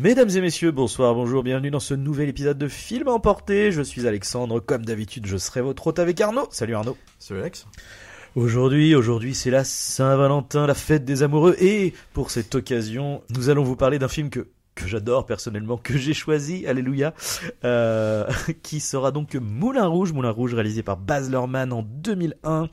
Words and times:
Mesdames 0.00 0.30
et 0.30 0.40
messieurs, 0.40 0.70
bonsoir, 0.70 1.12
bonjour, 1.12 1.42
bienvenue 1.42 1.72
dans 1.72 1.80
ce 1.80 1.92
nouvel 1.92 2.28
épisode 2.28 2.56
de 2.56 2.68
Film 2.68 3.08
Emporté. 3.08 3.72
Je 3.72 3.82
suis 3.82 4.06
Alexandre, 4.06 4.60
comme 4.60 4.84
d'habitude, 4.84 5.26
je 5.26 5.36
serai 5.36 5.60
votre 5.60 5.88
hôte 5.88 5.98
avec 5.98 6.20
Arnaud. 6.20 6.46
Salut 6.52 6.76
Arnaud. 6.76 6.96
Salut 7.18 7.40
Alex. 7.40 7.66
Aujourd'hui, 8.36 8.94
aujourd'hui, 8.94 9.34
c'est 9.34 9.50
la 9.50 9.64
Saint-Valentin, 9.64 10.68
la 10.68 10.74
fête 10.74 11.04
des 11.04 11.24
amoureux, 11.24 11.56
et 11.58 11.94
pour 12.12 12.30
cette 12.30 12.54
occasion, 12.54 13.22
nous 13.30 13.48
allons 13.48 13.64
vous 13.64 13.74
parler 13.74 13.98
d'un 13.98 14.06
film 14.06 14.30
que 14.30 14.46
que 14.78 14.86
j'adore 14.86 15.26
personnellement, 15.26 15.76
que 15.76 15.98
j'ai 15.98 16.14
choisi, 16.14 16.66
alléluia, 16.66 17.12
euh, 17.64 18.24
qui 18.62 18.78
sera 18.78 19.10
donc 19.10 19.34
Moulin 19.34 19.86
Rouge, 19.86 20.12
Moulin 20.12 20.30
Rouge 20.30 20.54
réalisé 20.54 20.82
par 20.82 20.96
Baz 20.96 21.30
Luhrmann 21.30 21.72
en 21.72 21.82
2001, 21.82 22.68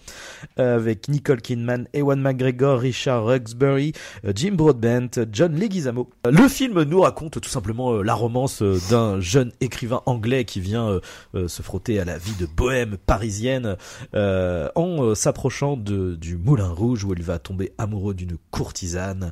euh, 0.59 0.75
avec 0.75 1.09
Nicole 1.09 1.41
Kidman, 1.41 1.87
Ewan 1.93 2.21
McGregor, 2.21 2.79
Richard 2.79 3.25
Ruxbury, 3.25 3.93
euh, 4.23 4.33
Jim 4.35 4.51
Broadbent, 4.53 5.25
John 5.31 5.55
Leguizamo. 5.55 6.11
Euh, 6.27 6.31
Le 6.31 6.47
film 6.47 6.83
nous 6.83 7.01
raconte 7.01 7.41
tout 7.41 7.49
simplement 7.49 8.01
la 8.03 8.13
romance 8.13 8.61
d'un 8.61 9.19
jeune 9.19 9.51
écrivain 9.59 10.01
anglais 10.05 10.45
qui 10.45 10.59
vient 10.59 10.99
se 11.33 11.61
frotter 11.61 11.99
à 11.99 12.05
la 12.05 12.17
vie 12.17 12.35
de 12.39 12.45
bohème 12.45 12.97
parisienne 12.97 13.77
euh, 14.13 14.69
en 14.75 15.15
s'approchant 15.15 15.75
du 15.77 16.37
Moulin 16.37 16.69
Rouge 16.69 17.03
où 17.03 17.13
il 17.13 17.23
va 17.23 17.39
tomber 17.39 17.73
amoureux 17.77 18.13
d'une 18.13 18.37
courtisane. 18.51 19.31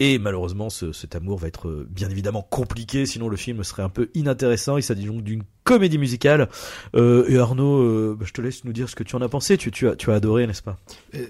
Et 0.00 0.18
malheureusement, 0.18 0.70
ce- 0.70 0.92
cet 0.92 1.16
amour 1.16 1.38
va 1.38 1.48
être 1.48 1.66
euh, 1.68 1.86
bien 1.90 2.08
évidemment 2.08 2.42
compliqué, 2.42 3.04
sinon 3.04 3.28
le 3.28 3.36
film 3.36 3.64
serait 3.64 3.82
un 3.82 3.88
peu 3.88 4.10
inintéressant. 4.14 4.76
Il 4.76 4.82
s'agit 4.84 5.06
donc 5.06 5.22
d'une 5.22 5.42
comédie 5.64 5.98
musicale. 5.98 6.48
Euh, 6.94 7.24
et 7.28 7.36
Arnaud, 7.36 7.82
euh, 7.82 8.16
bah, 8.18 8.24
je 8.24 8.32
te 8.32 8.40
laisse 8.40 8.64
nous 8.64 8.72
dire 8.72 8.88
ce 8.88 8.94
que 8.94 9.02
tu 9.02 9.16
en 9.16 9.22
as 9.22 9.28
pensé. 9.28 9.58
Tu, 9.58 9.88
as, 9.88 10.12
adoré, 10.14 10.46
n'est-ce 10.46 10.62
pas? 10.62 10.78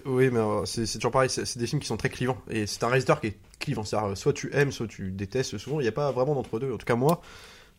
Oui, 0.04 0.28
mais 0.30 0.40
c'est 0.66 0.84
toujours 0.98 1.12
pareil, 1.12 1.30
c'est 1.30 1.56
des 1.58 1.66
films 1.66 1.80
qui 1.80 1.88
sont 1.88 1.96
très 1.96 2.10
clivants. 2.10 2.36
Et 2.50 2.66
c'est 2.66 2.82
un 2.84 2.88
réalisateur 2.88 3.22
qui 3.22 3.28
est 3.28 3.38
clivant. 3.58 3.84
Euh, 3.94 4.14
soit 4.14 4.34
tu 4.34 4.50
aimes, 4.52 4.70
soit 4.70 4.86
tu 4.86 5.12
détestes. 5.12 5.56
Souvent, 5.56 5.80
il 5.80 5.84
n'y 5.84 5.88
a 5.88 5.92
pas 5.92 6.12
vraiment 6.12 6.34
d'entre-deux. 6.34 6.70
En 6.72 6.76
tout 6.76 6.84
cas, 6.86 6.94
moi, 6.94 7.22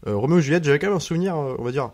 euh, 0.08 0.16
Roméo 0.16 0.40
et 0.40 0.42
Juliette, 0.42 0.64
j'avais 0.64 0.80
quand 0.80 0.88
même 0.88 0.96
un 0.96 1.00
souvenir, 1.00 1.36
on 1.38 1.64
va 1.64 1.72
dire. 1.72 1.92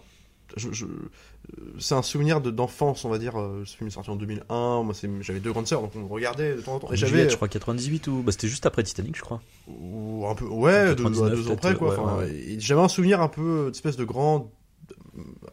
C'est 1.79 1.95
un 1.95 2.01
souvenir 2.01 2.41
de- 2.41 2.51
d'enfance, 2.51 3.05
on 3.05 3.09
va 3.09 3.17
dire. 3.17 3.39
euh, 3.39 3.63
Ce 3.65 3.75
film 3.77 3.87
est 3.87 3.91
sorti 3.91 4.09
en 4.09 4.15
2001. 4.15 4.83
Moi, 4.83 4.93
j'avais 5.21 5.39
deux 5.39 5.51
grandes 5.51 5.67
sœurs, 5.67 5.81
donc 5.81 5.91
on 5.95 5.99
le 5.99 6.05
regardait 6.05 6.55
de 6.55 6.61
temps 6.61 6.75
en 6.75 6.79
temps. 6.79 6.91
Et 6.91 6.95
j'avais. 6.97 7.29
je 7.29 7.35
crois 7.35 7.47
98 7.47 8.07
ou 8.07 8.21
bah, 8.23 8.31
c'était 8.31 8.47
juste 8.47 8.65
après 8.65 8.83
Titanic, 8.83 9.15
je 9.15 9.21
crois. 9.21 9.41
Ou 9.67 10.25
un 10.27 10.35
peu, 10.35 10.45
ouais, 10.45 10.87
deux, 10.95 11.03
99 11.03 11.31
deux 11.35 11.41
ans 11.51 11.55
peut-être, 11.55 11.59
près, 11.61 11.75
quoi. 11.75 12.17
ouais, 12.17 12.23
ouais, 12.23 12.55
J'avais 12.59 12.81
un 12.81 12.87
souvenir 12.87 13.21
un 13.21 13.27
peu 13.27 13.69
d'espèce 13.71 13.97
de 13.97 14.03
grand. 14.05 14.51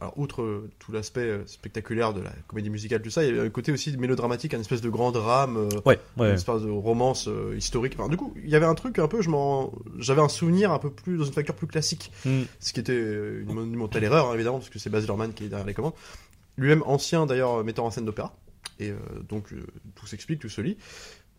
Alors, 0.00 0.18
outre 0.18 0.42
euh, 0.42 0.70
tout 0.78 0.92
l'aspect 0.92 1.20
euh, 1.20 1.46
spectaculaire 1.46 2.12
de 2.14 2.20
la 2.20 2.30
comédie 2.48 2.70
musicale, 2.70 3.00
tout 3.02 3.10
ça, 3.10 3.22
il 3.24 3.34
y 3.34 3.38
avait 3.38 3.46
un 3.46 3.50
côté 3.50 3.72
aussi 3.72 3.96
mélodramatique, 3.96 4.54
un 4.54 4.60
espèce 4.60 4.80
de 4.80 4.88
grand 4.90 5.12
drame, 5.12 5.56
euh, 5.56 5.68
Ouais, 5.86 5.98
ouais. 6.16 6.28
une 6.30 6.34
espèce 6.34 6.62
de 6.62 6.70
romance 6.70 7.28
euh, 7.28 7.54
historique. 7.56 7.94
Enfin, 7.98 8.08
du 8.08 8.16
coup, 8.16 8.34
il 8.42 8.50
y 8.50 8.56
avait 8.56 8.66
un 8.66 8.74
truc 8.74 8.98
un 8.98 9.08
peu, 9.08 9.22
je 9.22 9.30
m'en, 9.30 9.72
j'avais 9.98 10.20
un 10.22 10.28
souvenir 10.28 10.72
un 10.72 10.78
peu 10.78 10.90
plus 10.90 11.16
dans 11.18 11.24
une 11.24 11.32
facture 11.32 11.54
plus 11.54 11.66
classique, 11.66 12.10
Mm. 12.24 12.42
ce 12.60 12.72
qui 12.72 12.80
était 12.80 12.98
une 12.98 13.52
monumentale 13.52 14.04
erreur, 14.04 14.30
hein, 14.30 14.34
évidemment, 14.34 14.58
parce 14.58 14.70
que 14.70 14.78
c'est 14.78 14.90
Baz 14.90 15.06
Luhrmann 15.06 15.32
qui 15.32 15.44
est 15.44 15.48
derrière 15.48 15.66
les 15.66 15.74
commandes. 15.74 15.94
Lui-même 16.58 16.82
ancien 16.86 17.26
d'ailleurs 17.26 17.62
metteur 17.64 17.84
en 17.84 17.90
scène 17.90 18.04
d'opéra, 18.04 18.34
et 18.80 18.90
euh, 18.90 18.96
donc 19.28 19.52
euh, 19.52 19.62
tout 19.94 20.06
s'explique, 20.06 20.40
tout 20.40 20.48
se 20.48 20.60
lit. 20.60 20.76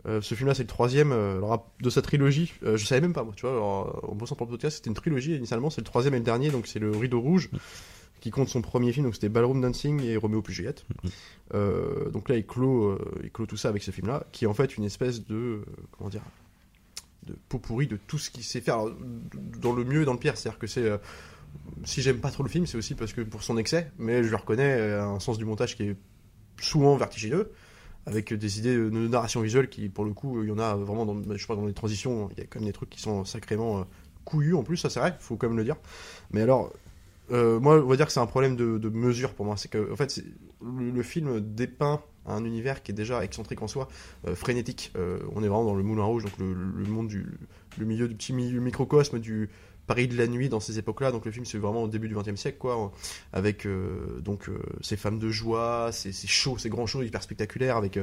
Euh, 0.06 0.20
ce 0.22 0.36
film-là, 0.36 0.54
c'est 0.54 0.64
le 0.64 0.68
troisième 0.68 1.14
euh, 1.14 1.38
alors, 1.38 1.72
de 1.82 1.90
sa 1.90 2.02
trilogie. 2.02 2.52
Euh, 2.66 2.76
je 2.76 2.86
savais 2.86 3.00
même 3.00 3.14
pas, 3.14 3.24
moi, 3.24 3.32
tu 3.38 3.44
vois. 3.46 3.52
alors, 3.52 4.04
en 4.10 4.16
bossant 4.16 4.36
pour 4.36 4.48
le 4.48 4.52
podcast, 4.52 4.76
c'était 4.78 4.90
une 4.90 4.96
trilogie 4.96 5.34
initialement. 5.36 5.70
C'est 5.70 5.80
le 5.80 5.86
troisième 5.86 6.14
et 6.16 6.18
le 6.18 6.26
dernier, 6.26 6.50
donc 6.50 6.68
c'est 6.68 6.80
le 6.80 6.92
Rideau 6.92 7.22
Rouge, 7.22 7.50
qui 8.24 8.32
compte 8.32 8.48
son 8.48 8.62
premier 8.62 8.94
film. 8.94 9.06
Donc 9.06 9.16
c'était 9.16 9.28
Ballroom 9.28 9.60
Dancing 9.60 10.02
et 10.02 10.16
Roméo 10.16 10.42
plus 10.42 10.54
Juliette. 10.54 10.86
Euh, 11.54 12.10
donc 12.10 12.30
là, 12.30 12.38
il 12.38 12.46
clôt, 12.46 12.86
euh, 12.86 13.20
il 13.22 13.30
clôt 13.30 13.46
tout 13.46 13.58
ça 13.58 13.68
avec 13.68 13.84
ce 13.84 13.92
film-là, 13.92 14.24
qui 14.32 14.46
est 14.46 14.48
en 14.48 14.54
fait 14.54 14.78
une 14.78 14.86
espèce 14.86 15.26
de 15.26 15.36
euh, 15.36 15.66
comment 15.92 16.10
dire, 16.10 16.22
de 17.28 17.36
pot 17.50 17.60
pourri 17.60 17.86
de 17.86 17.98
tout 17.98 18.18
ce 18.18 18.32
qu'il 18.32 18.46
sait 18.46 18.62
faire, 18.62 18.76
alors, 18.76 18.94
dans 19.60 19.74
le 19.74 19.84
mieux 19.84 20.04
et 20.04 20.06
dans 20.06 20.14
le 20.14 20.20
pire. 20.20 20.38
C'est-à-dire 20.38 20.58
que 20.58 20.68
c'est 20.68 20.90
si 21.84 22.02
j'aime 22.02 22.20
pas 22.20 22.32
trop 22.32 22.44
le 22.44 22.50
film, 22.50 22.66
c'est 22.66 22.78
aussi 22.78 22.96
parce 22.96 23.12
que 23.12 23.20
pour 23.20 23.44
son 23.44 23.58
excès, 23.58 23.92
mais 23.98 24.24
je 24.24 24.30
lui 24.30 24.38
reconnais 24.38 24.94
un 24.94 25.20
sens 25.20 25.38
du 25.38 25.44
montage 25.44 25.76
qui 25.76 25.84
est 25.84 25.98
souvent 26.62 26.96
vertigineux 26.96 27.52
avec 28.06 28.34
des 28.34 28.60
idées 28.60 28.76
de 28.76 28.90
narration 28.90 29.42
visuelle 29.42 29.68
qui, 29.68 29.90
pour 29.90 30.06
le 30.06 30.14
coup, 30.14 30.42
il 30.44 30.48
y 30.48 30.52
en 30.52 30.60
a 30.60 30.76
vraiment 30.76 31.06
dans, 31.06 31.22
je 31.22 31.38
sais 31.38 31.48
pas, 31.48 31.56
dans 31.58 31.66
les 31.66 31.74
transitions, 31.74 32.30
il 32.32 32.38
y 32.38 32.42
a 32.42 32.46
quand 32.46 32.60
même 32.60 32.68
des 32.68 32.74
trucs 32.74 32.90
qui 32.90 33.02
sont 33.02 33.26
sacrément 33.26 33.86
couillus 34.24 34.56
en 34.56 34.64
plus, 34.64 34.78
ça 34.78 34.90
c'est 34.90 35.02
vrai, 35.02 35.14
faut 35.20 35.36
quand 35.36 35.48
même 35.48 35.58
le 35.58 35.66
dire. 35.66 35.76
Mais 36.32 36.42
alors, 36.42 36.72
euh, 37.32 37.60
moi, 37.60 37.76
on 37.76 37.88
va 37.88 37.96
dire 37.96 38.06
que 38.06 38.12
c'est 38.12 38.20
un 38.20 38.26
problème 38.26 38.56
de, 38.56 38.90
mesure 38.90 39.34
pour 39.34 39.46
moi. 39.46 39.58
C'est 39.58 39.70
que, 39.70 39.92
en 39.92 39.96
fait, 39.96 40.24
le 40.62 41.04
film 41.04 41.40
dépeint 41.40 42.02
un 42.26 42.46
univers 42.46 42.84
qui 42.84 42.92
est 42.92 42.96
déjà 42.96 43.24
excentrique 43.24 43.62
en 43.62 43.68
soi, 43.68 43.88
euh, 44.28 44.36
frénétique. 44.36 44.92
Euh, 44.96 45.20
on 45.36 45.44
est 45.44 45.48
vraiment 45.48 45.66
dans 45.66 45.76
le 45.76 45.84
Moulin 45.84 46.04
Rouge, 46.04 46.24
donc 46.24 46.38
le, 46.38 46.54
le 46.54 46.86
monde 46.86 47.08
du 47.08 47.38
le 47.78 47.86
milieu 47.86 48.08
du 48.08 48.16
petit 48.16 48.34
milieu 48.34 48.60
microcosme 48.60 49.20
du 49.20 49.50
Paris 49.88 50.08
de 50.08 50.18
la 50.18 50.28
nuit 50.28 50.50
dans 50.50 50.60
ces 50.60 50.80
époques-là. 50.80 51.12
Donc 51.12 51.26
le 51.26 51.32
film, 51.32 51.46
c'est 51.46 51.58
vraiment 51.58 51.84
au 51.84 51.88
début 51.88 52.08
du 52.08 52.16
XXe 52.16 52.36
siècle, 52.40 52.58
quoi, 52.60 52.92
avec 53.34 53.66
euh, 53.66 54.20
donc 54.22 54.48
euh, 54.50 54.58
ces 54.82 54.96
femmes 54.98 55.20
de 55.20 55.30
joie, 55.30 55.90
ces, 55.92 56.12
ces 56.12 56.28
shows, 56.28 56.58
ces 56.58 56.70
grands 56.70 56.86
shows 56.88 57.04
hyper 57.04 57.22
spectaculaires, 57.22 57.78
avec 57.78 58.00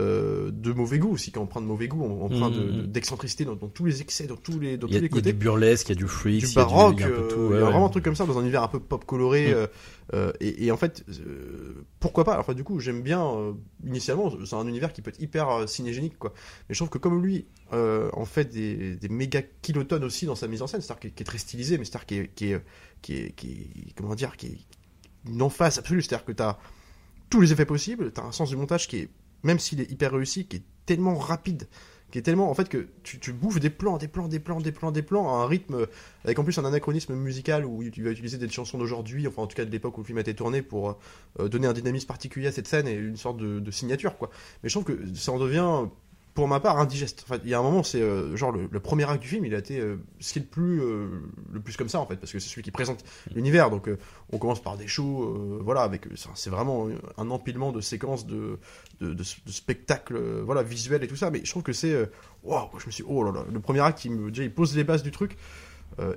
euh, 0.00 0.50
de 0.52 0.72
mauvais 0.72 0.98
goût 0.98 1.12
aussi. 1.12 1.30
Quand 1.32 1.42
on 1.42 1.46
prend 1.46 1.60
de 1.60 1.66
mauvais 1.66 1.88
goût, 1.88 2.02
on, 2.02 2.26
on 2.26 2.28
prend 2.28 2.50
Mhm. 2.50 2.82
de- 2.82 2.86
d'excentricité 2.86 3.44
dans, 3.44 3.54
dans 3.56 3.68
tous 3.68 3.84
les 3.84 4.00
excès, 4.02 4.26
dans 4.26 4.36
tous 4.36 4.58
les 4.60 4.76
dans 4.76 4.86
Il 4.88 4.94
y, 4.94 4.96
a, 4.96 5.00
tous 5.00 5.02
les 5.04 5.08
il 5.08 5.10
y 5.10 5.18
a 5.18 5.20
côtés 5.20 5.32
du 5.32 5.38
burlesque, 5.38 5.88
il 5.88 5.92
y 5.92 5.92
a 5.92 5.96
du 5.96 6.06
freak, 6.08 6.40
du 6.40 6.46
il 6.46 6.48
y 6.48 6.52
a 6.58 6.62
baroque, 6.64 6.94
il 6.98 7.00
y 7.00 7.04
a 7.04 7.06
un 7.06 7.10
peu 7.10 7.16
euh, 7.22 7.28
tout. 7.28 7.40
ouais, 7.52 7.58
y 7.58 7.62
a 7.62 7.64
vraiment 7.64 7.86
un 7.86 7.90
truc 7.90 8.04
comme 8.04 8.16
ça 8.16 8.26
dans 8.26 8.38
un 8.38 8.42
univers 8.42 8.62
un 8.62 8.68
peu 8.68 8.80
pop 8.80 9.04
coloré. 9.04 9.50
Mm. 9.50 9.54
euh, 9.54 9.66
euh, 10.14 10.32
et, 10.40 10.66
et 10.66 10.70
en 10.72 10.76
fait, 10.76 11.04
euh, 11.08 11.84
pourquoi 12.00 12.24
pas? 12.24 12.38
Enfin, 12.38 12.52
du 12.54 12.64
coup, 12.64 12.80
j'aime 12.80 13.00
bien. 13.02 13.24
euh, 13.24 13.52
initialement, 13.86 14.30
c'est 14.44 14.54
un 14.56 14.66
univers 14.66 14.92
qui 14.92 15.00
peut 15.00 15.08
être 15.10 15.20
hyper 15.20 15.66
cinégénique, 15.68 16.18
quoi. 16.18 16.34
Mais 16.68 16.74
je 16.74 16.78
trouve 16.78 16.90
que 16.90 16.98
comme 16.98 17.22
lui, 17.22 17.46
euh, 17.72 18.10
en 18.12 18.24
fait, 18.24 18.46
des, 18.50 18.98
méga 19.08 19.42
kilotonnes 19.62 20.04
aussi 20.04 20.26
dans 20.26 20.34
sa 20.34 20.48
mise 20.48 20.62
en 20.62 20.66
scène, 20.66 20.80
c'est-à-dire 20.80 21.12
qui, 21.14 21.22
est- 21.22 21.24
très 21.24 21.38
stylisé, 21.38 21.78
mais 21.78 21.84
c'est-à-dire 21.84 22.06
qui 22.06 22.14
est, 22.16 22.34
qui 22.34 22.52
est, 22.52 22.62
qui 23.02 23.14
est, 23.16 23.32
qui 23.34 23.50
est- 23.52 23.92
comment 23.96 24.14
dire, 24.14 24.36
qui 24.36 24.46
est 24.46 24.58
une 25.30 25.42
emphase 25.42 25.78
absolue. 25.78 26.02
C'est-à-dire 26.02 26.24
que 26.26 26.32
tu 26.32 26.42
as 26.42 26.58
tous 27.30 27.40
les 27.40 27.52
effets 27.52 27.66
possibles, 27.66 28.12
tu 28.12 28.20
as 28.20 28.24
un 28.24 28.32
sens 28.32 28.50
du 28.50 28.56
montage 28.56 28.88
qui 28.88 28.98
est, 28.98 29.08
même 29.42 29.58
s'il 29.58 29.80
est 29.80 29.90
hyper 29.90 30.12
réussi, 30.12 30.46
qui 30.46 30.56
est 30.56 30.62
tellement 30.86 31.14
rapide 31.14 31.68
qui 32.12 32.18
est 32.18 32.22
tellement 32.22 32.50
en 32.50 32.54
fait 32.54 32.68
que 32.68 32.88
tu, 33.02 33.18
tu 33.18 33.32
bouffes 33.32 33.58
des 33.58 33.70
plans, 33.70 33.96
des 33.96 34.06
plans, 34.06 34.28
des 34.28 34.38
plans, 34.38 34.60
des 34.60 34.70
plans, 34.70 34.92
des 34.92 35.02
plans 35.02 35.34
à 35.34 35.42
un 35.42 35.46
rythme 35.46 35.86
avec 36.24 36.38
en 36.38 36.44
plus 36.44 36.58
un 36.58 36.64
anachronisme 36.66 37.14
musical 37.14 37.64
où 37.64 37.82
tu 37.90 38.02
vas 38.04 38.10
utiliser 38.10 38.36
des 38.36 38.50
chansons 38.50 38.76
d'aujourd'hui, 38.76 39.26
enfin 39.26 39.42
en 39.42 39.46
tout 39.46 39.56
cas 39.56 39.64
de 39.64 39.70
l'époque 39.70 39.96
où 39.96 40.02
le 40.02 40.06
film 40.06 40.18
a 40.18 40.20
été 40.20 40.34
tourné 40.34 40.60
pour 40.60 40.98
euh, 41.40 41.48
donner 41.48 41.66
un 41.66 41.72
dynamisme 41.72 42.06
particulier 42.06 42.48
à 42.48 42.52
cette 42.52 42.68
scène 42.68 42.86
et 42.86 42.92
une 42.92 43.16
sorte 43.16 43.38
de, 43.38 43.60
de 43.60 43.70
signature 43.70 44.18
quoi. 44.18 44.28
Mais 44.62 44.68
je 44.68 44.78
trouve 44.78 44.84
que 44.84 45.14
ça 45.14 45.32
en 45.32 45.38
devient 45.38 45.86
pour 46.34 46.48
ma 46.48 46.60
part 46.60 46.78
indigeste. 46.78 47.24
Enfin, 47.24 47.40
il 47.44 47.50
y 47.50 47.54
a 47.54 47.58
un 47.58 47.62
moment 47.62 47.82
c'est 47.82 48.00
euh, 48.00 48.36
genre 48.36 48.52
le, 48.52 48.80
premier 48.80 49.08
acte 49.08 49.22
du 49.22 49.28
film, 49.28 49.44
il 49.44 49.54
a 49.54 49.58
été 49.58 49.78
euh, 49.78 49.96
ce 50.20 50.32
qui 50.32 50.38
est 50.38 50.42
le 50.42 50.48
plus 50.48 50.80
euh, 50.80 51.08
le 51.52 51.60
plus 51.60 51.76
comme 51.76 51.88
ça 51.88 52.00
en 52.00 52.06
fait 52.06 52.16
parce 52.16 52.32
que 52.32 52.38
c'est 52.38 52.48
celui 52.48 52.62
qui 52.62 52.70
présente 52.70 53.04
l'univers. 53.34 53.70
Donc 53.70 53.88
on 54.30 54.38
commence 54.38 54.62
par 54.62 54.76
des 54.76 54.86
shows, 54.86 55.60
voilà 55.62 55.82
avec 55.82 56.06
c'est 56.34 56.50
vraiment 56.50 56.88
un 57.18 57.30
empilement 57.30 57.72
de 57.72 57.80
séquences 57.80 58.26
de 58.26 58.58
de, 59.00 59.12
de, 59.14 59.22
spectacles 59.22 60.40
voilà 60.42 60.62
visuels 60.62 61.02
et 61.02 61.08
tout 61.08 61.16
ça. 61.16 61.30
Mais 61.30 61.44
je 61.44 61.50
trouve 61.50 61.62
que 61.62 61.72
c'est 61.72 62.10
waouh, 62.42 62.68
je 62.78 62.86
me 62.86 62.90
suis 62.90 63.04
oh 63.06 63.24
là 63.24 63.32
là, 63.32 63.44
le 63.50 63.60
premier 63.60 63.80
acte 63.80 64.04
il 64.04 64.12
me 64.12 64.30
déjà 64.30 64.44
il 64.44 64.52
pose 64.52 64.76
les 64.76 64.84
bases 64.84 65.02
du 65.02 65.10
truc. 65.10 65.36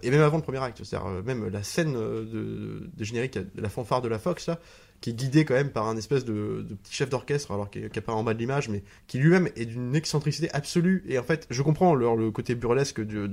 Et 0.04 0.10
même 0.10 0.22
avant 0.22 0.38
le 0.38 0.44
premier 0.44 0.60
acte, 0.60 0.84
c'est-à-dire 0.84 1.10
même 1.26 1.50
la 1.50 1.62
scène 1.62 1.96
euh, 1.98 2.88
de, 2.96 3.04
générique, 3.04 3.38
la 3.56 3.70
fanfare 3.70 4.02
de 4.02 4.08
la 4.08 4.20
Fox 4.20 4.48
là, 4.48 4.60
qui 5.06 5.12
est 5.12 5.14
guidée 5.14 5.46
quand 5.46 5.54
même 5.54 5.70
par 5.70 5.88
un 5.88 5.98
espèce 5.98 6.26
de, 6.26 6.66
petit 6.82 6.96
chef 6.96 7.10
d'orchestre, 7.10 7.52
alors 7.52 7.70
qui, 7.70 7.88
qui 7.92 8.00
apparaît 8.00 8.18
en 8.18 8.24
bas 8.24 8.34
de 8.34 8.40
l'image, 8.40 8.70
mais 8.70 8.82
qui 9.06 9.20
lui-même 9.20 9.50
est 9.56 9.66
d'une 9.68 9.96
excentricité 9.96 10.50
absolue. 10.52 11.04
Et 11.08 11.20
en 11.20 11.24
fait, 11.24 11.46
je 11.52 11.62
comprends 11.62 11.94
le, 11.94 12.08
le 12.16 12.32
côté 12.32 12.56
burlesque 12.56 13.02
de, 13.02 13.30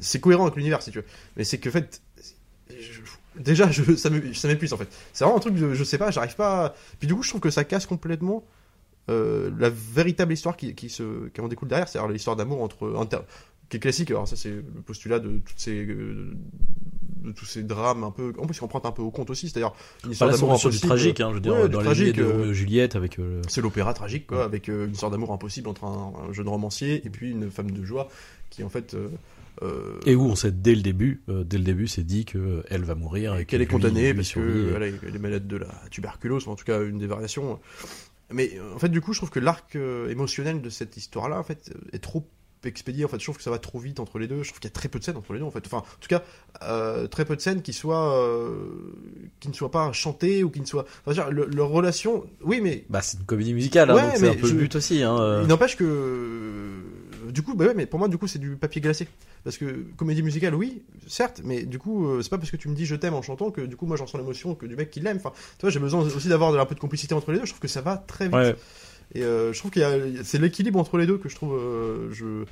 c'est 0.00 0.18
cohérent 0.18 0.46
avec 0.46 0.56
l'univers 0.56 0.82
si 0.82 0.90
tu 0.90 0.98
veux, 0.98 1.04
mais 1.36 1.44
c'est 1.44 1.58
que 1.58 1.70
fait, 1.70 2.02
déjà 3.36 3.70
je, 3.70 3.94
ça 3.94 4.10
m'épuise 4.10 4.72
en 4.72 4.78
fait. 4.78 4.88
C'est 5.12 5.22
vraiment 5.22 5.36
un 5.36 5.40
truc 5.40 5.54
de, 5.54 5.74
je 5.74 5.84
sais 5.84 5.96
pas, 5.96 6.10
j'arrive 6.10 6.34
pas. 6.34 6.74
Puis 6.98 7.06
du 7.06 7.14
coup, 7.14 7.22
je 7.22 7.28
trouve 7.28 7.40
que 7.40 7.50
ça 7.50 7.62
casse 7.62 7.86
complètement. 7.86 8.44
euh, 9.10 9.50
la 9.58 9.70
véritable 9.70 10.32
histoire 10.32 10.56
qui, 10.56 10.74
qui, 10.74 10.88
se, 10.88 11.28
qui 11.28 11.40
en 11.40 11.48
découle 11.48 11.68
derrière, 11.68 11.88
c'est-à-dire 11.88 12.10
l'histoire 12.10 12.36
d'amour 12.36 12.62
entre 12.62 12.94
inter- 12.96 13.22
qui 13.70 13.78
est 13.78 13.80
classique. 13.80 14.10
Alors 14.10 14.28
ça, 14.28 14.36
c'est 14.36 14.50
le 14.50 14.62
postulat 14.84 15.18
de 15.18 15.38
toutes 15.38 15.58
ces 15.58 15.86
euh, 15.86 16.34
de 17.24 17.32
tous 17.32 17.44
ces 17.46 17.62
drames 17.62 18.02
un 18.04 18.10
peu. 18.10 18.32
En 18.38 18.46
plus, 18.46 18.56
il 18.58 18.64
emprunte 18.64 18.84
un 18.86 18.92
peu 18.92 19.02
au 19.02 19.10
conte 19.10 19.30
aussi, 19.30 19.48
c'est-à-dire 19.48 19.72
une 20.04 20.12
histoire 20.12 20.30
d'amour 20.30 20.52
impossible. 20.54 20.86
tragique, 20.86 21.20
hein, 21.20 21.28
je 21.30 21.34
veux 21.34 21.40
dire, 21.40 21.52
Ouais, 21.54 21.64
du 21.64 21.68
dans 21.70 21.78
les 21.80 21.84
tragique, 21.84 22.16
de 22.16 22.22
euh, 22.24 22.52
Juliette 22.52 22.96
avec. 22.96 23.18
euh, 23.18 23.42
C'est 23.48 23.60
l'opéra 23.60 23.92
tragique, 23.94 24.26
quoi, 24.26 24.38
Ouais. 24.38 24.44
avec 24.44 24.68
euh, 24.68 24.86
une 24.86 24.92
histoire 24.92 25.10
d'amour 25.10 25.32
impossible 25.32 25.68
entre 25.68 25.84
un, 25.84 26.12
un 26.28 26.32
jeune 26.32 26.48
romancier 26.48 27.02
et 27.06 27.10
puis 27.10 27.30
une 27.30 27.50
femme 27.50 27.70
de 27.70 27.84
joie 27.84 28.08
qui, 28.48 28.64
en 28.64 28.68
fait, 28.70 28.94
euh, 29.62 29.98
Et 30.06 30.14
où 30.14 30.24
on 30.24 30.34
sait 30.34 30.50
dès 30.50 30.74
le 30.74 30.80
début, 30.80 31.20
euh, 31.28 31.44
dès 31.44 31.58
le 31.58 31.64
début, 31.64 31.86
c'est 31.88 32.04
dit 32.04 32.24
que 32.24 32.62
elle 32.70 32.84
va 32.84 32.94
mourir 32.94 33.36
et 33.36 33.44
qu'elle 33.44 33.60
est 33.60 33.66
condamnée 33.66 34.14
parce 34.14 34.32
que 34.32 34.72
elle, 34.76 34.82
est- 34.84 34.94
elle 35.06 35.14
est 35.14 35.18
malade 35.18 35.46
de 35.46 35.58
la 35.58 35.68
tuberculose, 35.90 36.46
ou 36.46 36.50
en 36.50 36.56
tout 36.56 36.64
cas 36.64 36.82
une 36.82 36.98
des 36.98 37.06
variations. 37.06 37.60
Mais 38.32 38.58
en 38.74 38.78
fait, 38.78 38.88
du 38.88 39.00
coup, 39.02 39.12
je 39.12 39.18
trouve 39.18 39.30
que 39.30 39.40
l'arc 39.40 39.76
euh, 39.76 40.08
émotionnel 40.08 40.62
de 40.62 40.70
cette 40.70 40.96
histoire-là, 40.96 41.38
en 41.38 41.42
fait, 41.42 41.70
est 41.92 41.98
trop 41.98 42.26
expédié. 42.68 43.04
En 43.04 43.08
fait, 43.08 43.18
je 43.18 43.24
trouve 43.24 43.36
que 43.36 43.42
ça 43.42 43.50
va 43.50 43.58
trop 43.58 43.78
vite 43.78 44.00
entre 44.00 44.18
les 44.18 44.26
deux. 44.28 44.42
Je 44.42 44.48
trouve 44.48 44.60
qu'il 44.60 44.68
y 44.68 44.72
a 44.72 44.74
très 44.74 44.88
peu 44.88 44.98
de 44.98 45.04
scènes 45.04 45.16
entre 45.16 45.32
les 45.32 45.38
deux. 45.38 45.44
En 45.44 45.50
fait, 45.50 45.62
enfin, 45.66 45.78
en 45.78 46.00
tout 46.00 46.08
cas, 46.08 46.22
euh, 46.62 47.06
très 47.06 47.24
peu 47.24 47.34
de 47.36 47.40
scènes 47.40 47.62
qui 47.62 47.72
soient 47.72 48.16
euh, 48.18 48.54
qui 49.40 49.48
ne 49.48 49.54
soient 49.54 49.70
pas 49.70 49.92
chantées 49.92 50.44
ou 50.44 50.50
qui 50.50 50.60
ne 50.60 50.66
soient. 50.66 50.84
Enfin, 51.06 51.30
le- 51.30 51.46
leur 51.46 51.68
relation. 51.68 52.24
Oui, 52.42 52.60
mais 52.60 52.84
Bah, 52.90 53.00
c'est 53.02 53.18
une 53.18 53.24
comédie 53.24 53.54
musicale, 53.54 53.90
hein, 53.90 53.94
Ouais, 53.94 54.02
donc 54.02 54.12
c'est 54.16 54.28
un 54.28 54.34
peu 54.34 54.46
je- 54.46 54.52
le 54.54 54.58
but 54.60 54.74
aussi. 54.76 55.02
Hein, 55.02 55.18
euh. 55.20 55.40
Il 55.42 55.48
n'empêche 55.48 55.76
que 55.76 56.82
du 57.30 57.42
coup, 57.42 57.54
bah 57.54 57.66
ouais, 57.66 57.74
mais 57.74 57.86
pour 57.86 57.98
moi, 57.98 58.08
du 58.08 58.18
coup, 58.18 58.26
c'est 58.26 58.38
du 58.38 58.56
papier 58.56 58.80
glacé. 58.80 59.06
Parce 59.44 59.56
que 59.56 59.84
comédie 59.96 60.22
musicale, 60.22 60.54
oui, 60.54 60.82
certes, 61.06 61.40
mais 61.44 61.62
du 61.62 61.78
coup, 61.78 62.20
c'est 62.22 62.28
pas 62.28 62.36
parce 62.38 62.50
que 62.50 62.56
tu 62.56 62.68
me 62.68 62.74
dis 62.74 62.84
je 62.86 62.94
t'aime 62.96 63.14
en 63.14 63.22
chantant 63.22 63.50
que 63.50 63.60
du 63.62 63.76
coup, 63.76 63.86
moi, 63.86 63.96
j'en 63.96 64.06
sens 64.06 64.20
l'émotion 64.20 64.54
que 64.54 64.66
du 64.66 64.76
mec 64.76 64.90
qui 64.90 65.00
l'aime. 65.00 65.16
Enfin, 65.16 65.32
tu 65.58 65.62
vois, 65.62 65.70
j'ai 65.70 65.78
besoin 65.80 66.00
aussi 66.02 66.28
d'avoir 66.28 66.52
de- 66.52 66.58
un 66.58 66.66
peu 66.66 66.74
de 66.74 66.80
complicité 66.80 67.14
entre 67.14 67.32
les 67.32 67.38
deux. 67.38 67.44
Je 67.46 67.50
trouve 67.52 67.60
que 67.60 67.68
ça 67.68 67.80
va 67.80 67.96
très 67.96 68.26
vite. 68.26 68.34
Ouais. 68.34 68.54
Et 69.14 69.22
euh, 69.24 69.52
je 69.52 69.58
trouve 69.58 69.70
qu'il 69.70 69.82
y 69.82 69.84
a, 69.84 69.92
c'est 70.24 70.38
l'équilibre 70.38 70.78
entre 70.78 70.96
les 70.98 71.06
deux 71.06 71.18
que 71.18 71.28
je 71.28 71.34
trouve. 71.34 71.54
euh, 71.56 72.08
je, 72.12 72.44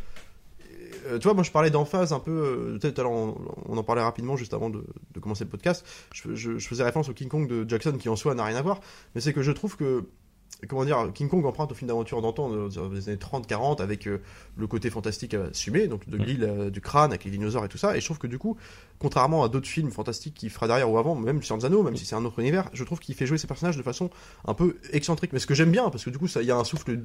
euh, 1.06 1.18
tu 1.18 1.24
vois, 1.24 1.34
moi, 1.34 1.42
je 1.44 1.50
parlais 1.50 1.70
d'emphase 1.70 2.12
un 2.12 2.18
peu. 2.20 2.78
à 2.82 3.02
l'heure, 3.02 3.10
on, 3.12 3.36
on 3.66 3.76
en 3.76 3.82
parlait 3.84 4.02
rapidement 4.02 4.36
juste 4.36 4.54
avant 4.54 4.68
de, 4.70 4.84
de 5.14 5.20
commencer 5.20 5.44
le 5.44 5.50
podcast. 5.50 5.86
Je- 6.12 6.34
je 6.34 6.68
faisais 6.68 6.82
référence 6.84 7.08
au 7.08 7.12
King 7.14 7.28
Kong 7.28 7.46
de 7.48 7.68
Jackson 7.68 7.92
qui 7.98 8.08
en 8.08 8.16
soi 8.16 8.34
n'a 8.34 8.44
rien 8.44 8.56
à 8.56 8.62
voir, 8.62 8.80
mais 9.14 9.20
c'est 9.20 9.32
que 9.32 9.42
je 9.42 9.52
trouve 9.52 9.76
que 9.76 10.04
comment 10.66 10.84
dire, 10.84 11.10
King 11.14 11.28
Kong 11.28 11.44
emprunte 11.46 11.70
au 11.70 11.74
film 11.74 11.88
d'aventure 11.88 12.20
d'antan 12.20 12.50
euh, 12.52 12.68
des 12.88 13.08
années 13.08 13.18
30-40 13.18 13.80
avec 13.80 14.08
euh, 14.08 14.20
le 14.56 14.66
côté 14.66 14.90
fantastique 14.90 15.34
assumé, 15.34 15.86
donc 15.86 16.08
de 16.08 16.18
Mm. 16.18 16.22
l'île 16.22 16.44
euh, 16.44 16.70
du 16.70 16.80
crâne 16.80 17.10
avec 17.10 17.24
les 17.24 17.30
dinosaures 17.30 17.64
et 17.64 17.68
tout 17.68 17.78
ça. 17.78 17.96
Et 17.96 18.00
je 18.00 18.04
trouve 18.04 18.18
que 18.18 18.26
du 18.26 18.38
coup, 18.38 18.56
contrairement 18.98 19.44
à 19.44 19.48
d'autres 19.48 19.68
films 19.68 19.90
fantastiques 19.90 20.34
qu'il 20.34 20.50
fera 20.50 20.66
derrière 20.66 20.90
ou 20.90 20.98
avant, 20.98 21.14
même 21.14 21.42
sur 21.42 21.54
Anzano, 21.54 21.82
même 21.82 21.96
si 21.96 22.04
c'est 22.04 22.16
un 22.16 22.24
autre 22.24 22.40
univers, 22.40 22.68
je 22.72 22.82
trouve 22.84 22.98
qu'il 22.98 23.14
fait 23.14 23.26
jouer 23.26 23.38
ses 23.38 23.46
personnages 23.46 23.76
de 23.76 23.82
façon 23.82 24.10
un 24.46 24.54
peu 24.54 24.76
excentrique. 24.92 25.32
Mais 25.32 25.38
ce 25.38 25.46
que 25.46 25.54
j'aime 25.54 25.70
bien, 25.70 25.90
parce 25.90 26.04
que 26.04 26.10
du 26.10 26.18
coup, 26.18 26.26
il 26.26 26.46
y 26.46 26.50
a 26.50 26.56
un 26.56 26.64
souffle 26.64 26.98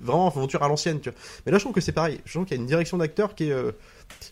vraiment 0.00 0.28
aventure 0.28 0.62
à 0.62 0.68
l'ancienne, 0.68 1.00
tu 1.00 1.10
vois. 1.10 1.18
Mais 1.46 1.52
là, 1.52 1.58
je 1.58 1.64
trouve 1.64 1.74
que 1.74 1.80
c'est 1.80 1.92
pareil. 1.92 2.20
Je 2.24 2.32
trouve 2.32 2.44
qu'il 2.44 2.56
y 2.56 2.60
a 2.60 2.62
une 2.62 2.68
direction 2.68 2.98
d'acteur 2.98 3.34
qui 3.34 3.48
est 3.48 3.52
euh, 3.52 3.72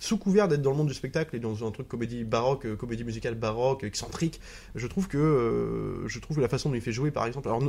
sous 0.00 0.16
couvert 0.18 0.48
d'être 0.48 0.62
dans 0.62 0.70
le 0.70 0.76
monde 0.76 0.88
du 0.88 0.94
spectacle 0.94 1.34
et 1.36 1.38
dans 1.38 1.66
un 1.66 1.70
truc 1.70 1.88
comédie 1.88 2.24
baroque, 2.24 2.66
euh, 2.66 2.76
comédie 2.76 3.04
musicale 3.04 3.34
baroque, 3.34 3.84
excentrique. 3.84 4.40
Je 4.74 4.86
trouve 4.86 5.08
que 5.08 5.18
euh, 5.18 6.06
je 6.08 6.18
trouve 6.18 6.40
la 6.40 6.48
façon 6.48 6.68
dont 6.68 6.74
il 6.74 6.80
fait 6.80 6.92
jouer, 6.92 7.10
par 7.10 7.26
exemple. 7.26 7.48
Alors, 7.48 7.62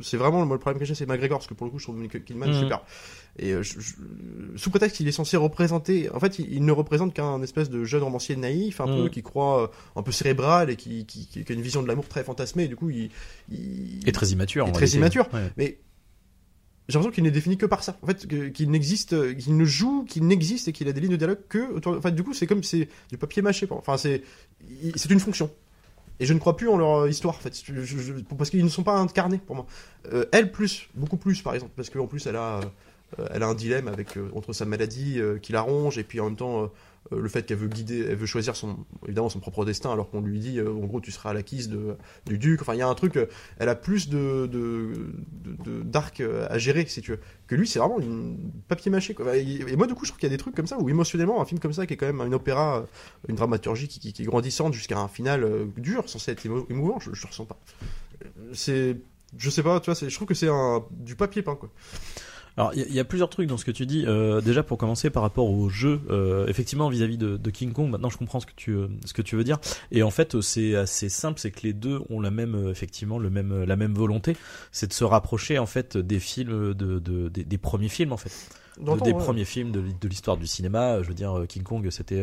c'est 0.00 0.16
vraiment 0.16 0.44
moi, 0.44 0.56
le 0.56 0.60
problème 0.60 0.78
que 0.80 0.84
j'ai, 0.84 0.94
c'est 0.94 1.06
McGregor, 1.06 1.38
parce 1.38 1.46
que 1.48 1.54
pour 1.54 1.66
le 1.66 1.70
coup, 1.70 1.78
je 1.78 1.84
trouve 1.84 2.06
Kidman 2.08 2.50
Mhm. 2.50 2.60
super. 2.60 2.82
Et 3.38 3.52
euh, 3.52 3.62
je- 3.62 3.80
je- 3.80 3.94
sous 4.56 4.70
prétexte 4.70 4.96
qu'il 4.96 5.08
est 5.08 5.12
censé 5.12 5.36
représenter, 5.36 6.10
en 6.10 6.20
fait, 6.20 6.38
il, 6.38 6.52
il 6.52 6.64
ne 6.64 6.72
représente 6.72 7.14
qu'un 7.14 7.40
espèce 7.42 7.70
de 7.70 7.84
jeune 7.84 8.02
romancier 8.02 8.36
naïf, 8.36 8.80
un 8.80 8.86
Mhm. 8.86 8.96
peu 9.04 9.08
qui 9.08 9.22
croit, 9.22 9.70
un 9.96 10.02
peu 10.02 10.12
cérébral 10.12 10.68
et 10.70 10.76
qui, 10.76 11.06
qui, 11.06 11.26
qui- 11.26 11.44
qui 11.44 11.52
a 11.52 11.54
une 11.54 11.62
vision 11.62 11.82
de 11.82 11.88
l'amour 11.88 12.08
très 12.08 12.24
fantasmée. 12.24 12.64
Et 12.64 12.68
du 12.68 12.76
coup, 12.76 12.90
il, 12.90 13.10
il- 13.50 14.06
Et 14.06 14.12
très 14.12 14.26
immature. 14.28 14.66
Et 14.66 14.68
en 14.68 14.72
très 14.72 14.80
réalité. 14.86 14.98
immature. 14.98 15.28
Ouais. 15.32 15.50
mais 15.56 15.78
j'ai 16.88 16.94
l'impression 16.94 17.14
qu'il 17.14 17.24
n'est 17.24 17.30
défini 17.30 17.56
que 17.56 17.66
par 17.66 17.84
ça. 17.84 17.96
En 18.02 18.06
fait, 18.06 18.52
qu'il 18.52 18.70
n'existe, 18.70 19.12
euh, 19.12 19.34
qu'il 19.34 19.56
ne 19.56 19.64
joue, 19.64 20.04
qu'il 20.04 20.26
n'existe 20.26 20.68
et 20.68 20.72
qu'il 20.72 20.88
a 20.88 20.92
des 20.92 21.00
lignes 21.00 21.12
de 21.12 21.16
dialogue 21.16 21.38
que. 21.48 21.80
Enfin, 21.86 22.10
du 22.10 22.24
coup, 22.24 22.34
c'est 22.34 22.46
comme 22.46 22.62
c'est 22.64 22.88
du 23.08 23.18
papier 23.18 23.40
mâché. 23.40 23.66
Enfin, 23.70 23.96
c'est 23.96 24.22
c'est 24.96 25.10
une 25.10 25.20
fonction. 25.20 25.50
Et 26.18 26.26
je 26.26 26.34
ne 26.34 26.38
crois 26.38 26.56
plus 26.56 26.68
en 26.68 26.76
leur 26.76 27.02
euh, 27.02 27.08
histoire, 27.08 27.36
en 27.36 27.38
fait, 27.38 27.64
parce 28.36 28.50
qu'ils 28.50 28.64
ne 28.64 28.68
sont 28.68 28.82
pas 28.82 28.96
incarnés 28.96 29.38
pour 29.38 29.56
moi. 29.56 29.66
Euh, 30.12 30.24
elle 30.32 30.50
plus, 30.50 30.88
beaucoup 30.94 31.16
plus, 31.16 31.40
par 31.40 31.54
exemple, 31.54 31.72
parce 31.76 31.88
qu'en 31.88 32.06
plus, 32.06 32.26
elle 32.26 32.36
a, 32.36 32.60
elle 33.30 33.42
a 33.42 33.46
un 33.46 33.54
dilemme 33.54 33.88
avec 33.88 34.18
entre 34.34 34.52
sa 34.52 34.64
maladie 34.64 35.20
qui 35.40 35.52
la 35.52 35.60
ronge 35.60 35.98
et 35.98 36.04
puis 36.04 36.20
en 36.20 36.26
même 36.26 36.36
temps. 36.36 36.70
Euh, 37.12 37.20
le 37.20 37.28
fait 37.28 37.44
qu'elle 37.44 37.56
veut 37.56 37.68
guider, 37.68 38.06
elle 38.08 38.16
veut 38.16 38.26
choisir 38.26 38.54
son, 38.54 38.76
évidemment 39.06 39.28
son 39.28 39.40
propre 39.40 39.64
destin, 39.64 39.90
alors 39.92 40.10
qu'on 40.10 40.20
lui 40.20 40.38
dit, 40.38 40.58
euh, 40.58 40.70
en 40.70 40.86
gros, 40.86 41.00
tu 41.00 41.10
seras 41.10 41.32
l'acquise 41.32 41.68
de, 41.68 41.96
du 42.26 42.38
duc. 42.38 42.60
Enfin, 42.62 42.74
il 42.74 42.78
y 42.78 42.82
a 42.82 42.88
un 42.88 42.94
truc, 42.94 43.16
euh, 43.16 43.26
elle 43.58 43.68
a 43.68 43.74
plus 43.74 44.08
de, 44.08 44.46
de, 44.46 45.12
de- 45.64 46.46
à 46.48 46.58
gérer, 46.58 46.86
si 46.86 47.00
tu 47.02 47.12
veux. 47.12 47.20
Que 47.46 47.54
lui, 47.54 47.66
c'est 47.66 47.78
vraiment 47.78 47.98
une 47.98 48.50
papier 48.68 48.90
mâché. 48.90 49.14
Quoi. 49.14 49.36
Et 49.36 49.76
moi, 49.76 49.86
du 49.86 49.94
coup, 49.94 50.04
je 50.04 50.10
trouve 50.10 50.20
qu'il 50.20 50.28
y 50.28 50.32
a 50.32 50.36
des 50.36 50.38
trucs 50.40 50.54
comme 50.54 50.66
ça, 50.66 50.78
où 50.78 50.88
émotionnellement, 50.88 51.40
un 51.42 51.44
film 51.44 51.58
comme 51.60 51.72
ça, 51.72 51.86
qui 51.86 51.94
est 51.94 51.96
quand 51.96 52.06
même 52.06 52.20
une 52.20 52.34
opéra, 52.34 52.84
une 53.28 53.36
dramaturgie 53.36 53.88
qui, 53.88 54.12
qui- 54.12 54.22
est 54.22 54.26
grandissante 54.26 54.72
jusqu'à 54.74 54.98
un 54.98 55.08
final 55.08 55.46
dur, 55.76 56.08
censé 56.08 56.30
être 56.32 56.44
émo- 56.46 56.66
émouvant, 56.70 57.00
je, 57.00 57.10
je 57.12 57.26
ressens 57.26 57.44
pas. 57.44 57.58
C'est, 58.52 58.96
je 59.36 59.50
sais 59.50 59.62
pas, 59.62 59.80
tu 59.80 59.90
vois, 59.90 60.08
je 60.08 60.14
trouve 60.14 60.28
que 60.28 60.34
c'est 60.34 60.48
un, 60.48 60.84
du 60.90 61.16
papier 61.16 61.42
peint, 61.42 61.56
quoi. 61.56 61.70
Alors, 62.56 62.72
il 62.74 62.80
y, 62.80 62.82
a- 62.82 62.86
il 62.88 62.94
y 62.94 63.00
a 63.00 63.04
plusieurs 63.04 63.30
trucs 63.30 63.46
dans 63.48 63.56
ce 63.56 63.64
que 63.64 63.70
tu 63.70 63.86
dis. 63.86 64.04
Euh, 64.06 64.40
déjà, 64.40 64.62
pour 64.62 64.76
commencer, 64.78 65.08
par 65.10 65.22
rapport 65.22 65.50
au 65.50 65.68
jeu, 65.68 66.00
euh, 66.10 66.46
effectivement, 66.48 66.88
vis-à-vis 66.88 67.16
de, 67.18 67.36
de 67.36 67.50
King 67.50 67.72
Kong, 67.72 67.90
maintenant 67.90 68.10
je 68.10 68.18
comprends 68.18 68.40
ce 68.40 68.46
que 68.46 68.52
tu 68.56 68.72
euh, 68.72 68.88
ce 69.06 69.12
que 69.14 69.22
tu 69.22 69.36
veux 69.36 69.44
dire. 69.44 69.58
Et 69.90 70.02
en 70.02 70.10
fait, 70.10 70.40
c'est 70.40 70.74
assez 70.76 71.08
simple, 71.08 71.40
c'est 71.40 71.50
que 71.50 71.60
les 71.62 71.72
deux 71.72 72.00
ont 72.10 72.20
la 72.20 72.30
même, 72.30 72.54
euh, 72.54 72.70
effectivement, 72.70 73.18
le 73.18 73.30
même, 73.30 73.64
la 73.64 73.76
même 73.76 73.94
volonté, 73.94 74.36
c'est 74.70 74.86
de 74.86 74.92
se 74.92 75.04
rapprocher 75.04 75.58
en 75.58 75.66
fait 75.66 75.96
des 75.96 76.18
films, 76.20 76.74
de, 76.74 76.98
de- 76.98 77.28
des, 77.28 77.44
des 77.44 77.58
premiers 77.58 77.88
films 77.88 78.12
en 78.12 78.16
fait, 78.18 78.30
de- 78.78 79.00
des 79.00 79.12
ouais. 79.12 79.18
premiers 79.18 79.44
films 79.46 79.72
de, 79.72 79.82
l'histoire 80.08 80.36
du 80.36 80.46
cinéma. 80.46 81.02
Je 81.02 81.08
veux 81.08 81.14
dire, 81.14 81.38
euh, 81.38 81.46
King 81.46 81.62
Kong, 81.62 81.88
c'était 81.90 82.20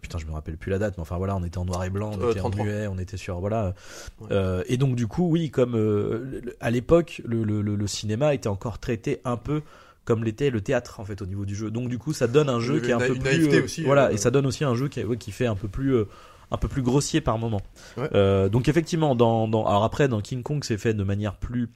putain, 0.00 0.18
je 0.18 0.26
me 0.26 0.32
rappelle 0.32 0.56
plus 0.56 0.70
la 0.70 0.78
date, 0.78 0.94
mais 0.96 1.02
enfin 1.02 1.16
voilà, 1.16 1.36
on 1.36 1.42
était 1.44 1.58
en 1.58 1.64
noir 1.64 1.82
et 1.84 1.90
blanc, 1.90 2.10
on 2.14 2.20
Euh, 2.22 2.30
était 2.30 2.40
en 2.40 2.50
33. 2.50 2.64
muet, 2.66 2.86
on 2.86 2.98
était 2.98 3.16
sur 3.16 3.40
voilà. 3.40 3.74
Ouais. 4.20 4.28
Euh, 4.32 4.62
et 4.68 4.76
donc 4.76 4.94
du 4.96 5.06
coup, 5.06 5.28
oui, 5.30 5.50
comme 5.50 5.74
euh, 5.76 6.40
à 6.60 6.70
l'époque, 6.70 7.22
le, 7.24 7.42
le, 7.44 7.62
le- 7.62 7.76
le 7.76 7.86
cinéma 7.86 8.34
était 8.34 8.48
encore 8.48 8.78
traité 8.78 9.20
un 9.24 9.36
peu 9.36 9.62
comme 10.04 10.24
l'était 10.24 10.50
le 10.50 10.60
théâtre 10.60 10.98
en 11.00 11.04
fait 11.04 11.22
au 11.22 11.26
niveau 11.26 11.44
du 11.44 11.54
jeu. 11.54 11.70
Donc 11.70 11.88
du 11.88 11.98
coup, 11.98 12.12
ça 12.12 12.26
donne 12.26 12.48
un 12.48 12.60
jeu 12.60 12.80
qui 12.80 12.90
est 12.90 12.94
un 12.94 12.98
peu 12.98 13.14
plus 13.14 13.48
euh, 13.54 13.64
aussi, 13.64 13.82
voilà, 13.84 14.06
euh, 14.06 14.10
et 14.10 14.16
ça 14.16 14.30
donne 14.30 14.46
aussi 14.46 14.64
un 14.64 14.74
jeu 14.74 14.88
qui, 14.88 15.04
ouais, 15.04 15.16
qui 15.16 15.30
fait 15.32 15.46
un 15.46 15.54
peu 15.54 15.68
plus 15.68 15.94
euh, 15.94 16.04
un 16.50 16.56
peu 16.56 16.66
plus 16.66 16.82
grossier 16.82 17.20
par 17.20 17.38
moment. 17.38 17.60
Ouais. 17.96 18.08
Euh, 18.14 18.48
donc 18.48 18.68
effectivement, 18.68 19.14
dans, 19.14 19.46
dans 19.46 19.64
alors 19.66 19.84
après 19.84 20.08
dans 20.08 20.20
King 20.20 20.42
Kong, 20.42 20.64
c'est 20.64 20.78
fait 20.78 20.94
de 20.94 21.04
manière 21.04 21.36
plus 21.36 21.68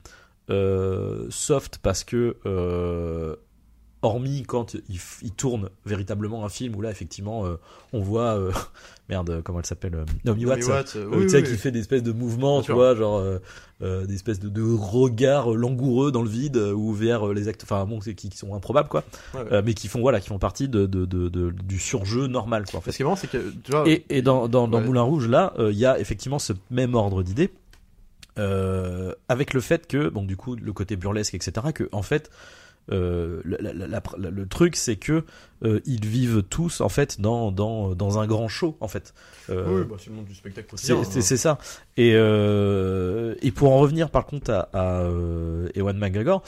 euh, 0.50 1.26
soft 1.31 1.78
parce 1.82 2.02
que 2.05 2.37
euh, 2.46 3.37
hormis 4.04 4.42
quand 4.42 4.74
il, 4.74 4.98
il 5.22 5.30
tourne 5.32 5.68
véritablement 5.86 6.44
un 6.44 6.48
film 6.48 6.76
où 6.76 6.80
là 6.82 6.90
effectivement 6.90 7.44
euh, 7.46 7.56
on 7.92 8.00
voit 8.00 8.36
euh, 8.38 8.52
merde 9.08 9.40
comment 9.42 9.58
elle 9.60 9.66
s'appelle 9.66 9.94
euh, 9.94 10.04
Naomi 10.24 10.46
Watts 10.46 10.64
Watts, 10.68 10.92
euh, 10.96 11.06
euh, 11.06 11.16
oui, 11.16 11.22
tu 11.24 11.28
sais, 11.30 11.36
oui, 11.38 11.42
qui 11.44 11.50
oui. 11.52 11.56
fait 11.58 11.70
des 11.70 11.80
espèces 11.80 12.02
de 12.02 12.12
mouvements, 12.12 12.60
tu 12.60 12.66
sûr. 12.66 12.74
vois, 12.76 12.94
genre 12.94 13.22
des 13.80 14.14
espèces 14.14 14.40
de, 14.40 14.48
de 14.48 14.62
regards 14.62 15.50
langoureux 15.50 16.10
dans 16.10 16.22
le 16.22 16.28
vide 16.28 16.56
ou 16.56 16.92
vers 16.94 17.26
les 17.34 17.48
actes, 17.48 17.64
enfin 17.64 17.84
bon, 17.84 18.00
c'est 18.00 18.14
qui, 18.14 18.30
qui 18.30 18.38
sont 18.38 18.54
improbables 18.54 18.88
quoi, 18.88 19.04
Ouais, 19.34 19.42
ouais. 19.50 19.62
Mais 19.62 19.74
qui 19.74 19.88
font 19.88 20.00
voilà, 20.00 20.20
qui 20.20 20.28
font 20.28 20.38
partie 20.38 20.68
de, 20.68 20.86
de, 20.86 21.04
de, 21.04 21.28
de- 21.28 21.50
du 21.50 21.78
surjeu 21.78 22.26
normal 22.26 22.64
quoi. 22.70 22.78
En 22.78 22.82
Ce 22.82 22.86
fait. 22.90 22.96
qui 22.96 23.02
est 23.02 23.04
marrant, 23.04 23.16
c'est 23.16 23.30
que, 23.30 23.52
tu 23.62 23.72
vois, 23.72 23.86
Et, 23.88 24.04
et 24.08 24.23
dans, 24.23 24.49
dans, 24.49 24.68
dans 24.68 24.78
Ouais. 24.78 24.84
Moulin 24.87 25.02
Rouge 25.02 25.28
là, 25.28 25.52
il 25.58 25.76
y 25.76 25.84
a 25.87 25.99
effectivement 25.99 26.38
ce 26.38 26.52
même 26.70 26.94
ordre 26.94 27.23
d'idées. 27.23 27.50
Avec 29.28 29.54
le 29.54 29.61
fait 29.61 29.87
que, 29.87 30.08
bon, 30.08 30.23
du 30.25 30.37
coup, 30.37 30.56
le 30.56 30.73
côté 30.73 30.96
burlesque, 30.96 31.34
etc., 31.34 31.52
que, 31.75 31.88
en 31.92 32.02
fait, 32.02 32.30
euh, 32.93 33.41
la- 33.45 33.73
la- 33.73 33.87
la- 33.87 34.03
la- 34.19 34.31
le 34.31 34.47
truc, 34.47 34.76
c'est 34.76 34.97
que 34.97 35.25
euh, 35.64 35.81
ils 35.87 36.05
vivent 36.07 36.43
tous, 36.43 36.81
en 36.81 36.88
fait, 36.88 37.21
dans, 37.21 37.50
dans, 37.50 37.95
dans 37.95 38.19
un 38.19 38.26
grand 38.26 38.49
show, 38.49 38.76
en 38.81 38.88
fait. 38.88 39.14
Euh, 39.50 39.81
oui, 39.81 39.87
bah, 39.88 39.97
c'est 39.99 40.11
le 40.11 40.17
monde 40.17 40.26
du 40.26 40.35
spectacle 40.35 40.75
c'est 40.76 40.93
hein. 40.93 41.37
ça. 41.37 41.59
Et, 41.97 42.12
euh, 42.14 43.35
et 43.43 43.50
pour 43.50 43.73
en 43.73 43.79
revenir 43.79 44.11
par 44.11 44.26
contre 44.26 44.50
à, 44.50 44.69
à 44.73 45.00
euh, 45.03 45.69
Ewan 45.75 45.97
McGregor, 45.97 46.43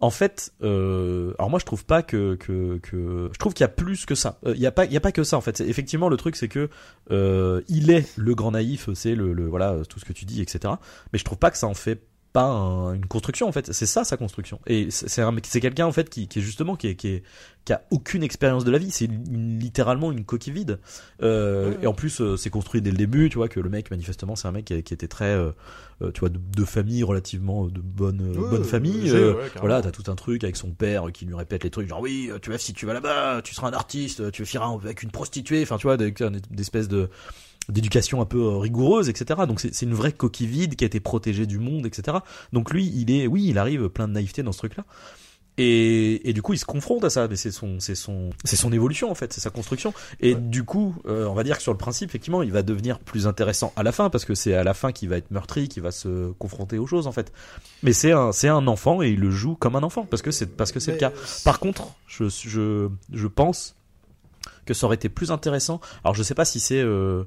en 0.00 0.10
fait, 0.10 0.52
euh, 0.62 1.32
alors 1.38 1.50
moi 1.50 1.58
je 1.58 1.64
trouve 1.64 1.84
pas 1.84 2.02
que, 2.02 2.36
que, 2.36 2.78
que 2.78 3.28
je 3.32 3.38
trouve 3.38 3.52
qu'il 3.52 3.64
y 3.64 3.64
a 3.64 3.68
plus 3.68 4.06
que 4.06 4.14
ça. 4.14 4.38
Euh, 4.46 4.52
Il 4.54 4.60
y 4.60 4.66
a 4.66 4.70
pas 4.70 4.84
il 4.84 4.92
y 4.92 4.96
a 4.96 5.00
pas 5.00 5.10
que 5.10 5.24
ça 5.24 5.36
en 5.36 5.40
fait. 5.40 5.60
Effectivement, 5.60 6.08
le 6.08 6.16
truc 6.16 6.36
c'est 6.36 6.46
que 6.46 6.68
euh, 7.10 7.62
il 7.68 7.90
est 7.90 8.06
le 8.16 8.34
grand 8.36 8.52
naïf, 8.52 8.88
c'est 8.94 9.16
le, 9.16 9.32
le 9.32 9.46
voilà 9.46 9.78
tout 9.88 9.98
ce 9.98 10.04
que 10.04 10.12
tu 10.12 10.24
dis, 10.24 10.40
etc. 10.40 10.74
Mais 11.12 11.18
je 11.18 11.24
trouve 11.24 11.38
pas 11.38 11.50
que 11.50 11.58
ça 11.58 11.66
en 11.66 11.74
fait 11.74 12.00
pas 12.32 12.44
un- 12.44 12.94
une 12.94 13.06
construction 13.06 13.48
en 13.48 13.52
fait. 13.52 13.72
C'est 13.72 13.86
ça 13.86 14.04
sa 14.04 14.16
construction. 14.16 14.60
Et 14.66 14.90
c'est 14.90 15.08
c'est 15.44 15.60
quelqu'un 15.60 15.86
en 15.86 15.92
fait 15.92 16.10
qui, 16.10 16.28
qui 16.28 16.38
est 16.38 16.42
justement 16.42 16.76
qui 16.76 16.88
est, 16.88 16.94
qui 16.94 17.08
est 17.08 17.22
qui 17.64 17.72
a 17.72 17.82
aucune 17.90 18.22
expérience 18.22 18.64
de 18.64 18.70
la 18.70 18.78
vie. 18.78 18.90
C'est 18.90 19.08
littéralement 19.30 20.10
une 20.12 20.24
coquille 20.24 20.52
vide. 20.52 20.78
Euh. 21.22 21.74
Et 21.82 21.86
en 21.86 21.92
plus, 21.92 22.20
euh, 22.20 22.36
c'est 22.36 22.48
construit 22.50 22.80
dès 22.80 22.90
le 22.90 22.96
début, 22.96 23.28
tu 23.28 23.36
vois, 23.36 23.48
que 23.48 23.60
le 23.60 23.68
mec, 23.68 23.90
manifestement, 23.90 24.36
c'est 24.36 24.48
un 24.48 24.52
mec 24.52 24.64
qui, 24.66 24.82
qui 24.82 24.94
était 24.94 25.08
très, 25.08 25.34
euh, 25.34 25.52
tu 26.14 26.20
vois, 26.20 26.28
de, 26.30 26.38
de 26.38 26.64
famille 26.64 27.02
relativement 27.02 27.66
de 27.66 27.80
bonne, 27.80 28.32
bonne 28.32 28.64
famille. 28.64 29.10
ouais, 29.12 29.34
voilà, 29.60 29.82
t'as 29.82 29.90
tout 29.90 30.10
un 30.10 30.14
truc 30.14 30.44
avec 30.44 30.56
son 30.56 30.70
père 30.70 31.06
qui 31.12 31.26
lui 31.26 31.34
répète 31.34 31.64
les 31.64 31.70
trucs, 31.70 31.88
genre 31.88 32.00
oui, 32.00 32.30
tu 32.40 32.50
vois, 32.50 32.58
si 32.58 32.72
tu 32.72 32.86
vas 32.86 32.94
là-bas, 32.94 33.42
tu 33.42 33.54
seras 33.54 33.68
un 33.68 33.72
artiste, 33.72 34.30
tu 34.32 34.46
firas 34.46 34.72
avec 34.72 35.02
une 35.02 35.10
prostituée, 35.10 35.62
enfin, 35.62 35.76
tu 35.76 35.86
vois, 35.86 35.96
des, 35.98 36.10
des 36.12 36.60
espèces 36.60 36.88
de 36.88 37.10
d'éducation 37.68 38.20
un 38.20 38.24
peu 38.26 38.38
euh, 38.40 38.56
rigoureuse, 38.58 39.08
etc. 39.08 39.40
Donc 39.46 39.60
c'est 39.60 39.74
c'est 39.74 39.86
une 39.86 39.94
vraie 39.94 40.12
coquille 40.12 40.46
vide 40.46 40.74
qui 40.76 40.84
a 40.84 40.86
été 40.86 41.00
protégée 41.00 41.46
du 41.46 41.58
monde, 41.58 41.86
etc. 41.86 42.18
Donc 42.52 42.70
lui, 42.72 42.86
il 42.94 43.10
est, 43.10 43.26
oui, 43.26 43.44
il 43.46 43.58
arrive 43.58 43.88
plein 43.88 44.08
de 44.08 44.12
naïveté 44.14 44.42
dans 44.42 44.52
ce 44.52 44.58
truc-là. 44.58 44.84
Et, 45.60 46.30
et 46.30 46.32
du 46.32 46.40
coup, 46.40 46.52
il 46.52 46.58
se 46.58 46.64
confronte 46.64 47.02
à 47.02 47.10
ça, 47.10 47.26
mais 47.26 47.34
c'est 47.34 47.50
son, 47.50 47.80
c'est 47.80 47.96
son, 47.96 48.30
c'est 48.44 48.54
son 48.54 48.72
évolution 48.72 49.10
en 49.10 49.16
fait, 49.16 49.32
c'est 49.32 49.40
sa 49.40 49.50
construction. 49.50 49.92
Et 50.20 50.34
Ouais. 50.34 50.40
du 50.40 50.62
coup, 50.62 50.94
euh, 51.08 51.26
on 51.26 51.34
va 51.34 51.42
dire 51.42 51.56
que 51.56 51.62
sur 51.64 51.72
le 51.72 51.78
principe, 51.78 52.10
effectivement, 52.10 52.42
il 52.42 52.52
va 52.52 52.62
devenir 52.62 53.00
plus 53.00 53.26
intéressant 53.26 53.72
à 53.74 53.82
la 53.82 53.90
fin 53.90 54.08
parce 54.08 54.24
que 54.24 54.36
c'est 54.36 54.54
à 54.54 54.62
la 54.62 54.72
fin 54.72 54.92
qu'il 54.92 55.08
va 55.08 55.16
être 55.16 55.32
meurtri, 55.32 55.68
qu'il 55.68 55.82
va 55.82 55.90
se 55.90 56.30
confronter 56.38 56.78
aux 56.78 56.86
choses 56.86 57.08
en 57.08 57.12
fait. 57.12 57.32
Mais 57.82 57.92
c'est 57.92 58.12
un, 58.12 58.30
c'est 58.30 58.46
un 58.46 58.68
enfant 58.68 59.02
et 59.02 59.08
il 59.10 59.18
le 59.18 59.30
joue 59.32 59.56
comme 59.56 59.74
un 59.74 59.82
enfant 59.82 60.06
parce 60.08 60.22
que 60.22 60.30
c'est, 60.30 60.46
parce 60.46 60.70
que 60.70 60.78
c'est 60.78 60.92
le 60.92 60.98
cas. 60.98 61.12
Par 61.44 61.58
contre, 61.58 61.88
je, 62.06 62.28
je, 62.28 62.88
je 63.12 63.26
pense 63.26 63.74
que 64.64 64.74
ça 64.74 64.86
aurait 64.86 64.94
été 64.94 65.08
plus 65.08 65.32
intéressant. 65.32 65.80
Alors 66.04 66.14
je 66.14 66.22
sais 66.22 66.34
pas 66.36 66.44
si 66.44 66.60
c'est 66.60 66.80
euh, 66.80 67.24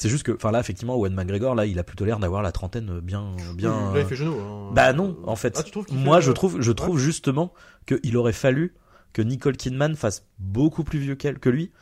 c'est 0.00 0.08
juste 0.08 0.24
que 0.24 0.32
enfin 0.32 0.50
là 0.50 0.58
effectivement 0.60 0.96
Owen 0.96 1.14
McGregor 1.14 1.54
là 1.54 1.66
il 1.66 1.78
a 1.78 1.84
plutôt 1.84 2.04
l'air 2.04 2.18
d'avoir 2.18 2.42
la 2.42 2.52
trentaine 2.52 3.00
bien 3.00 3.32
bien 3.54 3.92
Là, 3.94 4.00
il 4.00 4.06
fait 4.06 4.16
genou. 4.16 4.34
hein. 4.40 4.70
Bah 4.74 4.92
non, 4.92 5.16
en 5.24 5.36
fait. 5.36 5.56
Ah, 5.58 5.62
tu 5.62 5.78
moi, 5.94 6.20
fait, 6.20 6.26
je 6.26 6.32
trouve, 6.32 6.60
je 6.60 6.72
trouve 6.72 6.98
justement 6.98 7.52
qu'il 7.86 8.16
aurait 8.16 8.32
fallu 8.32 8.74
que 9.12 9.22
Nicole 9.22 9.56
Kidman 9.56 9.96
fasse 9.96 10.24
beaucoup 10.38 10.84
plus 10.84 10.98
vieux 11.00 11.16
qu'elle, 11.16 11.38
que 11.40 11.48
lui, 11.48 11.72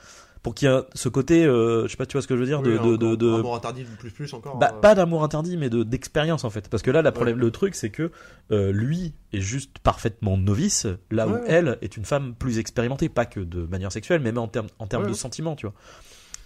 pour 0.42 0.54
qu'il 0.54 0.68
y 0.68 0.72
ait 0.72 0.80
ce 0.94 1.08
côté, 1.10 1.44
euh, 1.44 1.82
je 1.84 1.88
sais 1.90 1.96
pas, 1.98 2.06
tu 2.06 2.12
vois 2.14 2.22
ce 2.22 2.26
que 2.28 2.34
je 2.36 2.40
veux 2.40 2.46
dire, 2.46 2.60
Oui, 2.60 2.68
de, 2.72 2.78
de, 2.78 2.94
encore, 3.06 3.16
de, 3.18 3.42
mort 3.42 3.56
interdit 3.56 3.84
plus 3.98 4.10
plus 4.10 4.32
encore. 4.32 4.56
bah, 4.56 4.70
euh, 4.74 4.80
pas 4.80 4.94
d'amour 4.94 5.22
interdit, 5.24 5.56
mais 5.58 5.68
de 5.68 5.82
d'expérience 5.82 6.44
en 6.44 6.50
fait. 6.50 6.68
Parce 6.70 6.82
que 6.82 6.90
là, 6.90 7.02
la 7.02 7.12
problème, 7.12 7.38
le 7.38 7.50
truc, 7.50 7.74
c'est 7.74 7.90
que 7.90 8.10
euh, 8.50 8.72
lui 8.72 9.12
est 9.34 9.40
juste 9.42 9.78
parfaitement 9.80 10.38
novice, 10.38 10.86
là 11.10 11.26
où 11.28 11.32
Ouais, 11.32 11.40
ouais. 11.40 11.44
elle 11.48 11.78
est 11.82 11.96
une 11.98 12.04
femme 12.06 12.34
plus 12.38 12.58
expérimentée, 12.58 13.08
pas 13.10 13.26
que 13.26 13.40
de 13.40 13.66
manière 13.66 13.92
sexuelle, 13.92 14.20
mais 14.22 14.30
même 14.32 14.38
en 14.38 14.48
termes 14.48 14.68
en 14.78 14.86
termes 14.86 15.02
Ouais, 15.02 15.08
de 15.08 15.12
ouais. 15.14 15.18
sentiments, 15.18 15.54
tu 15.56 15.66
vois. 15.66 15.74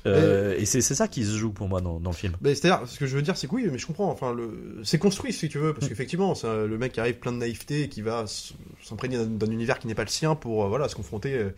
Euh, 0.07 0.57
et 0.59 0.65
c'est 0.65 0.81
ça 0.81 1.07
qui 1.07 1.25
se 1.25 1.37
joue 1.37 1.53
pour 1.53 1.69
moi 1.69 1.81
dans, 1.81 2.01
dans 2.01 2.11
le 2.11 2.17
film. 2.17 2.35
C'est-à-dire, 2.43 2.81
ce 2.89 2.99
que 2.99 3.07
je 3.07 3.15
veux 3.15 3.23
dire, 3.23 3.37
c'est 3.37 3.47
que 3.47 3.55
oui, 3.55 3.69
mais 3.71 3.79
je 3.79 3.87
comprends. 3.87 4.11
Enfin, 4.11 4.37
c'est 4.83 4.99
construit, 4.99 5.33
si 5.33 5.49
tu 5.49 5.59
veux, 5.59 5.71
Mm. 5.71 5.75
parce 5.75 5.89
qu'effectivement, 5.89 6.35
c'est 6.35 6.49
un- 6.49 6.67
le 6.67 6.77
mec 6.79 6.93
qui 6.93 7.01
arrive 7.01 7.15
plein 7.17 7.33
de 7.33 7.37
naïveté, 7.39 7.83
et 7.83 7.89
qui 7.89 8.03
va 8.03 8.25
s'imprégner 8.83 9.19
d'un- 9.25 9.47
univers 9.47 9.79
qui 9.79 9.87
n'est 9.87 9.95
pas 9.95 10.03
le 10.05 10.09
sien 10.11 10.35
pour, 10.35 10.65
euh, 10.65 10.69
voilà, 10.69 10.89
se 10.89 10.95
confronter. 10.97 11.35
euh, 11.35 11.51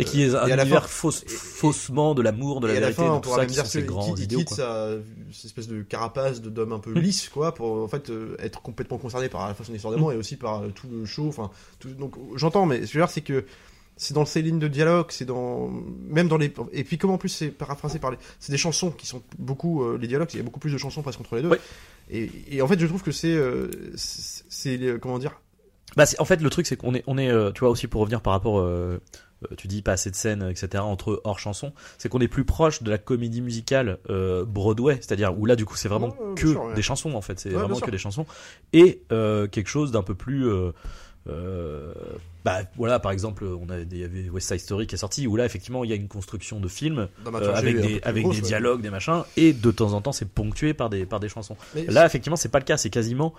Et 0.00 0.04
qui 0.04 0.24
est 0.24 0.34
un 0.34 0.48
univers 0.48 0.88
fausse- 0.88 1.22
faussement 1.28 2.16
de 2.16 2.22
l'amour, 2.22 2.60
de 2.60 2.66
la 2.66 2.74
et 2.74 2.76
à 2.78 2.80
la 2.80 2.86
vérité, 2.86 3.02
fin, 3.04 3.12
on 3.12 3.20
tout 3.20 3.30
ça, 3.32 3.46
qui 3.46 3.52
dire 3.52 3.64
sont 3.64 3.70
ces 3.70 3.82
grands 3.84 4.12
il 4.16 4.26
quitte 4.26 4.48
sa 4.48 4.88
cette 5.32 5.44
espèce 5.44 5.68
de 5.68 5.82
carapace 5.82 6.40
de 6.42 6.50
d'homme 6.50 6.72
un 6.72 6.80
peu 6.80 6.90
Mm. 6.90 6.98
lisse, 6.98 7.28
quoi, 7.28 7.54
pour 7.54 7.84
en 7.84 7.86
fait 7.86 8.10
euh, 8.10 8.34
être 8.40 8.60
complètement 8.60 8.98
concerné 8.98 9.28
par 9.28 9.42
à 9.42 9.48
la 9.48 9.54
fois 9.54 9.64
son 9.64 9.72
histoire 9.72 9.92
d'amour 9.94 10.12
et 10.12 10.16
aussi 10.16 10.34
par 10.34 10.62
euh, 10.62 10.68
tout 10.74 10.88
le 10.90 11.04
show. 11.04 11.28
Enfin, 11.28 11.48
donc 11.96 12.14
j'entends, 12.34 12.66
mais 12.66 12.78
ce 12.78 12.80
que 12.80 12.86
je 12.88 12.98
veux 12.98 13.04
dire, 13.04 13.10
c'est 13.12 13.20
que 13.20 13.44
c'est 13.96 14.14
dans 14.14 14.24
ces 14.24 14.42
lignes 14.42 14.58
de 14.58 14.68
dialogue, 14.68 15.06
c'est 15.10 15.24
dans 15.24 15.68
même 16.08 16.28
dans 16.28 16.36
les 16.36 16.52
et 16.72 16.84
puis 16.84 16.98
comme 16.98 17.10
en 17.10 17.18
plus 17.18 17.28
c'est 17.28 17.48
paraphrasé 17.48 17.98
par 17.98 18.10
les 18.10 18.16
c'est 18.40 18.50
des 18.52 18.58
chansons 18.58 18.90
qui 18.90 19.06
sont 19.06 19.22
beaucoup 19.38 19.82
euh, 19.84 19.98
les 20.00 20.08
dialogues, 20.08 20.28
il 20.32 20.38
y 20.38 20.40
a 20.40 20.42
beaucoup 20.42 20.60
plus 20.60 20.72
de 20.72 20.78
chansons 20.78 21.02
presque 21.02 21.20
entre 21.20 21.36
les 21.36 21.42
deux. 21.42 21.50
Et, 22.10 22.30
et 22.50 22.60
en 22.62 22.68
fait, 22.68 22.78
je 22.78 22.86
trouve 22.86 23.02
que 23.02 23.12
c'est 23.12 23.34
euh, 23.34 23.70
c'est 23.96 24.98
comment 25.00 25.18
dire? 25.18 25.40
Bah, 25.96 26.06
c'est- 26.06 26.20
en 26.20 26.24
fait, 26.24 26.42
le 26.42 26.50
truc, 26.50 26.66
c'est 26.66 26.76
qu'on 26.76 26.94
est, 26.94 27.04
on 27.06 27.16
est, 27.18 27.30
euh, 27.30 27.52
tu 27.52 27.60
vois, 27.60 27.68
aussi 27.70 27.86
pour 27.86 28.00
revenir 28.00 28.20
par 28.20 28.32
rapport, 28.32 28.66
tu 29.58 29.68
dis 29.68 29.82
pas 29.82 29.92
assez 29.92 30.10
de 30.10 30.16
scènes, 30.16 30.42
etc., 30.50 30.82
entre 30.82 31.20
hors 31.24 31.38
chansons, 31.38 31.72
c'est 31.98 32.08
qu'on 32.08 32.20
est 32.20 32.28
plus 32.28 32.44
proche 32.44 32.82
de 32.82 32.90
la 32.90 32.98
comédie 32.98 33.42
musicale 33.42 33.98
euh, 34.10 34.44
Broadway, 34.44 34.96
c'est-à-dire 34.96 35.38
où 35.38 35.46
là, 35.46 35.54
du 35.54 35.64
coup, 35.66 35.76
c'est 35.76 35.88
vraiment 35.88 36.08
Ouais, 36.08 36.18
ouais, 36.18 36.24
bien 36.26 36.34
que 36.34 36.48
sûr, 36.50 36.64
ouais. 36.64 36.74
des 36.74 36.82
chansons, 36.82 37.12
en 37.14 37.20
fait, 37.20 37.38
c'est 37.38 37.50
vraiment 37.50 37.78
que 37.78 37.90
des 37.90 37.98
chansons, 37.98 38.26
et 38.72 39.02
euh, 39.12 39.46
quelque 39.46 39.68
chose 39.68 39.92
d'un 39.92 40.02
peu 40.02 40.14
plus. 40.14 40.48
Euh, 40.48 40.72
bah 41.26 42.60
voilà 42.76 42.98
par 43.00 43.12
exemple 43.12 43.44
on 43.44 43.70
a 43.70 43.78
il 43.80 43.96
y 43.96 44.04
avait 44.04 44.28
West 44.28 44.48
Side 44.48 44.60
Story 44.60 44.86
qui 44.86 44.94
est 44.94 44.98
sorti 44.98 45.26
où 45.26 45.36
là 45.36 45.46
effectivement 45.46 45.82
il 45.84 45.88
y 45.90 45.92
a 45.94 45.96
une 45.96 46.08
construction 46.08 46.60
de 46.60 46.68
film 46.68 47.08
euh, 47.26 47.54
avec 47.54 47.80
des 47.80 48.00
avec 48.02 48.24
grosse, 48.24 48.36
des 48.36 48.42
ouais. 48.42 48.48
dialogues 48.48 48.82
des 48.82 48.90
machins 48.90 49.22
et 49.38 49.52
de 49.54 49.70
temps 49.70 49.94
en 49.94 50.02
temps 50.02 50.12
c'est 50.12 50.28
ponctué 50.28 50.74
par 50.74 50.90
des 50.90 51.06
par 51.06 51.20
des 51.20 51.28
chansons 51.30 51.56
Mais 51.74 51.84
Là, 51.86 52.04
effectivement, 52.04 52.36
c'est 52.36 52.50
pas 52.50 52.58
le 52.58 52.64
cas. 52.66 52.76
C'est 52.76 52.90
quasiment, 52.90 53.32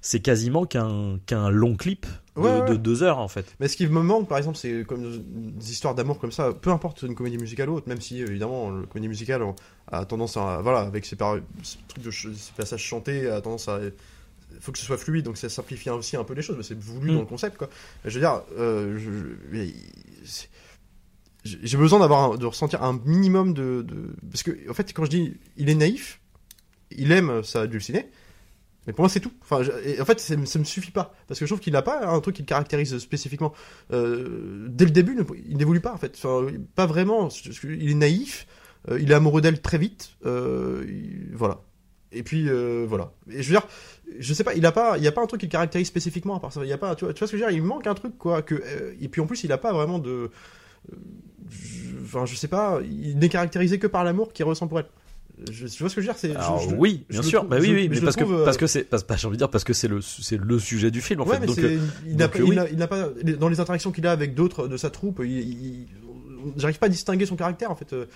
c'est 0.00 0.20
quasiment 0.20 0.66
qu'un 0.66 1.18
qu'un 1.26 1.50
long 1.50 1.76
clip 1.76 2.06
de, 2.36 2.40
Ouais, 2.40 2.60
ouais. 2.60 2.70
de 2.70 2.74
deux 2.76 3.02
heures 3.04 3.18
en 3.18 3.28
fait. 3.28 3.44
Mais 3.60 3.68
ce 3.68 3.76
qui 3.76 3.86
me 3.86 4.00
manque, 4.02 4.28
par 4.28 4.38
exemple, 4.38 4.56
c'est 4.56 4.84
comme 4.84 5.02
des 5.58 5.70
histoires 5.70 5.94
d'amour 5.94 6.18
comme 6.18 6.32
ça, 6.32 6.52
peu 6.52 6.70
importe 6.70 7.02
une 7.02 7.14
comédie 7.14 7.38
musicale 7.38 7.68
ou 7.70 7.74
autre, 7.76 7.88
même 7.88 8.00
si 8.00 8.20
évidemment 8.20 8.70
la 8.70 8.86
comédie 8.86 9.08
musicale 9.08 9.42
a 9.92 10.04
tendance 10.04 10.36
à, 10.36 10.60
voilà, 10.62 10.80
avec 10.80 11.04
ses, 11.04 11.16
par- 11.16 11.36
trucs 11.88 12.02
de 12.04 12.10
ch- 12.10 12.32
ces 12.34 12.52
passages 12.56 12.82
chantés, 12.82 13.28
a 13.28 13.40
tendance 13.40 13.68
à, 13.68 13.78
faut 14.60 14.72
que 14.72 14.78
ce 14.78 14.84
soit 14.84 14.98
fluide, 14.98 15.24
donc 15.24 15.36
ça 15.36 15.48
simplifie 15.48 15.90
aussi 15.90 16.16
un 16.16 16.24
peu 16.24 16.34
les 16.34 16.42
choses, 16.42 16.56
mais 16.56 16.62
c'est 16.62 16.78
voulu 16.78 17.10
Mm. 17.10 17.14
dans 17.14 17.20
le 17.20 17.26
concept, 17.26 17.56
quoi. 17.56 17.68
Mais 18.04 18.10
je 18.10 18.14
veux 18.16 18.20
dire, 18.20 18.42
euh, 18.58 18.98
je- 18.98 19.66
je- 21.44 21.56
j'ai 21.62 21.76
besoin 21.76 21.98
d'avoir, 22.00 22.36
de 22.38 22.46
ressentir 22.46 22.82
un 22.82 23.00
minimum 23.04 23.54
de, 23.54 23.82
de, 23.82 24.14
parce 24.30 24.42
que 24.42 24.70
en 24.70 24.74
fait, 24.74 24.92
quand 24.92 25.04
je 25.04 25.10
dis, 25.10 25.34
il 25.56 25.70
est 25.70 25.74
naïf, 25.74 26.20
il 26.90 27.12
aime 27.12 27.42
ça 27.42 27.66
dulciné. 27.66 28.10
Mais 28.86 28.94
pour 28.94 29.02
moi, 29.02 29.08
c'est 29.10 29.20
tout. 29.20 29.32
Enfin, 29.42 29.62
je- 29.62 30.00
en 30.00 30.04
fait, 30.06 30.18
ça, 30.20 30.36
me- 30.36 30.46
ça 30.46 30.58
me 30.58 30.64
suffit 30.64 30.90
pas. 30.90 31.14
Parce 31.28 31.38
que 31.38 31.44
je 31.46 31.50
trouve 31.50 31.60
qu'il 31.60 31.74
n'a 31.74 31.82
pas 31.82 32.06
un 32.08 32.18
truc 32.20 32.36
qui 32.36 32.42
le 32.42 32.46
caractérise 32.46 32.96
spécifiquement. 32.98 33.52
Euh, 33.92 34.66
dès 34.70 34.86
le 34.86 34.90
début, 34.90 35.16
il 35.48 35.56
n'évolue 35.58 35.80
pas, 35.80 35.92
en 35.92 35.98
fait. 35.98 36.14
Enfin, 36.16 36.46
pas 36.74 36.86
vraiment. 36.86 37.28
Il 37.64 37.90
est 37.90 37.94
naïf. 37.94 38.46
euh, 38.90 38.98
il 38.98 39.10
est 39.10 39.14
amoureux 39.14 39.42
d'elle 39.42 39.60
très 39.60 39.76
vite. 39.76 40.12
euh, 40.24 40.84
il- 40.88 41.28
voilà. 41.36 41.60
Et 42.12 42.22
puis, 42.22 42.48
euh, 42.48 42.84
voilà. 42.88 43.12
Et 43.30 43.42
je 43.42 43.48
veux 43.52 43.58
dire, 43.58 43.66
je 44.18 44.34
sais 44.34 44.42
pas, 44.44 44.54
il 44.54 44.66
a 44.66 44.72
pas, 44.72 44.98
il 44.98 45.04
y 45.04 45.08
a 45.08 45.12
pas 45.12 45.22
un 45.22 45.26
truc 45.26 45.40
qui 45.40 45.46
le 45.46 45.50
caractérise 45.52 45.86
spécifiquement 45.86 46.36
à 46.36 46.40
part 46.40 46.52
ça. 46.52 46.60
Il 46.64 46.68
y 46.68 46.72
a 46.72 46.78
pas, 46.78 46.94
tu 46.96 47.04
vois, 47.04 47.14
tu 47.14 47.20
vois 47.20 47.26
ce 47.28 47.32
que 47.32 47.38
je 47.38 47.44
veux 47.44 47.50
dire 47.50 47.56
Il 47.58 47.62
manque 47.64 47.86
un 47.86 47.94
truc, 47.94 48.18
quoi. 48.18 48.42
Que, 48.42 48.54
euh, 48.56 48.92
et 49.00 49.08
puis 49.08 49.20
en 49.20 49.26
plus, 49.26 49.44
il 49.44 49.52
a 49.52 49.58
pas 49.58 49.72
vraiment 49.72 49.98
de. 49.98 50.10
euh, 50.10 50.28
je- 51.50 51.90
Enfin, 52.02 52.26
je 52.26 52.34
sais 52.34 52.48
pas, 52.48 52.80
il 52.84 53.18
n'est 53.18 53.28
caractérisé 53.28 53.78
que 53.78 53.86
par 53.86 54.02
l'amour 54.02 54.32
qu'il 54.32 54.44
ressent 54.44 54.66
pour 54.66 54.80
elle. 54.80 54.86
Je, 55.50 55.68
tu 55.68 55.82
vois 55.82 55.88
ce 55.88 55.94
que 55.94 56.02
je 56.02 56.06
veux 56.08 56.12
dire 56.12 56.18
c'est, 56.18 56.34
oui, 56.76 57.04
bien 57.08 57.22
sûr. 57.22 57.38
trouve- 57.40 57.50
bah 57.50 57.56
oui, 57.60 57.72
oui, 57.72 57.88
mais 57.88 58.00
parce 58.00 58.16
que 58.16 58.24
euh, 58.24 58.44
parce 58.44 58.56
que 58.58 58.66
c'est 58.66 58.90
bah, 58.90 58.98
j'ai 59.16 59.26
envie 59.26 59.36
de 59.36 59.38
dire 59.38 59.48
parce 59.48 59.64
que 59.64 59.72
c'est 59.72 59.88
le 59.88 60.00
c'est 60.02 60.36
le 60.36 60.58
sujet 60.58 60.90
du 60.90 61.00
film 61.00 61.20
en 61.22 61.24
ouais, 61.26 61.38
fait. 61.38 61.46
Donc 61.46 61.58
euh, 61.60 61.78
il 62.06 62.16
n'a 62.16 62.28
pas, 62.28 62.38
oui. 62.40 62.56
pas, 62.88 63.08
dans 63.38 63.48
les 63.48 63.58
interactions 63.60 63.90
qu'il 63.92 64.06
a 64.06 64.12
avec 64.12 64.34
d'autres 64.34 64.66
de 64.68 64.76
sa 64.76 64.90
troupe, 64.90 65.20
il, 65.24 65.30
il- 65.38 65.86
j'arrive 66.56 66.78
pas 66.78 66.86
à 66.86 66.88
distinguer 66.88 67.26
son 67.26 67.36
caractère 67.36 67.70
en 67.70 67.74
fait. 67.74 67.92
Euh, 67.92 68.06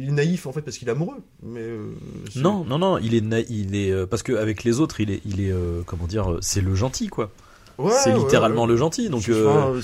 il 0.00 0.08
est 0.08 0.12
naïf 0.12 0.46
en 0.46 0.52
fait 0.52 0.62
parce 0.62 0.76
qu'il 0.78 0.88
est 0.88 0.92
amoureux, 0.92 1.16
mais 1.42 1.60
euh, 1.60 1.92
non, 2.36 2.64
non, 2.64 2.78
non, 2.78 2.98
il 2.98 3.14
est 3.14 3.20
na- 3.20 3.40
il 3.40 3.74
est 3.74 3.90
euh, 3.90 4.06
parce 4.06 4.22
que 4.22 4.32
avec 4.32 4.64
les 4.64 4.80
autres, 4.80 5.00
il 5.00 5.10
est 5.10 5.20
il 5.24 5.40
est 5.40 5.52
comment 5.86 6.06
dire, 6.06 6.38
c'est 6.40 6.60
le 6.60 6.74
gentil 6.74 7.08
quoi. 7.08 7.30
Ouais, 7.78 7.92
c'est 8.02 8.12
littéralement 8.14 8.62
ouais. 8.62 8.68
le 8.68 8.76
gentil. 8.76 9.08
Donc 9.08 9.28
euh, 9.28 9.44
trouve 9.44 9.76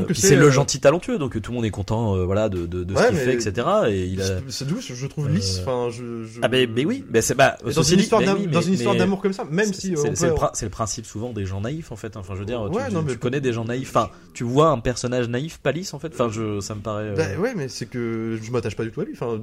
euh, 0.00 0.04
c'est 0.14 0.36
le 0.36 0.46
euh, 0.46 0.50
gentil 0.50 0.80
talentueux. 0.80 1.18
Donc 1.18 1.40
tout 1.40 1.50
le 1.52 1.54
monde 1.56 1.64
est 1.64 1.70
content, 1.70 2.16
euh, 2.16 2.24
voilà, 2.24 2.48
de 2.48 2.66
de, 2.66 2.84
de 2.84 2.96
ce 2.96 3.06
qu'il 3.08 3.16
mais- 3.16 3.24
fait, 3.24 3.34
etc. 3.34 3.66
Et 3.88 4.04
il 4.06 4.20
a 4.20 4.26
c'est- 4.26 4.42
C'est 4.48 4.66
douce, 4.66 4.92
je 4.92 5.06
trouve 5.06 5.28
lisse. 5.28 5.60
Enfin, 5.62 5.88
je, 5.90 6.24
je- 6.24 6.40
ah 6.42 6.48
ben 6.48 6.68
mais 6.74 6.84
oui, 6.84 7.04
ben 7.08 7.22
c'est 7.22 7.34
bah 7.34 7.56
Mais 7.64 7.72
dans 7.72 7.82
une 7.82 7.96
dit, 7.96 8.02
histoire 8.02 8.20
ben 8.20 8.26
d'am- 8.28 8.38
oui, 8.40 8.46
dans 8.48 8.60
mais- 8.60 8.66
une 8.66 8.72
histoire 8.74 8.94
mais- 8.94 8.98
d'amour 9.00 9.20
comme 9.22 9.32
ça, 9.32 9.44
même 9.50 9.66
C'est- 9.66 9.80
si 9.80 9.96
c'est 9.96 10.16
c'est 10.16 10.26
peut- 10.26 10.30
le, 10.30 10.34
prin- 10.34 10.50
c'est 10.54 10.66
le 10.66 10.70
principe 10.70 11.06
souvent 11.06 11.32
des 11.32 11.46
gens 11.46 11.60
naïfs 11.60 11.92
en 11.92 11.96
fait. 11.96 12.16
Enfin, 12.16 12.34
je 12.34 12.40
veux 12.40 12.44
dire, 12.46 12.60
tu, 12.70 13.02
mais 13.02 13.16
connais 13.16 13.40
des 13.40 13.52
gens 13.52 13.64
naïfs. 13.64 13.90
Enfin, 13.90 14.10
tu 14.34 14.44
vois 14.44 14.68
un 14.68 14.78
personnage 14.80 15.28
naïf, 15.28 15.58
pas 15.58 15.72
lisse 15.72 15.94
en 15.94 15.98
fait. 15.98 16.08
Enfin, 16.12 16.28
je, 16.30 16.60
ça 16.60 16.74
me 16.74 16.80
paraît. 16.80 17.14
Bah 17.14 17.24
ouais, 17.40 17.54
mais 17.56 17.68
c'est 17.68 17.86
que 17.86 18.38
je 18.42 18.50
m'attache 18.50 18.76
pas 18.76 18.84
du 18.84 18.90
tout 18.90 19.00
à 19.00 19.04
lui. 19.04 19.12
Enfin, 19.14 19.38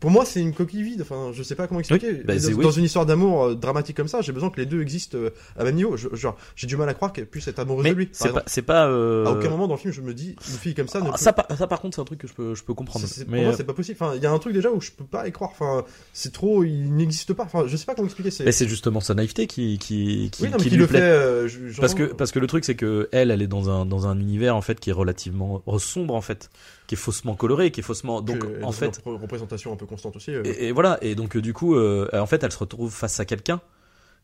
pour 0.00 0.10
moi, 0.10 0.24
c'est 0.24 0.40
une 0.40 0.52
coquille 0.54 0.82
vide. 0.82 1.02
Enfin, 1.02 1.30
je 1.32 1.42
sais 1.42 1.54
pas 1.54 1.66
comment 1.66 1.80
expliquer. 1.80 2.12
bah, 2.24 2.34
dans, 2.34 2.40
c'est- 2.40 2.54
oui. 2.54 2.64
une 2.78 2.84
histoire 2.84 3.06
d'amour 3.06 3.54
dramatique 3.56 3.96
comme 3.96 4.08
ça, 4.08 4.20
j'ai 4.20 4.32
besoin 4.32 4.50
que 4.50 4.58
les 4.60 4.66
deux 4.66 4.80
existent 4.80 5.18
à 5.58 5.64
même 5.64 5.74
niveau. 5.76 5.96
Genre, 5.96 6.36
j'ai 6.56 6.66
du 6.66 6.76
mal 6.76 6.88
à 6.88 6.94
croire 6.94 7.09
qu'elle 7.12 7.26
puisse 7.26 7.46
être 7.48 7.58
amoureuse 7.58 7.84
mais 7.84 7.90
de 7.90 7.94
lui. 7.96 8.08
c'est 8.12 8.24
pas, 8.24 8.28
exemple. 8.30 8.44
c'est 8.48 8.62
pas. 8.62 8.86
euh, 8.88 9.26
À 9.26 9.30
aucun 9.32 9.50
moment 9.50 9.66
dans 9.68 9.74
le 9.74 9.80
film, 9.80 9.92
je 9.92 10.00
me 10.00 10.14
dis 10.14 10.30
une 10.50 10.56
fille 10.58 10.74
comme 10.74 10.88
ça 10.88 11.00
ne 11.00 11.08
ah, 11.08 11.12
peut- 11.12 11.18
ça, 11.18 11.32
par- 11.32 11.46
ça, 11.56 11.66
par 11.66 11.80
contre, 11.80 11.94
c'est 11.96 12.00
un 12.02 12.04
truc 12.04 12.18
que 12.20 12.26
je 12.28 12.32
peux, 12.32 12.54
je 12.54 12.62
peux 12.64 12.74
comprendre. 12.74 13.04
mais 13.18 13.24
pour 13.24 13.34
moi, 13.44 13.52
euh, 13.52 13.56
c'est 13.56 13.64
pas 13.64 13.72
possible. 13.74 13.98
Enfin, 14.00 14.14
il 14.16 14.22
y 14.22 14.26
a 14.26 14.30
un 14.32 14.38
truc 14.38 14.52
déjà 14.54 14.70
où 14.70 14.80
je 14.80 14.90
peux 14.90 15.04
pas 15.04 15.26
y 15.28 15.32
croire. 15.32 15.50
Enfin, 15.52 15.84
c'est 16.12 16.32
trop, 16.32 16.64
il 16.64 16.94
n'existe 16.94 17.32
pas. 17.32 17.44
Enfin, 17.44 17.64
je 17.66 17.76
sais 17.76 17.84
pas 17.86 17.94
comment 17.94 18.06
expliquer. 18.06 18.30
Mais 18.44 18.52
c'est 18.52 18.68
justement 18.68 19.00
sa 19.00 19.14
naïveté 19.14 19.46
qui, 19.46 19.78
qui, 19.78 20.30
qui, 20.32 20.42
oui, 20.44 20.50
non, 20.50 20.56
qui 20.58 20.64
qui 20.64 20.70
lui 20.70 20.76
le 20.78 20.86
plaît. 20.86 20.98
fait. 21.00 21.04
euh, 21.04 21.48
je- 21.48 21.80
Parce 21.80 21.94
que, 21.94 22.04
parce 22.04 22.32
que 22.32 22.38
le 22.38 22.46
truc, 22.46 22.64
c'est 22.64 22.74
que 22.76 23.08
elle, 23.12 23.30
elle 23.30 23.42
est 23.42 23.46
dans 23.48 23.68
un, 23.70 23.86
dans 23.86 24.06
un 24.06 24.18
univers 24.18 24.56
en 24.56 24.62
fait 24.62 24.78
qui 24.80 24.90
est 24.90 24.94
relativement 24.94 25.62
sombre 25.78 26.14
en 26.14 26.20
fait, 26.20 26.50
qui 26.86 26.94
est 26.94 26.98
faussement 26.98 27.34
coloré, 27.34 27.70
qui 27.70 27.80
est 27.80 27.82
faussement. 27.82 28.20
Donc 28.20 28.38
que- 28.40 28.62
en 28.64 28.72
fait, 28.72 29.00
représentation 29.04 29.72
un 29.72 29.76
peu 29.76 29.86
constante 29.86 30.16
aussi. 30.16 30.30
euh, 30.32 30.42
Et, 30.44 30.68
et 30.68 30.72
voilà, 30.72 30.98
et 31.02 31.14
donc 31.14 31.36
euh, 31.36 31.40
du 31.42 31.52
coup, 31.52 31.74
euh, 31.74 32.08
en 32.12 32.26
fait, 32.26 32.42
elle 32.44 32.52
se 32.52 32.58
retrouve 32.58 32.92
face 32.92 33.18
à 33.20 33.24
quelqu'un 33.24 33.60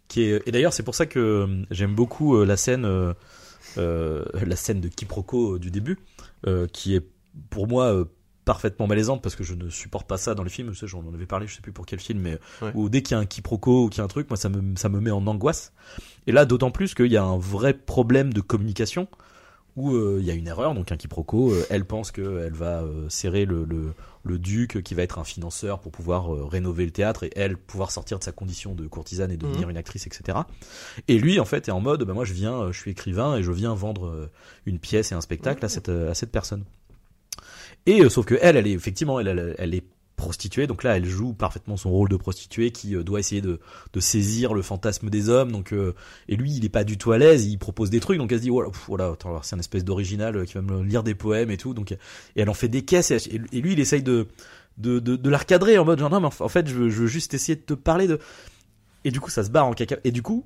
qui 0.08 0.22
est. 0.22 0.42
Et 0.46 0.52
d'ailleurs, 0.52 0.72
c'est 0.72 0.82
pour 0.82 0.94
ça 0.94 1.06
que 1.06 1.18
euh, 1.18 1.64
j'aime 1.70 1.94
beaucoup 1.94 2.36
euh, 2.36 2.44
la 2.46 2.56
scène, 2.56 2.84
euh, 2.84 4.24
la 4.34 4.56
scène 4.56 4.80
de 4.80 4.88
quiproquo 4.88 5.58
du 5.58 5.70
début, 5.70 5.98
euh, 6.46 6.66
qui 6.66 6.94
est 6.94 7.04
pour 7.50 7.66
moi 7.66 7.86
euh, 7.92 8.04
parfaitement 8.44 8.86
malaisante 8.86 9.22
parce 9.22 9.34
que 9.34 9.42
je 9.44 9.54
ne 9.54 9.68
supporte 9.68 10.06
pas 10.06 10.16
ça 10.18 10.34
dans 10.34 10.44
les 10.44 10.50
films. 10.50 10.72
Je 10.72 10.78
sais, 10.78 10.86
j'en 10.86 11.02
avais 11.12 11.26
parlé, 11.26 11.46
je 11.46 11.56
sais 11.56 11.60
plus 11.62 11.72
pour 11.72 11.84
quel 11.84 11.98
film, 11.98 12.20
mais 12.20 12.38
Ouais. 12.62 12.70
où 12.74 12.88
dès 12.88 13.02
qu'il 13.02 13.16
y 13.16 13.18
a 13.18 13.20
un 13.20 13.26
quiproquo 13.26 13.84
ou 13.84 13.88
qu'il 13.88 13.98
y 13.98 14.00
a 14.02 14.04
un 14.04 14.08
truc, 14.08 14.30
moi, 14.30 14.36
ça 14.36 14.48
me, 14.48 14.76
ça 14.76 14.88
me 14.88 15.00
met 15.00 15.10
en 15.10 15.26
angoisse. 15.26 15.72
Et 16.26 16.32
là, 16.32 16.44
d'autant 16.44 16.70
plus 16.70 16.94
qu'il 16.94 17.10
y 17.12 17.16
a 17.16 17.24
un 17.24 17.38
vrai 17.38 17.74
problème 17.74 18.32
de 18.32 18.40
communication 18.40 19.08
où 19.76 19.94
euh, 19.94 20.18
il 20.20 20.26
y 20.26 20.30
a 20.30 20.34
une 20.34 20.48
erreur, 20.48 20.74
donc 20.74 20.90
un 20.90 20.96
quiproquo. 20.96 21.52
euh, 21.52 21.66
elle 21.70 21.84
pense 21.84 22.10
qu'elle 22.10 22.52
va 22.54 22.82
euh, 22.82 23.08
serrer 23.10 23.44
le, 23.44 23.64
le, 23.64 23.92
le 24.24 24.38
duc 24.38 24.82
qui 24.82 24.94
va 24.94 25.02
être 25.02 25.18
un 25.18 25.24
financeur 25.24 25.78
pour 25.80 25.92
pouvoir 25.92 26.34
euh, 26.34 26.44
rénover 26.46 26.84
le 26.86 26.90
théâtre 26.90 27.24
et 27.24 27.30
elle 27.36 27.56
pouvoir 27.56 27.90
sortir 27.90 28.18
de 28.18 28.24
sa 28.24 28.32
condition 28.32 28.74
de 28.74 28.86
courtisane 28.86 29.30
et 29.30 29.36
devenir 29.36 29.68
une 29.68 29.76
actrice, 29.76 30.06
etc. 30.06 30.38
Et 31.08 31.18
lui, 31.18 31.38
en 31.38 31.44
fait, 31.44 31.68
est 31.68 31.72
en 31.72 31.80
mode, 31.80 32.04
bah, 32.04 32.14
moi, 32.14 32.24
je 32.24 32.32
viens, 32.32 32.54
euh, 32.62 32.72
je 32.72 32.80
suis 32.80 32.90
écrivain 32.90 33.36
et 33.36 33.42
je 33.42 33.52
viens 33.52 33.74
vendre 33.74 34.06
euh, 34.06 34.30
une 34.64 34.78
pièce 34.78 35.12
et 35.12 35.14
un 35.14 35.20
spectacle 35.20 35.64
à 35.64 35.68
cette 35.68 35.88
euh, 35.90 36.10
à 36.10 36.14
cette 36.14 36.32
personne. 36.32 36.64
Et 37.84 38.00
euh, 38.02 38.08
sauf 38.08 38.26
que 38.26 38.36
elle, 38.40 38.56
elle 38.56 38.66
est 38.66 38.72
effectivement, 38.72 39.20
elle, 39.20 39.28
elle, 39.28 39.54
elle 39.58 39.74
est 39.74 39.84
prostituée, 40.16 40.66
donc 40.66 40.82
là, 40.82 40.96
elle 40.96 41.04
joue 41.04 41.32
parfaitement 41.32 41.76
son 41.76 41.90
rôle 41.90 42.08
de 42.08 42.16
prostituée 42.16 42.70
qui 42.70 42.96
euh, 42.96 43.04
doit 43.04 43.20
essayer 43.20 43.40
de, 43.40 43.60
de 43.92 44.00
saisir 44.00 44.54
le 44.54 44.62
fantasme 44.62 45.10
des 45.10 45.28
hommes. 45.28 45.52
Donc, 45.52 45.72
euh, 45.72 45.94
et 46.28 46.36
lui, 46.36 46.52
il 46.52 46.64
est 46.64 46.70
pas 46.70 46.84
du 46.84 46.98
tout 46.98 47.12
à 47.12 47.18
l'aise, 47.18 47.46
il 47.46 47.58
propose 47.58 47.90
des 47.90 48.00
trucs, 48.00 48.18
donc 48.18 48.32
elle 48.32 48.38
se 48.38 48.42
dit, 48.42 48.50
voilà, 48.50 48.70
voilà, 48.88 49.08
attends, 49.08 49.40
c'est 49.42 49.54
un 49.54 49.58
espèce 49.58 49.84
d'original 49.84 50.36
euh, 50.36 50.44
qui 50.44 50.54
va 50.54 50.62
me 50.62 50.82
lire 50.82 51.02
des 51.02 51.14
poèmes 51.14 51.50
et 51.50 51.56
tout, 51.56 51.74
donc 51.74 51.92
et 51.92 51.98
elle 52.36 52.50
en 52.50 52.54
fait 52.54 52.68
des 52.68 52.82
caisses. 52.82 53.10
Et, 53.10 53.40
et 53.52 53.60
lui, 53.60 53.74
il 53.74 53.80
essaye 53.80 54.02
de 54.02 54.26
de, 54.78 54.98
de, 54.98 55.16
de 55.16 55.30
la 55.30 55.38
recadrer 55.38 55.78
en 55.78 55.84
mode 55.84 55.98
genre 55.98 56.10
non 56.10 56.20
mais 56.20 56.26
en 56.26 56.48
fait 56.48 56.68
je 56.68 56.74
veux, 56.74 56.90
je 56.90 57.02
veux 57.02 57.06
juste 57.06 57.32
essayer 57.34 57.56
de 57.56 57.62
te 57.62 57.74
parler 57.74 58.06
de 58.06 58.18
et 59.04 59.10
du 59.10 59.20
coup 59.20 59.30
ça 59.30 59.44
se 59.44 59.50
barre 59.50 59.66
en 59.66 59.72
caca. 59.72 59.96
Et 60.04 60.10
du 60.10 60.22
coup 60.22 60.44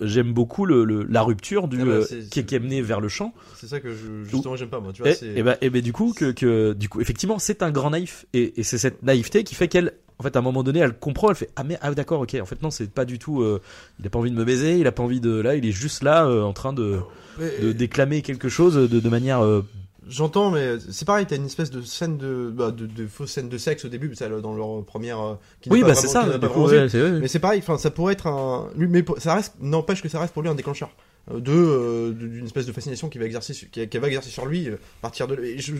j'aime 0.00 0.32
beaucoup 0.32 0.66
le, 0.66 0.84
le- 0.84 1.04
la 1.04 1.22
rupture 1.22 1.68
du 1.68 1.80
Ah 1.80 1.84
bah, 1.84 1.90
euh, 1.92 2.04
qui, 2.30 2.40
est, 2.40 2.44
qui 2.44 2.54
est 2.54 2.58
menée 2.58 2.82
vers 2.82 3.00
le 3.00 3.08
chant. 3.08 3.32
C'est 3.56 3.66
ça 3.66 3.80
que 3.80 3.90
je, 3.90 4.24
justement 4.30 4.56
j'aime 4.56 4.68
pas 4.68 4.80
moi. 4.80 4.92
Tu 4.92 5.02
vois, 5.02 5.10
Et, 5.10 5.14
c'est- 5.14 5.26
et 5.34 5.42
ben, 5.42 5.56
et 5.60 5.70
ben 5.70 5.82
du 5.82 5.92
coup 5.92 6.12
que, 6.16 6.32
que 6.32 6.72
du 6.72 6.88
coup 6.88 7.00
effectivement 7.00 7.38
c'est 7.38 7.62
un 7.62 7.70
grand 7.70 7.90
naïf 7.90 8.26
et, 8.32 8.58
et 8.60 8.62
c'est 8.62 8.78
cette 8.78 9.02
naïveté 9.02 9.44
qui 9.44 9.54
fait 9.54 9.68
qu'elle 9.68 9.92
en 10.18 10.22
fait 10.22 10.36
à 10.36 10.38
un 10.40 10.42
moment 10.42 10.62
donné 10.62 10.80
elle 10.80 10.92
comprend 10.98 11.30
elle 11.30 11.36
fait 11.36 11.50
ah 11.56 11.64
mais 11.64 11.78
ah 11.80 11.92
d'accord 11.94 12.20
ok 12.20 12.36
en 12.40 12.44
fait 12.44 12.60
non 12.62 12.70
c'est 12.70 12.90
pas 12.90 13.04
du 13.06 13.18
tout 13.18 13.40
euh, 13.40 13.60
il 13.98 14.06
a 14.06 14.10
pas 14.10 14.18
envie 14.18 14.30
de 14.30 14.36
me 14.36 14.44
baiser 14.44 14.78
il 14.78 14.86
a 14.86 14.92
pas 14.92 15.02
envie 15.02 15.20
de 15.20 15.30
là 15.40 15.54
il 15.56 15.64
est 15.66 15.72
juste 15.72 16.02
là 16.02 16.26
euh, 16.26 16.42
en 16.42 16.52
train 16.52 16.72
de, 16.74 16.98
de 17.62 17.72
déclamer 17.72 18.20
quelque 18.22 18.48
chose 18.50 18.74
de, 18.74 18.86
de 19.00 19.08
manière 19.08 19.42
euh, 19.42 19.64
J'entends, 20.10 20.50
mais 20.50 20.74
c'est 20.90 21.04
pareil, 21.06 21.24
t'as 21.26 21.36
une 21.36 21.46
espèce 21.46 21.70
de 21.70 21.80
scène 21.82 22.18
de, 22.18 22.50
bah, 22.52 22.70
de, 22.72 22.84
de 22.86 23.06
fausse 23.06 23.30
scène 23.30 23.48
de 23.48 23.56
sexe 23.58 23.84
au 23.84 23.88
début, 23.88 24.14
celle 24.14 24.40
dans 24.40 24.54
leur 24.54 24.84
première. 24.84 25.20
euh, 25.20 25.34
qui 25.60 25.70
oui 25.70 25.80
bah 25.82 25.94
c'est 25.94 26.08
ça 26.08 26.24
du 26.38 26.48
coup, 26.48 26.60
ouais. 26.72 26.88
Mais 27.20 27.28
c'est 27.28 27.38
pareil, 27.38 27.60
enfin, 27.62 27.78
ça 27.78 27.90
pourrait 27.90 28.14
être 28.14 28.26
un. 28.26 28.68
Lui, 28.76 28.88
mais 28.88 29.04
ça 29.18 29.34
reste, 29.34 29.54
n'empêche 29.60 30.02
que 30.02 30.08
ça 30.08 30.18
reste 30.20 30.32
pour 30.34 30.42
lui 30.42 30.48
un 30.48 30.54
déclencheur 30.54 30.90
euh, 31.30 31.38
de 31.38 31.52
euh, 31.52 32.08
de- 32.12 32.26
d'une 32.26 32.44
espèce 32.46 32.66
de 32.66 32.72
fascination 32.72 33.08
qui 33.08 33.18
va 33.18 33.24
exercer, 33.26 33.54
qui, 33.54 33.88
qui 33.88 33.98
va 33.98 34.06
exercer 34.08 34.30
sur 34.30 34.46
lui 34.46 34.68
euh, 34.68 34.74
à 34.74 35.02
partir 35.02 35.28
de. 35.28 35.36
et 35.42 35.58
je- 35.58 35.74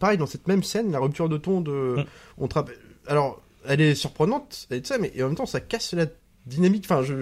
pareil, 0.00 0.16
dans 0.18 0.26
cette 0.26 0.48
même 0.48 0.62
scène, 0.62 0.90
la 0.90 0.98
rupture 0.98 1.28
de 1.28 1.36
ton 1.36 1.60
de. 1.60 1.96
Mm. 1.98 2.04
On 2.38 2.48
te 2.48 2.54
rappelle- 2.54 2.78
Alors, 3.06 3.42
elle 3.66 3.80
est 3.82 3.94
surprenante, 3.94 4.66
et 4.70 4.80
ça, 4.84 4.98
mais 4.98 5.12
et 5.14 5.22
en 5.22 5.26
même 5.26 5.36
temps, 5.36 5.46
ça 5.46 5.60
casse 5.60 5.92
la 5.94 6.06
dynamique. 6.46 6.84
Enfin, 6.88 7.02
je. 7.02 7.14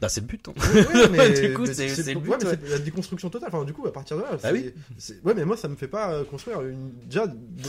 bah 0.00 0.08
c'est 0.08 0.20
le 0.20 0.26
but 0.26 0.48
hein. 0.48 0.52
Ouais, 0.74 1.08
mais, 1.10 1.30
Du 1.48 1.54
coup, 1.54 1.62
mais 1.66 1.72
c'est- 1.74 2.14
le 2.14 2.20
but, 2.20 2.28
ouais, 2.30 2.36
mais 2.40 2.46
ouais. 2.48 2.58
c'est 2.62 2.68
la 2.70 2.78
déconstruction 2.78 3.30
totale. 3.30 3.50
Enfin, 3.52 3.64
du 3.64 3.72
coup, 3.72 3.86
à 3.86 3.92
partir 3.92 4.16
de 4.16 4.22
là, 4.22 4.30
Ah 4.42 4.50
oui. 4.52 4.72
ouais, 5.24 5.34
mais 5.34 5.44
moi, 5.44 5.56
ça 5.56 5.68
me 5.68 5.76
fait 5.76 5.88
pas 5.88 6.12
euh, 6.12 6.24
construire 6.24 6.62
une. 6.62 6.90
Déjà, 7.08 7.26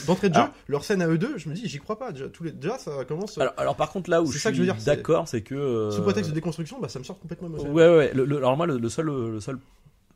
d'entrée 0.07 0.29
de 0.29 0.33
jeu, 0.35 0.41
Alors- 0.41 0.53
leur 0.67 0.83
scène 0.83 1.01
à 1.01 1.07
eux 1.07 1.17
deux, 1.17 1.37
je 1.37 1.49
me 1.49 1.53
dis, 1.53 1.67
j'y 1.67 1.79
crois 1.79 1.97
pas. 1.99 2.11
Déjà, 2.11 2.27
tous 2.29 2.43
les... 2.43 2.51
déjà 2.51 2.77
ça 2.77 3.05
commence. 3.05 3.37
alors, 3.37 3.53
alors 3.57 3.75
par 3.75 3.91
contre 3.91 4.09
là 4.09 4.21
où 4.21 4.31
je 4.31 4.37
ça 4.39 4.53
suis 4.53 4.65
d'accord 4.85 5.27
c'est 5.27 5.41
que 5.41 5.55
euh, 5.55 5.91
Sous 5.91 6.01
prétexte 6.01 6.29
de 6.31 6.35
déconstruction, 6.35 6.79
bah, 6.79 6.89
ça 6.89 6.99
me 6.99 7.03
sort 7.03 7.19
complètement 7.19 7.47
émotionnel. 7.47 7.73
Ouais, 7.75 7.87
ouais, 7.89 7.97
ouais. 7.97 8.13
Le, 8.13 8.25
le- 8.25 8.37
alors 8.37 8.57
moi, 8.57 8.65
le, 8.67 8.77
le 8.77 8.89
seul, 8.89 9.05
le 9.07 9.39
seul 9.39 9.57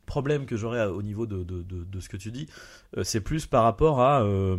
problème 0.06 0.44
que 0.46 0.56
j'aurais 0.56 0.84
au 0.86 1.00
niveau 1.02 1.26
de, 1.26 1.42
de, 1.42 1.62
de, 1.62 1.84
de 1.84 2.00
ce 2.00 2.08
que 2.08 2.16
tu 2.16 2.30
dis, 2.30 2.46
euh, 2.96 3.04
c'est 3.04 3.20
plus 3.20 3.46
par 3.46 3.62
rapport 3.62 4.00
à... 4.02 4.22
euh, 4.22 4.56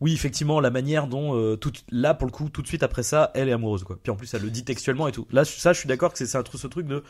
oui, 0.00 0.12
effectivement, 0.12 0.60
la 0.60 0.70
manière 0.70 1.06
dont 1.06 1.34
euh, 1.36 1.56
tout, 1.56 1.72
là, 1.90 2.14
pour 2.14 2.26
le 2.26 2.32
coup, 2.32 2.48
tout 2.48 2.62
de 2.62 2.66
suite 2.66 2.82
après 2.82 3.02
ça, 3.02 3.30
elle 3.34 3.48
est 3.48 3.52
amoureuse, 3.52 3.84
quoi. 3.84 3.98
Puis 4.02 4.10
en 4.10 4.16
plus, 4.16 4.32
elle 4.34 4.42
le 4.42 4.50
dit 4.50 4.64
textuellement 4.64 5.08
et 5.08 5.12
tout. 5.12 5.26
Là, 5.32 5.44
ça, 5.44 5.72
je 5.72 5.78
suis 5.78 5.88
d'accord 5.88 6.12
que 6.12 6.24
c'est 6.24 6.36
un 6.36 6.42
truc, 6.42 6.60
ce 6.60 6.66
truc 6.66 6.86
de 6.86 7.02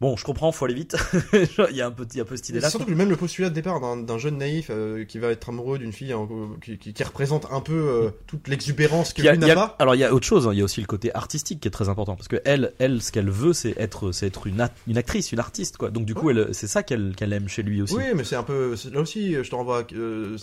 bon, 0.00 0.16
je 0.16 0.24
comprends, 0.24 0.52
faut 0.52 0.64
aller 0.64 0.74
vite. 0.74 0.96
Il 1.70 1.76
y 1.76 1.80
a 1.80 1.86
un 1.86 1.90
peu, 1.90 2.06
il 2.10 2.16
y 2.16 2.20
a 2.20 2.22
un 2.22 2.26
peu 2.26 2.36
cette 2.36 2.46
Et 2.50 2.52
idée-là. 2.52 2.70
surtout 2.70 2.86
que 2.86 2.92
même 2.92 3.08
le 3.10 3.16
postulat 3.16 3.48
de 3.48 3.54
départ 3.54 3.80
d'un 3.80 4.18
jeune 4.18 4.38
naïf 4.38 4.68
euh, 4.70 5.04
qui 5.04 5.18
va 5.18 5.28
être 5.28 5.48
amoureux 5.48 5.78
d'une 5.78 5.92
fille 5.92 6.12
hein, 6.12 6.28
qui, 6.62 6.78
qui- 6.78 6.92
qui 6.92 7.02
représente 7.04 7.46
un 7.50 7.60
peu 7.60 7.72
euh, 7.74 8.10
toute 8.26 8.48
l'exubérance 8.48 9.12
que 9.12 9.22
lui 9.22 9.38
n'a 9.38 9.54
pas. 9.54 9.76
alors 9.78 9.94
il 9.94 9.98
y 9.98 10.04
a 10.04 10.12
autre 10.12 10.26
chose, 10.26 10.46
hein. 10.46 10.50
il 10.52 10.58
y 10.58 10.60
a 10.60 10.64
aussi 10.64 10.80
le 10.80 10.86
côté 10.86 11.14
artistique 11.14 11.60
qui 11.60 11.68
est 11.68 11.70
très 11.70 11.88
important 11.88 12.16
parce 12.16 12.28
que 12.28 12.36
elle, 12.44 12.72
elle, 12.78 13.00
ce 13.02 13.12
qu'elle 13.12 13.30
veut, 13.30 13.52
c'est 13.52 13.74
être, 13.78 14.12
c'est 14.12 14.26
être 14.26 14.46
une, 14.46 14.68
une 14.86 14.98
actrice, 14.98 15.32
une 15.32 15.38
artiste, 15.38 15.76
quoi. 15.76 15.90
Donc 15.90 16.04
du 16.04 16.14
coup, 16.14 16.26
Ouais. 16.28 16.46
c'est 16.52 16.66
ça 16.66 16.82
qu'elle, 16.82 17.14
aime 17.20 17.48
chez 17.48 17.62
lui 17.62 17.82
aussi. 17.82 17.94
Oui, 17.94 18.04
mais 18.14 18.24
c'est 18.24 18.36
un 18.36 18.42
peu. 18.42 18.74
Là 18.92 19.00
aussi, 19.00 19.34
je 19.34 19.48
te 19.48 19.54
renvoie. 19.54 19.80
à- 19.80 19.94
euh, 19.94 20.36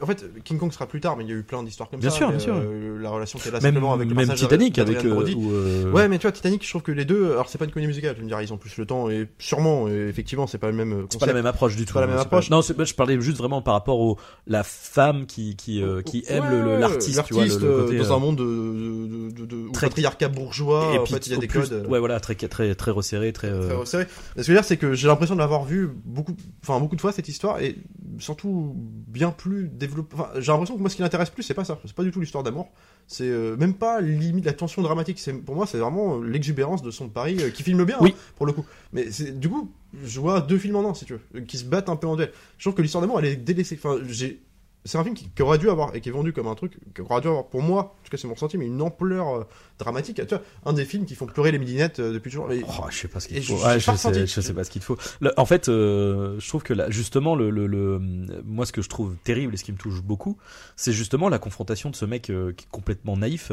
en 0.00 0.06
fait, 0.06 0.24
King 0.44 0.58
Kong 0.58 0.72
sera 0.72 0.86
plus 0.86 1.00
tard, 1.00 1.16
mais 1.16 1.24
il 1.24 1.30
y 1.30 1.32
a 1.32 1.36
eu 1.36 1.42
plein 1.42 1.62
d'histoires 1.62 1.88
comme 1.90 2.00
Bien 2.00 2.10
ça. 2.10 2.16
sûr, 2.16 2.26
mais, 2.28 2.36
bien 2.36 2.44
sûr. 2.44 2.54
euh, 2.56 2.98
la 3.00 3.10
relation 3.10 3.38
qu'elle 3.38 3.54
a 3.54 3.60
même 3.60 3.74
simplement 3.74 3.92
avec 3.92 4.08
le 4.08 4.14
même 4.14 4.32
Titanic 4.34 4.78
avec 4.78 5.04
euh, 5.04 5.90
Ouais, 5.92 6.08
mais 6.08 6.18
tu 6.18 6.22
vois, 6.22 6.32
Titanic, 6.32 6.64
je 6.64 6.70
trouve 6.70 6.82
que 6.82 6.92
les 6.92 7.04
deux. 7.04 7.32
Alors, 7.32 7.48
c'est 7.48 7.58
pas 7.58 7.64
une 7.64 7.70
comédie 7.70 7.88
musicale, 7.88 8.14
tu 8.16 8.22
me 8.22 8.28
diras, 8.28 8.42
ils 8.42 8.52
ont 8.52 8.56
plus 8.58 8.76
le 8.76 8.86
temps, 8.86 8.95
et 9.10 9.28
sûrement, 9.38 9.88
et 9.88 10.08
effectivement, 10.08 10.46
c'est 10.46 10.58
pas 10.58 10.70
le 10.70 10.76
même 10.76 10.92
euh, 10.92 11.06
c'est 11.10 11.18
pas 11.20 11.26
la 11.26 11.32
même 11.34 11.46
approche 11.46 11.76
du 11.76 11.84
tout. 11.84 11.94
pas 11.94 12.00
la 12.00 12.06
même 12.06 12.18
approche. 12.18 12.50
Non, 12.50 12.62
c'est- 12.62 12.84
je 12.84 12.94
parlais 12.94 13.20
juste 13.20 13.38
vraiment 13.38 13.62
par 13.62 13.74
rapport 13.74 14.00
au 14.00 14.18
la 14.46 14.62
femme 14.64 15.26
qui 15.26 15.56
qui 15.56 15.82
euh, 15.82 16.02
qui 16.02 16.24
aime 16.28 16.44
Ouais, 16.44 16.78
l'artiste, 16.80 17.22
tu 17.26 17.34
vois, 17.34 17.44
le, 17.44 17.48
l'artiste, 17.50 17.60
le 17.62 17.68
euh, 17.70 17.84
côté, 17.84 17.98
dans 17.98 18.12
un 18.16 18.18
monde 18.18 18.36
de, 18.36 18.44
de, 18.44 19.30
de, 19.30 19.46
de- 19.46 19.56
où 19.68 19.72
très- 19.72 19.88
patriarcat 19.88 20.28
bourgeois, 20.28 20.92
et 20.94 20.98
en 20.98 21.04
puis 21.04 21.14
fait, 21.14 21.26
il 21.26 21.32
y 21.32 21.34
a 21.36 21.38
des 21.38 21.46
plus- 21.46 21.68
codes. 21.68 21.86
Ouais, 21.88 21.98
voilà, 21.98 22.18
très 22.20 22.34
très 22.34 22.74
très 22.74 22.90
resserré, 22.90 23.32
très. 23.32 23.50
Mais 23.50 23.84
ce 23.84 23.96
que 23.96 24.06
je 24.36 24.42
veux 24.48 24.54
dire, 24.54 24.64
c'est 24.64 24.76
que 24.76 24.94
j'ai 24.94 25.06
l'impression 25.08 25.34
de 25.34 25.40
l'avoir 25.40 25.64
vu 25.64 25.88
beaucoup, 26.04 26.34
enfin 26.62 26.78
beaucoup 26.80 26.96
de 26.96 27.00
fois 27.00 27.12
cette 27.12 27.28
histoire 27.28 27.60
et 27.60 27.76
surtout 28.18 28.74
bien 28.76 29.30
plus 29.30 29.68
développée. 29.68 30.14
Enfin, 30.18 30.28
j'ai 30.38 30.52
l'impression 30.52 30.76
que 30.76 30.80
moi, 30.80 30.90
ce 30.90 30.96
qui 30.96 31.02
m'intéresse 31.02 31.30
plus, 31.30 31.42
c'est 31.42 31.54
pas 31.54 31.64
ça. 31.64 31.78
C'est 31.84 31.94
pas 31.94 32.02
du 32.04 32.10
tout 32.10 32.20
l'histoire 32.20 32.44
d'amour. 32.44 32.70
C'est 33.08 33.28
euh, 33.28 33.56
même 33.56 33.74
pas 33.74 34.00
limite 34.00 34.44
la 34.44 34.52
tension 34.52 34.82
dramatique. 34.82 35.18
C'est 35.20 35.32
pour 35.32 35.54
moi, 35.54 35.66
c'est 35.66 35.78
vraiment 35.78 36.18
euh, 36.18 36.24
l'exubérance 36.26 36.82
de 36.82 36.90
son 36.90 37.08
Paris 37.08 37.36
euh, 37.40 37.50
qui 37.50 37.62
filme 37.62 37.84
bien, 37.84 37.98
Oui. 38.00 38.14
hein, 38.16 38.20
pour 38.36 38.46
le 38.46 38.52
coup. 38.52 38.64
Mais 38.92 39.06
du 39.32 39.48
coup, 39.48 39.70
je 40.04 40.18
vois 40.20 40.40
deux 40.40 40.58
films 40.58 40.76
en 40.76 40.90
un, 40.90 40.94
si 40.94 41.04
tu 41.04 41.14
veux, 41.32 41.40
qui 41.42 41.56
se 41.58 41.64
battent 41.64 41.88
un 41.88 41.96
peu 41.96 42.06
en 42.08 42.16
duel. 42.16 42.32
Je 42.58 42.64
trouve 42.64 42.74
que 42.74 42.82
l'histoire 42.82 43.02
d'amour, 43.02 43.20
elle 43.20 43.26
est 43.26 43.36
délaissée. 43.36 43.78
Enfin, 43.82 43.98
j'ai 44.08 44.40
c'est 44.86 44.96
un 44.98 45.02
film 45.04 45.14
qui, 45.14 45.28
qui 45.28 45.42
aurait 45.42 45.58
dû 45.58 45.68
avoir 45.68 45.94
et 45.94 46.00
qui 46.00 46.08
est 46.08 46.12
vendu 46.12 46.32
comme 46.32 46.46
un 46.46 46.54
truc 46.54 46.78
qui 46.94 47.00
aurait 47.02 47.20
dû 47.20 47.28
avoir 47.28 47.46
pour 47.46 47.60
moi 47.62 47.80
en 48.00 48.04
tout 48.04 48.10
cas 48.10 48.16
c'est 48.16 48.26
mon 48.26 48.34
ressenti 48.34 48.56
mais 48.58 48.66
une 48.66 48.80
ampleur 48.80 49.34
euh, 49.36 49.44
dramatique 49.78 50.20
tu 50.26 50.34
vois 50.34 50.42
un 50.64 50.72
des 50.72 50.84
films 50.84 51.04
qui 51.04 51.14
font 51.14 51.26
pleurer 51.26 51.52
les 51.52 51.58
midinettes 51.58 51.98
euh, 52.00 52.12
depuis 52.12 52.30
toujours 52.30 52.48
Oh, 52.50 52.84
je 52.90 52.96
sais 52.96 53.08
pas 53.08 53.20
ce 53.20 53.28
qu'il 53.28 53.42
faut. 53.44 53.56
je- 53.58 53.62
Ouais, 53.64 53.72
j'ai 53.74 53.80
je, 53.80 53.86
pas 53.86 53.96
sais, 53.96 54.08
ressenti. 54.08 54.26
je 54.26 54.40
sais 54.40 54.52
pas 54.54 54.64
ce 54.64 54.70
qu'il 54.70 54.82
faut. 54.82 54.96
En 55.36 55.44
fait, 55.46 55.68
euh, 55.68 56.36
je 56.38 56.48
trouve 56.48 56.62
que 56.62 56.72
là, 56.72 56.88
justement, 56.90 57.34
le, 57.34 57.50
le, 57.50 57.66
le- 57.66 57.98
moi, 58.44 58.64
ce 58.66 58.72
que 58.72 58.82
je 58.82 58.88
trouve 58.88 59.16
terrible 59.24 59.54
et 59.54 59.56
ce 59.56 59.64
qui 59.64 59.72
me 59.72 59.76
touche 59.76 60.02
beaucoup, 60.02 60.36
c'est 60.76 60.92
justement 60.92 61.28
la 61.28 61.38
confrontation 61.38 61.90
de 61.90 61.96
ce 61.96 62.04
mec 62.04 62.30
euh, 62.30 62.52
qui 62.52 62.64
est 62.64 62.68
complètement 62.70 63.16
naïf 63.16 63.52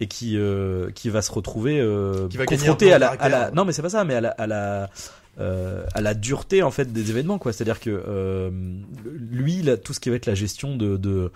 et 0.00 0.06
qui 0.06 0.38
qui 0.94 1.10
va 1.10 1.20
se 1.22 1.30
retrouver 1.30 1.74
Qui 2.30 2.36
va 2.38 2.46
gagner 2.46 2.58
confronté 2.58 2.92
à 2.92 2.98
la, 2.98 3.10
à 3.10 3.50
non 3.50 3.64
mais 3.66 3.72
c'est 3.72 3.82
pas 3.82 3.90
ça 3.90 4.04
mais 4.04 4.14
à 4.14 4.20
la 4.22 4.30
à 4.30 4.46
la 4.46 4.88
euh, 5.38 5.84
à 5.94 6.00
la 6.00 6.14
dureté 6.14 6.62
en 6.62 6.70
fait 6.70 6.92
des 6.92 7.10
événements 7.10 7.38
quoi 7.38 7.52
c'est 7.52 7.62
à 7.62 7.64
dire 7.64 7.80
que 7.80 7.90
euh, 7.90 8.50
lui 9.30 9.62
là, 9.62 9.76
tout 9.76 9.92
ce 9.92 10.00
qui 10.00 10.10
va 10.10 10.16
être 10.16 10.26
la 10.26 10.34
gestion 10.34 10.76
de 10.76 10.96
de 10.96 11.30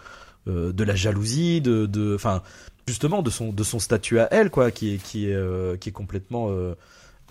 euh, 0.48 0.72
de 0.72 0.84
la 0.84 0.94
jalousie 0.94 1.60
de 1.60 1.86
de 1.86 2.14
enfin 2.14 2.42
justement 2.88 3.22
de 3.22 3.30
son 3.30 3.52
de 3.52 3.62
son 3.64 3.78
statut 3.78 4.18
à 4.18 4.28
elle 4.32 4.50
quoi 4.50 4.70
qui 4.70 4.94
est 4.94 4.98
qui 4.98 5.28
est 5.30 5.78
qui 5.80 5.88
est 5.88 5.92
complètement 5.92 6.48
euh, 6.50 6.74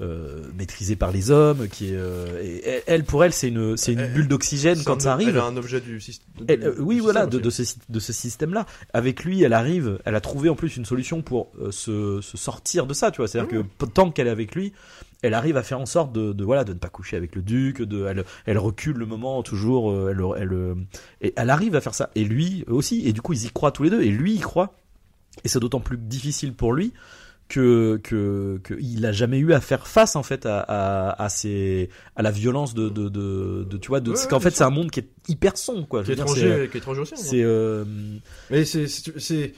euh, 0.01 0.41
maîtrisé 0.57 0.95
par 0.95 1.11
les 1.11 1.29
hommes 1.29 1.67
qui 1.67 1.89
est 1.91 1.95
euh, 1.95 2.41
et 2.41 2.81
elle- 2.87 3.03
pour 3.03 3.23
elle 3.23 3.31
c'est 3.33 3.49
une 3.49 3.77
c'est 3.77 3.93
une 3.93 3.99
Elle- 3.99 4.13
bulle 4.13 4.27
d'oxygène 4.27 4.77
c'est 4.77 4.83
quand 4.85 4.97
un- 4.97 5.01
ça 5.01 5.13
arrive 5.13 5.29
elle 5.29 5.37
a 5.37 5.43
un 5.45 5.55
objet 5.57 5.81
du 5.81 6.01
système 6.01 6.27
elle- 6.47 6.63
euh, 6.63 6.75
oui, 6.79 6.97
voilà, 6.99 7.27
de, 7.27 7.37
de 7.37 7.49
ce, 7.51 7.61
de 7.89 7.99
ce 7.99 8.11
système-là. 8.11 8.65
Avec 8.93 9.23
lui, 9.23 9.43
elle 9.43 9.53
arrive, 9.53 9.99
elle 10.05 10.15
a 10.15 10.19
trouvé 10.21 10.49
en 10.49 10.55
plus 10.55 10.75
une 10.77 10.85
solution 10.85 11.21
pour 11.21 11.51
se, 11.69 12.19
se 12.21 12.37
sortir 12.37 12.87
de 12.87 12.93
ça, 12.95 13.11
tu 13.11 13.17
vois. 13.17 13.27
C'est-à-dire 13.27 13.59
Ouais. 13.59 13.63
que 13.77 13.85
tant 13.85 14.09
qu'elle 14.09 14.25
est 14.27 14.31
avec 14.31 14.55
lui, 14.55 14.73
elle 15.23 15.33
arrive 15.33 15.57
à 15.57 15.63
faire 15.63 15.79
en 15.79 15.87
sorte 15.87 16.13
de, 16.13 16.31
de 16.33 16.43
voilà, 16.43 16.63
de 16.63 16.73
ne 16.73 16.77
pas 16.77 16.89
coucher 16.89 17.17
avec 17.17 17.35
le 17.35 17.41
duc, 17.41 17.81
de, 17.81 18.05
elle, 18.05 18.23
elle 18.45 18.59
recule 18.59 18.97
le 18.97 19.07
moment 19.07 19.41
toujours, 19.41 19.91
euh, 19.91 20.09
elle, 20.11 20.41
elle, 20.43 20.53
euh, 20.53 20.75
elle 21.35 21.49
arrive 21.49 21.75
à 21.75 21.81
faire 21.81 21.95
ça. 21.95 22.11
Et 22.13 22.23
lui 22.23 22.63
aussi, 22.67 23.07
et 23.07 23.13
du 23.13 23.21
coup, 23.21 23.33
ils 23.33 23.45
y 23.45 23.49
croient 23.49 23.71
tous 23.71 23.83
les 23.83 23.89
deux, 23.89 24.01
et 24.03 24.09
lui, 24.11 24.35
il 24.35 24.41
croit. 24.41 24.75
Et 25.43 25.47
c'est 25.47 25.59
d'autant 25.59 25.79
plus 25.79 25.97
difficile 25.97 26.53
pour 26.53 26.73
lui 26.73 26.93
que 27.49 27.99
que 28.03 28.61
qu'il 28.65 29.05
a 29.05 29.11
jamais 29.11 29.37
eu 29.37 29.51
à 29.51 29.59
faire 29.59 29.85
face 29.85 30.15
en 30.15 30.23
fait 30.23 30.45
à 30.45 30.59
à, 30.59 31.23
à 31.23 31.29
ces 31.29 31.89
à 32.15 32.21
la 32.21 32.31
violence 32.31 32.73
de 32.73 32.87
de 32.87 33.09
de, 33.09 33.65
de 33.69 33.77
tu 33.77 33.89
vois 33.89 33.99
de 33.99 34.11
Ouais, 34.11 34.15
c'est 34.15 34.23
ouais, 34.23 34.29
qu'en 34.29 34.39
fait 34.39 34.51
c'est 34.51 34.63
un 34.63 34.69
monde 34.69 34.91
qui 34.91 35.01
est 35.01 35.09
hyper 35.27 35.57
sombre 35.57 35.85
quoi 35.87 36.03
qui 36.03 36.11
est 36.11 36.13
étranger, 36.13 36.69
qui 36.71 36.77
est 36.77 36.79
étranger 36.79 37.01
aussi. 37.01 37.13
hein. 37.15 37.17
c'est 37.19 37.43
euh, 37.43 37.83
Mais 38.49 38.63
c'est 38.63 39.53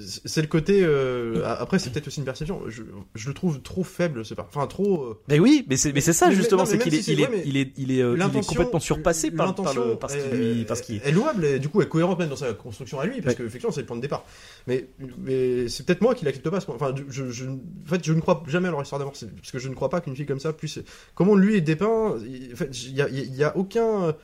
c'est 0.00 0.40
le 0.40 0.46
côté. 0.46 0.80
euh, 0.82 1.42
après, 1.44 1.78
c'est 1.78 1.90
peut-être 1.90 2.06
aussi 2.08 2.18
une 2.20 2.24
perception. 2.24 2.62
Je, 2.68 2.82
je 3.14 3.28
le 3.28 3.34
trouve 3.34 3.60
trop 3.60 3.84
faible, 3.84 4.24
c'est 4.24 4.34
pas. 4.34 4.48
Enfin, 4.48 4.66
trop. 4.66 5.02
euh, 5.04 5.20
mais 5.28 5.38
oui 5.38 5.64
mais 5.68 5.76
c'est 5.76 5.92
mais 5.92 6.00
c'est 6.00 6.12
ça 6.12 6.28
Mais- 6.28 6.34
justement 6.34 6.64
c'est 6.64 6.78
qu'il 6.78 6.94
est, 6.94 7.06
il 7.08 7.20
est, 7.20 7.28
ouais, 7.28 7.42
il 7.44 7.56
est 7.56 7.72
il 7.76 7.90
est 7.92 8.02
euh, 8.02 8.10
il 8.12 8.14
est 8.14 8.16
l'intention- 8.18 8.54
complètement 8.54 8.80
surpassé 8.80 9.30
par, 9.30 9.38
par 9.38 9.46
l'intention 9.64 9.88
le 9.90 9.96
parce 9.96 10.14
qu'il 10.16 10.22
est- 10.40 10.54
lui 10.54 10.64
parce 10.64 10.80
qu'il 10.80 10.96
est 11.04 11.12
louable 11.12 11.44
et 11.44 11.58
du 11.58 11.68
coup 11.68 11.82
est 11.82 11.88
cohérente 11.88 12.18
même 12.18 12.28
dans 12.30 12.36
sa 12.36 12.52
construction 12.54 12.98
à 13.00 13.06
lui 13.06 13.20
parce 13.20 13.34
Ouais. 13.34 13.42
que 13.42 13.42
effectivement 13.46 13.72
c'est 13.72 13.80
le 13.82 13.86
point 13.86 13.96
de 13.96 14.02
départ 14.02 14.24
mais 14.66 14.88
mais 15.18 15.68
c'est 15.68 15.84
peut-être 15.86 16.00
moi 16.00 16.14
qui 16.14 16.24
l'accepte 16.24 16.48
pas 16.48 16.60
ce 16.60 16.70
enfin 16.70 16.94
je, 17.08 17.30
je, 17.30 17.44
en 17.46 17.58
fait 17.86 18.04
je 18.04 18.12
ne 18.12 18.20
crois 18.20 18.42
jamais 18.46 18.68
à 18.68 18.70
leur 18.70 18.82
histoire 18.82 18.98
d'amour 18.98 19.12
parce 19.14 19.50
que 19.52 19.58
je 19.58 19.68
ne 19.68 19.74
crois 19.74 19.88
pas 19.90 20.00
qu'une 20.00 20.16
fille 20.16 20.26
comme 20.26 20.40
ça 20.40 20.52
puisse 20.52 20.78
comment 21.14 21.34
lui 21.34 21.56
est 21.56 21.60
dépeint 21.60 22.14
en 22.16 22.18
fait 22.56 22.70
il 22.86 22.94
y 22.94 23.02
a, 23.02 23.08
y 23.08 23.44
a 23.44 23.56
aucun 23.56 24.14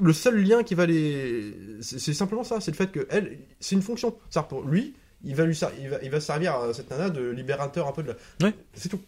le 0.00 0.12
seul 0.12 0.42
lien 0.42 0.62
qui 0.64 0.74
va 0.74 0.84
les 0.86 1.54
c'est 1.80 1.98
c'est 2.00 2.12
simplement 2.14 2.42
ça 2.44 2.60
c'est 2.60 2.70
le 2.72 2.76
fait 2.76 2.90
que 2.90 3.06
elle 3.08 3.38
c'est 3.60 3.76
une 3.76 3.82
fonction 3.82 4.16
ça 4.28 4.42
pour 4.42 4.62
lui 4.62 4.94
il 5.24 5.34
va 5.34 5.44
lui 5.44 5.58
il 5.80 5.88
va, 5.90 5.98
il 6.02 6.10
va 6.10 6.20
servir 6.20 6.54
à 6.54 6.72
cette 6.74 6.90
nana 6.90 7.10
de 7.10 7.28
libérateur 7.30 7.86
un 7.88 7.92
peu 7.92 8.02
de 8.02 8.08
la 8.08 8.46
Ouais. 8.46 8.54
c'est 8.74 8.88
tout. 8.88 9.00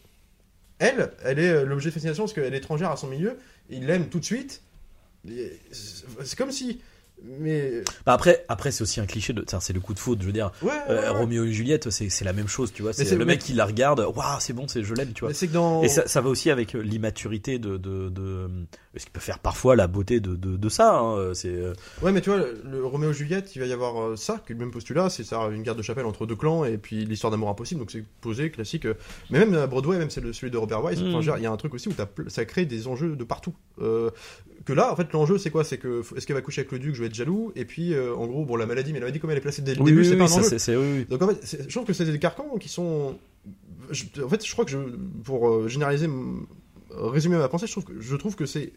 Elle 0.79 1.11
elle 1.25 1.39
est 1.39 1.49
euh, 1.51 1.65
l'objet 1.65 1.89
de 1.91 1.95
fascination 1.95 2.25
parce 2.25 2.33
qu'elle 2.33 2.53
est 2.55 2.59
étrangère 2.59 2.91
à 2.91 2.97
son 2.97 3.07
milieu 3.07 3.37
il 3.71 3.87
l'aime 3.87 4.09
tout 4.09 4.19
de 4.19 4.25
suite. 4.25 4.63
C'est 6.23 6.37
comme 6.37 6.51
si 6.51 6.81
mais 7.25 7.83
Bah, 8.05 8.15
après 8.15 8.45
après 8.49 8.73
c'est 8.73 8.83
aussi 8.83 8.99
un 9.01 9.07
cliché 9.07 9.33
de 9.33 9.45
c'est 9.61 9.73
le 9.73 9.79
coup 9.81 9.95
de 9.95 10.01
faute 10.01 10.21
je 10.21 10.27
veux 10.27 10.33
dire. 10.33 10.51
Ouais, 10.61 10.73
euh, 10.89 11.03
ouais. 11.03 11.09
Roméo 11.11 11.45
et 11.45 11.53
Juliette 11.53 11.89
c'est 11.91 12.25
la 12.25 12.33
même 12.33 12.49
chose 12.49 12.73
tu 12.73 12.83
vois. 12.83 12.93
C'est 12.93 13.05
c'est- 13.05 13.17
le 13.17 13.25
mec 13.25 13.39
qui 13.41 13.53
la 13.53 13.65
regarde 13.65 14.01
waouh 14.01 14.41
c'est 14.41 14.53
bon 14.53 14.67
je 14.69 14.95
l'aime 14.95 15.13
tu 15.13 15.25
vois. 15.25 15.33
Que 15.33 15.47
dans 15.47 15.83
Et 15.83 15.89
ça, 15.89 16.07
ça 16.09 16.21
va 16.21 16.29
aussi 16.29 16.51
avec 16.51 16.75
euh, 16.75 16.81
l'immaturité 16.81 17.59
de, 17.61 17.77
de, 17.77 18.09
de, 18.09 18.51
ce 19.01 19.07
qui 19.07 19.11
peut 19.11 19.21
faire 19.21 19.39
parfois 19.39 19.75
la 19.77 19.87
beauté 19.87 20.21
de, 20.21 20.35
de, 20.37 20.57
de 20.57 20.69
ça. 20.69 20.99
Hein. 20.99 21.33
C'est 21.35 21.49
euh, 21.49 21.73
Ouais, 22.03 22.13
mais 22.13 22.21
tu 22.21 22.31
vois, 22.31 22.39
le, 22.41 22.61
le 22.71 22.85
Roméo 22.85 23.11
et 23.11 23.15
Juliette, 23.15 23.55
il 23.57 23.61
va 23.61 23.67
y 23.67 23.73
avoir 23.73 24.01
euh, 24.03 24.17
ça, 24.17 24.43
qui 24.47 24.53
est 24.53 24.55
le 24.55 24.61
même 24.61 24.71
postulat, 24.71 25.09
c'est 25.11 25.25
ça, 25.25 25.41
une 25.53 25.63
guerre 25.63 25.77
de 25.77 25.83
chapelle 25.83 26.05
entre 26.07 26.27
deux 26.27 26.37
clans, 26.37 26.65
et 26.65 26.77
puis 26.79 27.05
l'histoire 27.07 27.31
d'amour 27.31 27.49
impossible, 27.49 27.81
donc 27.81 27.91
c'est 27.91 28.05
posé, 28.21 28.51
classique. 28.51 28.85
euh. 28.87 28.95
Mais 29.31 29.39
même 29.39 29.55
à 29.55 29.67
Broadway, 29.67 29.99
même 29.99 30.11
c'est 30.11 30.21
celui 30.33 30.51
de 30.51 30.57
Robert 30.59 30.85
Wise, 30.85 31.03
Mm. 31.03 31.21
il 31.39 31.43
y 31.43 31.47
a 31.47 31.51
un 31.51 31.57
truc 31.57 31.73
aussi 31.75 31.89
où 31.89 31.93
ça 32.29 32.45
crée 32.45 32.67
des 32.67 32.87
enjeux 32.87 33.17
de 33.17 33.25
partout. 33.25 33.55
Euh, 33.81 34.11
que 34.65 34.73
là, 34.73 34.93
en 34.93 34.97
fait, 34.97 35.13
l'enjeu, 35.13 35.39
c'est 35.39 35.51
quoi? 35.51 35.65
C'est 35.65 35.79
que, 35.79 36.03
est-ce 36.17 36.27
qu'elle 36.27 36.37
va 36.37 36.43
coucher 36.43 36.61
avec 36.61 36.73
le 36.73 36.79
duc, 36.79 36.95
je 36.95 37.01
vais 37.01 37.07
être 37.07 37.15
jaloux, 37.15 37.51
et 37.57 37.65
puis, 37.65 37.95
euh, 37.95 38.15
en 38.15 38.27
gros, 38.27 38.45
bon, 38.45 38.57
la 38.57 38.67
maladie, 38.67 38.93
mais 38.93 39.01
la 39.01 39.07
maladie, 39.07 39.19
comme 39.21 39.31
elle 39.31 39.39
est 39.39 39.41
placée 39.41 39.63
dès 39.63 39.75
le 39.75 39.81
oui, 39.81 39.87
début, 39.91 40.01
oui, 40.01 40.05
c'est 40.07 40.13
oui, 40.13 40.19
pas 40.19 40.25
un 40.25 40.29
ça, 40.29 40.39
enjeu. 40.41 40.49
c'est- 40.51 40.59
c'est- 40.59 40.77
oui, 40.77 40.87
oui. 40.99 41.07
Donc 41.09 41.23
en 41.23 41.29
fait, 41.29 41.39
c'est- 41.43 41.63
je 41.69 41.75
trouve 41.75 41.85
que 41.87 41.93
c'est 41.93 42.05
des 42.05 42.19
carcans 42.19 42.57
qui 42.61 42.69
sont 42.69 43.19
je- 43.91 44.05
en 44.23 44.29
fait, 44.29 44.47
je 44.47 44.53
crois 44.53 44.65
que 44.65 44.71
je, 44.71 44.79
pour 45.25 45.49
euh, 45.49 45.67
généraliser, 45.69 46.07
résumer 46.97 47.37
ma 47.37 47.49
pensée, 47.49 47.67
je 47.67 47.73
trouve 47.73 47.85
que, 47.85 48.01
je 48.01 48.17
trouve 48.17 48.37
que 48.37 48.47
c'est 48.47 48.73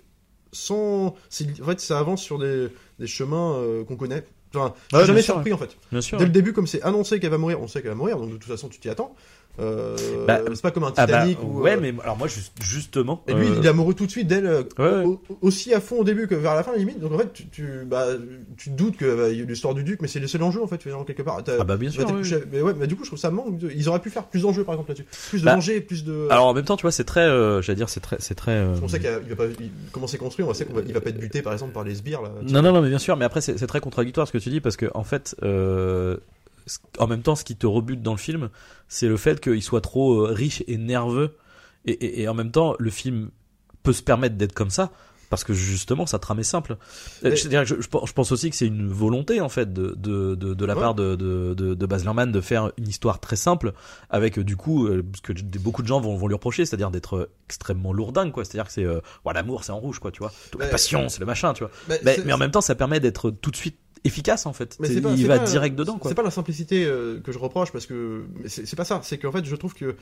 sans. 0.51 1.07
En 1.07 1.65
fait, 1.65 1.79
ça 1.79 1.99
avance 1.99 2.21
sur 2.21 2.39
des, 2.39 2.69
des 2.99 3.07
chemins 3.07 3.55
euh, 3.55 3.83
qu'on 3.83 3.95
connaît. 3.95 4.23
Enfin, 4.53 4.73
je 4.93 5.05
jamais 5.05 5.21
sûr, 5.21 5.33
surpris 5.33 5.53
en 5.53 5.57
fait. 5.57 5.75
Bien 5.91 6.01
sûr. 6.01 6.17
Dès 6.17 6.25
le 6.25 6.31
début, 6.31 6.53
comme 6.53 6.67
c'est 6.67 6.81
annoncé 6.81 7.19
qu'elle 7.19 7.31
va 7.31 7.37
mourir, 7.37 7.59
on 7.61 7.67
sait 7.67 7.81
qu'elle 7.81 7.91
va 7.91 7.95
mourir, 7.95 8.17
donc 8.17 8.29
de 8.29 8.37
toute 8.37 8.45
façon, 8.45 8.69
tu 8.69 8.79
t'y 8.79 8.89
attends. 8.89 9.15
Euh, 9.59 9.95
Bah, 10.27 10.39
c'est 10.53 10.61
pas 10.61 10.71
comme 10.71 10.83
un 10.83 10.93
Ah 10.97 11.05
bah, 11.07 11.21
Titanic 11.21 11.37
ou. 11.43 11.61
ouais, 11.61 11.75
euh, 11.75 11.79
mais 11.81 11.93
alors 12.03 12.17
moi, 12.17 12.27
juste- 12.27 12.51
justement. 12.61 13.23
Et 13.27 13.33
lui, 13.33 13.47
euh, 13.47 13.55
il 13.59 13.65
est 13.65 13.69
amoureux 13.69 13.93
tout 13.93 14.05
de 14.05 14.11
suite 14.11 14.27
d'elle, 14.27 14.45
euh, 14.45 14.63
Ouais, 14.77 14.85
ouais. 14.89 15.03
au- 15.05 15.21
aussi 15.41 15.73
à 15.73 15.79
fond 15.79 15.99
au 15.99 16.03
début 16.03 16.27
que 16.27 16.35
vers 16.35 16.55
la 16.55 16.63
fin, 16.63 16.75
limite. 16.75 16.99
Donc 16.99 17.13
en 17.13 17.17
fait, 17.17 17.31
tu, 17.33 17.47
tu, 17.47 17.67
bah, 17.85 18.05
tu 18.57 18.69
te 18.71 18.75
doutes 18.75 18.97
que 18.97 19.15
bah, 19.15 19.29
l'histoire 19.29 19.73
du 19.73 19.83
duc, 19.83 20.01
mais 20.01 20.07
c'est 20.07 20.19
le 20.19 20.27
seul 20.27 20.43
enjeu 20.43 20.61
en 20.61 20.67
fait, 20.67 20.77
quelque 20.77 21.21
part. 21.21 21.41
Ah 21.59 21.63
bah 21.63 21.77
bien 21.77 21.89
sûr. 21.89 22.05
t'es 22.05 22.11
oui. 22.11 22.19
couché- 22.21 22.43
Mais 22.51 22.61
ouais, 22.61 22.73
mais 22.77 22.87
du 22.87 22.95
coup, 22.95 23.03
je 23.03 23.09
trouve 23.09 23.19
ça 23.19 23.31
manque. 23.31 23.57
de- 23.57 23.71
Ils 23.75 23.87
auraient 23.89 23.99
pu 24.01 24.09
faire 24.09 24.25
plus 24.25 24.41
d'enjeux 24.41 24.63
par 24.63 24.75
exemple 24.75 24.89
là-dessus. 24.91 25.07
Plus 25.29 25.41
de 25.41 25.45
dangers, 25.45 25.81
plus 25.81 26.03
de. 26.03 26.27
Alors 26.29 26.47
en 26.47 26.53
même 26.53 26.65
temps, 26.65 26.75
tu 26.77 26.81
vois, 26.83 26.91
c'est 26.91 27.03
très, 27.05 27.21
euh, 27.21 27.61
j'allais 27.61 27.77
dire, 27.77 27.89
c'est 27.89 27.99
très, 28.01 28.17
c'est 28.19 28.35
très. 28.35 28.51
euh, 28.51 28.75
on 28.83 28.87
sait 28.87 28.99
qu'il 28.99 29.09
va 29.09 29.35
pas, 29.35 29.45
il- 29.59 29.69
comment 29.91 30.07
c'est 30.07 30.17
construit, 30.17 30.43
on 30.45 30.53
sait 30.53 30.65
qu'il 30.65 30.93
va 30.93 31.01
pas 31.01 31.09
être 31.09 31.19
buté 31.19 31.41
par 31.41 31.53
exemple 31.53 31.71
par 31.71 31.83
les 31.83 31.95
sbires 31.95 32.21
là. 32.21 32.29
Non, 32.43 32.61
non, 32.61 32.73
non, 32.73 32.81
mais 32.81 32.89
bien 32.89 32.99
sûr, 32.99 33.15
mais 33.15 33.25
après, 33.25 33.41
c'est 33.41 33.67
très 33.67 33.79
contradictoire 33.79 34.27
ce 34.27 34.33
que 34.33 34.37
tu 34.37 34.49
dis 34.49 34.59
parce 34.59 34.75
que, 34.77 34.87
en 34.93 35.03
fait, 35.03 35.35
euh, 35.43 36.17
en 36.99 37.07
même 37.07 37.21
temps, 37.21 37.35
ce 37.35 37.43
qui 37.43 37.55
te 37.55 37.67
rebute 37.67 38.01
dans 38.01 38.13
le 38.13 38.17
film, 38.19 38.49
c'est 38.87 39.07
le 39.07 39.17
fait 39.17 39.39
qu'il 39.39 39.61
soit 39.61 39.81
trop 39.81 40.25
euh, 40.25 40.31
riche 40.31 40.63
et 40.67 40.77
nerveux. 40.77 41.35
Et, 41.85 41.91
et, 41.91 42.21
et 42.23 42.27
en 42.27 42.33
même 42.33 42.51
temps, 42.51 42.75
le 42.79 42.89
film 42.89 43.29
peut 43.83 43.93
se 43.93 44.01
permettre 44.01 44.35
d'être 44.35 44.53
comme 44.53 44.71
ça 44.71 44.91
parce 45.29 45.43
que 45.43 45.53
justement, 45.53 46.05
sa 46.05 46.19
trame 46.19 46.39
est 46.39 46.43
simple. 46.43 46.77
Euh, 47.23 47.31
Mais- 47.31 47.35
je, 47.35 47.75
je 47.81 47.87
pense- 47.87 48.07
je 48.07 48.13
pense 48.13 48.31
aussi 48.31 48.49
que 48.51 48.55
c'est 48.55 48.67
une 48.67 48.87
volonté, 48.87 49.41
en 49.41 49.49
fait, 49.49 49.73
de, 49.73 49.93
de, 49.97 50.35
de, 50.35 50.53
de 50.53 50.65
la 50.65 50.75
Ouais. 50.75 50.79
part 50.79 50.93
de, 50.95 51.15
de, 51.15 51.53
de, 51.55 51.85
Baz 51.87 52.03
Luhrmann 52.03 52.31
de 52.31 52.41
faire 52.41 52.71
une 52.77 52.87
histoire 52.87 53.19
très 53.19 53.35
simple 53.35 53.73
avec, 54.11 54.37
euh, 54.39 54.43
du 54.43 54.55
coup, 54.55 54.87
ce 54.87 55.21
que 55.21 55.33
beaucoup 55.59 55.81
de 55.81 55.87
gens 55.87 55.99
vont, 55.99 56.15
vont 56.15 56.27
lui 56.27 56.35
reprocher, 56.35 56.65
c'est-à-dire 56.65 56.91
d'être 56.91 57.29
extrêmement 57.47 57.91
lourdingue, 57.91 58.31
quoi. 58.31 58.45
C'est-à-dire 58.45 58.67
que 58.67 58.71
c'est, 58.71 58.85
euh, 58.85 59.01
voilà, 59.23 59.41
l'amour, 59.41 59.63
c'est 59.63 59.71
en 59.71 59.79
rouge, 59.79 59.97
quoi, 59.99 60.11
tu 60.11 60.19
vois. 60.19 60.31
La 60.59 60.67
passion, 60.67 61.09
c'est 61.09 61.19
le 61.19 61.25
machin, 61.25 61.53
tu 61.53 61.63
vois. 61.63 61.71
Mais 62.03 62.31
en 62.33 62.37
même 62.37 62.51
temps, 62.51 62.61
ça 62.61 62.75
permet 62.75 62.99
d'être 62.99 63.31
tout 63.31 63.49
de 63.51 63.57
suite 63.57 63.77
efficace 64.05 64.45
en 64.45 64.53
fait. 64.53 64.77
Mais 64.79 64.87
C'est- 64.87 64.93
c'est 64.95 65.01
pas- 65.01 65.11
il 65.11 65.17
c'est 65.21 65.27
va 65.27 65.39
pas- 65.39 65.45
direct 65.45 65.75
dedans 65.75 65.97
quoi. 65.97 66.09
C'est 66.09 66.15
pas 66.15 66.23
la 66.23 66.31
simplicité 66.31 66.85
euh, 66.85 67.19
que 67.19 67.31
je 67.31 67.39
reproche 67.39 67.71
parce 67.71 67.85
que 67.85 68.23
mais 68.41 68.47
c'est 68.47 68.65
c'est 68.65 68.75
pas 68.75 68.85
ça. 68.85 69.01
C'est 69.03 69.17
qu'en 69.17 69.31
fait, 69.31 69.43
je 69.43 69.55
trouve 69.55 69.73
que 69.73 69.95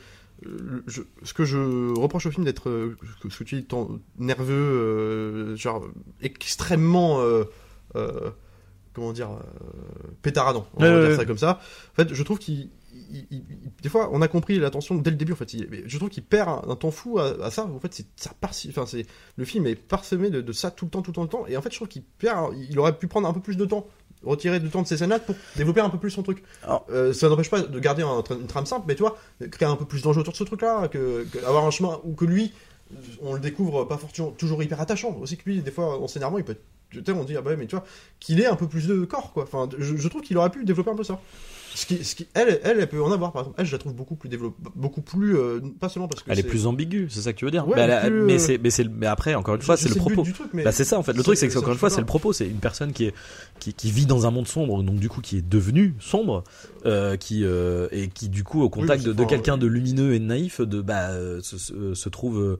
euh, 0.45 0.83
je- 0.87 1.01
ce 1.23 1.33
que 1.33 1.45
je 1.45 1.93
reproche 1.99 2.25
au 2.25 2.31
film 2.31 2.43
d'être 2.45 2.69
euh, 2.69 2.95
ce 3.29 3.37
que 3.39 3.43
tu 3.43 3.55
dis 3.55 3.65
tant- 3.65 3.89
nerveux, 4.19 4.53
euh, 4.53 5.55
genre 5.55 5.85
extrêmement 6.21 7.21
euh, 7.21 7.43
euh, 7.95 8.29
comment 8.93 9.11
dire 9.13 9.31
euh, 9.31 9.37
pétaradant. 10.21 10.67
On 10.75 10.81
va 10.83 11.07
dire 11.07 11.15
ça 11.17 11.25
comme 11.25 11.37
ça. 11.37 11.59
En 11.93 11.95
fait, 12.03 12.13
je 12.13 12.23
trouve 12.23 12.39
qu'il 12.39 12.69
il- 12.93 13.27
il- 13.32 13.43
il- 13.49 13.71
des 13.82 13.89
fois, 13.89 14.10
on 14.12 14.21
a 14.21 14.27
compris 14.27 14.60
l'attention 14.60 14.95
dès 14.95 15.10
le 15.12 15.15
début. 15.17 15.34
En 15.34 15.36
fait, 15.36 15.49
je 15.86 15.97
trouve 15.97 16.10
qu'il 16.10 16.23
perd 16.23 16.49
un, 16.49 16.62
un 16.69 16.75
temps 16.75 16.91
fou 16.91 17.19
à, 17.19 17.43
à 17.45 17.51
ça. 17.51 17.65
En 17.65 17.79
fait, 17.79 17.93
c'est 17.93 18.06
ça 18.15 18.32
enfin, 18.43 18.86
c'est 18.86 19.06
le 19.36 19.45
film 19.45 19.67
est 19.67 19.75
parsemé 19.75 20.29
de, 20.29 20.41
de 20.41 20.51
ça 20.53 20.71
tout 20.71 20.86
le 20.86 20.91
temps, 20.91 21.01
tout 21.01 21.12
le 21.12 21.15
temps, 21.15 21.25
tout 21.27 21.38
le 21.38 21.43
temps. 21.43 21.47
Et 21.49 21.58
en 21.58 21.62
fait, 21.62 21.71
je 21.71 21.77
trouve 21.77 21.88
qu'il 21.88 22.03
perd. 22.03 22.53
Il 22.69 22.77
aurait 22.79 22.97
pu 22.97 23.08
prendre 23.08 23.27
un 23.27 23.34
peu 23.34 23.39
plus 23.41 23.58
de 23.58 23.65
temps, 23.65 23.88
retirer 24.23 24.60
du 24.60 24.69
temps 24.69 24.82
de 24.82 24.88
ces 24.88 24.97
scènes-là 24.97 25.19
pour 25.19 25.36
développer 25.56 25.82
un 25.82 25.89
peu 25.89 25.97
plus 25.97 26.12
son 26.12 26.23
truc. 26.23 26.43
Alors- 26.63 26.86
Euh, 26.89 27.13
ça 27.13 27.29
n'empêche 27.29 27.49
pas 27.49 27.62
de 27.62 27.79
garder 27.79 28.03
un 28.03 28.23
une 28.32 28.47
trame 28.47 28.65
simple, 28.65 28.86
mais 28.88 28.95
tu 28.95 29.01
vois, 29.01 29.17
créer 29.51 29.67
un 29.67 29.75
peu 29.75 29.86
plus 29.86 30.01
d'enjeu 30.01 30.21
autour 30.21 30.34
de 30.34 30.38
ce 30.38 30.43
truc-là, 30.43 30.88
que, 30.88 31.25
que 31.32 31.39
avoir 31.45 31.65
un 31.65 31.71
chemin 31.71 31.99
où 32.03 32.13
que 32.13 32.25
lui, 32.25 32.53
on 33.21 33.34
le 33.34 33.39
découvre 33.39 33.86
pas 33.86 33.97
forcément 33.97 34.32
toujours 34.32 34.62
hyper 34.63 34.79
attachant. 34.79 35.15
Aussi 35.21 35.38
que 35.38 35.49
lui, 35.49 35.62
des 35.62 35.71
fois, 35.71 35.99
en 35.99 36.08
scénario, 36.08 36.38
il 36.39 36.43
peut. 36.43 36.53
être- 36.53 37.10
on 37.15 37.23
dit 37.23 37.36
ah 37.36 37.41
bah 37.41 37.56
mais 37.58 37.65
tu 37.65 37.75
vois, 37.75 37.84
qu'il 38.19 38.39
ait 38.39 38.45
un 38.45 38.56
peu 38.56 38.67
plus 38.67 38.86
de 38.86 39.03
corps, 39.06 39.34
quoi. 39.34 39.43
Enfin, 39.43 39.67
je, 39.79 39.95
je 39.97 40.08
trouve 40.08 40.21
qu'il 40.21 40.38
aurait 40.38 40.51
pu 40.51 40.63
développer 40.63 40.91
un 40.91 40.95
peu 40.95 41.03
ça. 41.03 41.19
Ce 41.75 41.86
qui, 41.86 42.03
ce 42.03 42.15
qui, 42.15 42.27
elle, 42.33 42.59
elle, 42.63 42.79
elle 42.79 42.88
peut 42.88 43.01
en 43.01 43.12
avoir, 43.12 43.31
par 43.31 43.41
exemple. 43.41 43.59
Elle, 43.59 43.65
je 43.65 43.71
la 43.71 43.77
trouve 43.79 43.95
beaucoup 43.95 44.15
plus 44.15 44.29
développée, 44.29 44.62
beaucoup 44.75 45.01
plus, 45.01 45.38
euh, 45.38 45.59
pas 45.79 45.89
seulement 45.89 46.07
parce 46.07 46.21
que 46.21 46.31
Elle 46.31 46.39
est 46.39 46.43
plus 46.43 46.67
ambiguë, 46.67 47.07
c'est 47.09 47.21
ça 47.21 47.33
que 47.33 47.38
tu 47.39 47.45
veux 47.45 47.51
dire. 47.51 47.67
Ouais, 47.67 47.75
mais, 47.75 47.81
elle 47.81 48.12
plus, 48.12 48.21
mais 48.21 48.33
euh, 48.33 48.38
c'est 48.38 48.57
mais 48.59 48.69
c'est 48.69 48.88
mais 48.88 49.07
après 49.07 49.33
encore 49.33 49.55
une 49.55 49.62
fois 49.62 49.75
c'est 49.75 49.89
le 49.89 49.95
propos. 49.95 50.23
truc, 50.23 50.49
Bah 50.53 50.71
c'est 50.71 50.83
ça 50.83 50.99
en 50.99 51.03
fait. 51.03 51.13
Le 51.13 51.23
truc 51.23 51.38
c'est 51.38 51.47
que 51.47 51.57
encore 51.57 51.73
une 51.73 51.79
fois 51.79 51.89
c'est 51.89 52.01
le 52.01 52.05
propos. 52.05 52.33
C'est 52.33 52.47
une 52.47 52.59
personne 52.59 52.93
qui 52.93 53.05
est 53.05 53.13
qui, 53.59 53.73
qui 53.73 53.91
vit 53.91 54.05
dans 54.05 54.27
un 54.27 54.31
monde 54.31 54.47
sombre 54.47 54.83
donc 54.83 54.97
du 54.97 55.09
coup 55.09 55.21
qui 55.21 55.38
est 55.38 55.47
devenue 55.47 55.95
sombre 55.99 56.43
euh, 56.86 57.15
qui 57.17 57.43
euh, 57.43 57.88
et 57.91 58.09
qui 58.09 58.29
du 58.29 58.43
coup 58.43 58.62
au 58.62 58.69
contact 58.69 59.03
de, 59.03 59.23
quelqu'un 59.23 59.57
de 59.57 59.67
lumineux 59.67 60.13
et 60.13 60.19
de 60.19 60.25
naïf 60.25 60.62
de 60.62 60.81
bah 60.81 61.09
euh, 61.12 61.41
se, 61.41 61.57
se, 61.57 61.93
se 61.93 62.09
trouve 62.09 62.57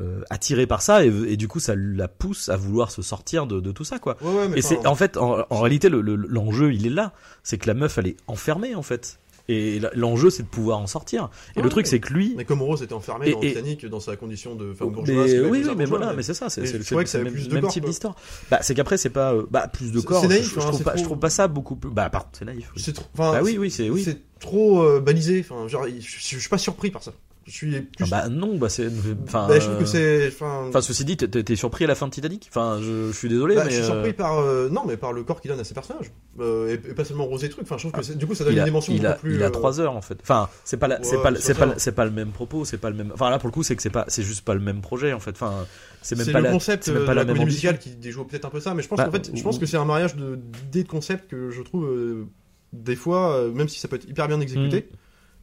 euh, 0.00 0.04
euh, 0.20 0.22
attiré 0.30 0.66
par 0.66 0.82
ça 0.82 1.04
et, 1.04 1.08
et 1.28 1.36
du 1.36 1.46
coup 1.48 1.60
ça 1.60 1.74
la 1.76 2.08
pousse 2.08 2.48
à 2.48 2.56
vouloir 2.56 2.90
se 2.90 3.02
sortir 3.02 3.46
de, 3.46 3.60
de 3.60 3.70
tout 3.72 3.84
ça 3.84 3.98
quoi. 3.98 4.16
Ouais, 4.22 4.32
ouais, 4.32 4.48
mais 4.48 4.58
Et 4.58 4.62
c'est 4.62 4.86
en 4.86 4.94
fait 4.94 5.16
en, 5.16 5.44
en 5.48 5.60
réalité 5.60 5.88
le- 5.88 6.00
le- 6.00 6.16
l'enjeu 6.16 6.72
il 6.72 6.86
est 6.86 6.90
là, 6.90 7.12
c'est 7.42 7.58
que 7.58 7.66
la 7.66 7.74
meuf 7.74 7.98
elle 7.98 8.06
est 8.08 8.16
enfermée 8.26 8.74
en 8.74 8.82
fait. 8.82 9.18
Et 9.48 9.80
l'enjeu 9.94 10.30
c'est 10.30 10.44
de 10.44 10.48
pouvoir 10.48 10.78
en 10.78 10.86
sortir. 10.86 11.28
Et 11.54 11.58
Ouais, 11.58 11.64
le 11.64 11.70
truc 11.70 11.84
mais- 11.86 11.90
c'est 11.90 11.98
que 11.98 12.12
lui 12.12 12.34
Mais 12.36 12.44
comme 12.44 12.62
Rose 12.62 12.82
était 12.82 12.92
enfermée 12.92 13.28
Et- 13.28 13.32
dans 13.32 13.40
Titanic 13.40 13.84
dans 13.86 13.98
sa 13.98 14.14
condition 14.16 14.54
de 14.54 14.72
femme 14.74 14.88
mais, 14.88 14.94
bourgeoise. 14.94 15.34
va 15.34 15.48
oui, 15.48 15.62
oui, 15.66 15.74
mais 15.76 15.84
voilà, 15.86 16.12
mais 16.12 16.22
c'est 16.22 16.34
ça, 16.34 16.48
c'est 16.48 16.60
mais 16.62 16.70
le 16.72 17.24
même, 17.24 17.32
plus 17.32 17.48
de 17.48 17.54
même 17.54 17.62
corps, 17.62 17.72
type 17.72 17.84
d'histoire. 17.84 18.14
Bah, 18.50 18.58
c'est 18.62 18.74
qu'après 18.74 18.96
c'est 18.96 19.10
pas 19.10 19.34
euh, 19.34 19.44
bah 19.50 19.66
plus 19.66 19.90
de 19.92 20.00
corps. 20.00 20.20
c'est 20.22 20.28
naïf, 20.28 20.44
je, 20.54 20.54
je 20.54 20.60
hein, 20.60 20.68
trouve 20.68 20.82
pas, 20.84 20.90
trop- 20.92 20.98
je 21.00 21.04
trouve 21.04 21.18
pas 21.18 21.30
ça 21.30 21.48
beaucoup 21.48 21.74
plus. 21.76 21.90
Bah 21.90 22.08
par 22.10 22.24
contre 22.26 22.38
c'est 22.38 22.44
naïf. 22.44 22.70
oui. 22.76 22.82
C'est 22.84 22.92
trop, 22.92 23.06
Bah 23.16 23.40
oui, 23.42 23.56
oui, 23.58 23.70
c'est 23.72 23.90
oui. 23.90 24.02
c'est 24.04 24.18
trop 24.38 24.82
euh, 24.82 25.00
balisé. 25.00 25.40
Enfin, 25.40 25.66
genre, 25.66 25.84
je, 25.86 26.00
je, 26.00 26.34
je 26.36 26.38
suis 26.38 26.48
pas 26.48 26.58
surpris 26.58 26.90
par 26.92 27.02
ça. 27.02 27.12
Je 27.46 27.52
suis 27.52 27.74
Ah 27.76 27.80
plus. 27.96 28.10
bah 28.10 28.28
non, 28.28 28.56
bah 28.58 28.68
c'est. 28.68 28.86
Enfin. 29.26 29.48
bah, 29.48 29.58
je 29.58 29.64
trouve 29.64 29.78
que 29.78 29.82
euh, 29.82 29.86
c'est. 29.86 30.28
Enfin, 30.28 30.66
Enfin, 30.68 30.80
ceci 30.82 31.04
dit, 31.04 31.16
t'es- 31.16 31.56
surpris 31.56 31.84
à 31.84 31.88
la 31.88 31.94
fin 31.94 32.06
de 32.06 32.12
Titanic? 32.12 32.46
Enfin, 32.50 32.78
je, 32.80 33.08
je 33.08 33.16
suis 33.16 33.28
désolé, 33.28 33.54
bah, 33.56 33.62
mais. 33.64 33.70
je 33.70 33.76
suis 33.76 33.84
euh, 33.84 33.86
surpris 33.94 34.12
par 34.12 34.38
euh, 34.38 34.68
non, 34.68 34.82
mais 34.86 34.96
par 34.96 35.12
le 35.12 35.24
corps 35.24 35.40
qu'il 35.40 35.50
donne 35.50 35.58
à 35.58 35.64
ses 35.64 35.74
personnages 35.74 36.12
euh, 36.38 36.68
et, 36.68 36.90
et 36.90 36.94
pas 36.94 37.04
seulement 37.04 37.24
Rose 37.24 37.42
et 37.42 37.48
truc. 37.48 37.64
Enfin, 37.64 37.76
je 37.78 37.88
trouve 37.88 37.92
que 37.98 38.04
c'est- 38.06 38.14
du 38.16 38.26
coup, 38.26 38.34
ça 38.34 38.44
donne 38.44 38.56
une 38.56 38.64
dimension 38.64 38.92
il 38.92 39.04
a, 39.06 39.10
beaucoup 39.12 39.22
plus. 39.22 39.34
il 39.36 39.42
a 39.42 39.46
euh, 39.46 39.50
trois 39.50 39.80
heures 39.80 39.96
en 39.96 40.02
fait. 40.02 40.18
Enfin, 40.22 40.48
c'est 40.64 40.76
pas, 40.76 40.86
la, 40.86 41.02
c'est 41.02 41.16
Ouais, 41.16 41.22
pas, 41.22 41.34
c'est 41.34 41.40
c'est 41.40 41.54
pas 41.54 41.66
pas, 41.66 41.72
ça. 41.72 41.78
c'est 41.78 41.92
pas 41.92 42.04
le 42.04 42.10
même 42.12 42.30
propos, 42.30 42.64
c'est 42.64 42.78
pas 42.78 42.90
le 42.90 42.96
même. 42.96 43.10
Enfin, 43.14 43.30
là 43.30 43.38
pour 43.38 43.48
le 43.48 43.52
coup, 43.52 43.62
c'est 43.62 43.74
que 43.74 43.82
c'est 43.82 43.90
pas, 43.90 44.04
c'est 44.08 44.22
juste 44.22 44.44
pas 44.44 44.54
le 44.54 44.60
même 44.60 44.80
projet 44.82 45.12
en 45.14 45.18
fait. 45.20 45.30
Enfin, 45.32 45.66
c'est 46.02 46.16
même 46.16 46.26
C'est 46.26 46.32
pas 46.32 46.38
le 46.40 46.44
la, 46.44 46.52
concept 46.52 46.84
c'est 46.84 46.92
même 46.92 47.02
euh, 47.02 47.06
pas 47.06 47.12
de 47.12 47.16
la 47.16 47.24
la 47.24 47.32
même 47.34 47.44
musicale 47.44 47.78
qui 47.78 47.90
déjoue 47.96 48.24
peut-être 48.24 48.44
un 48.44 48.50
peu 48.50 48.60
ça, 48.60 48.74
mais 48.74 48.82
je 48.82 48.88
pense 48.88 48.98
Bah, 48.98 49.06
qu'en 49.06 49.12
fait, 49.12 49.30
je 49.34 49.42
pense 49.42 49.58
que 49.58 49.66
c'est 49.66 49.76
un 49.78 49.84
mariage 49.86 50.14
d'idées 50.14 50.84
de 50.84 50.88
concepts 50.88 51.28
que 51.30 51.50
je 51.50 51.62
trouve 51.62 51.86
euh, 51.86 52.26
des 52.72 52.96
fois, 52.96 53.34
euh, 53.34 53.50
même 53.50 53.68
si 53.68 53.80
ça 53.80 53.88
peut 53.88 53.96
être 53.96 54.08
hyper 54.08 54.28
bien 54.28 54.40
exécuté, 54.40 54.88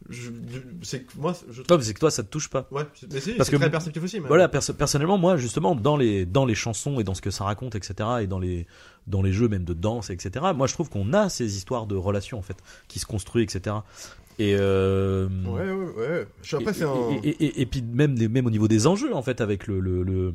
je- 0.10 0.30
c'est 0.84 1.02
que 1.04 1.12
moi, 1.18 1.34
je 1.52 1.62
trouve. 1.62 1.82
c'est 1.82 1.94
que 1.94 2.00
toi, 2.00 2.12
ça 2.12 2.24
te 2.24 2.30
touche 2.30 2.50
pas. 2.50 2.68
Ouais, 2.72 2.84
mais 3.12 3.20
c'est 3.20 3.34
Parce 3.36 3.50
que- 3.50 3.56
très 3.58 3.70
perceptif 3.72 4.04
aussi. 4.04 4.20
mais- 4.20 4.28
Voilà, 4.28 4.48
perso- 4.48 4.74
personnellement, 4.74 5.18
moi, 5.18 5.38
justement, 5.38 5.76
dans 5.76 5.98
les 5.98 6.26
dans 6.26 6.46
les 6.46 6.56
chansons 6.56 7.00
et 7.00 7.04
dans 7.04 7.14
ce 7.14 7.22
que 7.22 7.32
ça 7.32 7.44
raconte, 7.44 7.76
etc., 7.76 8.10
et 8.22 8.28
dans 8.28 8.40
les 8.40 8.68
dans 9.08 9.22
les 9.22 9.32
jeux 9.34 9.48
même 9.48 9.64
de 9.64 9.74
danse, 9.74 10.10
etc. 10.10 10.46
Moi, 10.56 10.68
je 10.68 10.74
trouve 10.74 10.90
qu'on 10.90 11.14
a 11.14 11.30
ces 11.30 11.58
histoires 11.58 11.86
de 11.88 11.96
relations 11.96 12.38
en 12.38 12.42
fait 12.42 12.58
qui 12.88 13.00
se 13.00 13.06
construisent, 13.06 13.56
etc. 13.56 13.78
Et 14.40 14.56
euh, 14.60 15.28
Ouais, 15.46 15.72
ouais, 15.72 16.08
ouais. 16.10 16.28
Je- 16.44 16.58
Après, 16.58 16.72
et, 16.72 16.74
c'est 16.74 16.84
un. 16.84 16.94
et, 17.24 17.28
et- 17.30 17.46
et- 17.46 17.62
et 17.62 17.66
puis 17.66 17.82
même 17.82 18.16
même 18.30 18.46
au 18.46 18.52
niveau 18.52 18.68
des 18.68 18.86
enjeux 18.86 19.14
en 19.16 19.22
fait 19.24 19.42
avec 19.42 19.66
le 19.68 19.80
le 19.80 20.04
le, 20.04 20.34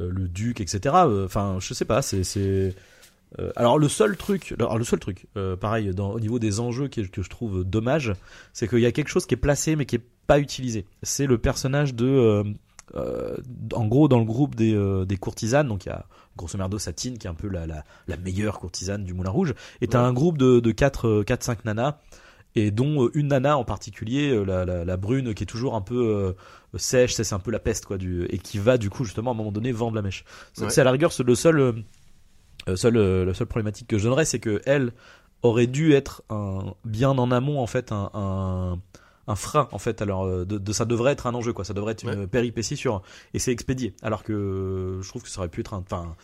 euh, 0.00 0.10
le 0.10 0.28
duc, 0.28 0.60
etc. 0.60 0.94
euh, 1.06 1.26
Enfin, 1.26 1.58
je 1.60 1.72
sais 1.74 1.84
pas, 1.84 2.02
c'est 2.02 2.24
euh, 3.38 3.50
alors 3.56 3.78
le 3.78 3.88
seul 3.88 4.16
truc, 4.16 4.54
alors 4.58 4.78
le 4.78 4.84
seul 4.84 4.98
truc, 5.00 5.26
euh, 5.36 5.56
pareil, 5.56 5.90
dans, 5.94 6.10
au 6.12 6.20
niveau 6.20 6.38
des 6.38 6.60
enjeux 6.60 6.88
que, 6.88 7.00
que 7.02 7.22
je 7.22 7.28
trouve 7.30 7.64
dommage, 7.64 8.12
c'est 8.52 8.68
qu'il 8.68 8.78
y 8.80 8.86
a 8.86 8.92
quelque 8.92 9.08
chose 9.08 9.26
qui 9.26 9.34
est 9.34 9.38
placé 9.38 9.76
mais 9.76 9.84
qui 9.86 9.96
est 9.96 10.06
pas 10.26 10.38
utilisé. 10.38 10.86
C'est 11.02 11.26
le 11.26 11.38
personnage 11.38 11.94
de, 11.94 12.44
euh, 12.94 13.36
en 13.74 13.86
gros, 13.86 14.08
dans 14.08 14.18
le 14.18 14.24
groupe 14.24 14.54
des, 14.54 14.74
des 15.06 15.16
courtisanes, 15.16 15.68
donc 15.68 15.86
il 15.86 15.88
y 15.88 15.92
a 15.92 16.06
grosso 16.36 16.56
merdo 16.58 16.78
Satine 16.78 17.18
qui 17.18 17.26
est 17.26 17.30
un 17.30 17.34
peu 17.34 17.48
la, 17.48 17.66
la, 17.66 17.84
la 18.08 18.16
meilleure 18.16 18.58
courtisane 18.58 19.04
du 19.04 19.14
Moulin 19.14 19.30
Rouge, 19.30 19.54
et 19.80 19.88
t'as 19.88 20.02
Ouais. 20.02 20.08
un 20.08 20.12
groupe 20.12 20.38
de, 20.38 20.60
de 20.60 20.70
4 20.70 21.22
quatre, 21.24 21.42
cinq 21.42 21.64
nanas 21.64 21.98
et 22.54 22.70
dont 22.70 23.10
une 23.12 23.28
nana 23.28 23.58
en 23.58 23.64
particulier, 23.64 24.42
la, 24.46 24.64
la, 24.64 24.84
la 24.84 24.96
brune, 24.96 25.34
qui 25.34 25.42
est 25.42 25.46
toujours 25.46 25.74
un 25.74 25.82
peu 25.82 26.06
euh, 26.74 26.78
sèche, 26.78 27.12
c'est 27.14 27.22
c'est 27.24 27.34
un 27.34 27.38
peu 27.38 27.50
la 27.50 27.58
peste 27.58 27.84
quoi, 27.84 27.98
du, 27.98 28.24
et 28.30 28.38
qui 28.38 28.58
va 28.58 28.78
du 28.78 28.88
coup 28.88 29.04
justement 29.04 29.30
à 29.32 29.34
un 29.34 29.36
moment 29.36 29.52
donné 29.52 29.72
vendre 29.72 29.94
la 29.94 30.00
mèche. 30.02 30.24
C'est 30.54 30.64
Ouais. 30.64 30.78
à 30.80 30.84
la 30.84 30.90
rigueur 30.90 31.12
le 31.24 31.34
seul, 31.34 31.74
seul, 32.74 32.96
euh, 32.96 33.24
la 33.24 33.34
seule 33.34 33.46
problématique 33.46 33.86
que 33.86 33.98
je 33.98 34.02
donnerais, 34.04 34.24
c'est 34.24 34.40
que 34.40 34.60
elle 34.66 34.92
aurait 35.42 35.68
dû 35.68 35.92
être 35.92 36.22
un, 36.30 36.74
bien 36.84 37.10
en 37.10 37.30
amont 37.30 37.60
en 37.60 37.66
fait 37.68 37.92
un, 37.92 38.10
un, 38.14 38.78
un 39.28 39.34
frein 39.36 39.68
en 39.70 39.78
fait. 39.78 40.02
Alors 40.02 40.24
euh, 40.24 40.44
de, 40.44 40.58
de- 40.58 40.72
ça 40.72 40.84
devrait 40.86 41.12
être 41.12 41.26
un 41.28 41.34
enjeu 41.34 41.52
quoi, 41.52 41.64
ça 41.64 41.74
devrait 41.74 41.92
être 41.92 42.02
une 42.04 42.26
péripétie 42.26 42.76
sur 42.76 43.02
et 43.34 43.38
c'est 43.38 43.52
expédié. 43.52 43.94
Alors 44.02 44.24
que 44.24 44.32
euh, 44.32 45.02
je 45.02 45.08
trouve 45.08 45.22
que 45.22 45.28
ça 45.28 45.38
aurait 45.40 45.48
pu 45.48 45.60
être 45.60 45.74
un, 45.74 45.78
enfin 45.78 46.16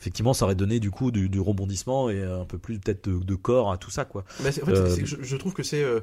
effectivement 0.00 0.32
ça 0.32 0.46
aurait 0.46 0.54
donné 0.54 0.80
du 0.80 0.90
coup 0.90 1.10
du, 1.10 1.28
du 1.28 1.40
rebondissement 1.40 2.08
et 2.08 2.22
un 2.22 2.44
peu 2.44 2.56
plus 2.58 2.78
peut-être 2.78 3.08
de, 3.10 3.18
de 3.22 3.34
corps 3.34 3.70
à 3.72 3.76
tout 3.76 3.90
ça 3.90 4.04
quoi. 4.04 4.24
Mais 4.42 4.48
en 4.48 4.52
fait, 4.66 4.72
Euh, 4.72 4.96
que 4.96 5.04
je, 5.06 5.16
je 5.20 5.36
trouve 5.36 5.52
que 5.52 5.62
c'est. 5.62 5.82
euh, 5.84 6.00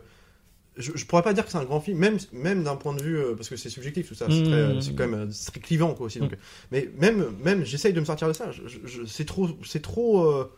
je, 0.77 0.91
je 0.95 1.05
pourrais 1.05 1.23
pas 1.23 1.33
dire 1.33 1.45
que 1.45 1.51
c'est 1.51 1.57
un 1.57 1.65
grand 1.65 1.81
film, 1.81 1.97
même, 1.97 2.17
même 2.31 2.63
d'un 2.63 2.75
point 2.75 2.93
de 2.95 3.01
vue. 3.01 3.17
euh, 3.17 3.35
parce 3.35 3.49
que 3.49 3.55
c'est 3.57 3.69
subjectif 3.69 4.07
tout 4.07 4.15
ça. 4.15 4.27
C'est 4.29 4.41
Mmh. 4.41 4.81
c'est 4.81 4.95
quand 4.95 5.07
même 5.07 5.27
euh, 5.29 5.31
très 5.51 5.59
clivant 5.59 5.93
quoi 5.93 6.05
aussi. 6.07 6.19
donc, 6.19 6.33
euh, 6.33 6.37
mais 6.71 6.89
même, 6.97 7.33
même 7.43 7.65
j'essaye 7.65 7.93
de 7.93 7.99
me 7.99 8.05
sortir 8.05 8.27
de 8.27 8.33
ça. 8.33 8.51
Je- 8.51 8.67
je- 8.67 8.85
je- 8.85 9.05
c'est 9.05 9.25
trop. 9.25 9.49
C'est 9.65 9.81
trop. 9.81 10.23
euh, 10.25 10.49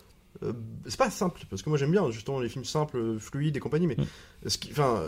c'est 0.88 0.97
pas 0.97 1.10
simple, 1.12 1.41
parce 1.50 1.62
que 1.62 1.69
moi 1.69 1.78
j'aime 1.78 1.91
bien 1.91 2.10
justement 2.12 2.39
les 2.39 2.50
films 2.50 2.65
simples, 2.65 3.17
fluides 3.19 3.58
et 3.58 3.60
compagnie, 3.60 3.88
mais 3.88 3.97
Mm. 3.97 4.47
qui. 4.50 4.71
Enfin. 4.71 5.04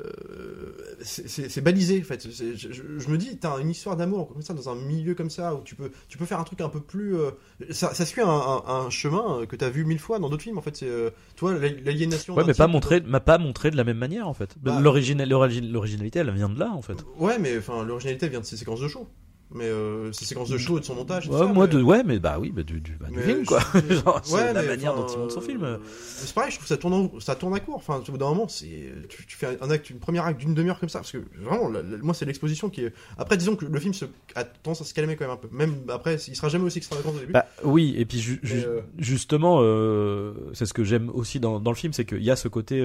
Euh, 0.00 0.96
c'est- 1.02 1.60
balisé 1.60 2.00
en 2.00 2.04
fait. 2.04 2.26
Je, 2.28 3.08
me 3.08 3.16
dis, 3.16 3.36
t'as 3.38 3.58
une 3.58 3.70
histoire 3.70 3.96
d'amour 3.96 4.28
comme 4.28 4.42
ça 4.42 4.54
dans 4.54 4.68
un 4.68 4.74
milieu 4.74 5.14
comme 5.14 5.30
ça 5.30 5.54
où 5.54 5.62
tu 5.62 5.74
peux, 5.74 5.90
tu 6.08 6.18
peux 6.18 6.24
faire 6.26 6.40
un 6.40 6.44
truc 6.44 6.60
un 6.60 6.68
peu 6.68 6.80
plus. 6.80 7.16
euh, 7.16 7.30
ça, 7.70 7.94
ça 7.94 8.04
suit 8.06 8.20
un, 8.20 8.28
un- 8.28 8.62
un 8.66 8.90
chemin 8.90 9.46
que 9.46 9.56
t'as 9.56 9.70
vu 9.70 9.84
mille 9.84 9.98
fois 9.98 10.18
dans 10.18 10.28
d'autres 10.28 10.42
films 10.42 10.58
en 10.58 10.62
fait. 10.62 10.76
C'est, 10.76 10.88
euh, 10.88 11.10
tu 11.36 11.40
vois, 11.40 11.54
l'al- 11.58 11.82
l'aliénation. 11.84 12.34
Ouais, 12.34 12.44
mais 12.46 12.54
pas 12.54 12.66
montré, 12.66 13.00
m'a 13.00 13.20
pas 13.20 13.38
montré 13.38 13.70
de 13.70 13.76
la 13.76 13.84
même 13.84 13.98
manière 13.98 14.28
en 14.28 14.34
fait. 14.34 14.54
Bah- 14.60 14.80
L'originalité, 14.80 16.18
elle 16.20 16.30
vient 16.32 16.48
de 16.48 16.58
là 16.58 16.70
en 16.72 16.82
fait. 16.82 16.96
Ouais, 17.18 17.38
mais 17.38 17.56
enfin, 17.58 17.84
l'originalité 17.84 18.28
vient 18.28 18.40
de 18.40 18.44
ses 18.46 18.56
séquences 18.56 18.80
de 18.80 18.88
show. 18.88 19.08
Mais 19.54 19.66
euh, 19.66 20.12
ces 20.12 20.24
séquences 20.24 20.48
de 20.50 20.58
show 20.58 20.76
et 20.78 20.80
de 20.80 20.84
son 20.84 20.96
montage. 20.96 21.28
Ouais, 21.28 21.38
ça, 21.38 21.46
moi, 21.46 21.66
mais- 21.68 21.72
de, 21.74 21.80
ouais, 21.82 22.02
mais 22.04 22.18
bah 22.18 22.38
oui, 22.40 22.50
bah, 22.50 22.64
du, 22.64 22.80
du, 22.80 22.96
bah, 23.00 23.06
du 23.08 23.20
film 23.20 23.44
quoi. 23.46 23.60
Genre, 23.88 24.20
Ouais, 24.32 24.52
la 24.52 24.62
manière 24.64 24.94
dont 24.96 25.06
il 25.06 25.16
monte 25.18 25.30
son 25.30 25.40
film. 25.40 25.62
euh, 25.62 25.78
C'est 25.86 26.34
pareil, 26.34 26.50
je 26.50 26.56
trouve 26.56 26.64
que 26.64 26.68
ça 26.74 26.76
tourne, 26.76 26.94
en- 26.94 27.20
ça 27.20 27.36
tourne 27.36 27.54
à 27.54 27.60
court. 27.60 27.76
Enfin, 27.76 28.02
au 28.06 28.10
bout 28.12 28.18
d'un 28.18 28.26
moment, 28.28 28.48
c'est, 28.48 28.92
tu, 29.08 29.24
tu 29.26 29.36
fais 29.36 29.56
un 29.60 29.70
acte, 29.70 29.90
une 29.90 30.00
première 30.00 30.24
acte 30.26 30.40
d'une 30.40 30.54
demi-heure 30.54 30.80
comme 30.80 30.88
ça, 30.88 30.98
parce 30.98 31.12
que 31.12 31.18
vraiment, 31.40 31.68
la- 31.68 31.82
la- 31.82 31.98
moi, 31.98 32.14
c'est 32.14 32.24
l'exposition 32.24 32.68
qui 32.68 32.84
est. 32.84 32.92
Après, 33.16 33.36
disons 33.36 33.54
que 33.54 33.64
le 33.64 33.78
film 33.80 33.94
se, 33.94 34.06
a 34.34 34.42
tendance 34.42 34.80
à 34.80 34.84
se 34.84 34.92
calmer 34.92 35.14
quand 35.14 35.24
même 35.24 35.34
un 35.34 35.36
peu. 35.36 35.48
Même 35.52 35.74
après, 35.88 36.16
il 36.16 36.34
sera 36.34 36.48
jamais 36.48 36.64
aussi 36.64 36.78
extravagant 36.78 37.10
au 37.10 37.18
début. 37.20 37.32
Bah 37.32 37.46
oui, 37.62 37.94
et 37.96 38.04
puis 38.06 38.18
ju- 38.18 38.40
Mais, 38.42 38.48
ju- 38.48 38.64
euh, 38.66 38.80
justement, 38.98 39.58
euh, 39.62 40.32
c'est 40.52 40.66
ce 40.66 40.74
que 40.74 40.82
j'aime 40.82 41.10
aussi 41.10 41.38
dans, 41.38 41.60
dans 41.60 41.70
le 41.70 41.76
film, 41.76 41.92
c'est 41.92 42.04
qu'il 42.04 42.22
y 42.24 42.30
a 42.32 42.36
ce 42.36 42.48
côté, 42.48 42.80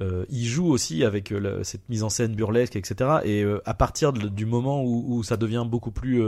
euh, 0.00 0.24
il 0.28 0.46
joue 0.46 0.66
aussi 0.66 1.04
avec 1.04 1.32
euh, 1.32 1.62
cette 1.64 1.88
mise 1.88 2.02
en 2.02 2.08
scène 2.08 2.34
burlesque, 2.34 2.76
etc. 2.76 3.18
Et 3.24 3.42
euh, 3.42 3.60
à 3.64 3.74
partir 3.74 4.12
du 4.12 4.46
moment 4.46 4.84
où, 4.84 5.22
ça 5.22 5.36
devient 5.36 5.64
beaucoup 5.68 5.90
plus, 5.90 6.22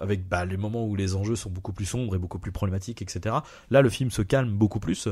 avec 0.00 0.28
bah, 0.28 0.44
les 0.44 0.56
moments 0.56 0.86
où 0.86 0.96
les 0.96 1.14
enjeux 1.14 1.36
sont 1.36 1.50
beaucoup 1.50 1.72
plus 1.72 1.84
sombres 1.84 2.14
et 2.14 2.18
beaucoup 2.18 2.38
plus 2.38 2.52
problématiques, 2.52 3.02
etc. 3.02 3.36
Là, 3.70 3.82
le 3.82 3.88
film 3.88 4.10
se 4.10 4.22
calme 4.22 4.50
beaucoup 4.50 4.80
plus. 4.80 5.08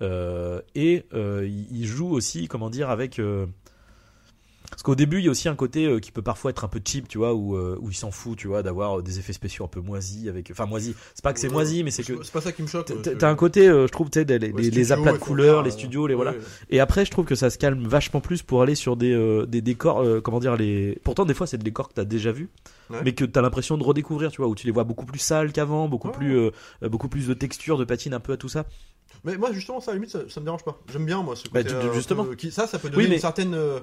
Et 0.00 1.06
il 1.12 1.86
joue 1.86 2.10
aussi, 2.10 2.48
comment 2.48 2.70
dire, 2.70 2.90
avec. 2.90 3.20
Parce 4.70 4.82
qu'au 4.82 4.94
début, 4.94 5.18
il 5.18 5.24
y 5.24 5.28
a 5.28 5.30
aussi 5.30 5.48
un 5.48 5.54
côté 5.54 5.86
euh, 5.86 6.00
qui 6.00 6.10
peut 6.12 6.22
parfois 6.22 6.50
être 6.50 6.64
un 6.64 6.68
peu 6.68 6.80
cheap, 6.84 7.08
tu 7.08 7.18
vois, 7.18 7.34
où, 7.34 7.56
euh, 7.56 7.78
où 7.80 7.90
il 7.90 7.94
s'en 7.94 8.10
fout, 8.10 8.36
tu 8.36 8.48
vois, 8.48 8.62
d'avoir 8.62 8.98
euh, 8.98 9.02
des 9.02 9.18
effets 9.18 9.32
spéciaux 9.32 9.64
un 9.64 9.68
peu 9.68 9.80
moisis 9.80 10.28
avec. 10.28 10.50
Enfin, 10.50 10.66
moisis. 10.66 10.94
C'est 11.14 11.22
pas 11.22 11.32
que 11.32 11.40
c'est 11.40 11.48
moisi, 11.48 11.84
mais 11.84 11.90
c'est 11.90 12.02
que. 12.02 12.22
C'est 12.22 12.32
pas 12.32 12.40
ça 12.40 12.52
qui 12.52 12.62
me 12.62 12.66
choque. 12.66 12.92
T'as- 13.02 13.10
euh, 13.10 13.30
un 13.30 13.34
côté, 13.36 13.68
euh, 13.68 13.86
je 13.86 13.92
trouve, 13.92 14.10
tu 14.10 14.18
sais, 14.20 14.24
les, 14.38 14.52
ouais, 14.52 14.62
les 14.62 14.92
aplats 14.92 15.12
de 15.12 15.18
couleurs, 15.18 15.62
les 15.62 15.70
studios, 15.70 16.06
les 16.06 16.14
voilà. 16.14 16.32
ouais. 16.32 16.38
Et 16.70 16.80
après, 16.80 17.04
je 17.04 17.10
trouve 17.10 17.24
que 17.24 17.34
ça 17.34 17.50
se 17.50 17.58
calme 17.58 17.86
vachement 17.86 18.20
plus 18.20 18.42
pour 18.42 18.62
aller 18.62 18.74
sur 18.74 18.96
des, 18.96 19.12
euh, 19.12 19.46
des 19.46 19.62
décors, 19.62 20.00
euh, 20.02 20.20
comment 20.20 20.40
dire, 20.40 20.56
les. 20.56 20.98
Pourtant, 21.04 21.24
des 21.24 21.34
fois, 21.34 21.46
c'est 21.46 21.58
des 21.58 21.64
décors 21.64 21.88
que 21.88 21.94
t'as 21.94 22.04
déjà 22.04 22.26
Ouais. 22.90 23.00
mais 23.04 23.12
que 23.14 23.24
t'as 23.24 23.40
l'impression 23.40 23.76
de 23.78 23.82
redécouvrir, 23.82 24.30
tu 24.30 24.38
vois, 24.38 24.46
où 24.48 24.54
tu 24.54 24.66
les 24.66 24.72
vois 24.72 24.84
beaucoup 24.84 25.06
plus 25.06 25.18
sales 25.18 25.52
qu'avant, 25.52 25.88
beaucoup 25.88 26.10
plus, 26.10 26.50
beaucoup 26.82 27.08
plus 27.08 27.26
de 27.26 27.34
texture, 27.34 27.78
de 27.78 27.84
patine 27.84 28.14
un 28.14 28.20
peu 28.20 28.32
à 28.32 28.36
tout 28.36 28.48
ça. 28.48 28.64
Mais 29.26 29.36
moi, 29.36 29.52
justement, 29.52 29.80
ça, 29.80 29.90
à 29.90 29.94
la 29.94 29.98
limite, 29.98 30.10
ça, 30.12 30.20
ça 30.28 30.40
me 30.40 30.44
dérange 30.46 30.62
pas. 30.64 30.80
J'aime 30.90 31.04
bien, 31.04 31.22
moi, 31.22 31.34
ce 31.36 31.44
Bah, 31.50 31.62
côté. 31.62 31.74
euh, 31.74 31.92
justement. 31.92 32.22
un 32.22 32.26
peu- 32.26 32.34
qui- 32.36 32.50
ça, 32.52 32.66
ça 32.66 32.78
peut 32.78 32.88
donner 32.88 33.02
Oui, 33.02 33.08
mais- 33.08 33.16
une 33.16 33.20
certaine 33.20 33.54
euh, 33.54 33.80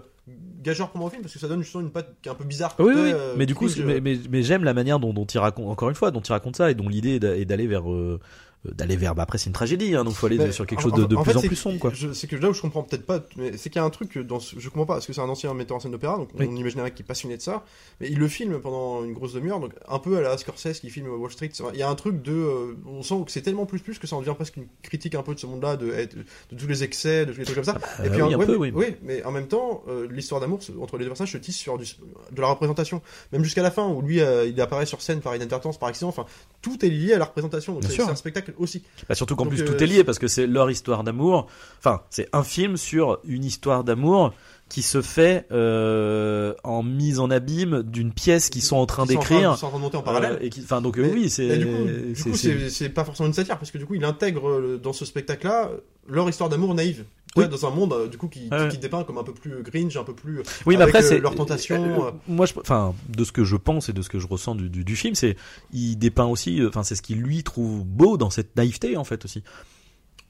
gageure 0.61 0.89
pour 0.89 0.99
mon 1.01 1.09
film, 1.09 1.21
parce 1.21 1.33
que 1.33 1.39
ça 1.39 1.47
donne 1.49 1.61
justement 1.61 1.83
une 1.83 1.91
patte 1.91 2.15
qui 2.21 2.29
est 2.29 2.31
un 2.31 2.35
peu 2.35 2.45
bizarre. 2.45 2.73
Oui, 2.79 2.93
oui, 2.95 3.11
euh, 3.13 3.35
mais 3.37 3.45
du 3.45 3.53
coup, 3.53 3.67
c'est- 3.67 3.83
mais, 3.83 3.99
mais, 3.99 4.17
mais 4.31 4.41
j'aime 4.41 4.63
la 4.63 4.73
manière 4.73 4.99
dont, 4.99 5.13
dont 5.13 5.25
il 5.25 5.37
raconte, 5.37 5.67
encore 5.69 5.89
une 5.89 5.95
fois, 5.95 6.11
dont 6.11 6.21
il 6.21 6.31
raconte 6.31 6.55
ça 6.55 6.71
et 6.71 6.75
dont 6.75 6.87
l'idée 6.87 7.15
est 7.15 7.19
d'a- 7.19 7.37
est 7.37 7.45
d'aller 7.45 7.67
vers, 7.67 7.91
euh, 7.91 8.19
d'aller 8.65 8.95
vers, 8.95 9.13
bah 9.15 9.23
après 9.23 9.37
c'est 9.37 9.47
une 9.47 9.53
tragédie, 9.53 9.93
hein, 9.95 10.03
donc 10.05 10.13
faut 10.13 10.25
aller 10.27 10.37
Mais 10.37 10.51
sur 10.51 10.65
quelque 10.65 10.79
en- 10.79 10.83
chose 10.83 10.93
de, 10.93 11.03
de 11.05 11.15
en 11.15 11.23
plus 11.23 11.31
fait, 11.33 11.37
en 11.37 11.41
plus 11.41 11.55
sombre, 11.55 11.79
quoi. 11.79 11.91
C'est 12.13 12.27
que 12.27 12.35
là 12.37 12.49
où 12.49 12.53
je 12.53 12.61
comprends 12.61 12.83
peut-être 12.83 13.05
pas, 13.05 13.19
mais 13.35 13.57
c'est 13.57 13.69
qu'il 13.69 13.75
y 13.75 13.79
a 13.79 13.83
un 13.83 13.89
truc 13.89 14.17
dans 14.17 14.39
ce- 14.39 14.57
je 14.59 14.69
comprends 14.69 14.85
pas, 14.85 14.93
parce 14.95 15.05
que 15.07 15.11
c'est 15.13 15.21
un 15.21 15.27
ancien 15.29 15.53
metteur 15.53 15.77
en 15.77 15.79
scène 15.81 15.91
d'opéra, 15.91 16.17
donc 16.17 16.29
Oui. 16.39 16.47
on 16.49 16.55
imaginerait 16.55 16.91
qu'il 16.91 17.03
est 17.03 17.07
passionné 17.07 17.35
de 17.35 17.41
ça, 17.41 17.65
mais 17.99 18.09
il 18.09 18.17
le 18.19 18.27
filme 18.27 18.59
pendant 18.59 19.03
une 19.03 19.13
grosse 19.13 19.33
demi-heure, 19.33 19.59
donc 19.59 19.73
un 19.87 19.99
peu 19.99 20.17
à 20.17 20.21
la 20.21 20.37
Scorsese 20.37 20.79
qui 20.79 20.89
filme 20.89 21.07
Wall 21.09 21.31
Street. 21.31 21.51
Il 21.73 21.79
y 21.79 21.83
a 21.83 21.89
un 21.89 21.95
truc 21.95 22.21
de, 22.21 22.31
euh, 22.31 22.77
on 22.87 23.03
sent 23.03 23.15
que 23.25 23.31
c'est 23.31 23.41
tellement 23.41 23.65
plus 23.65 23.79
plus 23.79 23.99
que 23.99 24.07
ça 24.07 24.15
en 24.15 24.21
devient 24.21 24.33
presque 24.35 24.55
une 24.57 24.67
critique 24.81 25.15
un 25.15 25.23
peu 25.23 25.33
de 25.35 25.39
ce 25.39 25.45
monde-là, 25.45 25.75
de, 25.75 25.87
de, 25.87 26.07
de 26.51 26.57
tous 26.57 26.67
les 26.67 26.83
excès, 26.83 27.25
de 27.25 27.33
tous 27.33 27.39
les 27.39 27.45
trucs 27.45 27.55
comme 27.55 27.65
ça. 27.65 27.77
Euh, 27.99 28.05
Et 28.05 28.09
puis, 28.09 28.21
oui, 28.21 28.33
un 28.33 28.37
ouais, 28.37 28.45
peu, 28.45 28.57
mais, 28.57 28.71
oui. 28.73 28.95
mais 29.03 29.23
en 29.25 29.31
même 29.31 29.47
temps, 29.47 29.83
euh, 29.89 30.07
l'histoire 30.09 30.39
d'amour 30.39 30.59
entre 30.79 30.97
les 30.97 31.03
deux 31.03 31.09
personnages 31.09 31.33
se 31.33 31.37
tisse 31.37 31.57
sur 31.57 31.77
du, 31.77 31.85
de 32.31 32.41
la 32.41 32.47
représentation. 32.47 33.01
Même 33.33 33.43
jusqu'à 33.43 33.61
la 33.61 33.71
fin, 33.71 33.87
où 33.87 34.01
lui, 34.01 34.21
euh, 34.21 34.45
il 34.47 34.59
apparaît 34.61 34.85
sur 34.85 35.01
scène 35.01 35.19
par 35.19 35.35
inadvertance, 35.35 35.77
par 35.77 35.89
accident. 35.89 36.07
Enfin, 36.09 36.25
tout 36.61 36.85
est 36.85 36.89
lié 36.89 37.13
à 37.13 37.17
la 37.17 37.25
représentation. 37.25 37.73
Donc 37.73 37.83
c'est 37.83 38.01
un 38.01 38.15
spectacle 38.15 38.52
aussi. 38.57 38.83
Bah, 39.07 39.15
surtout 39.15 39.35
qu'en 39.35 39.45
plus 39.45 39.61
euh, 39.61 39.65
tout 39.65 39.83
est 39.83 39.87
lié 39.87 40.03
parce 40.03 40.19
que 40.19 40.27
c'est 40.27 40.47
leur 40.47 40.69
histoire 40.71 41.03
d'amour. 41.03 41.47
Enfin, 41.79 42.01
c'est 42.09 42.27
un 42.33 42.43
film 42.43 42.77
sur 42.77 43.19
une 43.25 43.43
histoire 43.43 43.83
d'amour 43.83 44.33
qui 44.69 44.81
se 44.81 45.01
fait 45.01 45.45
euh, 45.51 46.53
en 46.63 46.81
mise 46.83 47.19
en 47.19 47.29
abîme 47.29 47.83
d'une 47.83 48.11
pièce 48.11 48.49
qu'ils 48.49 48.63
sont 48.63 48.77
en 48.77 48.85
train 48.85 49.05
d'écrire. 49.05 49.53
Ils 49.55 49.59
sont 49.59 49.67
en 49.67 49.69
train 49.69 49.77
de 49.77 49.83
monter 49.83 49.97
en 49.97 50.01
parallèle. 50.01 50.33
Euh, 50.41 50.45
et 50.45 50.49
qui, 50.49 50.61
enfin, 50.61 50.81
donc 50.81 50.97
Mais- 50.97 51.11
oui, 51.11 51.29
c'est. 51.29 51.57
Du 51.57 51.65
coup, 51.67 52.33
c'est- 52.35 52.89
pas 52.89 53.03
forcément 53.03 53.27
une 53.27 53.33
satire 53.33 53.57
parce 53.59 53.71
que 53.71 53.77
du 53.77 53.85
coup, 53.85 53.95
il 53.95 54.03
intègre 54.03 54.77
dans 54.81 54.93
ce 54.93 55.05
spectacle-là 55.05 55.69
leur 56.07 56.27
histoire 56.29 56.49
d'amour 56.49 56.73
naïve. 56.73 57.05
Oui. 57.35 57.47
dans 57.47 57.65
un 57.65 57.69
monde 57.71 57.93
euh, 57.93 58.07
du 58.07 58.17
coup 58.17 58.27
qui, 58.27 58.47
Ouais. 58.51 58.67
qui 58.69 58.77
dépeint 58.77 59.03
comme 59.03 59.17
un 59.17 59.23
peu 59.23 59.33
plus 59.33 59.63
gringe, 59.63 59.97
un 59.97 60.03
peu 60.03 60.13
plus. 60.13 60.39
euh, 60.39 60.43
Oui, 60.65 60.75
mais 60.77 60.83
avec, 60.83 60.95
après, 60.95 61.05
euh, 61.05 61.09
c'est 61.09 61.19
leur 61.19 61.33
tentation, 61.35 61.83
euh, 62.05 62.07
euh. 62.07 62.11
moi, 62.27 62.45
je, 62.45 62.53
enfin, 62.59 62.93
de 63.09 63.23
ce 63.23 63.31
que 63.31 63.43
je 63.43 63.55
pense 63.55 63.89
et 63.89 63.93
de 63.93 64.01
ce 64.01 64.09
que 64.09 64.19
je 64.19 64.27
ressens 64.27 64.55
du, 64.55 64.69
du, 64.69 64.83
du 64.83 64.95
film, 64.95 65.15
c'est 65.15 65.35
il 65.71 65.95
dépeint 65.97 66.25
aussi. 66.25 66.61
Enfin, 66.67 66.83
c'est 66.83 66.95
ce 66.95 67.01
qu'il 67.01 67.21
lui 67.21 67.43
trouve 67.43 67.83
beau 67.83 68.17
dans 68.17 68.29
cette 68.29 68.55
naïveté 68.55 68.97
en 68.97 69.03
fait 69.03 69.25
aussi. 69.25 69.43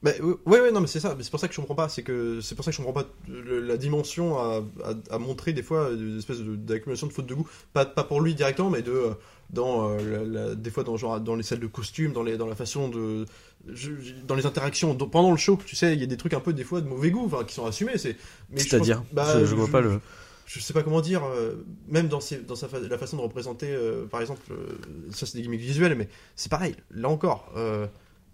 Bah, 0.02 0.10
ouais, 0.46 0.60
ouais, 0.60 0.70
non, 0.70 0.80
mais 0.82 0.86
c'est 0.86 1.00
ça. 1.00 1.14
Mais 1.16 1.22
c'est 1.22 1.30
pour 1.30 1.40
ça 1.40 1.48
que 1.48 1.54
je 1.54 1.60
comprends 1.60 1.74
pas. 1.74 1.88
C'est 1.88 2.02
que 2.02 2.40
c'est 2.42 2.54
pour 2.54 2.62
ça 2.64 2.70
que 2.70 2.76
je 2.76 2.82
comprends 2.82 3.02
pas 3.02 3.08
le- 3.26 3.60
la 3.60 3.78
dimension 3.78 4.38
à, 4.38 4.62
à, 4.84 5.14
à 5.14 5.18
montrer 5.18 5.54
des 5.54 5.62
fois 5.62 5.90
euh, 5.90 5.96
des 5.96 6.18
espèces 6.18 6.40
de- 6.40 6.56
d'accumulation 6.56 7.06
de 7.06 7.12
fautes 7.12 7.26
de 7.26 7.34
goût. 7.34 7.48
Pas, 7.72 7.86
pas 7.86 8.04
pour 8.04 8.20
lui 8.20 8.34
directement, 8.34 8.68
mais 8.68 8.82
de 8.82 9.12
dans 9.50 9.88
euh, 9.90 9.96
la- 10.26 10.46
la- 10.48 10.54
des 10.54 10.70
fois 10.70 10.84
dans 10.84 10.96
genre 10.98 11.20
dans 11.20 11.36
les 11.36 11.42
salles 11.42 11.60
de 11.60 11.66
costumes, 11.66 12.12
dans 12.12 12.22
les 12.22 12.36
dans 12.36 12.46
la 12.46 12.54
façon 12.54 12.88
de 12.90 13.24
je- 13.72 14.12
dans 14.26 14.34
les 14.34 14.46
interactions 14.46 14.94
pendant 14.96 15.30
le 15.30 15.36
show. 15.36 15.58
Tu 15.64 15.76
sais, 15.76 15.94
il 15.94 16.00
y 16.00 16.02
a 16.02 16.06
des 16.06 16.16
trucs 16.16 16.34
un 16.34 16.40
peu 16.40 16.52
des 16.52 16.64
fois 16.64 16.80
de 16.80 16.88
mauvais 16.88 17.10
goût, 17.10 17.24
enfin, 17.26 17.44
qui 17.44 17.54
sont 17.54 17.66
assumés. 17.66 17.98
C'est. 17.98 18.16
C'est-à-dire, 18.56 19.02
bah, 19.12 19.40
je, 19.40 19.46
je 19.46 19.54
vois 19.54 19.68
pas 19.68 19.80
le. 19.80 20.00
je 20.46 20.60
sais 20.60 20.72
pas 20.74 20.82
comment 20.82 21.00
dire, 21.00 21.24
euh, 21.24 21.64
même 21.88 22.08
dans, 22.08 22.20
ses, 22.20 22.38
dans 22.38 22.54
sa 22.56 22.68
fa- 22.68 22.78
la 22.80 22.98
façon 22.98 23.16
de 23.16 23.22
représenter, 23.22 23.68
euh, 23.70 24.04
par 24.06 24.20
exemple, 24.20 24.42
euh, 24.50 24.78
ça 25.10 25.24
c'est 25.26 25.38
des 25.38 25.42
gimmicks 25.42 25.60
visuels, 25.60 25.94
mais 25.94 26.08
c'est 26.36 26.50
pareil, 26.50 26.76
là 26.90 27.08
encore, 27.08 27.50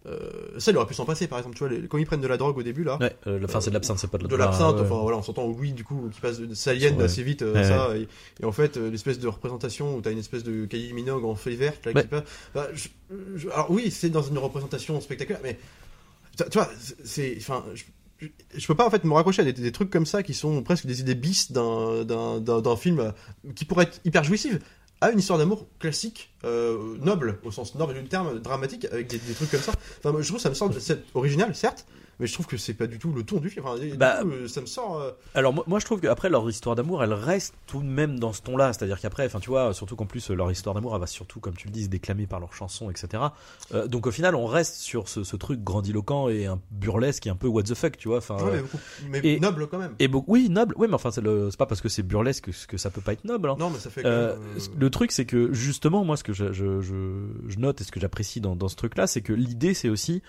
euh, 0.07 0.59
ça 0.59 0.71
il 0.71 0.77
aurait 0.77 0.87
pu 0.87 0.95
s'en 0.95 1.05
passer, 1.05 1.27
par 1.27 1.39
exemple, 1.39 1.57
tu 1.57 1.65
vois, 1.65 1.69
les- 1.73 1.87
quand 1.87 1.99
ils 1.99 2.07
prennent 2.07 2.21
de 2.23 2.27
la 2.27 2.37
drogue 2.39 2.57
au 2.57 2.63
début, 2.63 2.85
là, 2.85 2.97
Ouais, 3.01 3.15
euh, 3.27 3.39
la- 3.39 3.45
enfin, 3.45 3.61
c'est 3.61 3.71
de 3.71 3.75
l'absinthe, 3.75 3.99
c'est 3.99 4.11
pas 4.11 4.17
de, 4.19 4.27
de 4.27 4.37
l'absinthe, 4.37 4.77
ouais. 4.77 4.81
enfin 4.83 4.97
voilà, 5.03 5.19
on 5.19 5.23
s'entend 5.23 5.47
oui, 5.47 5.73
du 5.73 5.85
coup, 5.85 6.09
qui 6.13 6.21
passe 6.21 6.39
de, 6.41 6.55
Salienne 6.55 6.97
Ouais. 6.97 7.05
assez 7.05 7.23
vite, 7.23 7.43
euh, 7.43 7.63
ça, 7.63 7.97
et, 7.97 8.09
et 8.41 8.45
en 8.45 8.53
fait, 8.53 8.77
euh, 8.77 8.91
l'espèce 8.91 9.19
de 9.19 9.29
représentation 9.29 9.97
où 9.97 10.01
t'as 10.01 10.13
une 10.13 10.19
espèce 10.19 10.43
de 10.43 10.65
Kylie 10.65 10.93
Minogue 10.95 11.25
en 11.25 11.35
feuille 11.35 11.57
verte, 11.57 11.85
là, 11.87 11.93
qui 12.01 12.09
passe, 12.09 12.23
bah, 12.55 12.69
je- 12.73 12.89
je- 13.37 13.49
alors 13.51 13.71
oui, 13.71 13.91
c'est 13.91 14.09
dans 14.11 14.23
une 14.23 14.39
représentation 14.39 15.01
spectaculaire, 15.01 15.41
mais 15.43 15.59
tu 16.37 16.45
vois, 16.59 16.69
c'est, 17.05 17.37
enfin, 17.39 17.65
je, 17.75 17.85
je- 18.57 18.67
peux 18.67 18.75
pas 18.75 18.87
en 18.87 18.91
fait 18.91 19.05
me 19.05 19.13
raccrocher 19.13 19.43
à 19.43 19.45
des, 19.45 19.53
des 19.53 19.73
trucs 19.73 19.91
comme 19.91 20.07
ça 20.07 20.23
qui 20.23 20.33
sont 20.35 20.63
presque 20.63 20.87
des 20.87 21.01
idées 21.01 21.15
bis 21.15 21.53
d'un, 21.53 22.05
film 22.77 23.01
euh, 23.01 23.11
qui 23.55 23.65
pourrait 23.65 23.85
être 23.85 24.01
hyper 24.05 24.25
jouissif 24.25 24.59
à 25.01 25.11
une 25.11 25.19
histoire 25.19 25.39
d'amour 25.39 25.67
classique, 25.79 26.35
euh, 26.45 26.97
noble, 27.01 27.39
au 27.45 27.51
sens 27.51 27.75
noble 27.75 27.95
du 27.95 28.09
terme, 28.09 28.39
dramatique, 28.39 28.87
avec 28.93 29.09
des, 29.09 29.19
trucs 29.19 29.51
comme 29.51 29.61
ça. 29.61 29.73
Enfin, 29.99 30.17
je 30.21 30.27
trouve 30.27 30.43
que 30.43 30.55
ça 30.55 30.69
me 30.69 30.79
c'est 30.79 31.03
original, 31.15 31.55
certes, 31.55 31.87
mais 32.21 32.27
je 32.29 32.35
trouve 32.35 32.47
que 32.47 32.57
c'est 32.57 32.75
pas 32.75 32.87
du 32.87 32.99
tout 32.99 33.13
le 33.13 33.25
ton 33.25 33.39
du 33.39 33.51
film. 33.51 33.67
Enfin, 33.67 33.79
du 33.81 33.97
Bah, 33.97 34.19
coup, 34.23 34.29
euh, 34.31 34.47
ça 34.47 34.61
me 34.61 34.67
sort. 34.67 35.01
euh, 35.01 35.11
Alors 35.35 35.53
moi, 35.53 35.65
moi, 35.67 35.79
je 35.81 35.85
trouve 35.87 36.01
qu'après 36.01 36.29
leur 36.29 36.49
histoire 36.49 36.77
d'amour 36.77 37.03
elle 37.03 37.13
reste 37.13 37.55
tout 37.67 37.81
de 37.81 37.87
même 37.89 38.19
dans 38.21 38.33
ce 38.33 38.43
ton 38.43 38.57
là 38.57 38.73
c'est 38.73 38.85
à 38.85 38.87
dire 38.87 39.01
qu'après 39.01 39.27
enfin 39.27 39.41
tu 39.41 39.49
vois 39.51 39.73
surtout 39.75 39.97
qu'en 39.97 40.07
plus 40.07 40.31
leur 40.31 40.51
histoire 40.53 40.75
d'amour 40.75 40.95
elle 40.95 41.01
va 41.01 41.07
surtout 41.07 41.41
comme 41.41 41.55
tu 41.55 41.67
le 41.67 41.73
dis 41.73 41.85
se 41.85 41.89
déclamer 41.89 42.27
par 42.27 42.39
leurs 42.41 42.53
chansons 42.55 42.91
etc 42.91 43.23
Euh, 43.75 43.87
donc 43.87 44.07
au 44.07 44.11
final 44.11 44.35
on 44.35 44.47
reste 44.47 44.75
sur 44.77 45.09
ce, 45.09 45.25
ce 45.25 45.37
truc 45.37 45.63
grandiloquent 45.65 46.29
et 46.29 46.47
un 46.47 46.61
burlesque 46.71 47.27
et 47.27 47.31
un 47.31 47.37
peu 47.37 47.47
what 47.49 47.63
the 47.65 47.75
fuck 47.75 47.97
tu 47.97 48.09
vois 48.09 48.19
enfin 48.19 48.37
ouais, 48.45 48.63
mais, 49.09 49.21
et- 49.25 49.41
noble 49.41 49.67
quand 49.69 49.79
même. 49.79 49.95
et 49.99 50.09
oui 50.27 50.49
noble 50.51 50.75
oui 50.77 50.87
mais 50.89 50.95
enfin 50.95 51.11
c'est 51.11 51.21
le- 51.21 51.51
c'est 51.51 51.57
pas 51.59 51.67
parce 51.67 51.81
que 51.81 51.89
c'est 51.89 52.03
burlesque 52.03 52.45
que, 52.51 52.67
que 52.67 52.77
ça 52.77 52.91
peut 52.91 53.01
pas 53.01 53.13
être 53.13 53.25
noble 53.25 53.49
hein. 53.51 53.57
Non, 53.59 53.71
mais 53.71 53.79
ça 53.79 53.91
fait 53.91 54.05
Euh, 54.05 54.37
Le 54.77 54.91
truc, 54.91 55.13
c'est 55.13 55.25
que 55.27 55.53
justement, 55.53 56.05
moi, 56.05 56.17
ce 56.17 56.25
que 56.25 56.33
je, 56.33 56.53
je, 56.53 56.81
je, 56.81 57.27
je 57.49 57.59
note 57.59 57.81
et 57.81 57.85
ce 57.85 57.93
que 57.93 58.01
j'apprécie 58.01 58.41
dans, 58.41 58.57
dans 58.57 58.69
ce 58.69 58.77
truc-là, 58.77 59.07
c'est 59.07 59.21
que 59.21 59.33
l'idée, 59.33 59.75
c'est 59.75 59.89
aussi 59.89 60.23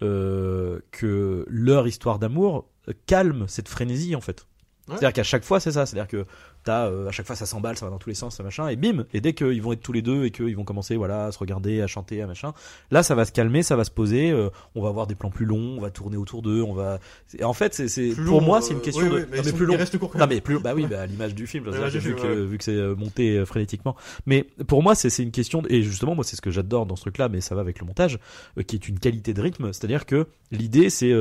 que 0.00 1.44
leur 1.48 1.86
histoire 1.86 2.18
d'amour 2.18 2.68
euh, 2.88 2.92
calme 3.06 3.46
cette 3.48 3.68
frénésie, 3.68 4.14
en 4.14 4.20
fait. 4.20 4.46
C'est-à-dire 4.88 5.12
qu'à 5.12 5.22
chaque 5.22 5.44
fois, 5.44 5.60
c'est 5.60 5.72
ça. 5.72 5.86
C'est-à-dire 5.86 6.08
que 6.08 6.24
t'as, 6.64 6.86
euh, 6.86 7.08
à 7.08 7.12
chaque 7.12 7.26
fois, 7.26 7.36
ça 7.36 7.46
s'emballe, 7.46 7.76
ça 7.76 7.86
va 7.86 7.90
dans 7.90 7.98
tous 7.98 8.08
les 8.08 8.14
sens, 8.14 8.36
ça 8.36 8.42
machin, 8.42 8.68
et 8.68 8.76
bim. 8.76 9.04
Et 9.12 9.20
dès 9.20 9.32
qu'ils 9.32 9.62
vont 9.62 9.72
être 9.72 9.80
tous 9.82 9.92
les 9.92 10.02
deux 10.02 10.24
et 10.24 10.30
qu'ils 10.30 10.56
vont 10.56 10.64
commencer, 10.64 10.96
voilà, 10.96 11.26
à 11.26 11.32
se 11.32 11.38
regarder, 11.38 11.80
à 11.82 11.86
chanter, 11.86 12.20
à 12.22 12.26
machin, 12.26 12.52
là, 12.90 13.02
ça 13.02 13.14
va 13.14 13.24
se 13.24 13.32
calmer, 13.32 13.62
ça 13.62 13.76
va 13.76 13.84
se 13.84 13.90
poser. 13.90 14.30
euh, 14.30 14.50
on 14.74 14.82
va 14.82 14.88
avoir 14.88 15.06
des 15.06 15.14
plans 15.14 15.30
plus 15.30 15.46
longs, 15.46 15.76
on 15.78 15.80
va 15.80 15.90
tourner 15.90 16.16
autour 16.16 16.42
d'eux, 16.42 16.62
on 16.62 16.72
va. 16.74 16.98
En 17.42 17.52
fait, 17.52 17.74
c'est, 17.74 18.10
pour 18.14 18.24
long, 18.24 18.40
moi, 18.40 18.58
euh, 18.58 18.60
c'est 18.60 18.74
une 18.74 18.80
question 18.80 19.08
de. 19.08 19.26
mais 19.30 19.38
Non, 19.38 19.44
sont- 19.44 19.52
plus 19.56 19.66
long. 19.66 19.76
restent 19.76 19.98
courts 19.98 20.10
quand 20.10 20.18
Non 20.18 20.26
mais 20.28 20.40
plus 20.40 20.58
bah 20.58 20.72
oui 20.74 20.86
bah 20.90 21.02
à 21.02 21.06
l'image 21.06 21.34
du 21.34 21.46
film, 21.46 21.68
À 21.68 21.72
c'est-à-dire 21.72 21.88
l'image 21.88 22.02
que 22.02 22.08
du 22.08 22.08
vu, 22.08 22.14
que, 22.16 22.40
ouais. 22.42 22.46
vu 22.46 22.58
que 22.58 22.64
c'est 22.64 22.72
euh, 22.74 22.94
monté 22.96 23.36
euh, 23.38 23.44
frénétiquement. 23.46 23.96
Mais 24.26 24.44
pour 24.66 24.82
moi 24.82 24.94
c'est 24.94 25.10
c'est 25.10 25.22
une 25.22 25.30
question 25.30 25.62
de- 25.62 25.70
et 25.70 25.82
justement 25.82 26.14
moi 26.14 26.24
c'est 26.24 26.36
ce 26.36 26.40
que 26.42 26.50
j'adore 26.50 26.86
dans 26.86 26.96
ce 26.96 27.02
truc-là, 27.02 27.28
mais 27.28 27.40
ça 27.40 27.54
va 27.54 27.60
avec 27.60 27.78
le 27.80 27.86
montage, 27.86 28.18
euh, 28.58 28.62
qui 28.62 28.76
est 28.76 28.88
une 28.88 28.98
qualité 28.98 29.34
de 29.34 29.40
rythme, 29.40 29.72
c'est-à-dire 29.72 30.06
que 30.06 30.26
l'idée 30.50 30.90
c'est 30.90 31.12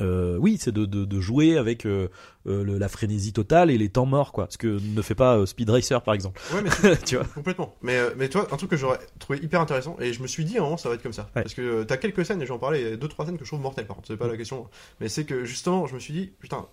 euh, 0.00 0.36
oui, 0.38 0.56
c'est 0.60 0.72
de, 0.72 0.84
de, 0.86 1.04
de 1.04 1.20
jouer 1.20 1.56
avec 1.58 1.84
euh, 1.86 2.08
euh, 2.46 2.64
le- 2.64 2.78
la 2.78 2.88
frénésie 2.88 3.32
totale 3.32 3.70
et 3.70 3.78
les 3.78 3.88
temps 3.88 4.06
morts, 4.06 4.32
quoi. 4.32 4.46
Ce 4.50 4.58
que 4.58 4.78
ne 4.82 5.02
fait 5.02 5.14
pas 5.14 5.44
Speed 5.46 5.68
Racer, 5.70 6.02
par 6.02 6.14
exemple. 6.14 6.40
Ouais, 6.54 6.62
mais 6.62 6.96
tu 7.06 7.16
vois. 7.16 7.24
Complètement. 7.26 7.74
Mais, 7.82 7.98
mais 8.16 8.28
toi, 8.28 8.46
un 8.50 8.56
truc 8.56 8.70
que 8.70 8.76
j'aurais 8.76 8.98
trouvé 9.18 9.38
hyper 9.42 9.60
intéressant, 9.60 9.96
et 10.00 10.12
je 10.12 10.22
me 10.22 10.26
suis 10.26 10.44
dit, 10.44 10.58
moment, 10.58 10.76
ça 10.76 10.88
va 10.88 10.94
être 10.94 11.02
comme 11.02 11.12
ça. 11.12 11.30
Ouais. 11.36 11.42
Parce 11.42 11.54
que 11.54 11.82
t'as 11.84 11.96
quelques 11.96 12.24
scènes, 12.24 12.40
et 12.42 12.46
j'en 12.46 12.58
parlais, 12.58 12.96
deux, 12.96 13.08
trois 13.08 13.26
scènes 13.26 13.36
que 13.38 13.44
je 13.44 13.50
trouve 13.50 13.60
mortelles, 13.60 13.86
par 13.86 13.96
contre, 13.96 14.08
c'est 14.08 14.16
pas 14.16 14.28
la 14.28 14.36
question. 14.36 14.68
Mais 15.00 15.08
c'est 15.08 15.24
que, 15.24 15.44
justement, 15.44 15.86
je 15.86 15.94
me 15.94 16.00
suis 16.00 16.14
dit, 16.14 16.32
putain, 16.40 16.66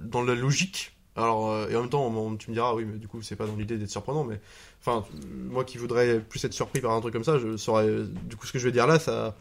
dans 0.00 0.22
la 0.22 0.34
logique, 0.34 0.92
alors, 1.16 1.68
et 1.68 1.74
en 1.76 1.80
même 1.80 1.90
temps, 1.90 2.06
on- 2.06 2.36
tu 2.36 2.50
me 2.50 2.54
diras, 2.54 2.72
oui, 2.74 2.84
mais 2.90 2.98
du 2.98 3.08
coup, 3.08 3.20
c'est 3.20 3.34
pas 3.36 3.46
dans 3.46 3.56
l'idée 3.56 3.76
d'être 3.78 3.90
surprenant, 3.90 4.22
mais, 4.24 4.40
enfin, 4.80 5.04
moi 5.50 5.64
qui 5.64 5.76
voudrais 5.76 6.20
plus 6.20 6.42
être 6.44 6.52
surpris 6.54 6.80
par 6.80 6.92
un 6.92 7.00
truc 7.00 7.12
comme 7.12 7.24
ça, 7.24 7.38
je 7.38 7.56
saurais, 7.56 7.88
du 8.28 8.36
coup, 8.36 8.46
ce 8.46 8.52
que 8.52 8.58
je 8.60 8.64
vais 8.66 8.72
dire 8.72 8.86
là, 8.86 8.98
ça 9.00 9.34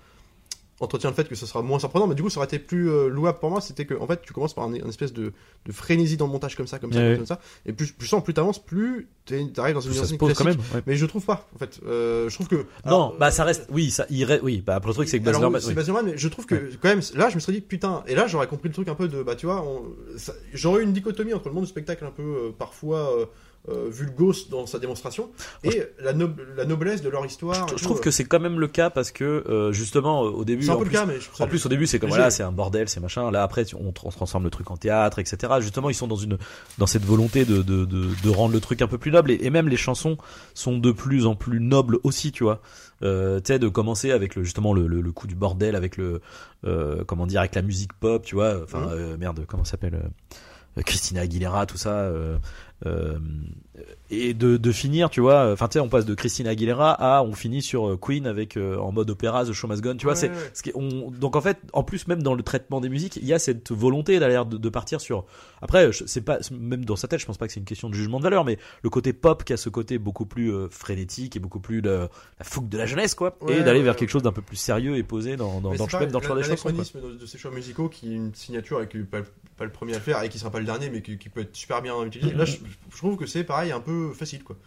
entretient 0.80 1.10
le 1.10 1.16
fait 1.16 1.28
que 1.28 1.36
ce 1.36 1.46
sera 1.46 1.62
moins 1.62 1.80
surprenent, 1.80 2.08
mais 2.08 2.16
du 2.16 2.24
coup, 2.24 2.30
ça 2.30 2.40
aurait 2.40 2.48
été 2.48 2.60
plus 2.60 2.90
euh, 2.90 3.08
louable 3.10 3.40
pour 3.40 3.50
moi, 3.50 3.60
c'était 3.62 3.86
que, 3.86 3.94
en 3.96 4.08
fait, 4.08 4.22
tu 4.22 4.32
commences 4.34 4.54
par 4.54 4.64
un, 4.66 4.74
une 4.74 4.88
espèce 4.88 5.12
de, 5.14 5.34
de 5.66 5.72
frénésie 5.72 6.16
dans 6.18 6.26
le 6.28 6.32
montage 6.32 6.56
comme 6.56 6.68
ça, 6.68 6.80
comme 6.80 6.94
ça, 6.94 7.00
Ouais, 7.00 7.16
comme 7.18 7.26
ça, 7.26 7.40
et 7.66 7.74
plus, 7.74 7.92
plus, 7.92 8.10
plus 8.24 8.34
t'avances, 8.34 8.60
plus 8.60 9.08
t'arrives 9.54 9.76
dans 9.76 9.82
une 9.82 9.92
musique 9.92 10.18
pose 10.18 10.34
quand 10.34 10.44
classique. 10.44 10.62
même. 10.62 10.76
ouais. 10.76 10.84
Mais 10.88 10.96
je 10.96 11.06
trouve 11.06 11.24
pas, 11.26 11.48
en 11.54 11.60
fait. 11.60 11.80
Euh, 11.86 12.30
je 12.30 12.34
trouve 12.36 12.48
que. 12.48 12.56
Non, 12.56 12.64
alors, 12.86 13.16
bah 13.20 13.30
ça 13.32 13.44
reste. 13.44 13.68
Oui, 13.70 13.92
ça 13.92 14.06
irait. 14.10 14.40
Oui, 14.42 14.64
bah 14.66 14.76
après, 14.76 14.90
le 14.90 14.94
truc 14.96 15.08
c'est 15.10 15.20
que 15.20 15.26
Baz 15.26 15.38
Luhrmann- 15.40 15.60
c'est 15.62 15.68
oui. 15.68 15.74
Baz 15.76 15.86
Luhrmann, 15.88 16.06
mais 16.08 16.18
je 16.18 16.28
trouve 16.30 16.46
que 16.48 16.72
quand 16.82 16.90
même, 16.90 17.02
là, 17.16 17.30
je 17.30 17.36
me 17.36 17.40
serais 17.40 17.54
dit 17.54 17.62
putain, 17.62 18.04
et 18.08 18.16
là, 18.16 18.26
j'aurais 18.28 18.48
compris 18.48 18.70
le 18.70 18.74
truc 18.74 18.88
un 18.88 18.96
peu 18.96 19.08
de, 19.08 19.22
bah, 19.22 19.36
tu 19.36 19.46
vois, 19.46 19.64
j'aurais 20.54 20.82
eu 20.82 20.84
une 20.86 20.94
dichotomie 20.94 21.34
entre 21.34 21.50
le 21.50 21.54
monde 21.56 21.66
du 21.66 21.70
spectacle 21.70 22.06
un 22.06 22.12
peu 22.12 22.24
euh, 22.24 22.52
parfois 22.58 23.30
euh, 23.68 23.88
euh, 23.88 23.90
vulgose 23.90 24.50
dans 24.50 24.66
sa 24.66 24.80
démonstration 24.80 25.30
et 25.64 25.84
la, 26.00 26.14
nob- 26.14 26.40
la 26.56 26.66
noblesse 26.66 27.02
de 27.02 27.10
leur 27.10 27.26
histoire. 27.26 27.68
Je, 27.70 27.78
je 27.78 27.84
trouve 27.84 28.00
que 28.00 28.10
c'est 28.12 28.24
quand 28.26 28.40
même 28.40 28.60
le 28.60 28.68
cas 28.68 28.90
parce 28.90 29.12
que 29.12 29.44
euh, 29.50 29.72
justement 29.72 30.22
au 30.22 30.46
début. 30.46 30.64
c'est 30.64 30.72
un 30.72 30.76
en 30.76 30.78
peu 30.78 30.84
le 30.86 30.90
plus- 30.90 30.98
cas, 30.98 31.06
mais 31.06 31.20
je 31.20 31.26
trouve 31.26 31.38
ça- 31.38 31.44
En 31.44 31.48
plus, 31.48 31.66
au 31.66 31.70
début, 31.70 31.86
c'est 31.86 32.00
comme 32.00 32.10
voilà, 32.10 32.32
c'est 32.32 32.44
un 32.44 32.52
bordel, 32.52 32.88
c'est 32.90 33.00
machin. 33.00 33.30
Là, 33.32 33.44
après, 33.44 33.66
on, 33.76 33.90
on 34.04 34.12
transforme 34.12 34.44
le 34.44 34.50
truc 34.50 34.72
en 34.72 34.78
théâtre, 34.78 35.20
etc. 35.20 35.54
Justement, 35.60 35.90
ils 35.90 35.94
sont 35.96 36.08
dans 36.08 36.16
une 36.16 36.38
dans 36.78 36.88
cette 36.88 37.04
volonté 37.06 37.46
de 37.46 37.62
de, 37.62 37.86
de, 37.86 38.08
de 38.24 38.30
rendre 38.30 38.54
le 38.54 38.60
truc 38.62 38.82
un 38.82 38.88
peu 38.88 38.98
plus 38.98 39.12
noble. 39.12 39.32
Et, 39.32 39.40
et 39.42 39.50
même 39.50 39.68
les 39.68 39.78
chansons 39.78 40.18
sont 40.54 40.78
de 40.78 40.92
plus 40.92 41.26
en 41.26 41.36
plus 41.36 41.60
nobles 41.60 42.00
aussi, 42.04 42.32
tu 42.32 42.44
vois. 42.44 42.62
Euh, 43.02 43.40
tu 43.40 43.54
sais, 43.54 43.60
de 43.60 43.68
commencer 43.70 44.12
avec 44.12 44.36
le 44.36 44.44
justement 44.44 44.74
le, 44.74 44.88
le, 44.88 45.00
le 45.02 45.12
coup 45.12 45.28
du 45.28 45.36
bordel, 45.36 45.76
avec 45.76 45.96
le 45.98 46.22
euh, 46.66 47.04
comment 47.06 47.28
dire, 47.28 47.40
avec 47.42 47.56
la 47.56 47.62
musique 47.62 47.94
pop, 47.94 48.24
tu 48.26 48.36
vois. 48.36 48.62
Enfin, 48.64 48.90
euh, 48.92 49.16
merde, 49.18 49.46
comment 49.48 49.64
ça 49.64 49.72
s'appelle 49.72 49.96
euh, 50.78 50.82
Christina 50.84 51.22
Aguilera, 51.22 51.66
tout 51.66 51.78
ça. 51.78 51.90
euh, 51.92 52.36
euh, 52.36 52.38
et 54.12 54.34
de, 54.34 54.58
de 54.58 54.72
finir, 54.72 55.10
tu 55.10 55.22
vois. 55.22 55.52
Enfin, 55.52 55.68
tu 55.68 55.74
sais, 55.74 55.80
on 55.80 55.90
passe 55.90 56.06
de 56.06 56.16
Christina 56.16 56.52
Aguilera 56.52 56.94
à 56.94 57.24
on 57.24 57.34
finit 57.34 57.62
sur 57.62 57.90
euh, 57.90 57.98
Queen 57.98 58.26
avec 58.26 58.58
euh, 58.58 58.78
en 58.78 58.92
mode 58.92 59.10
opéra 59.10 59.46
The 59.46 59.54
Show 59.54 59.68
Must 59.68 59.82
Go 59.82 59.90
On, 59.92 59.96
tu 59.98 60.06
vois. 60.06 60.20
Ouais, 60.20 60.32
c'est 60.54 60.76
on, 60.76 61.12
donc 61.12 61.36
en 61.36 61.42
fait, 61.42 61.58
en 61.74 61.84
plus 61.84 62.08
même 62.08 62.24
dans 62.24 62.34
le 62.34 62.42
traitement 62.42 62.82
des 62.82 62.90
musiques, 62.90 63.18
il 63.18 63.26
y 63.26 63.34
a 63.34 63.40
cette 63.40 63.72
volonté 63.72 64.20
d'aller 64.20 64.42
de, 64.50 64.58
de 64.58 64.70
partir 64.70 65.00
sur. 65.00 65.26
Après, 65.62 65.92
c'est 66.06 66.22
pas 66.22 66.40
même 66.52 66.86
dans 66.86 66.96
sa 66.96 67.08
tête, 67.08 67.20
je 67.20 67.26
pense 67.26 67.38
pas 67.38 67.46
que 67.46 67.54
c'est 67.54 67.60
une 67.60 67.66
question 67.66 67.90
de 67.90 67.94
jugement 67.94 68.18
de 68.18 68.24
valeur, 68.24 68.46
mais 68.46 68.58
le 68.82 68.90
côté 68.90 69.14
pop 69.14 69.44
qui 69.44 69.54
a 69.54 69.58
ce 69.58 69.70
côté 69.70 70.00
beaucoup 70.00 70.26
plus 70.26 70.52
euh, 70.54 70.68
frénétique 70.70 71.36
et 71.36 71.40
beaucoup 71.40 71.60
plus 71.60 71.82
de, 71.82 71.90
la 71.90 72.46
fougue 72.46 72.70
de 72.70 72.78
la 72.78 72.86
jeunesse, 72.86 73.14
quoi, 73.14 73.38
Ouais, 73.42 73.60
et 73.60 73.64
d'aller 73.64 73.80
ouais, 73.80 73.86
vers 73.86 73.96
quelque 73.96 74.10
chose 74.10 74.24
d'un 74.24 74.32
peu 74.32 74.42
plus 74.42 74.56
sérieux 74.56 74.98
et 74.98 75.04
posé 75.04 75.36
dans 75.36 75.62
dans, 75.62 75.74
dans 75.74 75.86
même 75.86 75.88
pas 75.88 76.06
dans 76.08 76.20
le 76.20 76.26
choix 76.26 76.36
des 76.36 76.44
chansons. 76.44 76.70
de, 76.70 77.18
de 77.20 77.26
ces 77.26 77.38
choix 77.38 77.52
musicaux 77.52 77.90
qui 77.90 78.14
est 78.14 78.16
une 78.16 78.34
signature 78.34 78.82
et 78.82 78.88
qui 78.88 79.00
pas, 79.00 79.20
pas 79.58 79.66
le 79.66 79.72
premier 79.72 79.94
à 79.94 79.98
le 79.98 80.02
faire 80.02 80.24
et 80.24 80.30
qui 80.30 80.40
sera 80.40 80.50
pas 80.50 80.60
le 80.60 80.66
dernier 80.66 80.90
mais 80.90 81.02
qui, 81.02 81.18
qui 81.18 81.30
peut 81.30 81.42
être 81.42 81.56
super 81.56 81.82
bien 81.82 82.02
utilisé. 82.04 82.34
Là, 82.34 82.46
je, 82.46 82.58
je 82.92 82.98
trouve 82.98 83.18
que 83.18 83.26
c'est 83.26 83.44
pareil, 83.44 83.72
un 83.72 83.80
peu 83.80 84.12
facile 84.14 84.44
quoi. 84.44 84.58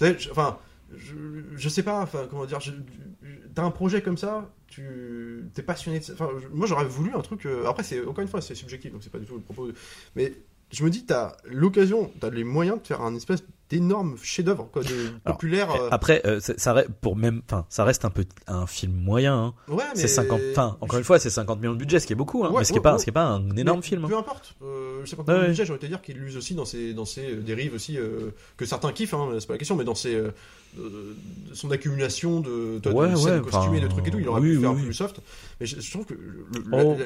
Je- 0.00 0.30
enfin, 0.30 0.58
je, 0.96 1.14
je 1.56 1.68
sais 1.68 1.82
pas, 1.82 2.00
enfin, 2.02 2.26
comment 2.30 2.46
dire, 2.46 2.60
t'as 3.54 3.62
un 3.64 3.70
projet 3.70 4.00
comme 4.02 4.16
ça, 4.16 4.50
tu 4.68 5.44
t'es 5.54 5.62
passionné 5.62 5.98
de 5.98 6.04
ça. 6.04 6.12
Enfin, 6.14 6.30
moi 6.52 6.66
j'aurais 6.66 6.86
voulu 6.86 7.12
un 7.14 7.20
truc. 7.20 7.46
euh, 7.46 7.66
après, 7.66 7.82
c'est 7.82 8.00
encore 8.06 8.22
une 8.22 8.28
fois, 8.28 8.40
c'est 8.40 8.54
subjectif 8.54 8.92
donc 8.92 9.02
c'est 9.02 9.10
pas 9.12 9.18
du 9.18 9.26
tout 9.26 9.34
le 9.34 9.40
propos. 9.40 9.68
Mais 10.16 10.32
je 10.72 10.84
me 10.84 10.90
dis, 10.90 11.04
t'as 11.04 11.36
l'occasion, 11.44 12.10
t'as 12.20 12.30
les 12.30 12.44
moyens 12.44 12.80
de 12.80 12.86
faire 12.86 13.00
un 13.02 13.14
espèce 13.14 13.42
d'énorme 13.70 14.16
chef-d'œuvre 14.22 14.68
quoi, 14.72 14.82
de 14.82 14.88
Alors, 15.24 15.36
populaire. 15.36 15.70
euh, 15.72 15.88
Après, 15.90 16.22
euh, 16.24 16.40
ça 16.40 16.72
reste 16.72 16.88
pour 17.00 17.16
même, 17.16 17.42
enfin, 17.46 17.66
ça 17.68 17.84
reste 17.84 18.04
un 18.04 18.10
peu 18.10 18.24
un 18.46 18.66
film 18.66 18.92
moyen. 18.94 19.34
Hein. 19.36 19.54
ouais, 19.68 19.84
mais 19.94 20.00
C'est 20.00 20.08
50, 20.08 20.40
enfin, 20.52 20.76
encore 20.80 20.98
une 20.98 21.04
fois, 21.04 21.18
c'est 21.18 21.30
50 21.30 21.60
millions 21.60 21.74
de 21.74 21.78
budget, 21.78 22.00
ce 22.00 22.06
qui 22.06 22.12
est 22.14 22.16
beaucoup, 22.16 22.44
hein, 22.44 22.50
Ouais, 22.50 22.58
mais 22.60 22.64
ce 22.64 22.72
qui 22.72 22.76
est 22.78 22.80
ouais, 22.80 22.82
pas, 22.82 22.98
ce 22.98 23.04
qui 23.04 23.10
est 23.10 23.12
pas 23.12 23.24
un 23.26 23.56
énorme 23.56 23.80
Mais 23.80 23.86
film. 23.86 24.04
hein. 24.04 24.08
Peu 24.08 24.16
importe. 24.16 24.54
Euh, 24.62 25.46
budget, 25.48 25.66
j'aurais 25.66 25.76
été 25.76 25.88
dire 25.88 26.00
qu'il 26.02 26.16
l'use 26.16 26.36
aussi 26.36 26.54
dans 26.54 26.64
ses, 26.64 26.94
dans 26.94 27.04
ses 27.04 27.32
euh, 27.32 27.40
dérives 27.42 27.74
aussi, 27.74 27.98
euh, 27.98 28.30
que 28.56 28.64
certains 28.64 28.92
kiffent, 28.92 29.14
hein, 29.14 29.28
c'est 29.38 29.46
pas 29.46 29.54
la 29.54 29.58
question, 29.58 29.76
mais 29.76 29.84
dans 29.84 29.94
ses, 29.94 30.18
son 31.54 31.70
accumulation 31.70 32.40
de, 32.40 32.78
de, 32.78 32.90
de 32.92 33.16
scènes 33.16 33.42
costumées, 33.42 33.80
de 33.80 33.88
trucs 33.88 34.06
et 34.06 34.10
tout, 34.10 34.18
il 34.18 34.28
aurait 34.28 34.40
oui, 34.40 34.54
pu 34.54 34.60
faire 34.60 34.70
oui, 34.72 34.80
plus 34.80 34.88
oui. 34.88 34.94
soft. 34.94 35.20
Mais 35.60 35.66
je, 35.66 35.80
je 35.80 35.90
trouve 35.90 36.06
que 36.06 36.14
Oh. 36.72 36.96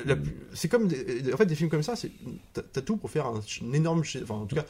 c'est 0.54 0.68
comme 0.68 0.88
des, 0.88 1.32
en 1.32 1.36
fait 1.36 1.46
des 1.46 1.54
films 1.54 1.70
comme 1.70 1.82
ça, 1.82 1.94
c'est 1.96 2.10
t'as 2.52 2.80
tout 2.80 2.96
pour 2.96 3.10
faire 3.10 3.26
un, 3.26 3.34
un 3.40 3.72
énorme, 3.72 4.02
enfin 4.22 4.34
en 4.34 4.46
tout 4.46 4.56
cas 4.56 4.64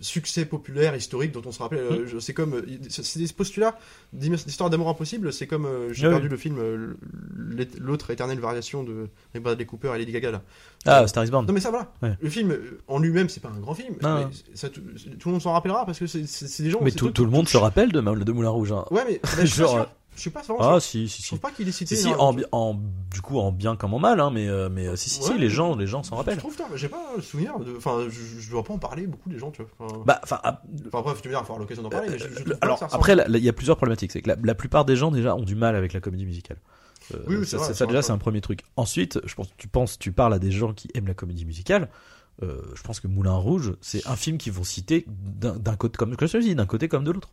succès 0.00 0.44
populaire 0.44 0.94
historique 0.94 1.32
dont 1.32 1.42
on 1.46 1.52
se 1.52 1.58
rappelle. 1.62 1.78
Mm. 1.78 2.14
euh, 2.14 2.20
c'est 2.20 2.34
comme 2.34 2.54
euh, 2.54 2.62
c'est 2.88 3.18
des 3.18 3.26
postulats 3.32 3.78
d'histoire 4.12 4.70
d'amour 4.70 4.88
impossible. 4.88 5.32
C'est 5.32 5.46
comme 5.46 5.64
euh, 5.66 5.92
j'ai 5.92 6.06
Ah 6.06 6.10
perdu 6.10 6.26
oui. 6.26 6.30
le 6.30 6.36
film 6.36 6.96
l'autre 7.80 8.10
éternelle 8.10 8.38
variation 8.40 8.82
de 8.84 9.08
Bradley 9.34 9.64
Cooper 9.66 9.92
et 9.94 9.98
Lady 9.98 10.12
Gaga 10.12 10.30
là. 10.32 10.42
Ah, 10.84 11.06
Star 11.06 11.24
is 11.24 11.30
Born. 11.30 11.46
Non 11.46 11.52
mais 11.52 11.60
ça 11.60 11.70
voilà. 11.70 11.92
Ouais. 12.02 12.16
Le 12.20 12.28
film 12.30 12.56
en 12.88 12.98
lui-même 12.98 13.28
c'est 13.28 13.40
pas 13.40 13.48
un 13.54 13.60
grand 13.60 13.74
film. 13.74 13.94
Mais 14.02 14.26
ça, 14.54 14.68
tout, 14.68 14.80
tout 15.18 15.28
le 15.28 15.32
monde 15.32 15.42
s'en 15.42 15.52
rappellera 15.52 15.86
parce 15.86 15.98
que 15.98 16.06
c'est 16.06 16.62
des 16.62 16.70
gens. 16.70 16.80
Mais 16.82 16.90
tout, 16.90 17.10
tout 17.10 17.24
le 17.24 17.30
monde 17.30 17.48
se 17.48 17.56
rappelle 17.56 17.92
de, 17.92 18.00
de 18.00 18.32
Moulin 18.32 18.50
Rouge. 18.50 18.72
hein. 18.72 18.84
Ouais 18.90 19.04
mais 19.08 19.20
Genre. 19.46 19.86
Je 20.16 20.20
suis 20.22 20.30
pas 20.30 20.42
vraiment 20.42 20.58
Ah, 20.62 20.80
sûr. 20.80 20.82
si, 20.82 21.08
si, 21.08 21.18
Je 21.18 21.22
si. 21.22 21.26
trouve 21.28 21.38
pas 21.40 21.50
qu'il 21.52 21.68
est 21.68 21.72
cité. 21.72 21.94
Si, 21.94 22.02
si, 22.02 22.08
en, 22.18 22.32
du 22.34 23.20
coup, 23.22 23.38
en 23.38 23.52
bien 23.52 23.76
comme 23.76 23.94
en 23.94 23.98
mal, 24.00 24.18
hein, 24.20 24.30
mais, 24.32 24.48
euh, 24.48 24.68
mais 24.68 24.88
euh, 24.88 24.96
si, 24.96 25.08
si, 25.08 25.22
si, 25.22 25.38
les 25.38 25.48
gens, 25.48 25.76
les 25.76 25.86
gens 25.86 26.02
s'en 26.02 26.16
Je 26.16 26.18
rappellent. 26.20 26.38
trouve 26.38 26.52
putain, 26.52 26.64
j'ai 26.74 26.88
pas 26.88 27.12
le 27.16 27.22
souvenir. 27.22 27.54
Enfin, 27.76 28.06
je, 28.08 28.40
je 28.40 28.50
dois 28.50 28.64
pas 28.64 28.74
en 28.74 28.78
parler 28.78 29.06
beaucoup 29.06 29.28
des 29.28 29.38
gens, 29.38 29.50
tu 29.52 29.62
vois. 29.62 29.70
Enfin, 29.86 30.02
Bah, 30.04 30.20
enfin, 30.24 30.40
enfin, 30.42 31.00
bref, 31.02 31.22
tu 31.22 31.34
avoir 31.34 31.58
l'occasion 31.58 31.82
d'en 31.82 31.90
parler. 31.90 32.08
mais 32.10 32.18
je, 32.18 32.24
je 32.28 32.34
trouve 32.34 32.48
le- 32.48 32.56
pas 32.56 32.66
alors 32.66 32.78
ça 32.78 32.88
après, 32.90 33.14
il 33.28 33.44
y 33.44 33.48
a 33.48 33.52
plusieurs 33.52 33.76
problématiques. 33.76 34.10
C'est 34.12 34.22
que 34.22 34.28
la, 34.28 34.36
la 34.42 34.54
plupart 34.54 34.84
des 34.84 34.96
gens 34.96 35.10
déjà 35.12 35.36
ont 35.36 35.42
du 35.44 35.54
mal 35.54 35.76
avec 35.76 35.92
la 35.92 36.00
comédie 36.00 36.26
musicale. 36.26 36.58
Euh, 37.14 37.18
Oui, 37.28 37.36
oui, 37.36 37.44
ça, 37.46 37.58
c'est 37.58 37.64
vrai, 37.66 37.74
ça, 37.74 37.86
déjà, 37.86 38.02
c'est 38.02 38.12
un 38.12 38.18
premier 38.18 38.40
truc. 38.40 38.62
Ensuite, 38.76 39.20
je 39.24 39.34
pense, 39.34 39.48
tu 39.58 39.68
penses, 39.68 39.98
tu 39.98 40.10
parles 40.12 40.34
à 40.34 40.38
des 40.38 40.50
gens 40.50 40.72
qui 40.72 40.88
aiment 40.94 41.06
la 41.06 41.14
comédie 41.14 41.44
musicale. 41.44 41.88
Euh, 42.42 42.60
je 42.74 42.82
pense 42.82 43.00
que 43.00 43.06
Moulin 43.06 43.34
Rouge, 43.36 43.74
c'est 43.80 44.06
un 44.06 44.16
film 44.16 44.36
qu'ils 44.36 44.52
vont 44.52 44.64
citer 44.64 45.06
d'un 45.08 45.56
d'un 45.56 45.74
côté 45.76 45.96
comme 45.96 46.14
comme 46.16 46.28
je 46.28 46.32
te 46.36 46.42
dis, 46.42 46.54
d'un 46.54 46.66
côté 46.66 46.86
comme 46.88 47.04
de 47.04 47.10
l'autre. 47.10 47.30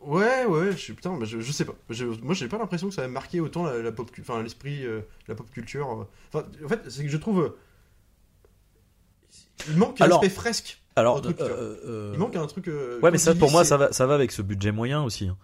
Ouais, 0.00 0.44
ouais, 0.46 0.70
je 0.72 0.76
suis 0.76 0.92
putain, 0.92 1.16
mais 1.18 1.26
je, 1.26 1.40
je 1.40 1.50
sais 1.52 1.64
pas. 1.64 1.74
Je- 1.90 2.04
moi, 2.06 2.32
j'ai 2.34 2.46
pas 2.48 2.58
l'impression 2.58 2.88
que 2.88 2.94
ça 2.94 3.02
a 3.04 3.08
marqué 3.08 3.40
autant 3.40 3.64
la, 3.66 3.78
la 3.82 3.90
pop, 3.92 4.08
enfin 4.20 4.42
l'esprit, 4.42 4.86
euh, 4.86 5.00
la 5.26 5.34
pop 5.34 5.50
culture. 5.50 5.90
euh. 5.90 6.04
Enfin, 6.32 6.46
en 6.64 6.68
fait, 6.68 6.80
c'est 6.88 7.02
que 7.02 7.08
je 7.10 7.16
trouve, 7.16 7.40
euh, 7.40 7.56
il 9.68 9.76
manque 9.76 10.00
un 10.00 10.04
Alors, 10.04 10.18
aspect 10.22 10.30
fresque. 10.34 10.80
Alors, 10.96 11.18
Un 11.18 11.20
truc, 11.22 11.40
euh, 11.40 11.76
euh, 11.86 12.10
Il 12.14 12.18
manque 12.18 12.36
un 12.36 12.46
truc. 12.46 12.66
ouais, 12.68 13.10
mais 13.10 13.18
ça, 13.18 13.34
pour 13.34 13.50
moi, 13.50 13.64
ça 13.64 13.76
va, 13.76 13.92
ça 13.92 14.06
va 14.06 14.14
avec 14.14 14.32
ce 14.32 14.42
budget 14.42 14.72
moyen 14.72 15.02
aussi. 15.02 15.28
hein. 15.28 15.36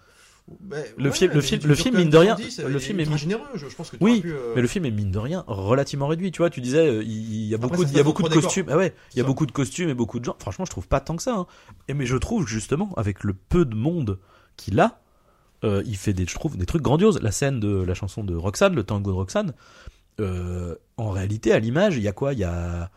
bah, 0.60 0.76
Le 0.96 1.10
ouais, 1.10 1.14
film- 1.16 1.32
le 1.32 1.40
film- 1.40 1.62
le 1.64 1.74
film, 1.74 1.96
mine 1.96 2.10
de 2.10 2.16
rien, 2.16 2.36
70, 2.36 2.60
le 2.68 2.78
film 2.78 3.00
est 3.00 3.16
généreux. 3.18 3.42
Je, 3.54 3.68
je 3.68 3.74
pense 3.74 3.90
que 3.90 3.96
Oui, 4.00 4.20
pu, 4.20 4.32
euh, 4.32 4.52
Mais 4.56 4.62
le 4.62 4.68
film 4.68 4.84
est 4.84 4.90
mine 4.90 5.10
de 5.10 5.18
rien 5.18 5.44
relativement 5.46 6.06
réduit, 6.06 6.30
tu 6.32 6.38
vois. 6.38 6.50
Tu 6.50 6.60
disais, 6.60 6.96
il 7.04 7.44
y 7.46 7.54
a 7.54 7.58
beaucoup, 7.58 7.82
il 7.82 7.92
y 7.92 8.00
a 8.00 8.02
beaucoup 8.04 8.22
de 8.22 8.28
costumes. 8.28 8.66
Ah 8.70 8.76
ouais, 8.76 8.94
il 9.12 9.16
y 9.18 9.20
a 9.20 9.24
Ça. 9.24 9.26
beaucoup 9.26 9.46
de 9.46 9.52
costumes 9.52 9.88
et 9.88 9.94
beaucoup 9.94 10.18
de 10.20 10.24
gens. 10.24 10.36
Franchement, 10.38 10.64
je 10.64 10.70
trouve 10.70 10.86
pas 10.88 11.00
tant 11.00 11.16
que 11.16 11.22
ça. 11.22 11.34
hein. 11.34 11.46
Et 11.88 11.94
mais 11.94 12.06
je 12.06 12.16
trouve 12.16 12.46
justement 12.46 12.92
avec 12.96 13.24
le 13.24 13.32
peu 13.34 13.64
de 13.64 13.74
monde 13.74 14.18
qu'il 14.56 14.78
a, 14.80 15.00
euh, 15.64 15.82
il 15.86 15.96
fait 15.96 16.12
des, 16.12 16.26
je 16.26 16.34
trouve, 16.34 16.56
des 16.56 16.66
trucs 16.66 16.82
grandioses. 16.82 17.20
La 17.22 17.30
scène 17.32 17.60
de 17.60 17.82
la 17.82 17.94
chanson 17.94 18.22
de 18.24 18.34
Roxane, 18.34 18.74
le 18.74 18.82
tango 18.84 19.10
de 19.10 19.16
Roxane. 19.16 19.52
euh, 20.20 20.74
en 20.96 21.10
réalité, 21.10 21.52
à 21.52 21.58
l'image, 21.58 21.96
il 21.96 22.02
y 22.02 22.08
a 22.08 22.12
quoi? 22.12 22.32
Il 22.32 22.38
y 22.38 22.44
a 22.44 22.90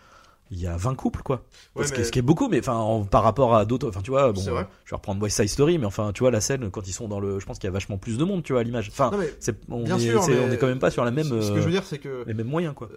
il 0.49 0.61
y 0.61 0.65
a 0.65 0.77
20 0.77 0.95
couples 0.95 1.23
quoi. 1.23 1.43
Ouais, 1.75 1.85
ce, 1.85 1.91
qui, 1.91 2.05
ce 2.05 2.09
qui 2.11 2.19
est 2.19 2.21
beaucoup 2.21 2.47
mais 2.47 2.59
enfin 2.59 2.75
en- 2.77 3.03
par 3.03 3.21
rapport 3.23 3.53
à 3.53 3.65
d'autres 3.65 3.89
enfin 3.89 3.99
tu 4.01 4.11
vois 4.11 4.31
bon 4.31 4.39
euh, 4.39 4.63
je 4.85 4.91
vais 4.91 4.95
reprendre 4.95 5.21
West 5.21 5.35
Side 5.35 5.49
Story 5.49 5.77
mais 5.77 5.85
enfin 5.85 6.11
tu 6.13 6.21
vois 6.21 6.31
la 6.31 6.39
scène 6.39 6.71
quand 6.71 6.87
ils 6.87 6.93
sont 6.93 7.09
dans 7.09 7.19
le 7.19 7.41
je 7.41 7.45
pense 7.45 7.59
qu'il 7.59 7.67
y 7.67 7.69
a 7.69 7.73
vachement 7.73 7.97
plus 7.97 8.17
de 8.17 8.23
monde 8.23 8.43
tu 8.43 8.53
vois 8.53 8.61
à 8.61 8.63
l'image 8.63 8.87
enfin 8.89 9.09
Non, 9.11 9.17
mais 9.17 9.29
c'est 9.41 9.57
on, 9.69 9.83
est, 9.83 9.99
sûr, 9.99 10.23
c'est- 10.23 10.31
mais 10.31 10.39
on 10.39 10.49
est 10.49 10.57
quand 10.57 10.67
même 10.67 10.79
pas 10.79 10.89
sur 10.89 11.03
la 11.03 11.11
même 11.11 11.25
ce 11.25 11.31
que 11.31 11.35
euh, 11.35 11.55
je 11.57 11.65
veux 11.65 11.71
dire, 11.71 11.83
c'est 11.83 11.97
que 11.97 12.23
les 12.25 12.33
mêmes 12.33 12.47
moyens 12.47 12.73
quoi 12.75 12.87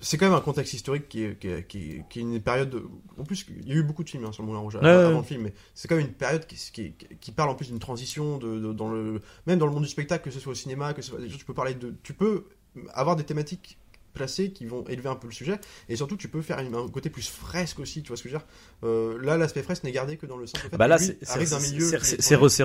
c'est 0.00 0.16
quand 0.18 0.26
même 0.26 0.34
un 0.36 0.40
contexte 0.40 0.72
historique 0.74 1.08
qui 1.08 1.24
est, 1.24 1.38
qui 1.38 1.48
est, 1.48 1.66
qui 1.66 1.78
est- 1.90 2.04
qui 2.08 2.18
est 2.18 2.22
une 2.22 2.40
période. 2.40 2.70
de- 2.70 2.84
En 3.18 3.24
plus, 3.24 3.44
il 3.60 3.68
y 3.68 3.72
a 3.72 3.74
eu 3.74 3.82
beaucoup 3.82 4.04
de 4.04 4.08
films 4.10 4.24
hein, 4.24 4.32
sur 4.32 4.42
le 4.42 4.48
Moulin 4.48 4.60
Rouge 4.60 4.76
Ouais, 4.76 4.86
avant 4.88 5.10
ouais. 5.10 5.16
le 5.16 5.22
film, 5.22 5.42
mais 5.42 5.54
c'est 5.74 5.88
quand 5.88 5.96
même 5.96 6.06
une 6.06 6.12
période 6.12 6.46
qui, 6.46 6.56
qui, 6.72 6.94
qui 7.20 7.32
parle 7.32 7.50
en 7.50 7.54
plus 7.54 7.66
d'une 7.68 7.78
transition 7.80 8.38
de, 8.38 8.58
de- 8.60 8.72
dans 8.72 8.88
le 8.90 9.20
même 9.46 9.58
dans 9.58 9.66
le 9.66 9.72
monde 9.72 9.82
du 9.82 9.88
spectacle, 9.88 10.24
que 10.24 10.30
ce 10.30 10.40
soit 10.40 10.52
au 10.52 10.54
cinéma, 10.54 10.94
que 10.94 11.02
ce 11.02 11.10
soit, 11.10 11.18
tu 11.26 11.44
peux 11.44 11.54
parler 11.54 11.74
de, 11.74 11.94
tu 12.02 12.14
peux 12.14 12.46
avoir 12.94 13.16
des 13.16 13.24
thématiques 13.24 13.78
placées 14.12 14.50
qui 14.52 14.66
vont 14.66 14.84
élever 14.88 15.08
un 15.08 15.14
peu 15.14 15.26
le 15.26 15.32
sujet, 15.32 15.58
et 15.88 15.96
surtout 15.96 16.16
tu 16.16 16.28
peux 16.28 16.42
faire 16.42 16.58
un 16.58 16.88
côté 16.88 17.10
plus 17.10 17.28
fresque 17.28 17.78
aussi, 17.80 18.02
tu 18.02 18.08
vois 18.08 18.16
ce 18.16 18.22
que 18.22 18.28
je 18.28 18.34
veux 18.34 18.40
dire. 18.40 18.46
Euh, 18.84 19.18
là, 19.22 19.36
l'aspect 19.36 19.62
fresque 19.62 19.84
n'est 19.84 19.92
gardé 19.92 20.16
que 20.16 20.26
dans 20.26 20.36
le 20.36 20.46
sens. 20.46 20.60
bah 20.76 20.88
là 20.88 20.98
c'est 20.98 21.18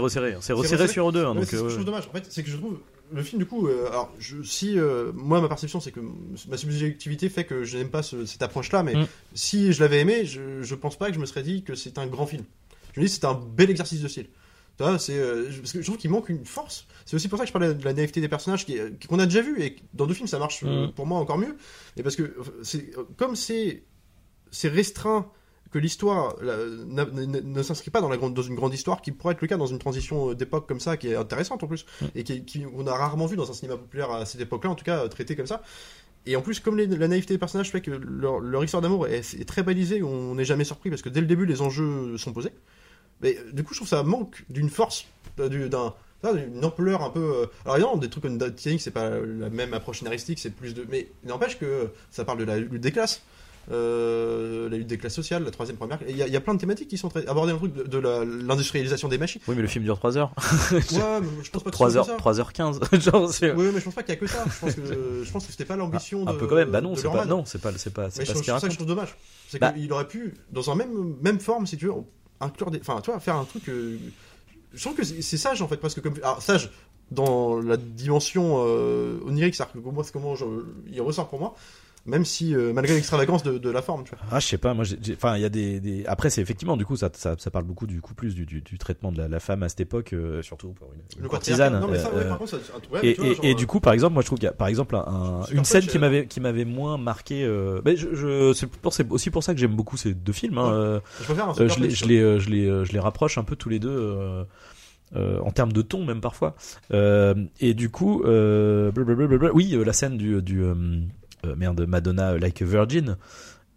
resserré 0.01 0.37
c'est 0.41 0.53
resserré 0.53 0.75
resserré. 0.75 0.87
sur 0.93 1.09
eux 1.09 1.11
deux 1.11 1.23
hein, 1.25 1.29
Ouais, 1.31 1.35
donc 1.35 1.45
c'est 1.45 1.55
ce 1.57 1.61
que 1.61 1.65
euh, 1.65 1.69
je 1.69 1.73
trouve 1.75 1.85
dommage. 1.85 2.07
En 2.07 2.11
fait, 2.11 2.25
c'est 2.29 2.43
que 2.43 2.49
je 2.49 2.57
trouve 2.57 2.79
le 3.13 3.23
film 3.23 3.39
du 3.39 3.45
coup. 3.45 3.67
euh, 3.67 3.87
alors, 3.89 4.11
je, 4.19 4.41
si 4.43 4.79
euh, 4.79 5.11
moi 5.13 5.39
ma 5.41 5.47
perception 5.47 5.79
c'est 5.79 5.91
que 5.91 5.99
ma 6.47 6.57
subjectivité 6.57 7.29
fait 7.29 7.43
que 7.45 7.63
je 7.63 7.77
n'aime 7.77 7.89
pas 7.89 8.01
ce- 8.03 8.25
cette 8.25 8.41
approche-là, 8.41 8.83
mais 8.83 8.95
Mm. 8.95 9.07
si 9.35 9.73
je 9.73 9.79
l'avais 9.81 9.99
aimé, 9.99 10.25
je, 10.25 10.61
je 10.63 10.75
pense 10.75 10.97
pas 10.97 11.09
que 11.09 11.15
je 11.15 11.19
me 11.19 11.25
serais 11.25 11.43
dit 11.43 11.63
que 11.63 11.75
c'est 11.75 11.97
un 11.99 12.07
grand 12.07 12.25
film. 12.25 12.43
Je 12.95 12.99
me 13.01 13.05
dis 13.05 13.11
que 13.11 13.15
c'est 13.19 13.25
un 13.27 13.33
bel 13.33 13.69
exercice 13.69 14.01
de 14.01 14.07
style. 14.07 14.27
C'est 14.97 15.13
euh, 15.17 15.49
je- 15.49 15.59
parce 15.61 15.71
que 15.73 15.79
je 15.81 15.85
trouve 15.85 15.97
qu'il 15.97 16.11
manque 16.11 16.29
une 16.29 16.45
force. 16.45 16.85
C'est 17.05 17.15
aussi 17.15 17.27
pour 17.29 17.37
ça 17.37 17.45
que 17.45 17.47
je 17.47 17.53
parlais 17.53 17.73
de 17.73 17.83
la 17.85 17.93
naïveté 17.93 18.19
des 18.21 18.27
personnages 18.27 18.65
qui- 18.65 18.77
qu'on 19.07 19.19
a 19.19 19.25
déjà 19.25 19.41
vu 19.41 19.61
et 19.61 19.77
dans 19.93 20.05
deux 20.05 20.13
films 20.13 20.27
ça 20.27 20.37
marche 20.39 20.63
euh, 20.65 20.87
Mhm. 20.87 20.91
pour 20.93 21.05
moi 21.05 21.19
encore 21.19 21.37
mieux. 21.37 21.55
Mais 21.95 22.03
parce 22.03 22.15
que 22.15 22.23
euh, 22.23 22.33
c'est 22.63 22.91
comme 23.17 23.35
c'est 23.35 23.83
c'est 24.51 24.67
restreint 24.69 25.29
que 25.71 25.79
l'histoire 25.79 26.35
ne, 26.41 27.61
s'inscrit 27.63 27.91
pas 27.91 27.99
dans, 28.01 28.07
la 28.09 28.17
grande, 28.17 28.33
dans 28.33 28.41
une 28.41 28.55
grande 28.55 28.73
histoire 28.73 29.01
qui 29.01 29.11
pourrait 29.11 29.33
être 29.33 29.41
le 29.41 29.47
cas 29.47 29.57
dans 29.57 29.65
une 29.65 29.79
transition 29.79 30.29
euh, 30.31 30.35
d'époque 30.35 30.67
comme 30.67 30.79
ça 30.79 30.95
qui 30.97 31.07
est 31.09 31.15
intéressante 31.15 31.63
en 31.63 31.67
plus 31.67 31.85
Mm. 32.01 32.05
et 32.15 32.23
qui, 32.23 32.45
qui- 32.45 32.65
on 32.73 32.85
a 32.87 32.93
rarement 32.95 33.25
vu 33.25 33.35
dans 33.35 33.49
un 33.49 33.53
cinéma 33.53 33.77
populaire 33.77 34.11
à 34.11 34.25
cette 34.25 34.41
époque-là 34.41 34.69
en 34.71 34.75
tout 34.75 34.85
cas 34.85 35.03
euh, 35.03 35.07
traité 35.07 35.35
comme 35.35 35.47
ça 35.47 35.61
et 36.25 36.35
en 36.35 36.41
plus 36.41 36.59
comme 36.59 36.77
les- 36.77 36.87
la 36.87 37.07
naïveté 37.07 37.33
des 37.33 37.37
personnages 37.37 37.71
fait 37.71 37.81
que 37.81 37.91
leur, 37.91 38.39
leur 38.39 38.63
histoire 38.63 38.81
d'amour 38.81 39.07
est, 39.07 39.33
est 39.35 39.45
très 39.47 39.63
balisée 39.63 40.01
on 40.03 40.35
n'est 40.35 40.45
jamais 40.45 40.63
surpris 40.63 40.89
parce 40.89 41.01
que 41.01 41.09
dès 41.09 41.21
le 41.21 41.27
début 41.27 41.45
les 41.45 41.61
enjeux 41.61 42.17
sont 42.17 42.31
posés 42.33 42.51
mais 43.21 43.37
euh, 43.37 43.51
du 43.51 43.63
coup 43.63 43.73
je 43.73 43.79
trouve 43.79 43.89
que 43.89 43.95
ça 43.95 44.03
manque 44.03 44.43
d'une 44.49 44.69
force 44.69 45.05
euh, 45.39 45.49
du- 45.49 45.69
d'un 45.69 45.93
une 46.23 46.65
ampleur 46.65 47.03
un 47.03 47.11
peu 47.11 47.19
euh, 47.19 47.45
alors 47.65 47.75
évidemment 47.75 47.97
des 47.97 48.09
trucs 48.09 48.23
comme 48.23 48.39
Titanic 48.55 48.81
c'est 48.81 48.89
pas 48.89 49.11
la 49.11 49.49
même 49.51 49.75
approche 49.75 49.99
scénaristique 49.99 50.39
c'est 50.39 50.49
plus 50.49 50.73
de 50.73 50.83
mais 50.89 51.07
n'empêche 51.23 51.59
que 51.59 51.89
ça 52.09 52.25
parle 52.25 52.39
de 52.39 52.45
la 52.45 52.57
lutte 52.57 52.81
des 52.81 52.91
classes 52.91 53.21
euh, 53.71 54.69
la 54.69 54.77
lutte 54.77 54.87
des 54.87 54.97
classes 54.97 55.15
sociales, 55.15 55.43
la 55.43 55.49
troisième 55.51 55.75
première. 55.77 55.97
Il 56.07 56.15
y, 56.15 56.21
a- 56.21 56.27
il 56.27 56.33
y 56.33 56.35
a 56.37 56.41
plein 56.41 56.53
de 56.53 56.59
thématiques 56.59 56.87
qui 56.87 56.97
sont 56.99 57.09
très 57.09 57.25
abordées 57.27 57.51
un 57.51 57.57
truc 57.57 57.73
de, 57.73 57.83
de 57.83 57.97
l'industrialisation 57.97 59.07
des 59.07 59.17
machines. 59.17 59.41
Oui, 59.47 59.55
mais 59.55 59.63
le 59.63 59.67
film 59.67 59.83
dure 59.83 59.97
3 59.97 60.17
heures. 60.19 60.31
Ouais, 60.71 60.79
mais 61.21 61.43
je 61.43 61.49
pense 61.49 61.63
pas 61.63 61.69
que 61.71 61.75
3 61.75 61.87
ce 61.89 61.93
soit 61.93 62.01
heures, 62.13 62.17
que 62.17 62.23
ça. 62.23 62.43
3h15. 62.43 62.99
Genre. 63.01 63.31
Oui, 63.57 63.65
mais 63.73 63.79
je 63.79 63.85
pense 63.85 63.95
pas 63.95 64.03
qu'il 64.03 64.13
y 64.13 64.17
a 64.17 64.19
que 64.19 64.27
ça. 64.27 64.43
Je 64.47 64.59
pense 64.59 64.75
que 64.75 65.23
je 65.23 65.31
pense 65.31 65.45
que 65.47 65.51
c'était 65.51 65.65
pas 65.65 65.75
l'ambition 65.77 66.27
un 66.27 66.33
de 66.33 66.37
peu 66.37 66.45
quand 66.47 66.55
même. 66.55 66.69
Bah 66.69 66.81
non, 66.81 66.95
c'est 66.95 67.03
pas, 67.07 67.15
Lorman. 67.15 67.27
non, 67.29 67.45
c'est 67.45 67.59
pas, 67.59 67.71
c'est 67.75 67.91
pas, 67.91 68.09
c'est 68.11 68.19
pas 68.25 68.33
ce 68.35 68.41
qu'il 68.41 68.43
trouve 68.43 68.59
ça 68.59 68.67
que 68.67 68.73
je 68.73 68.77
raconte. 68.77 68.77
trouve 68.77 68.87
dommage. 68.87 69.15
C'est 69.49 69.57
Bah. 69.59 69.71
qu'il 69.71 69.91
aurait 69.91 70.07
pu, 70.07 70.35
dans 70.51 70.69
un 70.69 70.75
même, 70.75 71.15
même 71.21 71.39
forme, 71.39 71.65
si 71.65 71.75
tu 71.77 71.85
veux, 71.87 71.93
inclure 72.39 72.71
des. 72.71 72.79
Enfin, 72.79 73.01
tu 73.01 73.11
vois, 73.11 73.19
faire 73.19 73.35
un 73.35 73.45
truc. 73.45 73.67
euh, 73.69 73.97
Je 74.73 74.81
trouve 74.81 74.95
que 74.95 75.03
c'est 75.03 75.37
sage 75.37 75.61
en 75.61 75.67
fait, 75.67 75.77
parce 75.77 75.93
que 75.95 76.01
comme. 76.01 76.15
Alors, 76.23 76.41
sage 76.41 76.71
dans 77.11 77.59
la 77.59 77.77
dimension 77.77 78.63
euh, 78.65 79.19
onirique, 79.25 79.55
c'est-à-dire 79.55 79.73
que 79.73 79.89
moi, 79.89 80.03
comment 80.11 80.33
il 80.87 81.01
ressort 81.01 81.29
pour 81.29 81.39
moi, 81.39 81.55
même 82.05 82.23
si, 82.25 82.53
euh, 82.55 82.71
malgré 82.73 82.93
l'extravagance 82.93 83.41
de, 83.43 83.57
de 83.57 83.69
la 83.69 83.81
forme, 83.81 84.03
tu 84.03 84.11
vois. 84.11 84.19
Ah, 84.31 84.39
je 84.39 84.45
sais 84.47 84.57
pas, 84.57 84.73
moi, 84.73 84.85
enfin, 85.13 85.35
il 85.37 85.41
y 85.41 85.45
a 85.45 85.49
des, 85.49 85.79
des... 85.79 86.05
après, 86.05 86.29
c'est 86.29 86.41
effectivement, 86.41 86.77
du 86.77 86.85
coup, 86.85 86.95
ça, 86.95 87.09
ça, 87.13 87.35
ça 87.37 87.49
parle 87.51 87.65
beaucoup 87.65 87.87
du 87.87 87.99
coup 88.01 88.13
plus 88.13 88.35
du, 88.35 88.45
du, 88.45 88.61
du 88.61 88.77
traitement 88.77 89.11
de 89.11 89.17
la, 89.17 89.27
la 89.27 89.39
femme 89.39 89.63
à 89.63 89.69
cette 89.69 89.81
époque, 89.81 90.13
euh, 90.13 90.41
surtout 90.43 90.69
pour 90.73 90.89
une, 90.93 91.23
une 91.23 91.27
courtisane. 91.29 91.73
patriarcat. 91.73 91.87
Non, 91.87 91.91
mais 91.91 91.99
ça, 91.99 92.15
ouais, 92.15 92.23
euh, 92.25 92.29
par 92.29 92.37
contre, 92.37 92.51
ça- 92.51 92.57
ouais, 92.91 92.99
mais 93.01 93.09
et, 93.09 93.13
tu 93.15 93.21
vois, 93.21 93.29
et, 93.31 93.35
genre, 93.35 93.45
et 93.45 93.55
du 93.55 93.67
coup, 93.67 93.79
par 93.79 93.93
exemple, 93.93 94.13
moi, 94.13 94.21
je 94.21 94.27
trouve 94.27 94.37
qu'il 94.39 94.45
y 94.45 94.49
a, 94.49 94.53
par 94.53 94.67
exemple, 94.67 94.95
un, 94.95 95.41
une 95.51 95.65
scène 95.65 95.85
qui 95.87 95.97
m'avait, 95.99 96.27
qui 96.27 96.39
m'avait 96.39 96.65
moins 96.65 96.97
marqué. 96.97 97.47
Mais 97.83 97.95
je, 97.95 98.13
je, 98.13 98.53
c'est 98.53 98.67
aussi 99.11 99.29
pour 99.31 99.43
ça 99.43 99.53
que 99.53 99.59
j'aime 99.59 99.75
beaucoup 99.75 99.97
ces 99.97 100.13
deux 100.13 100.33
films. 100.33 100.57
Hein. 100.59 100.95
Ouais. 100.95 100.99
je 101.19 101.23
préfère 101.25 101.49
un 101.49 101.53
Super 101.53 101.75
je, 101.75 101.79
les, 101.81 101.89
je, 101.89 102.05
les, 102.05 102.39
je, 102.39 102.49
les, 102.49 102.85
je 102.85 102.91
les 102.91 102.99
rapproche 102.99 103.37
un 103.37 103.43
peu 103.43 103.55
tous 103.55 103.69
les 103.69 103.79
deux 103.79 104.45
euh, 105.15 105.39
en 105.39 105.51
termes 105.51 105.71
de 105.71 105.81
ton, 105.81 106.03
même 106.05 106.21
parfois. 106.21 106.55
Euh, 106.91 107.33
et 107.59 107.73
du 107.73 107.89
coup, 107.89 108.23
euh, 108.25 108.91
blablabla, 108.91 109.51
oui, 109.53 109.75
la 109.85 109.93
scène 109.93 110.17
du, 110.17 110.41
du 110.41 110.63
merde, 111.55 111.85
Madonna 111.87 112.31
euh, 112.33 112.39
Like 112.39 112.61
a 112.61 112.65
Virgin. 112.65 113.17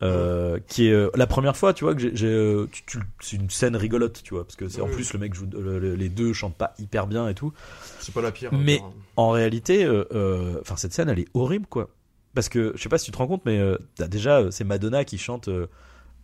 Euh, 0.00 0.60
qui 0.68 0.86
est 0.86 0.92
euh, 0.92 1.10
la 1.16 1.26
première 1.26 1.56
fois 1.56 1.74
tu 1.74 1.82
vois 1.82 1.92
que 1.92 2.14
j'ai, 2.14 2.28
euh, 2.28 2.68
c'est 3.18 3.34
une 3.36 3.50
scène 3.50 3.74
rigolote 3.74 4.20
tu 4.22 4.32
vois 4.32 4.44
parce 4.44 4.54
que 4.54 4.68
c'est 4.68 4.80
en 4.80 4.86
Oui. 4.86 4.92
plus 4.92 5.12
le 5.12 5.18
mec 5.18 5.34
joue 5.34 5.48
le- 5.52 5.80
le- 5.80 5.96
les 5.96 6.08
deux 6.08 6.32
chantent 6.32 6.54
pas 6.54 6.72
hyper 6.78 7.08
bien 7.08 7.28
et 7.28 7.34
tout 7.34 7.52
C'est 7.98 8.14
pas 8.14 8.22
la 8.22 8.30
pire. 8.30 8.50
Mais- 8.54 8.78
hein. 8.80 8.92
en 9.16 9.30
réalité, 9.30 9.84
euh, 9.84 10.04
euh, 10.14 10.58
enfin 10.60 10.76
cette 10.76 10.92
scène, 10.92 11.08
elle 11.08 11.18
est 11.18 11.26
horrible, 11.34 11.66
quoi. 11.66 11.88
Parce 12.32 12.48
que 12.48 12.72
je 12.76 12.80
sais 12.84 12.88
pas 12.88 12.98
si 12.98 13.06
tu 13.06 13.10
te 13.10 13.18
rends 13.18 13.26
compte, 13.26 13.42
mais 13.44 13.58
euh, 13.58 13.76
déjà 14.08 14.38
euh, 14.38 14.50
c'est 14.52 14.62
Madonna 14.62 15.04
qui 15.04 15.18
chante 15.18 15.48
euh, 15.48 15.66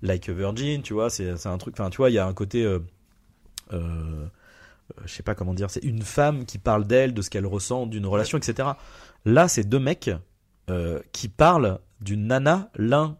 Like 0.03 0.28
a 0.28 0.32
Virgin, 0.34 0.82
tu 0.82 0.95
vois. 0.95 1.11
C'est 1.11 1.45
un 1.47 1.59
truc. 1.59 1.74
Enfin, 1.76 1.90
tu 1.90 1.97
vois, 1.97 2.11
il 2.11 2.14
y 2.14 2.18
a 2.18 2.26
un 2.28 2.32
côté. 2.32 2.64
Euh, 2.64 2.78
euh, 3.72 3.78
euh, 3.80 4.26
je 5.05 5.12
sais 5.12 5.24
pas 5.24 5.34
comment 5.34 5.53
dire. 5.55 5.68
C'est 5.70 5.82
une 5.82 6.03
femme 6.03 6.45
qui 6.45 6.59
parle 6.59 6.86
d'elle, 6.86 7.12
de 7.12 7.22
ce 7.22 7.28
qu'elle 7.30 7.47
ressent, 7.47 7.86
d'une 7.86 8.07
relation, 8.07 8.38
etc. 8.38 8.68
Là, 9.24 9.49
c'est 9.49 9.64
deux 9.64 9.80
mecs 9.80 10.11
euh, 10.71 11.01
qui 11.12 11.29
parlent 11.29 11.79
d'une 12.01 12.27
nana. 12.27 12.71
L'un 12.77 13.17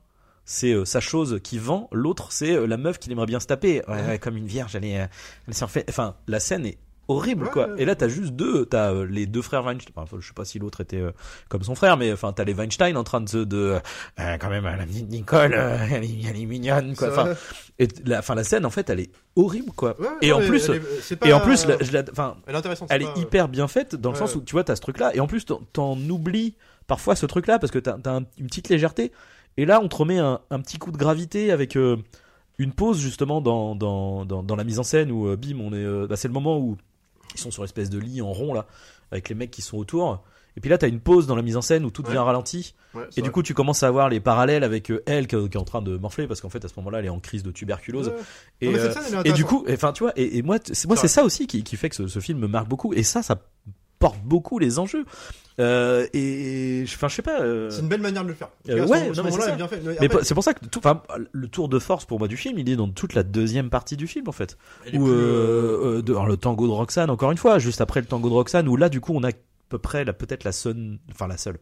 c'est 0.47 0.73
euh, 0.75 0.85
sa 0.85 1.01
chose 1.01 1.41
qui 1.43 1.57
vend, 1.59 1.89
l'autre 1.91 2.31
c'est 2.31 2.55
euh, 2.55 2.67
la 2.67 2.77
meuf 2.77 2.99
qu'il 2.99 3.11
aimerait 3.13 3.25
bien 3.27 3.41
se 3.41 3.47
taper. 3.47 3.83
Ouais, 3.89 4.03
ouais, 4.07 4.19
comme 4.19 4.37
une 4.37 4.47
vierge, 4.47 4.77
elle 4.77 4.85
est, 4.85 5.09
elle 5.49 5.55
s'en 5.55 5.67
fait. 5.69 5.87
Enfin, 5.89 6.17
la 6.29 6.39
scène 6.39 6.67
est 6.67 6.77
horrible 7.09 7.49
quoi. 7.51 7.69
Et 7.79 7.85
là, 7.87 7.95
t'as 7.95 8.09
juste 8.09 8.33
deux, 8.33 8.67
t'as 8.67 8.93
euh, 8.93 9.07
les 9.07 9.25
deux 9.27 9.41
frères 9.41 9.65
Weinstein. 9.65 9.93
Enfin, 9.97 10.17
je 10.21 10.27
sais 10.27 10.35
pas 10.35 10.45
si 10.45 10.59
l'autre 10.59 10.83
était 10.83 11.01
euh, 11.01 11.13
comme 11.49 11.63
son 11.63 11.75
frère, 11.75 11.97
mais 11.97 12.13
enfin, 12.13 12.33
t'as 12.35 12.45
les 12.45 12.53
Weinstein 12.53 12.95
en 12.99 13.05
train 13.05 13.23
de 13.23 13.29
se 13.31 13.39
de 13.39 13.79
euh, 14.21 14.37
quand 14.39 14.51
même 14.51 14.65
la 14.65 14.85
petite 14.85 15.09
Nicole, 15.09 15.55
elle, 15.55 16.05
est, 16.05 16.11
elle 16.29 16.37
est 16.41 16.45
mignonne 16.47 16.95
quoi. 16.95 17.09
Enfin, 17.09 17.35
et 17.79 17.89
la, 18.05 18.19
enfin, 18.19 18.35
la 18.35 18.45
scène 18.45 18.67
en 18.67 18.71
fait, 18.71 18.91
elle 18.91 19.01
est 19.01 19.11
horrible 19.37 19.73
quoi. 19.73 19.99
Ouais, 19.99 20.07
et 20.21 20.29
non, 20.31 20.37
en 20.43 20.47
plus, 20.47 20.69
est- 20.69 21.17
pas- 21.17 21.27
et 21.27 21.33
en 21.33 21.41
plus, 21.41 21.67
enfin, 22.13 22.37
elle 22.47 22.55
est 22.57 22.59
elle 22.91 23.03
est 23.03 23.19
hyper 23.19 23.49
bien 23.49 23.67
faite 23.69 23.95
dans 23.97 24.11
le 24.11 24.17
sens 24.17 24.35
où 24.35 24.43
tu 24.43 24.53
vois 24.53 24.65
t'as 24.65 24.77
ce 24.77 24.81
truc 24.83 24.99
là 24.99 25.15
et 25.15 25.21
en 25.21 25.27
plus 25.27 25.47
t'en 25.73 25.97
oublies 26.11 26.55
parfois 26.87 27.17
ce 27.17 27.27
truc 27.27 27.47
là 27.47 27.59
parce 27.59 27.71
que 27.73 27.79
t'as 27.79 27.97
as 28.05 28.21
une 28.39 28.47
petite 28.47 28.69
légèreté 28.69 29.13
et 29.57 29.65
là 29.67 29.81
on 29.83 29.89
te 29.89 29.97
remet 29.97 30.19
un, 30.19 30.41
un 30.51 30.61
petit 30.61 30.79
coup 30.79 30.91
de 30.93 30.97
gravité 30.97 31.51
avec 31.51 31.77
euh, 31.77 31.97
une 32.59 32.73
pause 32.73 32.99
justement 33.01 33.41
dans, 33.41 33.75
dans, 33.75 34.25
dans, 34.25 34.43
dans 34.43 34.57
la 34.57 34.65
mise 34.65 34.79
en 34.79 34.83
scène 34.85 35.11
où 35.11 35.29
euh, 35.29 35.37
bim 35.37 35.59
on 35.61 35.73
est 35.73 35.77
euh, 35.85 36.07
bah, 36.07 36.17
c'est 36.17 36.29
le 36.29 36.35
moment 36.35 36.59
où 36.59 36.77
ils 37.35 37.41
sont 37.41 37.51
sur 37.51 37.63
une 37.63 37.67
espèce 37.67 37.91
de 37.91 37.99
lit 37.99 38.21
en 38.23 38.33
rond 38.33 38.53
là 38.55 38.67
avec 39.11 39.29
les 39.29 39.35
mecs 39.35 39.51
qui 39.51 39.63
sont 39.63 39.77
autour 39.79 40.23
et 40.57 40.61
puis 40.61 40.71
là 40.71 40.79
t'as 40.79 40.87
une 40.89 41.01
pause 41.01 41.27
dans 41.27 41.35
la 41.35 41.43
mise 41.43 41.57
en 41.57 41.63
scène 41.63 41.85
où 41.85 41.91
tout 41.91 42.03
devient 42.03 42.19
Ouais. 42.19 42.25
ralenti 42.25 42.75
Ouais, 42.95 43.03
et 43.11 43.15
du 43.17 43.21
vrai. 43.23 43.31
coup 43.33 43.43
tu 43.43 43.55
commences 43.55 43.83
à 43.83 43.89
avoir 43.89 44.09
les 44.09 44.21
parallèles 44.21 44.63
avec 44.63 44.93
elle 45.07 45.27
qui, 45.27 45.35
est 45.35 45.57
en 45.57 45.65
train 45.65 45.83
de 45.83 45.97
morfler 45.97 46.29
parce 46.29 46.41
qu'en 46.41 46.49
fait 46.49 46.65
à 46.65 46.69
ce 46.69 46.75
moment 46.77 46.91
là 46.91 47.01
elle 47.01 47.07
est 47.07 47.09
en 47.09 47.19
crise 47.19 47.43
de 47.43 47.51
tuberculose 47.51 48.09
Ouais. 48.09 48.15
et, 48.61 48.71
Non, 48.73 48.79
scène, 48.93 49.23
et 49.25 49.33
du 49.33 49.45
coup, 49.45 49.65
enfin, 49.69 49.93
tu 49.93 50.05
vois, 50.05 50.13
et, 50.15 50.39
et 50.39 50.43
moi, 50.43 50.59
c'est 50.65 50.87
moi, 50.87 50.95
C'est 50.97 51.09
c'est 51.09 51.15
ça 51.15 51.25
aussi 51.25 51.49
qui, 51.49 51.65
qui 51.65 51.77
fait 51.77 51.89
que 51.89 51.97
ce, 51.97 52.07
ce 52.07 52.21
film 52.21 52.39
me 52.39 52.47
marque 52.47 52.69
beaucoup. 52.69 52.93
Et 52.95 53.03
ça, 53.03 53.21
ça 53.25 53.43
porte 54.09 54.21
beaucoup 54.25 54.59
les 54.59 54.79
enjeux. 54.79 55.05
Euh, 55.61 56.07
et, 56.13 56.83
enfin, 56.87 57.07
je 57.09 57.15
sais 57.15 57.23
pas. 57.23 57.41
euh, 57.41 57.71
C'est 57.71 57.81
une 57.81 57.89
belle 57.89 58.01
manière 58.03 58.23
de 58.25 58.29
le 58.29 58.35
faire. 58.35 58.49
Euh, 58.69 58.87
ouais, 58.87 58.99
ce- 59.01 59.07
non, 59.09 59.15
ce 59.15 59.23
mais 59.23 59.31
c'est 59.31 59.57
bien 59.57 59.69
fait. 59.69 59.81
mais 59.85 60.05
après, 60.07 60.25
c'est 60.25 60.35
pour 60.35 60.43
ça 60.43 60.53
que 60.53 60.65
tout, 60.67 60.81
enfin, 60.81 61.01
le 61.33 61.47
tour 61.49 61.69
de 61.69 61.79
force 61.79 62.05
pour 62.05 62.19
moi 62.19 62.27
du 62.29 62.37
film, 62.37 62.59
il 62.59 62.69
est 62.69 62.75
dans 62.77 62.89
toute 62.89 63.15
la 63.15 63.23
deuxième 63.23 63.71
partie 63.71 63.97
du 63.97 64.07
film 64.09 64.29
en 64.29 64.33
fait. 64.33 64.59
Ou 64.89 64.91
plus, 64.91 64.99
euh, 65.13 65.99
euh, 65.99 66.03
de- 66.03 66.13
alors, 66.13 66.27
le 66.27 66.37
tango 66.37 66.67
de 66.67 66.73
Roxane, 66.73 67.09
encore 67.09 67.31
une 67.31 67.39
fois, 67.39 67.59
juste 67.61 67.81
après 67.81 68.01
le 68.01 68.07
tango 68.07 68.29
de 68.29 68.35
Roxane, 68.35 68.67
où 68.69 68.77
là, 68.77 68.89
du 68.89 69.01
coup, 69.01 69.13
on 69.15 69.23
a 69.23 69.29
à 69.29 69.33
peu 69.69 69.79
près 69.79 70.05
la 70.05 70.13
peut-être 70.13 70.43
la 70.45 70.53
seule, 70.53 70.99
enfin 71.13 71.29
la 71.29 71.37
seule, 71.37 71.59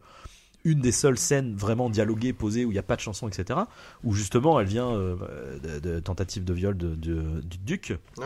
une 0.65 0.79
des 0.81 0.91
seules 0.91 1.19
scènes 1.19 1.55
vraiment 1.55 1.89
dialoguées, 1.91 2.33
posées, 2.33 2.65
où 2.65 2.71
il 2.71 2.73
n'y 2.73 2.79
a 2.79 2.83
pas 2.83 2.95
de 2.95 3.01
chanson, 3.01 3.27
etc. 3.27 3.59
Où 4.03 4.13
justement, 4.13 4.59
elle 4.59 4.67
vient 4.67 4.89
euh, 4.91 5.15
de, 5.61 5.79
de 5.79 5.99
tentative 5.99 6.43
de 6.45 6.53
viol 6.53 6.75
de, 6.75 6.95
de- 6.95 7.41
du 7.41 7.57
duc. 7.59 7.93
ouais. 8.17 8.25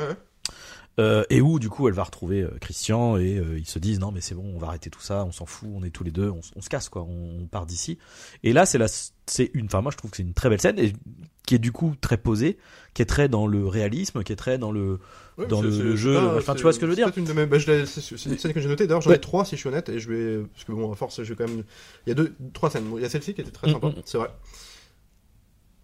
Euh, 1.00 1.24
et 1.30 1.42
où 1.42 1.60
du 1.60 1.70
coup 1.70 1.88
elle 1.88 1.94
va 1.94 2.04
retrouver 2.04 2.42
euh, 2.42 2.50
Christian 2.60 3.18
et 3.18 3.38
euh, 3.38 3.60
ils 3.60 3.68
se 3.68 3.78
disent 3.78 4.00
non 4.00 4.12
mais 4.12 4.20
c'est 4.20 4.34
bon 4.34 4.52
on 4.56 4.58
va 4.58 4.70
arrêter 4.70 4.90
tout 4.90 5.00
ça 5.00 5.26
on 5.26 5.32
s'en 5.32 5.46
fout 5.46 5.70
on 5.72 5.84
est 5.84 5.92
tous 5.92 6.04
les 6.04 6.10
deux 6.10 6.32
on, 6.32 6.42
se 6.62 6.70
casse 6.70 6.90
quoi 6.90 7.04
on, 7.04 7.42
on 7.44 7.46
part 7.46 7.68
d'ici 7.68 8.00
et 8.44 8.52
là 8.52 8.66
c'est 8.66 8.80
la 8.80 8.88
c'est 9.28 9.52
une 9.54 9.68
enfin 9.68 9.82
moi 9.82 9.92
je 9.92 9.98
trouve 9.98 10.10
que 10.10 10.18
c'est 10.18 10.24
une 10.24 10.34
très 10.34 10.50
belle 10.50 10.60
scène 10.60 10.80
et 10.80 10.94
qui 11.46 11.54
est 11.54 11.60
du 11.60 11.72
coup 11.72 11.94
très 12.02 12.18
posée 12.18 12.58
qui 12.96 13.04
est 13.04 13.06
très 13.06 13.30
dans 13.30 13.46
le 13.46 13.68
réalisme 13.68 14.24
qui 14.24 14.34
est 14.34 14.38
très 14.38 14.58
dans 14.58 14.72
le 14.72 15.00
Ouais, 15.38 15.46
dans 15.46 15.62
le- 15.62 15.96
jeu, 15.96 16.16
pas- 16.16 16.38
enfin, 16.38 16.56
tu 16.56 16.64
vois 16.64 16.74
ce 16.74 16.80
que 16.80 16.88
je 16.88 16.90
veux 16.90 16.96
dire? 16.96 17.12
une 17.16 17.26
de 17.26 17.34
mes- 17.34 17.46
bah, 17.46 17.60
je 17.60 17.86
C'est 17.86 18.26
une 18.26 18.40
scène 18.40 18.54
que 18.54 18.60
j'ai 18.60 18.68
notée. 18.68 18.88
D'ailleurs, 18.88 19.02
j'en 19.04 19.12
Ouais. 19.12 19.18
ai 19.18 19.22
trois 19.22 19.46
si 19.46 19.52
je 19.56 19.60
suis 19.60 19.70
honnête. 19.70 19.88
Et 19.90 20.00
je 20.00 20.10
vais. 20.12 20.44
Parce 20.52 20.64
que 20.64 20.72
bon, 20.72 20.92
à 20.92 20.96
force, 20.96 21.22
je 21.22 21.30
vais 21.32 21.36
quand 21.36 21.48
même. 21.48 21.64
Il 22.08 22.10
y 22.10 22.12
a 22.12 22.16
deux, 22.16 22.34
trois 22.56 22.72
scènes. 22.72 22.86
Il 22.96 23.04
y 23.04 23.06
a 23.06 23.10
celle-ci 23.10 23.36
qui 23.36 23.42
était 23.42 23.52
très 23.52 23.68
Mm, 23.68 23.74
sympa, 23.74 23.88
mm. 23.90 23.94
c'est 24.04 24.18
vrai. 24.18 24.32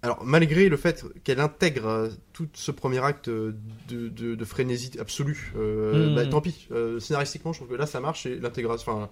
Alors, 0.04 0.24
malgré 0.24 0.68
le 0.70 0.76
fait 0.78 1.04
qu'elle 1.24 1.40
intègre 1.40 1.88
euh, 1.88 2.10
tout 2.34 2.48
ce 2.54 2.72
premier 2.72 3.00
acte 3.04 3.30
euh, 3.30 3.56
de, 3.88 4.10
de, 4.10 4.36
de 4.36 4.46
frénésie 4.46 4.92
absolue, 5.00 5.54
euh, 5.56 6.14
bah, 6.14 6.26
tant 6.26 6.42
pis. 6.42 6.68
Euh, 6.72 7.00
scénaristiquement, 7.00 7.54
je 7.54 7.60
trouve 7.60 7.70
que 7.70 7.76
là, 7.76 7.86
ça 7.86 8.00
marche. 8.02 8.26
Et 8.26 8.38
l'intégration. 8.38 9.10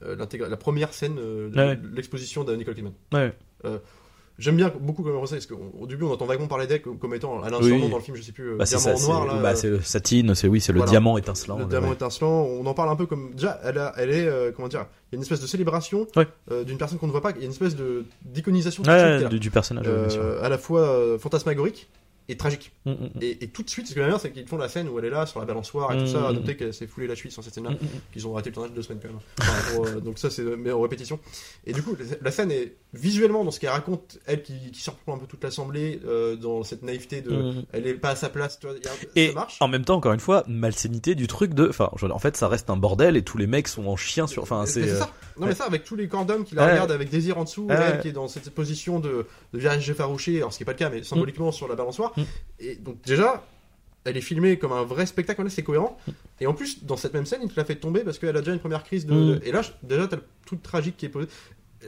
La 0.00 0.56
première 0.56 0.94
scène, 0.94 1.16
de- 1.16 1.50
Ouais. 1.54 1.74
de 1.76 1.88
l'exposition 1.88 2.44
de 2.44 2.54
Nicole 2.54 2.74
Kidman. 2.76 2.92
ouais 3.12 3.34
J'aime 4.38 4.56
bien 4.56 4.72
beaucoup 4.80 5.02
comme 5.02 5.26
ça, 5.26 5.34
parce 5.34 5.46
qu'au 5.46 5.86
début, 5.88 6.04
on 6.04 6.12
entend 6.12 6.24
vaguement 6.26 6.46
parler 6.46 6.68
d'elle 6.68 6.80
comme 6.80 6.96
comme 6.96 7.12
étant 7.12 7.40
Oui. 7.42 7.68
Sornon 7.70 7.88
dans 7.88 7.96
le 7.96 8.02
film, 8.02 8.16
je 8.16 8.22
sais 8.22 8.30
plus, 8.30 8.52
euh, 8.52 8.56
bah 8.56 8.66
c'est 8.66 8.76
Diamant 8.76 8.96
ça 8.96 9.04
en 9.06 9.24
noir. 9.24 9.26
là, 9.26 9.42
bah, 9.42 9.50
euh, 9.50 9.54
c'est 9.56 9.68
le 9.68 9.80
satine 9.80 10.34
c'est 10.36 10.46
oui 10.46 10.60
c'est 10.60 10.70
le 10.72 10.78
Voilà. 10.78 10.90
diamant 10.90 11.18
étincelant 11.18 11.58
le 11.58 11.64
diamant 11.64 11.88
ouais. 11.88 11.94
étincelant, 11.94 12.42
on 12.44 12.64
en 12.64 12.72
parle 12.72 12.88
un 12.90 12.94
peu 12.96 13.06
comme 13.06 13.32
déjà, 13.34 13.58
elle, 13.64 13.78
a- 13.78 13.92
elle 13.96 14.10
est 14.10 14.26
euh, 14.28 14.52
comment 14.54 14.68
dire, 14.68 14.86
il 15.10 15.14
y 15.14 15.16
a 15.16 15.16
une 15.16 15.22
espèce 15.22 15.40
de 15.40 15.46
célébration 15.48 16.06
Ouais. 16.14 16.28
euh, 16.52 16.62
d'une 16.62 16.78
personne 16.78 16.98
qu'on 16.98 17.08
ne 17.08 17.12
voit 17.12 17.20
pas, 17.20 17.32
il 17.32 17.38
y 17.38 17.42
a 17.42 17.44
une 17.46 17.50
espèce 17.50 17.74
de 17.74 18.04
d'iconisation 18.24 18.84
Ouais, 18.84 19.24
du, 19.28 19.40
du 19.40 19.50
personnage. 19.50 19.86
Euh, 19.88 20.40
à 20.40 20.48
la 20.48 20.56
fois 20.58 21.18
fantasmagorique 21.18 21.88
et 22.30 22.36
tragique. 22.36 22.72
Mm, 22.84 22.90
mm, 22.90 22.94
mm. 22.94 23.08
Et, 23.22 23.44
et 23.44 23.48
tout 23.48 23.62
de 23.62 23.70
suite, 23.70 23.86
ce 23.88 23.94
que 23.94 24.00
j'aime 24.00 24.10
bien, 24.10 24.18
c'est 24.18 24.30
qu'ils 24.32 24.46
font 24.46 24.58
la 24.58 24.68
scène 24.68 24.88
où 24.88 24.98
elle 24.98 25.06
est 25.06 25.10
là 25.10 25.24
sur 25.26 25.40
la 25.40 25.46
balançoire 25.46 25.92
et 25.92 25.98
tout 25.98 26.06
ça. 26.06 26.28
À 26.28 26.32
noter 26.32 26.56
qu'elle 26.56 26.74
s'est 26.74 26.86
foulée 26.86 27.06
la 27.06 27.14
cheville 27.14 27.32
sur 27.32 27.42
cette 27.42 27.54
scène-là, 27.54 27.70
qu'ils 28.12 28.26
ont 28.26 28.32
raté 28.32 28.50
le 28.50 28.54
tournage 28.54 28.70
de 28.72 28.76
deux 28.76 28.82
semaines 28.82 29.00
quand 29.02 29.08
même. 29.08 29.18
Enfin, 29.40 29.74
pour, 29.74 29.86
euh, 29.86 30.00
donc 30.00 30.18
ça, 30.18 30.28
c'est 30.30 30.42
mais 30.42 30.70
en 30.72 30.80
répétition. 30.80 31.18
Et 31.66 31.72
du 31.72 31.82
coup, 31.82 31.96
la 32.20 32.30
scène 32.30 32.50
est 32.50 32.74
visuellement 32.94 33.44
dans 33.44 33.50
ce 33.50 33.60
qu'elle 33.60 33.70
raconte, 33.70 34.18
elle 34.26 34.42
qui, 34.42 34.70
qui 34.72 34.80
surprend 34.80 35.14
un 35.14 35.18
peu 35.18 35.26
toute 35.26 35.42
l'assemblée 35.44 36.00
euh, 36.06 36.36
dans 36.36 36.62
cette 36.64 36.82
naïveté 36.82 37.20
de, 37.22 37.54
elle 37.72 37.86
est 37.86 37.94
pas 37.94 38.10
à 38.10 38.16
sa 38.16 38.28
place. 38.28 38.58
Tu 38.58 38.66
vois, 38.66 38.76
un- 38.76 39.06
Et 39.16 39.28
ça 39.28 39.34
marche. 39.34 39.56
en 39.60 39.68
même 39.68 39.84
temps, 39.84 39.96
encore 39.96 40.12
une 40.12 40.20
fois, 40.20 40.44
malsénité 40.48 41.14
du 41.14 41.26
truc 41.26 41.54
de. 41.54 41.68
Enfin, 41.68 41.90
en 42.02 42.18
fait, 42.18 42.36
ça 42.36 42.48
reste 42.48 42.68
un 42.70 42.76
bordel 42.76 43.16
et 43.16 43.22
tous 43.22 43.38
les 43.38 43.46
mecs 43.46 43.68
sont 43.68 43.86
en 43.86 43.96
chien 43.96 44.26
sur. 44.26 44.42
Enfin, 44.42 44.66
c'est. 44.66 44.88
euh. 44.88 45.00
Non, 45.38 45.46
mais 45.46 45.54
ça, 45.54 45.64
avec 45.64 45.84
tous 45.84 45.94
les 45.94 46.08
corps 46.08 46.24
d'hommes 46.26 46.44
qui 46.44 46.56
la 46.56 46.64
Ouais. 46.66 46.72
regardent 46.72 46.90
avec 46.90 47.10
désir 47.10 47.38
en 47.38 47.44
dessous, 47.44 47.66
Ouais. 47.66 47.76
elle 47.78 48.00
qui 48.00 48.08
est 48.08 48.12
dans 48.12 48.26
cette 48.26 48.50
position 48.50 48.98
de, 48.98 49.24
de 49.52 49.58
virage 49.58 49.88
effarouché, 49.88 50.38
alors 50.38 50.52
ce 50.52 50.58
qui 50.58 50.62
n'est 50.64 50.66
pas 50.66 50.72
le 50.72 50.78
cas, 50.78 50.90
mais 50.90 51.04
symboliquement 51.04 51.52
sur 51.52 51.68
la 51.68 51.76
balançoire. 51.76 52.12
Mm. 52.20 52.24
Et 52.60 52.74
donc, 52.76 53.00
déjà, 53.02 53.46
elle 54.04 54.16
est 54.16 54.20
filmée 54.22 54.58
comme 54.58 54.72
un 54.72 54.84
vrai 54.84 55.06
spectacle, 55.06 55.42
là 55.44 55.50
c'est 55.50 55.62
cohérent. 55.62 55.98
Et 56.40 56.46
en 56.46 56.54
plus, 56.54 56.84
dans 56.84 56.96
cette 56.96 57.14
même 57.14 57.26
scène, 57.26 57.40
il 57.42 57.48
te 57.50 57.56
la 57.58 57.64
fait 57.64 57.76
tomber 57.76 58.00
parce 58.00 58.18
qu'elle 58.18 58.36
a 58.36 58.40
déjà 58.40 58.52
une 58.52 58.60
première 58.60 58.84
crise 58.84 59.06
de. 59.06 59.14
Mm. 59.14 59.40
Et 59.44 59.52
là, 59.52 59.62
je- 59.62 59.70
déjà, 59.82 60.06
t'as 60.08 60.16
le 60.16 60.22
truc 60.46 60.62
tragique 60.62 60.96
qui 60.96 61.06
est 61.06 61.10
posé. 61.10 61.28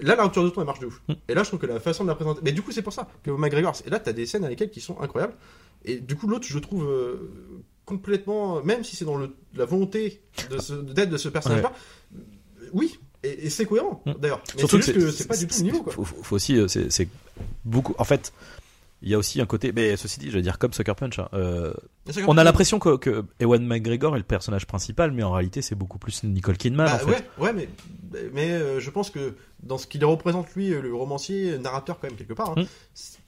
Là, 0.03 0.15
la 0.15 0.23
rupture 0.23 0.45
de 0.45 0.51
ton, 0.51 0.61
elle 0.61 0.67
marche 0.67 0.79
de 0.81 0.87
ouf. 0.87 1.01
Mm. 1.09 1.13
Et 1.29 1.35
là, 1.35 1.43
je 1.43 1.49
trouve 1.49 1.61
que 1.61 1.67
la 1.67 1.81
façon 1.81 2.05
de 2.05 2.09
la 2.09 2.15
présenter. 2.15 2.41
Mais 2.45 2.53
du 2.53 2.63
coup, 2.63 2.71
c'est 2.73 2.83
pour 2.83 2.93
ça 2.93 3.09
que 3.25 3.31
McGregor. 3.31 3.75
Et 3.87 3.91
là, 3.91 3.99
t'as 3.99 4.13
des 4.13 4.27
scènes 4.27 4.45
avec 4.45 4.61
elle 4.61 4.71
qui 4.71 4.81
sont 4.81 5.01
incroyables. 5.01 5.35
Et 5.85 5.99
du 5.99 6.15
coup, 6.15 6.29
l'autre, 6.29 6.47
je 6.49 6.59
trouve 6.59 6.85
euh, 6.89 7.31
complètement. 7.87 8.63
Même 8.63 8.85
si 8.85 8.97
c'est 8.97 9.05
dans 9.05 9.17
le, 9.17 9.35
la 9.55 9.65
volonté 9.65 10.21
de 10.51 10.59
ce- 10.59 10.75
d'être 10.75 11.11
de 11.11 11.17
ce 11.17 11.29
personnage-là, 11.29 11.73
oui. 12.73 12.99
Et, 13.23 13.47
et 13.47 13.51
c'est 13.51 13.67
cohérent, 13.67 14.03
Mm. 14.07 14.13
d'ailleurs. 14.19 14.43
Surtout 14.57 14.79
que 14.79 15.11
c'est 15.11 15.27
pas 15.29 15.37
du 15.37 15.47
tout 15.47 15.57
le 15.59 15.63
niveau, 15.65 15.83
quoi. 15.83 15.93
Faut, 15.93 16.05
faut- 16.05 16.37
aussi, 16.37 16.57
euh, 16.57 16.69
c'est 16.69 17.09
beaucoup. 17.65 17.95
En 17.99 18.05
fait, 18.05 18.33
il 19.03 19.09
y 19.11 19.15
a 19.15 19.19
aussi 19.19 19.41
un 19.41 19.47
côté. 19.47 19.73
Mais 19.73 19.97
ceci 19.97 20.21
dit, 20.21 20.31
je 20.31 20.37
veux 20.37 20.43
dire 20.43 20.59
comme 20.59 20.73
Sucker 20.73 20.95
Punch. 20.95 21.19
hein, 21.19 21.29
euh, 21.35 21.73
on 22.27 22.37
a 22.39 22.45
l'impression 22.45 22.79
que, 22.79 22.97
que 22.97 23.25
Ewan 23.41 23.65
McGregor 23.65 24.15
est 24.15 24.19
le 24.19 24.25
personnage 24.25 24.67
principal, 24.67 25.13
mais 25.13 25.23
en 25.23 25.33
réalité, 25.33 25.63
c'est 25.63 25.75
beaucoup 25.75 25.99
plus 25.99 26.25
Nicole 26.25 26.57
Kidman. 26.57 26.87
Bah, 26.87 26.95
en 26.97 26.99
fait. 26.99 27.07
ouais, 27.07 27.23
ouais, 27.39 27.53
mais, 27.53 27.69
mais 28.33 28.51
euh, 28.51 28.81
je 28.81 28.91
pense 28.91 29.11
que 29.11 29.35
dans 29.63 29.79
ce 29.79 29.87
qu'il 29.87 30.05
représente 30.05 30.53
lui, 30.55 30.73
euh, 30.73 30.81
le 30.83 30.95
romancier, 30.95 31.59
narrateur 31.59 31.99
quand 32.01 32.09
même 32.09 32.17
quelque 32.17 32.35
part, 32.35 32.51
hein, 32.51 32.63
Mm. 32.63 32.67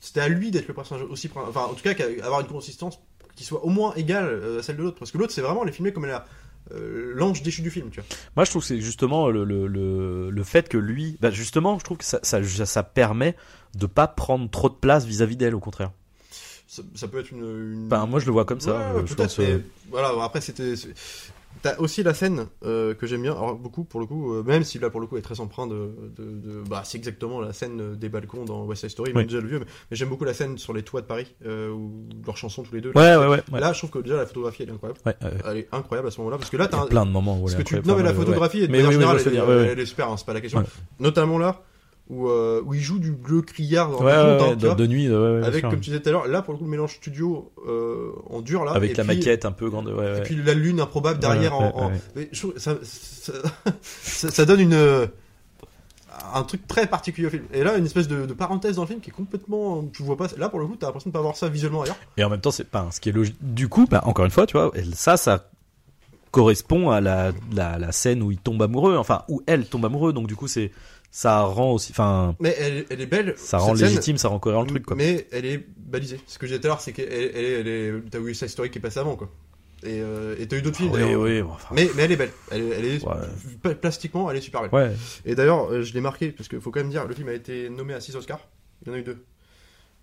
c'était 0.01 0.21
à 0.21 0.29
lui 0.29 0.51
d'être 0.51 0.69
le 0.69 0.75
personnage 0.75 1.05
aussi, 1.09 1.31
enfin 1.35 1.63
en 1.63 1.75
tout 1.75 1.83
cas 1.83 1.95
avoir 2.23 2.41
une 2.41 2.47
consistance 2.49 2.99
qui 3.37 3.45
soit 3.45 3.65
au 3.65 3.69
moins 3.71 3.95
égale 3.95 4.59
à 4.59 4.63
celle 4.63 4.77
de 4.77 4.83
l'autre, 4.83 4.99
parce 4.99 5.11
que 5.11 5.19
l'autre 5.19 5.33
c'est 5.33 5.41
vraiment 5.41 5.65
les 5.65 5.73
filmer 5.73 5.93
comme 5.93 6.05
la 6.07 6.17
euh, 6.17 6.21
l'ange 6.71 7.43
déchu 7.43 7.63
du 7.63 7.71
film, 7.71 7.91
tu 7.91 8.01
vois. 8.01 8.09
Moi, 8.37 8.45
je 8.45 8.51
trouve 8.51 8.63
que 8.63 8.69
c'est 8.69 8.81
justement 8.81 9.29
le, 9.29 9.45
le, 9.45 9.67
le, 9.67 10.31
le 10.31 10.43
fait 10.45 10.69
que 10.69 10.79
lui, 10.79 11.19
bah, 11.21 11.31
justement, 11.31 11.79
je 11.79 11.85
trouve 11.85 11.99
que 11.99 12.05
ça, 12.05 12.19
ça, 12.23 12.43
ça 12.45 12.83
permet 12.83 13.37
de 13.75 13.87
pas 13.87 14.07
prendre 14.07 14.49
trop 14.51 14.69
de 14.69 14.75
place 14.75 15.05
vis-à-vis 15.05 15.37
d'elle, 15.37 15.55
au 15.55 15.61
contraire. 15.61 15.91
Ça, 16.69 16.83
ça 16.95 17.07
peut 17.09 17.19
être 17.21 17.31
une. 17.33 17.41
une- 17.41 17.87
Enfin, 17.93 18.07
moi, 18.07 18.19
je 18.21 18.27
le 18.27 18.33
vois 18.33 18.45
comme 18.47 18.61
ça. 18.61 18.73
Ouais, 18.73 18.79
euh, 18.79 18.95
ouais, 18.95 19.07
je 19.07 19.15
peut-être, 19.15 19.29
pense, 19.29 19.39
mais 19.39 19.51
euh, 19.53 19.59
voilà, 19.91 20.13
après 20.25 20.41
c'était. 20.41 20.75
T'as 21.61 21.77
aussi 21.79 22.03
la 22.03 22.13
scène 22.13 22.47
euh, 22.65 22.93
que 22.95 23.07
j'aime 23.07 23.23
bien, 23.23 23.33
alors 23.33 23.55
beaucoup 23.55 23.85
pour 23.85 24.01
le 24.01 24.07
coup, 24.07 24.35
euh, 24.35 24.43
même 24.43 24.65
si 24.65 24.81
là 24.81 24.91
pour 24.91 25.01
le 25.01 25.07
coup 25.07 25.17
est 25.17 25.23
très 25.23 25.39
empreinte 25.39 25.71
de, 25.71 25.91
de, 26.17 26.25
de- 26.25 26.63
bah 26.69 26.83
c'est 26.85 26.99
exactement 26.99 27.41
la 27.41 27.53
scène 27.53 27.81
euh, 27.81 27.95
des 27.95 28.09
balcons 28.09 28.45
dans 28.45 28.65
West 28.65 28.81
Side 28.81 28.91
Story, 28.91 29.11
Oui. 29.13 29.19
même 29.19 29.27
déjà 29.27 29.41
le 29.41 29.47
vieux, 29.47 29.59
mais, 29.61 29.67
mais 29.91 29.97
j'aime 29.97 30.09
beaucoup 30.09 30.25
la 30.25 30.35
scène 30.35 30.59
sur 30.59 30.73
les 30.73 30.83
toits 30.83 31.03
de 31.03 31.07
Paris 31.07 31.37
euh, 31.47 31.71
où 31.71 32.09
leurs 32.27 32.37
chansons 32.37 32.65
tous 32.65 32.75
les 32.75 32.81
deux. 32.81 32.91
Ouais, 32.97 33.15
ouais, 33.17 33.27
ouais. 33.29 33.43
ouais. 33.53 33.61
Là, 33.61 33.73
je 33.73 33.79
trouve 33.79 33.91
que 33.91 33.99
déjà 34.01 34.17
la 34.17 34.27
photographie 34.27 34.65
elle 34.65 34.71
est 34.71 34.73
incroyable, 34.73 35.01
Ouais, 35.07 35.15
elle 35.47 35.57
est 35.59 35.69
incroyable 35.71 36.09
à 36.09 36.11
ce 36.11 36.19
moment-là 36.19 36.39
parce 36.39 36.51
que 36.51 36.57
là 36.57 36.67
t'as 36.67 36.87
plein 36.87 37.07
de 37.07 37.11
moments 37.13 37.39
où 37.41 37.49
elle 37.49 37.55
que 37.55 37.61
est 37.61 37.65
tu... 37.65 37.77
incroyable. 37.77 37.89
non 37.89 37.97
mais 37.97 38.03
la 38.03 38.15
photographie 38.15 38.67
de 38.67 38.73
Mais 38.73 38.85
oui, 38.85 38.97
veux 38.97 39.03
elle, 39.63 39.69
elle 39.71 39.79
est 39.79 39.87
super, 39.87 40.09
hein, 40.11 40.17
c'est 40.17 40.27
pas 40.27 40.33
la 40.35 40.41
question. 40.41 40.65
Notamment 40.99 41.39
là 41.39 41.63
où, 42.11 42.29
euh, 42.29 42.61
où 42.65 42.75
il 42.75 42.81
joue 42.81 42.99
du 42.99 43.11
bleu 43.13 43.43
criard 43.43 43.91
dans 43.91 43.99
Ouais, 44.03 44.13
ouais, 44.13 44.57
de, 44.57 44.75
de 44.75 44.87
nuit, 44.87 45.07
avec 45.45 45.63
comme 45.63 45.73
tu 45.81 45.91
disais 45.91 46.01
tout 46.01 46.09
à 46.09 46.13
l'heure, 46.13 46.27
là 46.29 46.43
pour 46.43 46.53
le 46.53 46.59
coup 46.59 46.65
le 46.65 46.71
mélange 46.71 46.95
studio 46.97 47.51
euh, 47.67 48.11
en 48.29 48.41
dur 48.43 48.65
là 48.65 48.73
avec 48.73 48.91
et 48.91 48.95
la 48.95 49.05
puis- 49.05 49.17
maquette 49.17 49.45
un 49.45 49.53
peu 49.53 49.71
grande. 49.71 49.89
Et 50.19 50.21
puis 50.23 50.37
la 50.37 50.55
lune 50.55 50.81
improbable 50.81 51.19
derrière 51.21 51.55
en, 51.55 51.87
en-. 51.87 51.93
Mais 52.17 52.29
je 52.33 52.47
ça, 52.59 52.77
ça, 52.83 53.33
ça- 53.83 54.31
ça 54.31 54.45
donne 54.45 54.61
une 54.61 54.75
euh, 54.75 55.07
un 56.35 56.43
truc 56.43 56.67
très 56.67 56.87
particulier 56.87 57.27
au 57.27 57.31
film. 57.31 57.45
Et 57.55 57.65
là, 57.65 57.77
une 57.79 57.87
espèce 57.87 58.07
de, 58.09 58.27
de 58.27 58.33
parenthèse 58.35 58.77
dans 58.77 58.83
le 58.83 58.89
film 58.89 59.01
qui 59.01 59.11
est 59.11 59.15
complètement. 59.15 59.83
Tu 59.93 60.03
vois 60.03 60.17
pas. 60.17 60.27
Là, 60.37 60.49
pour 60.49 60.61
le 60.61 60.67
coup, 60.67 60.77
t'as 60.79 60.87
l'impression 60.87 61.09
de 61.11 61.13
pas 61.13 61.21
voir 61.23 61.37
ça 61.37 61.49
visuellement 61.49 61.83
ailleurs. 61.83 61.97
Et 62.17 62.25
en 62.25 62.29
même 62.31 62.41
temps, 62.41 62.51
c'est 62.51 62.69
pas 62.69 62.87
ce 62.91 63.01
qui 63.01 63.09
est 63.09 63.13
logique. 63.13 63.37
Du 63.41 63.69
coup, 63.69 63.87
bah, 63.91 64.03
encore 64.05 64.25
une 64.25 64.31
fois, 64.31 64.47
tu 64.47 64.57
vois, 64.57 64.71
ça, 64.95 65.17
ça 65.17 65.49
correspond 66.31 66.91
à 66.91 67.01
la, 67.01 67.33
la, 67.53 67.79
la 67.79 67.93
scène 67.93 68.23
où 68.23 68.31
il 68.31 68.39
tombe 68.39 68.63
amoureux, 68.63 68.97
enfin 68.97 69.23
où 69.29 69.43
elle 69.47 69.67
tombe 69.67 69.85
amoureux. 69.87 70.13
Donc 70.13 70.27
du 70.27 70.37
coup, 70.37 70.49
c'est 70.49 70.71
ça 71.15 71.43
rend 71.43 71.73
aussi, 71.73 71.93
enfin, 71.93 72.35
Mais 72.41 72.57
elle, 72.59 72.87
elle 72.91 73.01
est 73.03 73.07
belle. 73.07 73.35
ça 73.37 73.59
rend 73.59 73.77
scène, 73.77 73.87
légitime, 73.89 74.17
ça 74.17 74.29
rend 74.29 74.39
cohérent 74.41 74.63
le 74.63 74.69
truc, 74.69 74.85
quoi. 74.87 74.97
Mais 74.97 75.29
elle 75.31 75.45
est 75.45 75.65
balisée. 75.77 76.19
Ce 76.27 76.39
que 76.39 76.47
j'ai 76.47 76.57
dit 76.57 76.61
tout 76.63 76.67
à 76.67 76.71
l'heure, 76.71 76.81
c'est 76.81 76.93
qu'elle 76.93 77.13
elle, 77.13 77.37
elle 77.37 77.69
est. 77.69 77.93
T'as 78.11 78.19
eu 78.19 78.35
sa 78.35 78.49
story 78.49 78.71
qui 78.71 78.79
est 78.79 78.81
passée 78.81 78.99
avant, 78.99 79.15
quoi. 79.15 79.29
Et 79.85 80.01
euh, 80.01 80.37
t'as 80.49 80.57
eu 80.57 80.63
d'autres 80.63 80.77
films. 80.79 80.93
oui, 80.93 81.01
d'ailleurs. 81.01 81.21
oui, 81.21 81.43
bon, 81.43 81.51
enfin, 81.51 81.75
Mais, 81.75 81.89
mais 81.95 82.03
elle 82.05 82.13
est 82.13 82.17
belle. 82.17 82.31
Elle, 82.51 82.63
est- 82.63 82.71
elle 82.79 82.85
est 82.87 83.05
Ouais. 83.05 83.13
pla- 83.63 83.75
plastiquement, 83.75 84.31
elle 84.31 84.37
est 84.39 84.41
super 84.41 84.63
belle. 84.63 84.71
ouais. 84.73 84.93
Et 85.27 85.35
d'ailleurs, 85.35 85.71
euh, 85.71 85.83
je 85.83 85.93
l'ai 85.93 86.01
marqué 86.01 86.31
parce 86.33 86.49
qu'il 86.49 86.61
faut 86.61 86.71
quand 86.71 86.81
même 86.81 86.89
dire, 86.91 87.05
le 87.07 87.15
film 87.15 87.29
a 87.29 87.33
été 87.35 87.69
nommé 87.69 87.93
à 87.93 88.01
6 88.01 88.17
Oscars. 88.17 88.41
Il 88.83 88.89
y 88.89 88.91
en 88.91 88.95
a 88.95 88.99
eu 88.99 89.03
deux. 89.03 89.23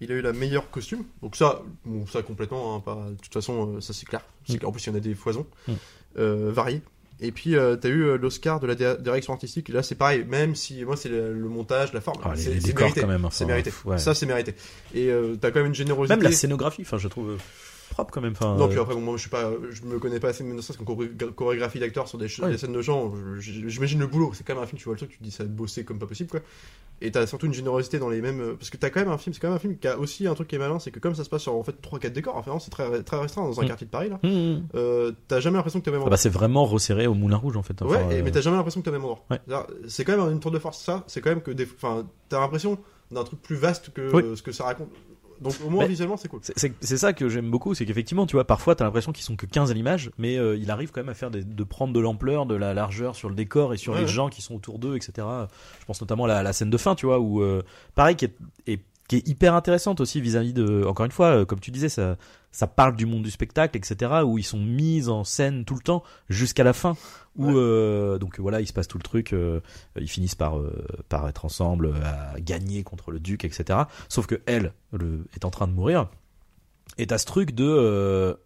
Il 0.01 0.11
a 0.11 0.15
eu 0.15 0.21
la 0.21 0.31
meilleure 0.33 0.69
costume. 0.69 1.03
Donc 1.21 1.35
ça, 1.35 1.61
bon, 1.85 2.05
ça 2.07 2.21
complètement, 2.21 2.75
hein, 2.75 2.79
pas. 2.81 3.07
De 3.09 3.15
toute 3.21 3.33
façon, 3.33 3.77
euh, 3.77 3.81
ça 3.81 3.93
c'est 3.93 4.05
clair. 4.05 4.21
Mm. 4.47 4.55
clair. 4.57 4.69
En 4.69 4.71
plus, 4.71 4.85
il 4.85 4.89
y 4.89 4.91
en 4.93 4.95
a 4.95 4.99
des 5.01 5.15
foisons 5.15 5.47
Mm. 5.67 5.73
euh, 6.19 6.51
variées. 6.53 6.81
Et 7.21 7.31
puis, 7.31 7.55
euh, 7.57 7.75
t'as 7.75 7.89
eu 7.89 8.03
euh, 8.03 8.17
l'Oscar 8.17 8.59
de 8.61 8.67
la 8.67 8.75
direction 8.95 9.33
artistique. 9.33 9.67
Là, 9.69 9.83
c'est 9.83 9.95
pareil. 9.95 10.23
Même 10.27 10.55
si 10.55 10.85
moi, 10.85 10.95
c'est 10.95 11.09
le, 11.09 11.33
le 11.33 11.49
montage, 11.49 11.91
la 11.93 11.99
forme. 12.01 12.19
Ah, 12.23 12.31
c'est 12.35 12.49
les 12.49 12.61
c'est 12.61 12.67
décors 12.67 12.83
mérité. 12.83 13.01
quand 13.01 13.07
même. 13.07 13.27
C'est 13.31 13.43
enfin, 13.43 13.51
mérité. 13.53 13.71
ouais. 13.85 13.97
Ça, 13.97 14.15
c'est 14.15 14.25
mérité. 14.25 14.55
Et 14.93 15.09
euh, 15.09 15.35
t'as 15.39 15.51
quand 15.51 15.59
même 15.59 15.67
une 15.67 15.75
générosité. 15.75 16.15
Même 16.15 16.23
la 16.23 16.31
scénographie, 16.31 16.83
enfin, 16.83 16.97
je 16.97 17.07
trouve 17.09 17.31
euh, 17.31 17.37
propre 17.89 18.11
quand 18.13 18.21
même. 18.21 18.31
Enfin, 18.33 18.55
Non, 18.55 18.65
euh, 18.65 18.67
puis 18.69 18.79
après, 18.79 18.93
bon, 18.93 19.01
moi, 19.01 19.15
je 19.17 19.21
suis 19.21 19.29
pas, 19.29 19.51
je 19.71 19.81
me 19.83 19.99
connais 19.99 20.19
pas 20.19 20.29
assez, 20.29 20.43
mais 20.43 20.53
ne 20.53 20.61
serait-ce 20.61 20.77
qu'en 20.77 20.85
choré- 20.85 21.09
chorégraphie 21.35 21.79
d'acteurs 21.79 22.07
sur 22.07 22.17
des, 22.17 22.27
Ouais. 22.41 22.51
des 22.51 22.57
scènes 22.57 22.73
de 22.73 22.81
gens, 22.81 23.11
j'imagine 23.39 23.99
le 23.99 24.07
boulot. 24.07 24.31
C'est 24.33 24.45
quand 24.45 24.53
même 24.55 24.63
un 24.63 24.67
film, 24.67 24.77
tu 24.79 24.85
vois 24.85 24.93
le 24.93 24.97
truc, 24.99 25.11
tu 25.11 25.17
te 25.17 25.23
dis 25.23 25.31
ça 25.31 25.43
a 25.43 25.47
bossé 25.47 25.83
comme 25.83 25.99
pas 25.99 26.05
possible, 26.07 26.29
quoi. 26.29 26.39
Et 27.01 27.11
t'as 27.11 27.25
surtout 27.27 27.45
une 27.45 27.53
générosité 27.53 27.97
dans 27.97 28.09
les 28.09 28.19
mêmes, 28.21 28.57
parce 28.57 28.69
que 28.69 28.75
t'as 28.75 28.89
quand 28.89 28.99
même 28.99 29.09
un 29.09 29.17
film, 29.17 29.33
c'est 29.33 29.39
quand 29.39 29.47
même 29.47 29.55
un 29.55 29.59
film 29.59 29.77
qui 29.77 29.87
a 29.87 29.97
aussi 29.97 30.27
un 30.27 30.33
truc 30.33 30.49
qui 30.49 30.55
est 30.55 30.59
malin, 30.59 30.79
c'est 30.79 30.91
que 30.91 30.99
comme 30.99 31.15
ça 31.15 31.23
se 31.23 31.29
passe 31.29 31.43
sur 31.43 31.55
en 31.55 31.63
fait 31.63 31.75
3-4 31.81 32.11
décors, 32.11 32.35
enfin, 32.35 32.59
c'est 32.59 32.71
très, 32.71 33.03
très 33.03 33.17
restreint 33.17 33.43
dans 33.43 33.57
un 33.59 33.63
Mm. 33.63 33.67
quartier 33.67 33.85
de 33.87 33.91
Paris, 33.91 34.09
là, 34.09 34.19
hum. 34.23 34.63
euh, 34.75 35.13
t'as 35.29 35.39
jamais 35.39 35.55
l'impression 35.55 35.79
que 35.79 35.85
t'es 35.85 35.91
même 35.91 36.01
Ah 36.05 36.09
bah, 36.09 36.17
c'est 36.17 36.27
vraiment 36.27 36.65
resserré 36.65 37.07
au 37.07 37.13
Moulin 37.13 37.37
Rouge 37.37 37.55
en 37.55 37.63
fait. 37.63 37.79
Ouais, 37.83 37.95
Enfin, 37.95 38.09
et- 38.09 38.19
euh, 38.19 38.21
mais 38.25 38.31
t'as 38.31 38.41
jamais 38.41 38.57
l'impression 38.57 38.81
que 38.81 38.85
t'es 38.85 38.91
même 38.91 39.05
endroit. 39.05 39.23
Ouais. 39.31 39.39
C'est 39.87 40.03
quand 40.03 40.17
même 40.17 40.29
une 40.33 40.41
tour 40.41 40.51
de 40.51 40.59
force, 40.59 40.77
ça, 40.83 41.05
c'est 41.07 41.21
quand 41.21 41.29
même 41.29 41.41
que 41.41 41.51
des, 41.51 41.63
enfin, 41.65 42.05
t'as 42.27 42.41
l'impression 42.41 42.77
d'un 43.11 43.23
truc 43.23 43.41
plus 43.41 43.55
vaste 43.55 43.91
que 43.93 44.13
Oui. 44.13 44.35
ce 44.35 44.41
que 44.43 44.51
ça 44.51 44.65
raconte. 44.65 44.89
Donc 45.41 45.53
au 45.65 45.69
moins 45.69 45.83
Mais- 45.83 45.89
visuellement, 45.89 46.17
c'est 46.17 46.27
cool. 46.27 46.41
C'est- 46.43 46.97
ça 46.97 47.13
que 47.13 47.29
j'aime 47.29 47.49
beaucoup, 47.49 47.73
c'est 47.73 47.85
qu'effectivement, 47.85 48.25
tu 48.25 48.35
vois, 48.35 48.45
parfois 48.45 48.75
t'as 48.75 48.83
l'impression 48.83 49.11
qu'ils 49.13 49.23
sont 49.23 49.35
que 49.35 49.45
15 49.45 49.71
à 49.71 49.73
l'image, 49.73 50.11
mais 50.17 50.37
euh, 50.37 50.57
il 50.57 50.69
arrive 50.69 50.91
quand 50.91 50.99
même 51.01 51.09
à 51.09 51.13
faire 51.13 51.31
des- 51.31 51.43
de 51.43 51.63
prendre 51.63 51.93
de 51.93 51.99
l'ampleur, 51.99 52.45
de 52.45 52.55
la 52.55 52.73
largeur 52.73 53.15
sur 53.15 53.29
le 53.29 53.35
décor 53.35 53.73
et 53.73 53.77
sur 53.77 53.93
Ouais, 53.93 53.99
les 53.99 54.05
ouais. 54.05 54.11
gens 54.11 54.29
qui 54.29 54.41
sont 54.41 54.55
autour 54.55 54.79
d'eux, 54.79 54.95
etc. 54.97 55.25
Je 55.79 55.85
pense 55.85 56.01
notamment 56.01 56.25
à 56.25 56.27
la, 56.27 56.43
la 56.43 56.53
scène 56.53 56.69
de 56.69 56.77
fin, 56.77 56.95
tu 56.95 57.05
vois, 57.05 57.19
où 57.19 57.41
euh, 57.41 57.63
pareil, 57.95 58.15
qui 58.17 58.25
est, 58.25 58.35
qui 59.09 59.17
est 59.17 59.27
hyper 59.27 59.55
intéressante 59.55 59.99
aussi 59.99 60.21
vis-à-vis 60.21 60.53
de, 60.53 60.85
encore 60.85 61.05
une 61.05 61.11
fois, 61.11 61.39
euh, 61.39 61.45
comme 61.45 61.59
tu 61.59 61.71
disais, 61.71 61.89
ça, 61.89 62.15
ça 62.51 62.67
parle 62.67 62.95
du 62.95 63.05
monde 63.07 63.23
du 63.23 63.31
spectacle, 63.31 63.75
etc. 63.75 64.21
Où 64.23 64.37
ils 64.37 64.43
sont 64.43 64.59
mis 64.59 65.09
en 65.09 65.23
scène 65.23 65.65
tout 65.65 65.73
le 65.73 65.81
temps 65.81 66.03
jusqu'à 66.29 66.63
la 66.63 66.73
fin, 66.73 66.95
où 67.35 67.47
Ouais. 67.47 67.53
euh, 67.55 68.17
donc 68.19 68.39
voilà, 68.39 68.61
il 68.61 68.67
se 68.67 68.73
passe 68.73 68.87
tout 68.87 68.99
le 68.99 69.03
truc, 69.03 69.33
euh, 69.33 69.61
ils 69.99 70.07
finissent 70.07 70.35
par 70.35 70.57
euh, 70.59 70.85
par 71.09 71.27
être 71.27 71.43
ensemble, 71.43 71.91
à 72.03 72.39
gagner 72.39 72.83
contre 72.83 73.11
le 73.11 73.19
duc, 73.19 73.45
etc. 73.45 73.79
Sauf 74.09 74.27
que 74.27 74.41
elle 74.45 74.73
le, 74.93 75.25
est 75.35 75.43
en 75.43 75.49
train 75.49 75.67
de 75.67 75.73
mourir. 75.73 76.07
Et 76.99 77.07
t'as 77.07 77.17
ce 77.17 77.25
truc 77.25 77.55
de. 77.55 78.37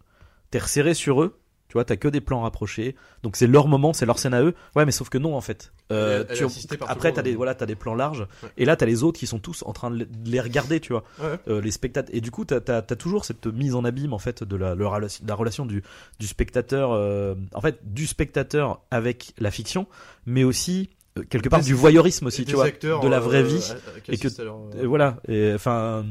t'es 0.50 0.58
resserré 0.58 0.94
sur 0.94 1.22
eux, 1.22 1.38
tu 1.74 1.78
vois, 1.78 1.84
t'as 1.84 1.96
que 1.96 2.06
des 2.06 2.20
plans 2.20 2.42
rapprochés. 2.42 2.94
Donc 3.24 3.34
c'est 3.34 3.48
leur 3.48 3.66
moment, 3.66 3.92
c'est 3.92 4.06
leur 4.06 4.20
scène 4.20 4.32
à 4.32 4.42
eux. 4.42 4.54
Ouais, 4.76 4.84
mais 4.86 4.92
sauf 4.92 5.08
que 5.08 5.18
non, 5.18 5.34
en 5.34 5.40
fait. 5.40 5.72
Euh, 5.90 6.22
Elle 6.28 6.36
est- 6.36 6.40
elle 6.44 6.48
tu- 6.68 6.76
après, 6.86 7.12
t'as 7.12 7.22
des, 7.22 7.34
voilà, 7.34 7.56
t'as 7.56 7.66
des 7.66 7.74
plans 7.74 7.96
larges. 7.96 8.28
Ouais. 8.44 8.48
Et 8.58 8.64
là, 8.64 8.76
t'as 8.76 8.86
les 8.86 9.02
autres 9.02 9.18
qui 9.18 9.26
sont 9.26 9.40
tous 9.40 9.64
en 9.66 9.72
train 9.72 9.90
de 9.90 9.96
les- 9.96 10.06
de 10.06 10.30
les 10.30 10.40
regarder, 10.40 10.78
tu 10.78 10.92
vois. 10.92 11.02
Ouais. 11.20 11.36
Euh, 11.48 11.60
les 11.60 11.72
spectateurs. 11.72 12.14
Et 12.14 12.20
du 12.20 12.30
coup, 12.30 12.44
t'as 12.44 12.60
as, 12.76 12.82
toujours 12.94 13.24
cette 13.24 13.48
mise 13.48 13.74
en 13.74 13.84
abîme, 13.84 14.12
en 14.12 14.20
fait, 14.20 14.44
de 14.44 14.54
la, 14.54 14.76
la 14.76 15.34
relation 15.34 15.66
du, 15.66 15.82
du 16.20 16.26
spectateur. 16.28 16.92
euh, 16.92 17.34
en 17.54 17.60
fait, 17.60 17.80
du 17.82 18.06
spectateur 18.06 18.80
avec 18.92 19.32
la 19.38 19.50
fiction, 19.50 19.88
mais 20.26 20.44
aussi. 20.44 20.90
euh, 21.18 21.22
quelque 21.28 21.48
part 21.48 21.60
Des- 21.60 21.66
du 21.66 21.74
voyeurisme 21.74 22.26
aussi, 22.26 22.44
tu 22.44 22.54
vois, 22.54 22.68
de 22.70 23.08
la 23.08 23.20
vraie 23.20 23.38
euh, 23.38 23.42
vie. 23.42 23.72
et 24.08 24.16
que- 24.18 24.42
leur- 24.42 24.58
voilà. 24.84 25.16
Et 25.28 25.52
enfin, 25.54 26.04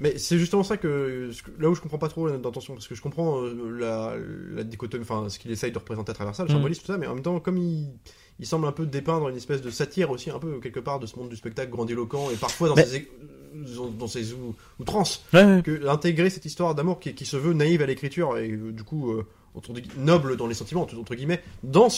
Mais 0.00 0.16
c'est 0.18 0.38
justement 0.38 0.62
ça 0.62 0.76
que 0.76 1.30
là 1.58 1.68
où 1.68 1.74
je 1.74 1.80
comprends 1.80 1.98
pas 1.98 2.08
trop 2.08 2.30
d'intention 2.30 2.74
parce 2.74 2.86
que 2.86 2.94
je 2.94 3.02
comprends 3.02 3.42
euh, 3.42 3.70
la, 3.78 4.14
la 4.54 4.62
dichotomie, 4.64 5.02
enfin 5.02 5.28
ce 5.28 5.38
qu'il 5.38 5.50
essaye 5.50 5.72
de 5.72 5.78
représenter 5.78 6.10
à 6.10 6.14
travers 6.14 6.34
ça, 6.34 6.44
le 6.44 6.48
Mhm. 6.50 6.56
symbolisme 6.56 6.80
tout 6.82 6.92
ça, 6.92 6.98
mais 6.98 7.06
en 7.06 7.14
même 7.14 7.22
temps 7.24 7.40
comme 7.40 7.56
il, 7.58 7.88
il 8.38 8.46
semble 8.46 8.66
un 8.66 8.72
peu 8.72 8.86
dépeindre 8.86 9.28
une 9.28 9.36
espèce 9.36 9.60
de 9.60 9.70
satire 9.70 10.10
aussi 10.10 10.30
un 10.30 10.38
peu 10.38 10.60
quelque 10.60 10.80
part 10.80 11.00
de 11.00 11.06
ce 11.06 11.16
monde 11.16 11.28
du 11.28 11.36
spectacle 11.36 11.70
grandiloquent 11.72 12.30
et 12.30 12.36
parfois 12.36 12.68
dans 12.68 12.76
Mais- 12.76 12.84
ses 12.86 13.08
dans, 13.98 14.06
ses 14.06 14.34
outrances 14.78 15.24
ouais, 15.32 15.44
ouais. 15.44 15.62
que 15.64 15.88
intégrer 15.88 16.30
cette 16.30 16.44
histoire 16.44 16.74
d'amour 16.74 17.00
qui, 17.00 17.14
qui 17.14 17.26
se 17.26 17.36
veut 17.36 17.54
naïve 17.54 17.82
à 17.82 17.86
l'écriture 17.86 18.36
et 18.38 18.50
euh, 18.52 18.70
du 18.72 18.84
coup 18.84 19.10
euh, 19.10 19.26
noble 19.96 20.36
dans 20.36 20.46
les 20.46 20.54
sentiments 20.54 20.82
entre 20.82 21.14
guillemets 21.14 21.42
dans 21.62 21.88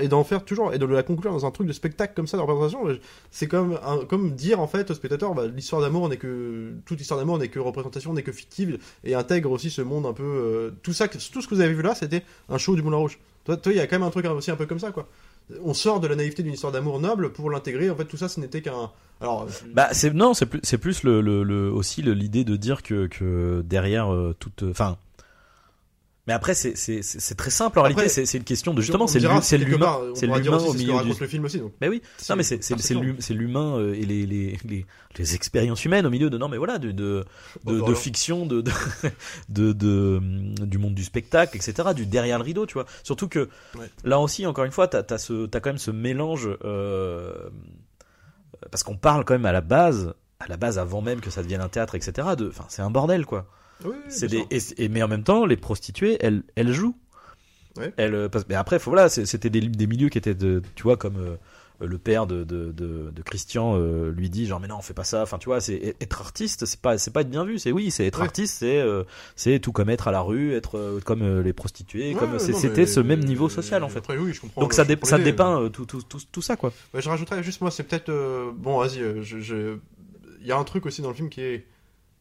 et 0.00 0.08
d'en 0.08 0.24
faire 0.24 0.44
toujours 0.44 0.72
et 0.72 0.78
de 0.78 0.86
la 0.86 1.02
conclure 1.02 1.32
dans 1.32 1.46
un 1.46 1.50
truc 1.50 1.66
de 1.66 1.72
spectacle 1.72 2.12
comme 2.14 2.26
ça 2.26 2.36
de 2.36 2.42
représentation 2.42 2.98
c'est 3.30 3.46
comme 3.46 3.78
comme 4.08 4.32
dire 4.32 4.60
en 4.60 4.66
fait 4.66 4.90
au 4.90 4.94
spectateur 4.94 5.34
bah, 5.34 5.46
l'histoire 5.46 5.82
d'amour 5.82 6.08
n'est 6.08 6.16
que 6.16 6.72
toute 6.86 7.00
histoire 7.00 7.20
d'amour 7.20 7.38
n'est 7.38 7.48
que 7.48 7.58
représentation 7.58 8.12
n'est 8.12 8.22
que 8.22 8.32
fictive 8.32 8.78
et 9.04 9.14
intègre 9.14 9.50
aussi 9.50 9.70
ce 9.70 9.82
monde 9.82 10.06
un 10.06 10.12
peu 10.12 10.22
euh, 10.24 10.70
tout 10.82 10.92
ça 10.92 11.08
tout 11.08 11.42
ce 11.42 11.48
que 11.48 11.54
vous 11.54 11.60
avez 11.60 11.74
vu 11.74 11.82
là 11.82 11.94
c'était 11.94 12.22
un 12.48 12.58
show 12.58 12.74
du 12.74 12.82
Moulin 12.82 12.96
Rouge. 12.96 13.18
Toi 13.44 13.58
il 13.66 13.76
y 13.76 13.80
a 13.80 13.86
quand 13.86 13.96
même 13.96 14.08
un 14.08 14.10
truc 14.10 14.24
aussi 14.26 14.50
un 14.50 14.56
peu 14.56 14.66
comme 14.66 14.78
ça 14.78 14.90
quoi. 14.90 15.06
On 15.62 15.74
sort 15.74 16.00
de 16.00 16.06
la 16.06 16.16
naïveté 16.16 16.42
d'une 16.42 16.54
histoire 16.54 16.72
d'amour 16.72 16.98
noble 16.98 17.32
pour 17.32 17.50
l'intégrer 17.50 17.90
en 17.90 17.96
fait 17.96 18.06
tout 18.06 18.16
ça 18.16 18.28
ce 18.28 18.40
n'était 18.40 18.62
qu'un 18.62 18.90
alors 19.20 19.46
Bah 19.72 19.88
c'est 19.92 20.12
non, 20.12 20.34
c'est 20.34 20.46
plus 20.46 20.60
c'est 20.62 20.78
plus 20.78 21.02
le, 21.02 21.70
aussi 21.70 22.02
l'idée 22.02 22.44
de 22.44 22.56
dire 22.56 22.82
que 22.82 23.06
que 23.06 23.62
derrière 23.64 24.12
euh, 24.12 24.34
toute 24.38 24.62
enfin 24.62 24.96
Mais 26.26 26.32
après, 26.32 26.54
c'est 26.54 26.74
c'est 26.76 27.34
très 27.34 27.50
simple 27.50 27.78
en 27.78 27.82
Après, 27.82 27.94
réalité. 27.94 28.08
C'est 28.14 28.24
c'est 28.24 28.38
une 28.38 28.44
question 28.44 28.72
de 28.72 28.80
justement, 28.80 29.06
c'est 29.06 29.18
l'humain, 29.18 29.40
c'est 29.42 29.58
l'humain 29.58 29.98
au 30.58 30.72
milieu 30.72 31.02
du. 31.02 31.20
le 31.20 31.26
film 31.26 31.44
aussi. 31.44 31.58
Donc. 31.58 31.72
Mais 31.82 31.88
oui, 31.88 32.00
C'est 32.16 32.32
non 32.32 32.36
mais 32.38 32.42
c'est 32.42 32.62
c'est 32.62 33.34
l'humain 33.34 33.76
euh, 33.78 33.92
et 33.92 34.06
les 34.06 34.24
les 34.24 34.58
les 34.64 34.86
les 35.18 35.34
expériences 35.34 35.84
humaines 35.84 36.06
au 36.06 36.10
milieu 36.10 36.30
de 36.30 36.38
non 36.38 36.48
mais 36.48 36.56
voilà 36.56 36.78
de 36.78 36.92
de 36.92 37.24
de, 37.66 37.72
de 37.72 37.78
voilà. 37.78 37.94
fiction 37.94 38.46
de 38.46 38.62
de, 38.62 38.70
de 39.50 39.72
de 39.72 40.16
hum, 40.16 40.54
du 40.66 40.78
monde 40.78 40.94
du 40.94 41.04
spectacle 41.04 41.56
etc 41.56 41.90
du 41.94 42.06
derrière 42.06 42.38
le 42.38 42.44
rideau 42.44 42.64
tu 42.66 42.74
vois 42.74 42.86
surtout 43.02 43.28
que 43.28 43.48
Ouais. 43.78 43.90
là 44.02 44.18
aussi 44.18 44.46
encore 44.46 44.64
une 44.64 44.72
fois 44.72 44.88
t'as 44.88 45.02
t'as 45.02 45.18
ce 45.18 45.46
t'as 45.46 45.60
quand 45.60 45.70
même 45.70 45.78
ce 45.78 45.90
mélange 45.90 46.48
euh, 46.64 47.32
parce 48.70 48.82
qu'on 48.82 48.96
parle 48.96 49.24
quand 49.24 49.34
même 49.34 49.46
à 49.46 49.52
la 49.52 49.60
base 49.60 50.14
à 50.40 50.46
la 50.48 50.56
base 50.56 50.78
avant 50.78 51.00
même 51.02 51.20
que 51.20 51.30
ça 51.30 51.42
devienne 51.42 51.60
un 51.60 51.68
théâtre 51.68 51.94
etc 51.94 52.28
de 52.36 52.48
enfin 52.48 52.64
c'est 52.68 52.82
un 52.82 52.90
bordel 52.90 53.26
quoi 53.26 53.46
Oui, 53.84 53.94
c'est 54.08 54.28
des 54.28 54.44
et, 54.50 54.58
et- 54.84 54.88
mais 54.88 55.02
en 55.02 55.08
même 55.08 55.24
temps 55.24 55.44
les 55.46 55.56
prostituées 55.56 56.16
elles 56.20 56.42
elles 56.56 56.72
jouent 56.72 56.96
Ouais. 57.76 57.92
elles 57.96 58.14
euh, 58.14 58.28
parce- 58.28 58.46
mais 58.48 58.54
après 58.54 58.78
faut 58.78 58.90
voilà 58.90 59.08
c'était 59.08 59.50
des, 59.50 59.60
des 59.60 59.86
milieux 59.88 60.08
qui 60.08 60.16
étaient 60.18 60.34
de 60.34 60.62
tu 60.76 60.84
vois 60.84 60.96
comme 60.96 61.16
euh, 61.16 61.34
le 61.84 61.98
père 61.98 62.28
de, 62.28 62.44
de, 62.44 62.70
de, 62.70 63.10
de 63.10 63.22
Christian 63.22 63.74
euh, 63.76 64.12
lui 64.12 64.30
dit 64.30 64.46
genre 64.46 64.60
mais 64.60 64.68
non 64.68 64.76
on 64.78 64.80
fait 64.80 64.94
pas 64.94 65.02
ça 65.02 65.22
enfin 65.22 65.38
tu 65.38 65.46
vois 65.46 65.60
c'est 65.60 65.96
être 66.00 66.20
artiste 66.20 66.66
c'est 66.66 66.80
pas 66.80 66.98
c'est 66.98 67.10
pas 67.12 67.22
être 67.22 67.30
bien 67.30 67.44
vu 67.44 67.58
c'est 67.58 67.72
oui 67.72 67.90
c'est 67.90 68.06
être 68.06 68.20
Ouais. 68.20 68.26
artiste 68.26 68.58
c'est 68.60 68.78
euh, 68.78 69.02
c'est 69.34 69.58
tout 69.58 69.72
comme 69.72 69.90
être 69.90 70.06
à 70.06 70.12
la 70.12 70.20
rue 70.20 70.54
être 70.54 71.00
comme 71.04 71.40
les 71.42 71.52
prostituées 71.52 72.14
Ouais, 72.14 72.20
comme 72.20 72.38
c'était 72.38 72.86
ce 72.86 73.00
même 73.00 73.24
niveau 73.24 73.48
social 73.48 73.82
en 73.82 73.88
fait 73.88 73.98
Après, 73.98 74.16
oui, 74.16 74.32
je 74.32 74.40
comprends. 74.40 74.60
donc 74.60 74.72
ça, 74.72 74.84
dé- 74.84 74.96
ça 75.02 75.18
dépeint 75.18 75.68
tout, 75.70 75.84
tout, 75.84 76.00
tout, 76.02 76.20
tout 76.30 76.42
ça 76.42 76.54
quoi 76.56 76.72
je 76.94 77.08
rajouterais 77.08 77.42
juste 77.42 77.60
moi, 77.60 77.72
c'est 77.72 77.82
peut-être 77.82 78.52
bon. 78.56 78.78
Vas-y, 78.78 79.00
je, 79.24 79.40
je- 79.40 79.78
il 80.40 80.46
y 80.46 80.52
a 80.52 80.56
un 80.56 80.64
truc 80.64 80.86
aussi 80.86 81.02
dans 81.02 81.08
le 81.08 81.14
film 81.14 81.28
qui 81.28 81.40
est 81.40 81.66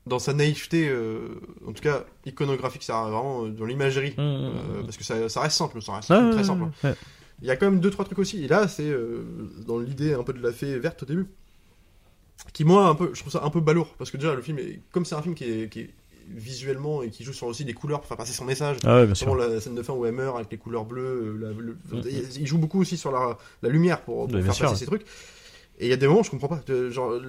dans 0.05 0.19
sa 0.19 0.33
naïveté, 0.33 0.87
euh, 0.89 1.27
en 1.65 1.71
tout 1.71 1.81
cas 1.81 2.03
iconographique, 2.25 2.83
ça 2.83 3.03
vraiment 3.03 3.45
euh, 3.45 3.49
dans 3.49 3.65
l'imagerie, 3.65 4.13
Mmh, 4.17 4.21
mmh, 4.21 4.23
euh, 4.23 4.49
mmh. 4.81 4.83
parce 4.85 4.97
que 4.97 5.03
ça, 5.03 5.29
ça 5.29 5.41
reste 5.41 5.57
simple, 5.57 5.81
ça 5.81 5.95
reste 5.95 6.07
très 6.07 6.43
simple. 6.43 6.63
ouais. 6.83 6.93
Il 7.41 7.47
y 7.47 7.51
a 7.51 7.55
quand 7.57 7.65
même 7.69 7.79
deux 7.79 7.89
trois 7.89 8.05
trucs 8.05 8.19
aussi. 8.19 8.43
Et 8.43 8.47
là, 8.47 8.67
c'est 8.67 8.87
euh, 8.89 9.23
dans 9.65 9.79
l'idée 9.79 10.13
un 10.13 10.23
peu 10.23 10.33
de 10.33 10.41
la 10.41 10.51
fée 10.53 10.77
verte 10.79 11.03
au 11.03 11.05
début, 11.05 11.25
qui 12.53 12.63
moi 12.63 12.87
un 12.87 12.95
peu, 12.95 13.11
je 13.13 13.19
trouve 13.19 13.31
ça 13.33 13.43
un 13.43 13.49
peu 13.49 13.59
balourd, 13.59 13.95
parce 13.97 14.11
que 14.11 14.17
déjà 14.17 14.33
le 14.35 14.41
film, 14.41 14.59
est, 14.59 14.79
comme 14.91 15.05
c'est 15.05 15.15
un 15.15 15.21
film 15.21 15.35
qui 15.35 15.45
est, 15.45 15.69
qui 15.69 15.79
est 15.81 15.89
visuellement 16.29 17.03
et 17.03 17.09
qui 17.09 17.23
joue 17.25 17.33
sur 17.33 17.47
aussi 17.47 17.65
des 17.65 17.73
couleurs 17.73 17.99
pour 17.99 18.07
faire 18.07 18.15
passer 18.17 18.31
son 18.33 18.45
message. 18.45 18.77
ah 18.85 18.95
ouais 18.97 19.05
bien 19.05 19.15
sûr 19.15 19.35
la 19.35 19.59
scène 19.59 19.75
de 19.75 19.83
fin 19.83 19.91
où 19.93 20.05
elle 20.05 20.13
meurt 20.13 20.35
avec 20.37 20.49
les 20.51 20.57
couleurs 20.57 20.85
bleues. 20.85 21.37
la- 21.39 21.49
le- 21.51 21.77
il- 22.39 22.47
joue 22.47 22.57
beaucoup 22.57 22.79
aussi 22.79 22.95
sur 22.97 23.11
la, 23.11 23.37
la 23.61 23.69
lumière 23.69 24.01
pour, 24.01 24.27
pour 24.27 24.41
faire 24.41 24.57
passer 24.69 24.75
ces 24.79 24.85
trucs. 24.85 25.05
Et 25.79 25.87
il 25.87 25.89
y 25.89 25.93
a 25.93 25.97
des 25.97 26.07
moments 26.07 26.21
où 26.21 26.23
je 26.23 26.29
comprends 26.29 26.47
pas. 26.47 26.61
genre, 26.89 27.19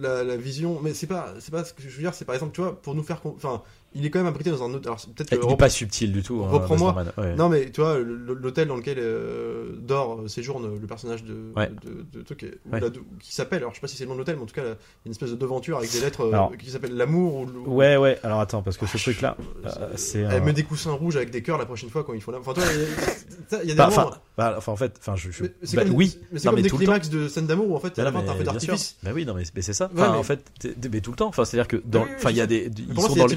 la, 0.00 0.24
la 0.24 0.36
vision. 0.36 0.80
Mais 0.82 0.94
c'est 0.94 1.06
pas, 1.06 1.34
c'est 1.40 1.52
pas 1.52 1.64
ce 1.64 1.72
que 1.72 1.82
je 1.82 1.88
veux 1.88 2.02
dire. 2.02 2.14
C'est 2.14 2.24
par 2.24 2.34
exemple, 2.34 2.52
tu 2.52 2.60
vois, 2.60 2.80
pour 2.80 2.94
nous 2.94 3.02
faire. 3.02 3.20
Enfin, 3.24 3.62
il 3.94 4.04
est 4.04 4.10
quand 4.10 4.18
même 4.18 4.26
abrité 4.28 4.50
dans 4.50 4.62
un 4.62 4.72
autre. 4.74 4.86
Alors, 4.86 5.00
peut-être. 5.16 5.38
il 5.42 5.48
n'est 5.48 5.56
pas 5.56 5.68
subtil 5.70 6.12
du 6.12 6.22
tout 6.22 6.42
hein, 6.44 6.48
Reprends-moi. 6.50 6.94
Ouais. 7.16 7.34
Non, 7.34 7.48
mais 7.48 7.70
tu 7.70 7.80
vois, 7.80 7.98
l'hôtel 7.98 8.68
dans 8.68 8.76
lequel 8.76 8.98
euh, 9.00 9.72
dort, 9.80 10.20
euh, 10.22 10.28
séjourne 10.28 10.78
le 10.80 10.86
personnage 10.86 11.24
de. 11.24 11.52
Ouais. 11.56 11.70
de, 11.84 12.18
de, 12.18 12.22
truc, 12.22 12.42
euh, 12.44 12.50
ou 12.66 12.72
Ouais. 12.74 12.80
la- 12.80 12.88
qui 13.20 13.34
s'appelle. 13.34 13.58
Alors, 13.60 13.70
je 13.72 13.76
sais 13.76 13.80
pas 13.80 13.88
si 13.88 13.96
c'est 13.96 14.04
le 14.04 14.08
nom 14.08 14.14
de 14.14 14.18
l'hôtel, 14.20 14.36
mais 14.36 14.42
en 14.42 14.46
tout 14.46 14.54
cas, 14.54 14.62
il 14.62 14.66
y 14.68 14.70
a 14.70 14.76
une 15.06 15.12
espèce 15.12 15.30
de 15.30 15.36
devanture 15.36 15.78
avec 15.78 15.90
des 15.90 16.00
lettres 16.00 16.20
euh, 16.22 16.56
qui 16.56 16.70
s'appelle 16.70 16.96
l'amour. 16.96 17.34
ou 17.36 17.46
le- 17.46 17.58
ouais 17.68 17.96
ouais 17.96 18.18
alors 18.22 18.40
attends 18.40 18.62
parce 18.62 18.76
que 18.76 18.86
ce 18.86 18.96
Ah, 18.96 19.00
truc 19.00 19.20
là 19.20 19.36
euh, 19.66 19.88
c'est 19.96 20.20
Elle 20.20 20.42
un- 20.42 20.44
met 20.44 20.52
des 20.52 20.62
coussins 20.64 20.92
rouges 20.92 21.16
avec 21.16 21.30
des 21.30 21.42
cœurs 21.42 21.58
la 21.58 21.66
prochaine 21.66 21.90
fois 21.90 22.04
quand 22.04 22.12
il 22.14 22.20
faut 22.20 22.30
la. 22.32 22.38
Enfin, 22.38 22.52
toi, 22.54 22.64
il 22.66 23.56
y 23.56 23.62
a- 23.62 23.64
des 23.64 23.74
Bah, 23.74 23.88
moments. 23.88 24.08
enfin, 24.08 24.18
bah, 24.36 24.54
enfin, 24.58 24.72
en 24.72 24.76
fait, 24.76 24.94
enfin, 24.98 25.16
je, 25.16 25.30
je- 25.30 25.44
Mais 25.44 25.50
c'est 25.62 25.76
bah, 25.76 25.84
comme, 25.84 25.94
oui, 25.94 26.18
mais 26.32 26.38
c'est 26.38 26.46
non, 26.46 26.52
comme 26.52 26.62
des 26.62 26.70
climax 26.70 27.08
de 27.10 27.28
scènes 27.28 27.46
d'amour 27.46 27.70
où 27.70 27.76
en 27.76 27.80
fait 27.80 27.96
Mais 27.96 28.04
la 28.04 28.12
fin 28.12 28.22
t'as 28.22 28.32
un 28.32 28.36
sûr. 28.36 28.44
d'artifice. 28.44 28.96
Bah 29.02 29.10
oui, 29.14 29.24
non, 29.24 29.34
mais, 29.34 29.44
c'est 29.62 29.72
ça. 29.72 29.90
En 29.96 30.22
fait, 30.22 30.44
mais 30.92 31.00
tout 31.00 31.10
le 31.10 31.16
temps. 31.16 31.28
Enfin, 31.28 31.44
c'est-à-dire 31.44 31.68
que 31.68 31.76
dans, 31.84 32.06
enfin, 32.16 32.30
il 32.30 32.36
y 32.36 32.40
a 32.40 32.46
des, 32.46 32.70
ils 32.76 33.00
sont 33.00 33.14
dans 33.14 33.26
le, 33.26 33.34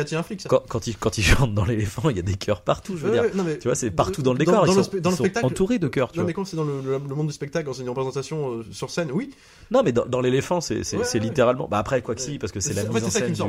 quand, 0.00 0.24
c'est 0.28 0.40
ça. 0.42 0.48
quand, 0.48 0.62
quand 0.68 0.86
ils, 0.86 0.96
quand 0.96 1.18
ils 1.18 1.22
chantent 1.24 1.54
dans 1.54 1.64
l'éléphant, 1.64 2.08
il 2.10 2.16
y 2.16 2.18
a 2.18 2.22
des 2.22 2.34
cœurs 2.34 2.62
partout. 2.62 2.96
Je 2.96 3.02
veux 3.06 3.10
Ouais, 3.10 3.14
dire, 3.14 3.22
ouais, 3.24 3.30
non, 3.34 3.44
mais- 3.44 3.58
tu 3.58 3.68
vois, 3.68 3.74
c'est 3.74 3.90
partout 3.90 4.22
dans 4.22 4.32
le 4.32 4.38
décor. 4.38 4.54
dans 4.54 4.64
ils 4.72 4.76
le 4.76 4.82
sont, 4.82 4.90
spe- 4.90 5.00
dans 5.00 5.10
le 5.10 5.14
ils 5.14 5.18
sont 5.18 5.24
spectacle- 5.24 5.46
entourés 5.46 5.78
de 5.78 5.88
cœurs. 5.88 6.10
Tu 6.12 6.18
Non 6.18 6.22
vois. 6.24 6.28
mais 6.28 6.32
quand 6.34 6.44
c'est 6.44 6.56
dans 6.56 6.64
le, 6.64 6.98
monde 6.98 7.26
du 7.28 7.32
spectacle, 7.32 7.66
dans 7.66 7.72
une 7.72 7.88
représentation 7.88 8.58
euh, 8.58 8.64
sur 8.72 8.90
scène, 8.90 9.10
oui. 9.12 9.30
Non, 9.70 9.82
mais 9.82 9.92
dans, 9.92 10.04
dans 10.06 10.20
l'éléphant, 10.20 10.60
c'est, 10.60 10.84
c'est, 10.84 10.96
Ouais, 10.98 11.04
c'est 11.04 11.18
littéralement. 11.18 11.68
Bah 11.68 11.78
après, 11.78 12.02
quoi 12.02 12.14
que 12.14 12.20
si, 12.20 12.38
parce 12.38 12.52
que 12.52 12.60
c'est 12.60 12.74
la 12.74 12.84
mise 12.84 13.04
en 13.04 13.10
c'est 13.10 13.20
scène. 13.20 13.32
du-. 13.32 13.42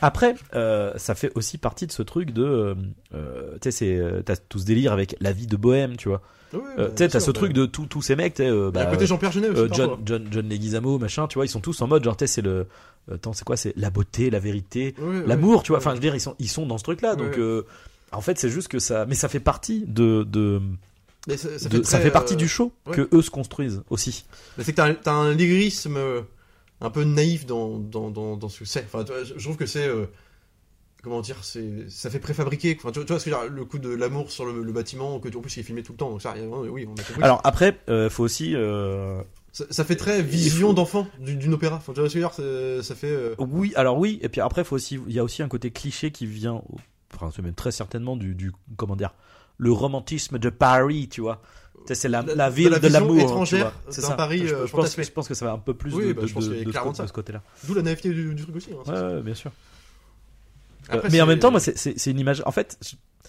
Après, 0.00 0.34
euh, 0.54 0.92
ça 0.96 1.14
fait 1.14 1.32
aussi 1.34 1.58
partie 1.58 1.86
de 1.86 1.92
ce 1.92 2.02
truc 2.02 2.30
de, 2.32 2.76
euh, 3.14 3.52
tu 3.54 3.58
sais, 3.64 3.70
c'est, 3.70 4.22
t'as 4.24 4.36
tout 4.36 4.58
ce 4.58 4.64
délire 4.64 4.92
avec 4.92 5.16
la 5.20 5.32
vie 5.32 5.46
de 5.46 5.56
bohème, 5.56 5.96
tu 5.96 6.08
vois. 6.08 6.22
Euh, 6.54 6.58
bah, 6.78 6.84
tu 6.96 7.02
sais, 7.04 7.08
t'as 7.08 7.20
ce 7.20 7.26
bah, 7.26 7.32
truc 7.34 7.52
de 7.52 7.66
tous 7.66 8.00
ces 8.00 8.16
mecs, 8.16 8.32
tu 8.34 8.42
y 8.42 8.46
a 8.46 8.70
bah, 8.70 8.86
côté 8.86 9.04
Jean-Pierre 9.06 9.32
Jeunet 9.32 9.50
aussi. 9.50 9.60
euh. 9.60 9.68
John, 9.70 9.90
John, 10.06 10.26
John 10.30 10.48
Leguizamo, 10.48 10.98
machin, 10.98 11.26
tu 11.26 11.34
vois, 11.34 11.44
ils 11.44 11.50
sont 11.50 11.60
tous 11.60 11.82
en 11.82 11.86
mode, 11.86 12.04
genre, 12.04 12.16
tu 12.16 12.26
c'est 12.26 12.40
le, 12.40 12.66
attends, 13.12 13.32
c'est 13.32 13.44
quoi, 13.44 13.56
c'est 13.56 13.72
la 13.76 13.90
beauté, 13.90 14.30
la 14.30 14.38
vérité, 14.40 14.94
l'amour, 15.26 15.62
tu 15.62 15.72
vois. 15.72 15.78
Enfin, 15.78 15.90
je 15.90 15.94
veux 15.96 16.00
dire, 16.00 16.14
ils 16.14 16.20
sont, 16.20 16.34
ils 16.38 16.48
sont 16.48 16.66
dans 16.66 16.78
ce 16.78 16.84
truc-là, 16.84 17.16
donc, 17.16 17.38
euh, 17.38 17.62
en 18.12 18.20
fait, 18.20 18.38
c'est 18.38 18.50
juste 18.50 18.68
que 18.68 18.78
ça, 18.78 19.06
mais 19.06 19.14
ça 19.14 19.28
fait 19.28 19.40
partie 19.40 19.84
de, 19.86 20.22
de, 20.24 20.60
Mais 21.26 21.36
ça, 21.36 21.58
ça 21.58 21.68
de- 21.68 21.78
fait, 21.78 21.84
ça 21.84 21.98
très, 21.98 22.04
fait 22.06 22.10
partie 22.10 22.34
euh, 22.34 22.38
du 22.38 22.48
show 22.48 22.72
ouais. 22.86 22.94
que 22.96 23.08
eux 23.12 23.22
se 23.22 23.30
construisent 23.30 23.82
aussi. 23.90 24.24
C'est 24.58 24.72
que 24.72 24.76
t'as 24.76 25.12
un- 25.12 25.28
un 25.28 25.34
lyrisme 25.34 25.96
euh, 25.96 26.22
un 26.80 26.90
peu 26.90 27.04
naïf 27.04 27.44
dans, 27.46 27.78
dans, 27.78 28.10
dans, 28.10 28.36
dans 28.36 28.48
ce 28.48 28.60
que 28.60 28.64
c'est. 28.64 28.84
Enfin, 28.92 29.04
je 29.24 29.34
je 29.36 29.44
trouve 29.44 29.56
que 29.56 29.66
c'est. 29.66 29.86
euh, 29.88 30.06
Comment 31.00 31.20
dire, 31.20 31.44
c'est 31.44 31.88
ça 31.88 32.10
fait 32.10 32.18
préfabriqué. 32.18 32.76
Enfin, 32.76 32.90
tu 32.90 32.98
vois, 32.98 33.06
tu 33.06 33.12
vois 33.12 33.20
ce 33.20 33.24
que 33.26 33.30
je 33.30 33.36
veux 33.36 33.42
dire, 33.42 33.52
le 33.52 33.64
coup 33.64 33.78
de 33.78 33.88
l'amour 33.88 34.32
sur 34.32 34.44
le, 34.44 34.64
le 34.64 34.72
bâtiment, 34.72 35.20
que 35.20 35.28
en 35.28 35.40
plus 35.40 35.56
il 35.56 35.60
est 35.60 35.62
filmé 35.62 35.84
tout 35.84 35.92
le 35.92 35.96
temps, 35.98 36.10
donc 36.10 36.20
ça, 36.20 36.34
oui, 36.36 36.88
on 36.88 36.94
a 36.94 37.02
compris. 37.04 37.22
Alors 37.22 37.40
après, 37.44 37.78
euh, 37.88 38.10
faut 38.10 38.24
aussi, 38.24 38.56
euh, 38.56 39.22
ça, 39.52 39.64
ça 39.70 39.84
fait 39.84 39.96
très 39.96 40.22
vision 40.22 40.72
d'enfant 40.72 41.06
du- 41.18 41.36
d'une 41.36 41.54
opéra. 41.54 41.76
Enfin, 41.76 41.92
tu 41.92 42.00
vois 42.00 42.08
ce 42.08 42.36
que 42.36 42.80
ça 42.82 42.94
fait. 42.94 43.10
euh, 43.10 43.34
oui, 43.38 43.72
alors 43.76 43.98
oui, 43.98 44.18
et 44.22 44.28
puis 44.28 44.40
après, 44.40 44.64
faut 44.64 44.76
aussi, 44.76 44.98
il 45.06 45.12
y 45.14 45.18
a 45.18 45.24
aussi 45.24 45.42
un 45.42 45.48
côté 45.48 45.70
cliché 45.70 46.10
qui 46.10 46.26
vient, 46.26 46.62
enfin, 47.14 47.30
c'est 47.34 47.42
même 47.42 47.54
très 47.54 47.72
certainement 47.72 48.16
du, 48.16 48.34
du, 48.34 48.52
comment 48.76 48.96
dire, 48.96 49.14
le 49.56 49.72
romantisme 49.72 50.38
de 50.38 50.50
Paris, 50.50 51.08
tu 51.10 51.20
vois. 51.20 51.40
C'est 51.90 52.08
la, 52.08 52.20
La- 52.22 52.34
la 52.34 52.50
de 52.50 52.54
ville 52.54 52.68
la 52.68 52.78
de 52.80 52.88
l'amour. 52.88 53.16
tu 53.16 53.22
étrangère. 53.22 53.72
C'est 53.88 54.02
ça. 54.02 54.14
Paris, 54.14 54.46
je, 54.46 54.54
euh, 54.54 54.66
je 54.66 54.72
pense, 54.72 54.94
je 55.00 55.10
pense 55.10 55.26
que 55.26 55.32
ça 55.34 55.46
va 55.46 55.52
un 55.52 55.58
peu 55.58 55.72
plus 55.72 55.94
Oui, 55.94 56.08
de, 56.08 56.12
bah, 56.12 56.22
de- 56.22 56.26
pense 56.28 56.44
ce 57.06 57.12
côté-là. 57.12 57.42
D'où 57.64 57.72
la 57.74 57.80
naïveté 57.82 58.10
du, 58.10 58.34
du 58.34 58.42
truc 58.42 58.56
aussi. 58.56 58.70
hein, 58.86 58.92
Ouais, 59.16 59.22
bien 59.22 59.34
sûr. 59.34 59.50
Après, 60.90 61.08
mais 61.10 61.20
en 61.20 61.26
même 61.26 61.38
temps, 61.38 61.50
moi, 61.50 61.60
c'est- 61.60 62.06
une 62.10 62.18
image. 62.18 62.42
En 62.46 62.50
fait, 62.52 62.78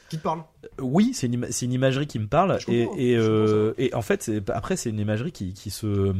Qui 0.09 0.17
te 0.17 0.23
parle 0.23 0.41
oui, 0.81 1.11
c'est 1.13 1.27
une, 1.27 1.47
une 1.61 1.73
imagerie 1.73 2.07
qui 2.07 2.19
me 2.19 2.27
parle. 2.27 2.57
Et, 2.67 3.15
euh, 3.15 3.73
et 3.77 3.93
en 3.93 4.01
fait, 4.01 4.31
après, 4.49 4.75
c'est 4.75 4.89
une 4.89 4.99
imagerie 4.99 5.31
qui, 5.31 5.53
qui 5.53 5.69
se. 5.69 6.13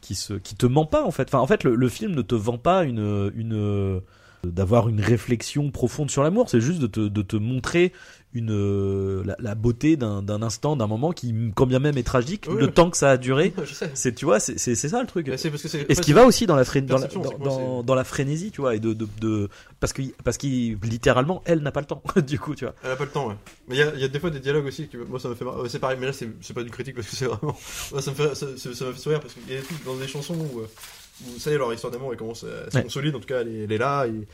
Qui, 0.00 0.14
se, 0.14 0.34
qui 0.34 0.54
te 0.54 0.66
ment 0.66 0.84
pas 0.84 1.02
en 1.02 1.10
fait. 1.10 1.28
Enfin, 1.28 1.38
en 1.38 1.46
fait, 1.46 1.64
le, 1.64 1.74
le 1.74 1.88
film 1.88 2.14
ne 2.14 2.20
te 2.20 2.34
vend 2.34 2.58
pas 2.58 2.84
une, 2.84 3.32
une 3.34 4.02
d'avoir 4.44 4.88
une 4.88 5.00
réflexion 5.00 5.70
profonde 5.70 6.10
sur 6.10 6.22
l'amour. 6.22 6.50
C'est 6.50 6.60
juste 6.60 6.80
de 6.80 6.86
te, 6.86 7.00
de 7.00 7.22
te 7.22 7.36
montrer 7.36 7.92
une 8.34 9.22
la, 9.22 9.36
la 9.38 9.54
beauté 9.54 9.96
d'un 9.96 10.22
d'un 10.22 10.42
instant, 10.42 10.76
d'un 10.76 10.86
moment 10.86 11.12
qui, 11.12 11.34
quand 11.54 11.66
bien 11.66 11.78
même 11.78 11.96
est 11.96 12.02
tragique, 12.02 12.46
Oui, 12.48 12.56
le 12.58 12.66
oui. 12.66 12.72
temps 12.72 12.90
que 12.90 12.96
ça 12.96 13.10
a 13.12 13.16
duré. 13.16 13.52
C'est 13.94 14.14
tu 14.14 14.24
vois, 14.24 14.40
c'est 14.40 14.74
ça 14.74 15.00
le 15.00 15.06
truc. 15.06 15.28
Mais 15.28 15.36
c'est 15.36 15.50
parce 15.50 15.62
que 15.62 15.68
c'est. 15.68 15.86
Et 15.88 15.94
ce 15.94 16.00
qui 16.00 16.12
va 16.12 16.24
aussi 16.26 16.46
dans 16.46 16.56
la, 16.56 16.64
dans, 16.64 16.98
la, 16.98 17.06
dans, 17.38 17.82
que 17.82 17.94
la 17.94 18.04
frénésie, 18.04 18.50
tu 18.50 18.60
vois, 18.60 18.74
et 18.74 18.80
de, 18.80 18.92
de, 18.92 19.06
de 19.20 19.48
parce 19.80 19.92
que 19.92 20.02
parce 20.24 20.36
qu'il 20.36 20.76
littéralement 20.82 21.42
elle 21.44 21.60
n'a 21.60 21.72
pas 21.72 21.80
le 21.80 21.86
temps, 21.86 22.02
du 22.26 22.38
coup, 22.38 22.54
tu 22.54 22.64
vois. 22.64 22.74
Elle 22.84 22.90
a 22.90 22.96
pas 22.96 23.04
le 23.04 23.10
temps, 23.10 23.28
ouais. 23.28 23.36
Mais 23.68 23.76
il 23.76 23.78
y 23.78 23.82
a, 23.82 23.94
il 23.94 24.00
y 24.00 24.04
a 24.04 24.08
des 24.08 24.18
fois 24.20 24.30
des 24.30 24.40
dialogues 24.40 24.66
aussi 24.66 24.88
qui, 24.88 24.96
moi, 24.96 25.18
ça 25.20 25.28
me 25.28 25.34
fait 25.34 25.44
marrer. 25.44 25.60
Ouais, 25.62 25.68
C'est 25.68 25.78
pareil, 25.78 25.96
mais 26.00 26.06
là, 26.06 26.12
c'est 26.12 26.28
c'est 26.40 26.54
pas 26.54 26.62
du 26.62 26.70
critique 26.70 26.94
parce 26.96 27.06
que 27.08 27.16
c'est 27.16 27.26
vraiment. 27.26 27.56
Moi, 27.92 28.02
ça 28.02 28.10
me 28.10 28.16
fait, 28.16 28.34
ça, 28.34 28.46
ça- 28.56 28.74
ça 28.74 28.84
m'a 28.86 28.92
fait 28.92 28.98
sourire 29.00 29.20
parce 29.20 29.34
qu'il 29.34 29.52
y 29.52 29.56
a 29.56 29.60
des 29.60 29.66
trucs 29.66 29.84
dans 29.84 29.96
des 29.96 30.08
chansons 30.08 30.34
où, 30.34 30.60
euh, 30.60 30.62
où 30.64 30.66
ça 31.38 31.50
y 31.50 31.54
est, 31.54 31.58
leur 31.58 31.72
histoire 31.72 31.92
d'amour, 31.92 32.10
elle 32.12 32.18
commence 32.18 32.44
à 32.44 32.70
se 32.70 32.76
Ouais. 32.76 32.82
consolider. 32.82 33.16
En 33.16 33.20
tout 33.20 33.26
cas, 33.26 33.40
elle 33.42 33.48
est, 33.48 33.64
elle 33.64 33.72
est 33.72 33.78
là. 33.78 34.06
Et 34.06 34.26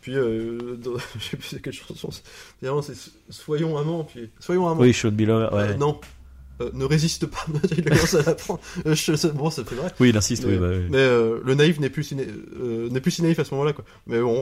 puis, 0.00 0.14
euh, 0.16 0.76
dans- 0.82 0.96
je 1.18 1.24
sais 1.30 1.36
plus 1.36 1.48
c'est 1.48 1.62
quelle 1.62 1.72
chanson. 1.72 2.10
c'est- 2.10 2.22
Finalement, 2.58 2.82
c'est 2.82 2.94
Soyons 3.30 3.76
amants. 3.76 4.04
Puis, 4.04 4.30
Soyons 4.40 4.68
amants. 4.68 4.80
Oui, 4.80 4.92
Sean 4.94 5.10
Belover, 5.12 5.48
ouais. 5.54 5.62
Euh, 5.70 5.74
non. 5.74 6.00
Euh, 6.60 6.70
ne 6.72 6.84
résiste 6.84 7.26
pas. 7.26 7.44
il 7.76 7.84
commence 7.84 8.14
à 8.14 8.22
l'apprendre. 8.22 8.60
Euh, 8.86 8.94
je- 8.94 9.26
bon, 9.32 9.50
ça 9.50 9.64
fait 9.64 9.74
vrai. 9.74 9.90
Oui, 9.98 10.10
il 10.10 10.16
insiste, 10.16 10.44
Mais, 10.44 10.52
oui, 10.52 10.58
bah, 10.58 10.66
oui. 10.70 10.86
mais, 10.88 10.98
euh, 10.98 11.40
le 11.44 11.54
naïf 11.56 11.80
n'est 11.80 11.90
plus, 11.90 12.04
si, 12.04 12.14
na- 12.14 12.22
euh, 12.22 12.88
n'est 12.90 13.00
plus 13.00 13.10
si 13.10 13.22
naïf 13.22 13.38
à 13.40 13.44
ce 13.44 13.52
moment-là, 13.54 13.72
quoi. 13.72 13.84
Mais 14.06 14.20
bon. 14.20 14.40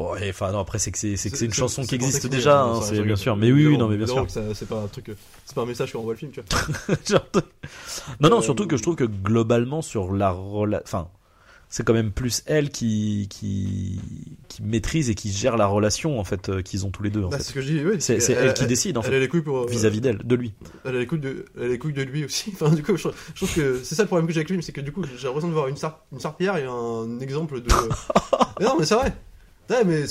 Bon, 0.00 0.16
et 0.16 0.30
enfin, 0.30 0.50
non, 0.50 0.60
après, 0.60 0.78
c'est 0.78 0.90
que 0.92 0.96
c'est, 0.96 1.18
c'est 1.18 1.28
que 1.30 1.36
c'est 1.36 1.44
une 1.44 1.52
chanson 1.52 1.82
qui 1.84 1.94
existe 1.94 2.26
déjà, 2.26 2.62
hein, 2.62 2.80
c'est 2.80 3.02
bien 3.02 3.16
sûr. 3.16 3.36
Mais 3.36 3.52
oui, 3.52 3.66
oui, 3.66 3.76
non, 3.76 3.86
mais 3.86 3.98
bien 3.98 4.06
sûr. 4.06 4.26
C'est 4.54 4.66
pas 4.66 4.80
un 4.80 4.86
truc, 4.86 5.10
euh, 5.10 5.14
c'est 5.44 5.54
pas 5.54 5.60
un 5.60 5.66
message 5.66 5.92
qu'on 5.92 5.98
envoie 5.98 6.14
le 6.14 6.18
film, 6.18 6.32
tu 6.32 6.40
vois. 6.40 7.22
Non, 8.20 8.30
non, 8.30 8.38
Euh, 8.38 8.40
surtout 8.40 8.66
que 8.66 8.78
je 8.78 8.82
trouve 8.82 8.96
que 8.96 9.04
globalement, 9.04 9.82
sur 9.82 10.14
la 10.14 10.30
relation. 10.30 10.82
Enfin, 10.86 11.08
c'est 11.68 11.84
quand 11.84 11.92
même 11.92 12.12
plus 12.12 12.42
elle 12.46 12.70
qui, 12.70 13.26
qui, 13.28 14.00
qui 14.48 14.62
maîtrise 14.62 15.10
et 15.10 15.14
qui 15.14 15.30
gère 15.30 15.58
la 15.58 15.66
relation, 15.66 16.18
en 16.18 16.24
fait, 16.24 16.48
euh, 16.48 16.62
qu'ils 16.62 16.86
ont 16.86 16.90
tous 16.90 17.02
les 17.02 17.10
deux, 17.10 17.22
en 17.24 17.28
Bah, 17.28 17.36
fait. 17.36 17.42
c'est 17.42 17.48
ce 17.50 17.54
que 17.54 17.60
je 17.60 17.66
dis, 17.74 17.84
oui. 17.84 17.96
C'est, 18.00 18.20
c'est 18.20 18.32
elle 18.32 18.54
qui 18.54 18.66
décide, 18.66 18.96
en 18.96 19.02
Elle 19.02 19.12
a 19.12 19.18
les 19.20 19.28
couilles 19.28 19.42
pour. 19.42 19.68
vis-à-vis 19.68 20.00
d'elle, 20.00 20.16
de 20.24 20.34
lui. 20.34 20.54
Elle 20.86 20.96
a 20.96 20.98
les 21.00 21.06
couilles 21.06 21.20
de, 21.20 21.44
elle 21.58 21.64
a 21.64 21.68
les 21.68 21.78
couilles 21.78 21.92
de 21.92 22.02
lui 22.02 22.24
aussi. 22.24 22.52
Enfin, 22.54 22.74
du 22.74 22.82
coup, 22.82 22.96
je, 22.96 23.08
je 23.34 23.44
trouve 23.44 23.54
que 23.54 23.80
c'est 23.84 23.94
ça 23.96 24.04
le 24.04 24.06
problème 24.08 24.26
que 24.26 24.32
j'ai 24.32 24.40
avec 24.40 24.48
lui, 24.48 24.62
c'est 24.62 24.72
que 24.72 24.80
du 24.80 24.92
coup, 24.92 25.02
j'ai 25.18 25.26
l'impression 25.26 25.48
de 25.48 25.52
voir 25.52 25.68
une, 25.68 25.76
sar, 25.76 26.06
une 26.10 26.20
sarpillère 26.20 26.56
et 26.56 26.64
un 26.64 27.20
exemple 27.20 27.60
de. 27.60 27.68
mais 28.60 28.64
non, 28.64 28.76
mais 28.78 28.86
c'est 28.86 28.94
vrai. 28.94 29.12
Mais 29.86 30.04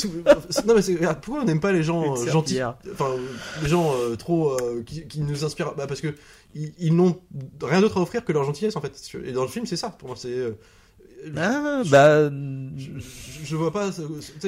non, 0.66 0.74
mais 0.76 0.95
regarde, 0.95 1.20
pourquoi 1.22 1.43
on 1.43 1.45
n'aime 1.45 1.60
pas 1.60 1.72
les 1.72 1.84
gens 1.84 2.16
euh, 2.18 2.28
gentils. 2.28 2.62
Enfin, 2.64 3.10
les 3.62 3.70
gens 3.70 3.91
euh, 3.93 4.16
trop. 4.16 4.53
euh, 4.62 4.84
qui, 4.86 5.07
qui 5.07 5.20
nous 5.22 5.43
inspirent. 5.45 5.74
Bah, 5.76 5.86
parce 5.88 6.01
que 6.01 6.16
ils, 6.55 6.74
ils 6.80 6.95
n'ont 6.95 7.20
rien 7.62 7.82
d'autre 7.82 7.97
à 7.97 8.01
offrir 8.01 8.24
que 8.26 8.32
leur 8.32 8.43
gentillesse, 8.43 8.76
en 8.76 8.82
fait. 8.82 8.93
Et 9.26 9.32
dans 9.34 9.43
le 9.43 9.47
film, 9.49 9.66
c'est 9.66 9.76
ça, 9.76 9.89
pour 9.89 10.07
moi. 10.10 10.18
C'est. 10.18 10.53
Ah, 11.36 11.82
bah. 11.91 12.30
je, 12.30 12.91
je- 12.97 13.45
je 13.45 13.55
vois 13.57 13.72
pas. 13.74 13.89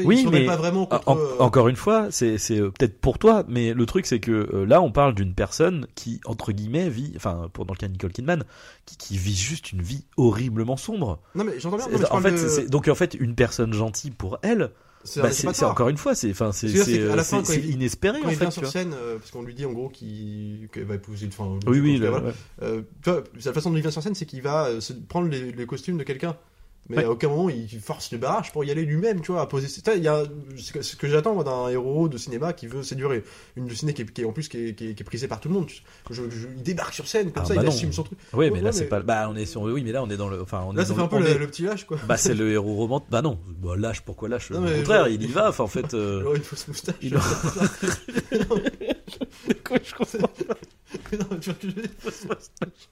Oui, 0.05 0.25
mais 0.31 0.45
pas 0.45 0.55
vraiment 0.55 0.83
En- 0.83 0.99
contre. 0.99 1.35
en- 1.39 1.43
encore 1.43 1.67
une 1.67 1.75
fois, 1.75 2.07
c'est 2.11 2.37
c'est, 2.37 2.59
peut-être 2.61 2.97
pour 3.01 3.19
toi, 3.19 3.43
mais 3.49 3.73
le 3.73 3.85
truc 3.85 4.05
c'est 4.05 4.21
que 4.21 4.63
là 4.67 4.81
on 4.81 4.89
parle 4.89 5.13
d'une 5.13 5.33
personne 5.33 5.85
qui 5.95 6.21
entre 6.25 6.53
guillemets 6.53 6.87
vit, 6.89 7.11
enfin 7.17 7.49
pour 7.51 7.65
dans 7.65 7.73
le 7.73 7.77
cas 7.77 7.87
de 7.87 7.91
Nicole 7.91 8.13
Kidman, 8.13 8.45
qui, 8.85 8.95
qui 8.95 9.17
vit 9.17 9.35
juste 9.35 9.73
une 9.73 9.81
vie 9.81 10.05
horriblement 10.15 10.77
sombre. 10.77 11.19
Non 11.35 11.43
mais 11.43 11.59
j'entends 11.59 11.75
bien. 11.75 11.87
non, 11.87 11.91
mais 11.91 11.99
je 11.99 12.05
en 12.05 12.09
parle 12.09 12.23
fait, 12.23 12.31
de- 12.31 12.37
c'est- 12.37 12.49
c'est- 12.49 12.69
donc 12.69 12.87
en 12.87 12.95
fait 12.95 13.15
une 13.15 13.35
personne 13.35 13.73
gentille 13.73 14.11
pour 14.11 14.39
elle, 14.41 14.71
c'est 15.03 15.21
bah, 15.21 15.69
encore 15.69 15.89
une 15.89 15.97
fois, 15.97 16.15
c'est 16.15 16.31
enfin 16.31 16.51
c'est 16.51 16.67
inespéré 16.69 18.19
Quand 18.21 18.27
en 18.27 18.29
il 18.31 18.35
fait. 18.35 18.41
vient 18.45 18.51
sur 18.51 18.61
vois. 18.63 18.71
scène, 18.71 18.93
euh, 18.93 19.17
parce 19.17 19.31
qu'on 19.31 19.41
lui 19.43 19.53
dit 19.53 19.65
en 19.65 19.71
gros 19.73 19.89
qu'il 19.89 20.67
va 20.75 20.95
épouser, 20.95 21.27
enfin. 21.31 21.59
Oui, 21.67 21.79
oui, 21.79 21.97
le- 21.97 22.09
voilà. 22.09 22.27
ouais. 22.27 22.33
Euh, 22.63 22.81
tu 23.03 23.09
vois, 23.09 23.23
la 23.45 23.53
façon 23.53 23.69
dont 23.71 23.75
il 23.77 23.81
vient 23.81 23.91
sur 23.91 24.03
scène, 24.03 24.15
c'est 24.15 24.25
qu'il 24.25 24.41
va 24.41 24.65
euh, 24.65 24.79
se 24.81 24.93
prendre 24.93 25.27
les, 25.29 25.51
les 25.51 25.65
costumes 25.65 25.97
de 25.97 26.03
quelqu'un. 26.03 26.35
Mais 26.89 26.97
Ouais. 26.97 27.03
à 27.05 27.11
aucun 27.11 27.29
moment 27.29 27.47
il 27.49 27.69
force 27.79 28.11
le 28.11 28.17
barrage 28.17 28.51
pour 28.51 28.65
y 28.65 28.71
aller 28.71 28.83
lui-même, 28.83 29.21
tu 29.21 29.31
vois, 29.31 29.41
à 29.41 29.45
poser. 29.45 29.67
Il 29.95 30.03
y 30.03 30.09
a 30.09 30.23
ce 30.57 30.95
que, 30.97 31.07
j'attends 31.07 31.41
d'un 31.43 31.69
héros 31.69 32.09
de 32.09 32.17
cinéma 32.17 32.51
qui 32.51 32.67
veut 32.67 32.83
séduire 32.83 33.11
une 33.55 33.67
de 33.67 33.73
ciné 33.73 33.93
qui 33.93 34.01
est, 34.01 34.11
qui 34.11 34.21
est 34.23 34.25
en 34.25 34.33
plus 34.33 34.49
qui 34.49 34.57
est, 34.57 34.75
qui 34.75 34.89
est- 34.89 34.93
qui 34.95 35.01
est 35.01 35.05
prisée 35.05 35.29
par 35.29 35.39
tout 35.39 35.47
le 35.47 35.53
monde. 35.53 35.69
Je- 36.09 36.23
je- 36.29 36.47
il 36.57 36.63
débarque 36.63 36.93
sur 36.93 37.07
scène 37.07 37.31
comme 37.31 37.43
Ah, 37.43 37.47
ça, 37.47 37.53
bah 37.55 37.61
il 37.61 37.65
non. 37.65 37.71
assume 37.71 37.93
son 37.93 38.03
truc. 38.03 38.17
Oui, 38.33 38.49
mais 38.51 38.59
là 38.59 38.65
ouais, 38.65 38.71
c'est 38.73 38.81
mais- 38.83 38.89
pas. 38.89 38.99
Bah 39.01 39.27
on 39.29 39.35
est 39.37 39.45
sur. 39.45 39.61
Oui, 39.61 39.81
mais 39.83 39.91
là 39.93 40.03
on 40.03 40.09
est 40.09 40.17
dans 40.17 40.27
le. 40.27 40.41
Enfin 40.41 40.63
on 40.67 40.73
Là, 40.73 40.81
est 40.81 40.85
ça 40.85 40.93
dans 40.93 40.95
fait 40.95 41.01
le- 41.01 41.05
un 41.05 41.07
peu 41.07 41.19
le, 41.19 41.29
est- 41.29 41.37
le 41.39 41.47
petit 41.47 41.61
lâche 41.63 41.85
quoi. 41.85 41.97
Bah 42.07 42.17
c'est 42.17 42.33
le 42.33 42.51
héros 42.51 42.75
romantique. 42.75 43.09
Bah 43.11 43.21
non, 43.21 43.39
bah 43.47 43.75
lâche 43.77 44.01
pourquoi 44.01 44.27
lâche? 44.27 44.49
Non, 44.49 44.57
Au 44.57 44.61
mais 44.61 44.77
contraire, 44.79 44.99
genre- 45.05 45.09
il 45.09 45.21
y 45.23 45.27
va. 45.27 45.49
Enfin 45.49 45.63
en 45.63 45.67
fait. 45.67 45.93
euh, 45.93 46.19
Alors 46.21 46.35
une 46.35 46.41
fausse 46.43 46.67
moustache. 46.67 46.95
il- 47.01 47.13
Quoi, 49.63 49.77
je 49.83 49.93
comprends 49.95 50.27
pas. 50.47 50.55
Mais 51.11 51.17
non, 51.17 51.25
tu 51.39 51.49
vois 51.51 51.59
que 51.59 51.67
je 51.69 51.73
dire, 51.73 51.89
fausse 51.99 52.25
moustache. 52.25 52.89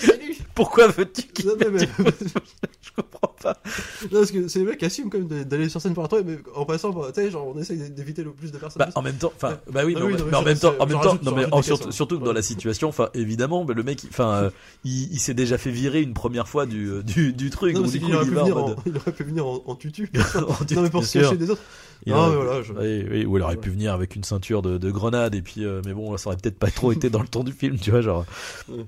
Pourquoi 0.54 0.88
veux-tu 0.88 1.22
qu'il 1.22 1.46
Non, 1.46 1.54
mais- 1.58 1.66
une 1.66 1.72
moustache 2.04 2.38
Je 2.82 2.90
comprends 3.02 3.34
pas. 3.42 3.56
Non, 4.04 4.08
parce 4.20 4.30
que 4.30 4.48
c'est 4.48 4.58
les 4.58 4.64
mecs 4.66 4.78
qui 4.78 4.84
assument 4.84 5.08
quand 5.10 5.18
même 5.18 5.44
d'aller 5.44 5.68
sur 5.68 5.80
scène 5.80 5.94
pour 5.94 6.04
un 6.04 6.08
truc, 6.08 6.24
mais 6.26 6.38
en 6.54 6.64
passant, 6.66 6.92
par- 6.92 7.12
tu 7.12 7.20
sais, 7.22 7.30
genre 7.30 7.46
on 7.54 7.58
essaye 7.58 7.78
d'éviter 7.90 8.22
le 8.22 8.32
plus 8.32 8.52
de 8.52 8.58
personnes. 8.58 8.80
Bah, 8.80 8.88
en 8.94 9.02
même 9.02 9.16
temps, 9.16 9.32
enfin, 9.34 9.58
bah 9.72 9.82
oui, 9.86 9.94
Ah 9.96 10.00
mais, 10.00 10.06
oui, 10.06 10.14
en- 10.14 10.18
non, 10.18 10.24
mais 10.26 10.38
mais 10.40 10.44
même 10.44 10.58
temps, 10.58 10.74
en 10.78 10.86
même 10.86 11.00
temps, 11.00 11.18
non 11.22 11.34
mais 11.34 11.46
en- 11.52 11.62
surtout, 11.62 11.88
hein. 11.88 11.92
surtout 11.92 12.18
dans 12.18 12.32
la 12.32 12.42
situation, 12.42 12.88
enfin, 12.88 13.08
évidemment, 13.14 13.64
mais 13.64 13.74
le 13.74 13.82
mec, 13.82 14.00
enfin, 14.10 14.28
euh, 14.44 14.50
il, 14.84 15.12
il 15.12 15.18
s'est 15.18 15.34
déjà 15.34 15.56
fait 15.56 15.70
virer 15.70 16.02
une 16.02 16.12
première 16.14 16.48
fois 16.48 16.66
du, 16.66 16.88
euh, 16.90 17.02
du, 17.02 17.32
du 17.32 17.48
truc, 17.50 17.74
Non, 17.74 17.82
mais 17.82 17.86
donc 17.98 18.08
du 18.08 18.14
aurait 18.14 18.24
il 18.24 18.28
pu 18.28 18.34
va 18.34 18.40
en 18.42 18.44
venir 18.44 18.56
mode. 18.56 18.78
en- 18.78 18.82
il 18.86 18.96
aurait 18.96 19.12
pu 19.12 19.24
venir 19.24 19.46
en, 19.46 19.62
en 19.66 19.74
tutu. 19.76 20.10
non, 20.74 20.82
mais 20.82 20.90
pour 20.90 21.04
se 21.04 21.18
cacher 21.18 21.36
des 21.36 21.48
autres. 21.50 21.62
Il 22.06 22.12
Non, 22.12 22.18
aurait- 22.18 22.30
mais 22.30 22.36
voilà, 22.44 22.62
je- 22.62 22.72
Oui, 22.72 23.06
oui, 23.10 23.24
ou 23.26 23.36
il 23.38 23.42
aurait 23.42 23.54
Ouais. 23.54 23.60
pu 23.60 23.70
venir 23.70 23.92
avec 23.94 24.16
une 24.16 24.24
ceinture 24.24 24.62
de, 24.62 24.76
de 24.78 24.90
grenade 24.90 25.34
et 25.34 25.42
puis, 25.42 25.64
euh, 25.64 25.80
mais 25.86 25.92
bon, 25.94 26.16
ça 26.16 26.28
aurait 26.28 26.36
peut-être 26.36 26.58
pas 26.58 26.70
trop 26.70 26.92
été 26.92 27.08
dans 27.10 27.22
le 27.22 27.28
ton 27.28 27.44
du 27.44 27.52
film, 27.52 27.78
tu 27.78 27.90
vois, 27.90 28.00
genre. 28.02 28.24
Ouais. 28.68 28.84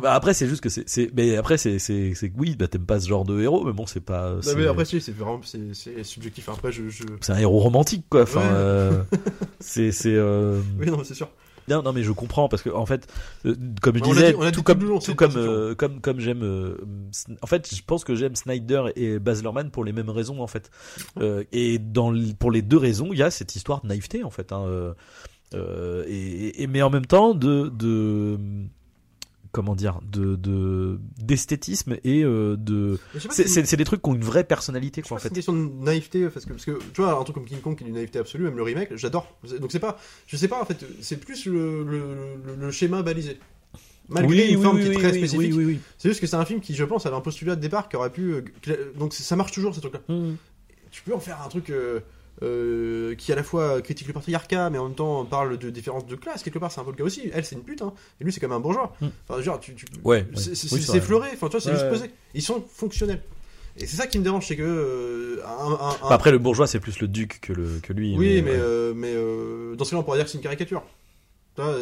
Bah, 0.00 0.14
après, 0.14 0.32
c'est 0.34 0.48
juste 0.48 0.62
que 0.62 0.68
c'est, 0.68 0.88
c'est, 0.88 1.10
mais 1.14 1.36
après, 1.36 1.56
c'est, 1.58 1.78
c'est, 1.78 2.14
c'est 2.14 2.32
oui, 2.38 2.56
bah, 2.58 2.66
t'aimes 2.68 2.86
pas 2.86 2.98
ce 3.00 3.08
genre 3.08 3.24
de 3.24 3.40
héros, 3.40 3.64
mais 3.64 3.72
bon, 3.72 3.86
c'est 3.86 4.00
pas. 4.00 4.34
Non, 4.34 4.52
mais 4.56 4.66
après, 4.66 4.84
si, 4.84 5.00
c'est 5.00 5.12
vraiment 5.16 5.40
c'est- 5.42 5.74
c'est 5.74 6.02
subjectif. 6.04 6.48
Après, 6.48 6.72
je. 6.72 6.88
je... 6.88 7.02
c'est 7.20 7.32
un 7.32 7.38
héros 7.38 7.58
romantique, 7.60 8.06
quoi. 8.08 8.22
Enfin, 8.22 8.40
Ouais. 8.40 8.46
euh, 8.52 9.02
c'est, 9.60 9.92
c'est. 9.92 10.14
euh, 10.14 10.60
Oui, 10.80 10.86
non, 10.86 11.02
c'est 11.04 11.14
sûr. 11.14 11.28
Non, 11.68 11.80
non, 11.80 11.92
mais 11.92 12.02
je 12.02 12.10
comprends 12.10 12.48
parce 12.48 12.60
que 12.62 12.70
en 12.70 12.86
fait, 12.86 13.06
euh, 13.46 13.54
comme 13.82 13.96
je 13.96 14.02
On 14.02 14.08
l'a 14.08 14.14
disais, 14.14 14.30
dit- 14.32 14.36
on 14.36 14.42
l'a 14.42 14.50
tout 14.50 14.64
comme, 14.64 14.80
tout 14.80 14.86
long, 14.86 14.98
tout 14.98 15.14
comme, 15.14 15.36
euh, 15.36 15.76
comme, 15.76 16.00
comme 16.00 16.18
j'aime, 16.18 16.42
euh, 16.42 16.76
en 17.40 17.46
fait, 17.46 17.72
je 17.72 17.82
pense 17.86 18.02
que 18.02 18.16
j'aime 18.16 18.34
Snyder 18.34 18.86
et 18.96 19.20
Baz 19.20 19.42
Luhrmann 19.42 19.70
pour 19.70 19.84
les 19.84 19.92
mêmes 19.92 20.10
raisons 20.10 20.40
en 20.42 20.48
fait. 20.48 20.70
Euh, 21.20 21.44
et 21.52 21.78
dans, 21.78 22.12
pour 22.40 22.50
les 22.50 22.62
deux 22.62 22.78
raisons, 22.78 23.10
il 23.12 23.20
y 23.20 23.22
a 23.22 23.30
cette 23.30 23.54
histoire 23.54 23.80
de 23.82 23.86
naïveté 23.86 24.24
en 24.24 24.30
fait. 24.30 24.50
Hein, 24.50 24.64
euh, 25.54 26.04
et, 26.08 26.62
et- 26.64 26.66
mais 26.66 26.82
en 26.82 26.90
même 26.90 27.06
temps 27.06 27.32
de, 27.32 27.68
de 27.68 28.38
comment 29.52 29.76
dire, 29.76 30.00
de, 30.10 30.34
de 30.36 30.98
d'esthétisme 31.18 31.96
et 32.04 32.24
euh, 32.24 32.56
de. 32.58 32.98
C'est, 33.30 33.46
si- 33.66 33.76
des 33.76 33.84
trucs 33.84 34.02
qui 34.02 34.08
ont 34.10 34.14
une 34.14 34.24
vraie 34.24 34.44
personnalité 34.44 35.02
quoi 35.02 35.16
en 35.16 35.20
fait. 35.20 35.24
c'est 35.24 35.28
une 35.28 35.34
question 35.34 35.52
de 35.52 35.84
naïveté 35.84 36.28
parce 36.28 36.44
que, 36.46 36.50
parce 36.52 36.64
que 36.64 36.78
tu 36.92 37.00
vois 37.02 37.12
un 37.18 37.22
truc 37.22 37.34
comme 37.34 37.44
King 37.44 37.60
Kong 37.60 37.76
qui 37.76 37.84
est 37.84 37.86
une 37.88 37.94
naïveté 37.94 38.18
absolue 38.18 38.44
même 38.44 38.56
le 38.56 38.62
remake 38.62 38.96
j'adore 38.96 39.36
donc 39.60 39.70
c'est 39.70 39.78
pas 39.78 39.98
je 40.26 40.36
sais 40.36 40.48
pas 40.48 40.60
en 40.60 40.64
fait 40.64 40.84
c'est 41.00 41.16
plus 41.20 41.46
le, 41.46 41.84
le, 41.84 41.98
le- 42.46 42.56
le 42.58 42.70
schéma 42.70 43.02
balisé 43.02 43.38
malgré 44.08 44.48
une 44.48 44.62
forme 44.62 44.80
qui 44.80 44.88
est 44.88 44.92
très 44.94 45.12
spécifique 45.12 45.52
oui, 45.54 45.64
oui. 45.64 45.80
c'est 45.98 46.08
juste 46.08 46.20
que 46.20 46.26
c'est 46.26 46.36
un 46.36 46.44
film 46.44 46.60
qui 46.60 46.74
je 46.74 46.84
pense 46.84 47.06
avait 47.06 47.16
un 47.16 47.20
postulat 47.20 47.54
de 47.56 47.60
départ 47.60 47.88
qui 47.88 47.96
aurait 47.96 48.10
pu 48.10 48.32
euh, 48.34 48.42
donc 48.98 49.12
ça 49.14 49.36
marche 49.36 49.52
toujours 49.52 49.74
ces 49.74 49.80
trucs 49.80 49.94
là 49.94 50.00
Mmh. 50.08 50.32
tu 50.90 51.02
peux 51.02 51.14
en 51.14 51.20
faire 51.20 51.40
un 51.44 51.48
truc 51.48 51.70
euh, 51.70 52.00
euh, 52.42 53.14
qui 53.14 53.30
à 53.32 53.34
la 53.36 53.42
fois 53.42 53.82
critique 53.82 54.06
le 54.08 54.14
patriarcat 54.14 54.70
mais 54.70 54.78
en 54.78 54.84
même 54.86 54.94
temps 54.94 55.24
parle 55.24 55.58
de 55.58 55.70
différence 55.70 56.06
de 56.06 56.16
classe 56.16 56.42
quelque 56.42 56.58
part 56.58 56.72
c'est 56.72 56.80
un 56.80 56.84
peu 56.84 56.90
le 56.90 56.96
cas 56.96 57.04
aussi 57.04 57.30
elle 57.32 57.44
c'est 57.44 57.54
une 57.56 57.62
pute 57.62 57.82
hein, 57.82 57.92
et 58.20 58.24
lui 58.24 58.32
c'est 58.32 58.40
quand 58.40 58.48
même 58.48 58.56
un 58.56 58.60
bourgeois 58.60 58.96
Mm. 59.00 59.06
enfin 59.28 59.40
genre 59.42 59.60
tu, 59.60 59.74
tu 59.74 59.84
Ouais, 60.04 60.26
c'est 60.34 60.50
ouais. 60.72 60.78
Oui, 61.10 61.28
enfin 61.34 61.48
tu 61.48 61.52
vois 61.52 61.60
c'est 61.60 61.68
Ouais, 61.68 61.72
juste 61.74 61.82
ouais. 61.84 61.90
posé 61.90 62.10
ils 62.34 62.42
sont 62.42 62.64
fonctionnels 62.72 63.22
et 63.76 63.86
c'est 63.86 63.96
ça 63.96 64.06
qui 64.06 64.18
me 64.18 64.24
dérange 64.24 64.46
c'est 64.46 64.56
que 64.56 64.62
euh, 64.62 65.42
un- 65.46 65.50
un- 65.50 65.72
un- 65.72 65.88
Enfin, 66.02 66.08
après, 66.14 66.30
le 66.30 66.38
bourgeois, 66.38 66.66
c'est 66.66 66.78
plus 66.80 67.00
le 67.00 67.08
duc 67.08 67.38
que 67.40 67.54
le 67.54 67.80
que 67.82 67.94
lui. 67.94 68.14
oui, 68.18 68.42
mais, 68.42 68.50
ouais. 68.50 68.56
euh, 68.60 68.92
mais 68.94 69.12
euh, 69.14 69.74
dans 69.76 69.84
ce 69.86 69.90
cas-là, 69.90 70.00
on 70.00 70.04
pourrait 70.04 70.18
dire 70.18 70.26
que 70.26 70.30
c'est 70.30 70.36
une 70.36 70.42
caricature. 70.44 70.82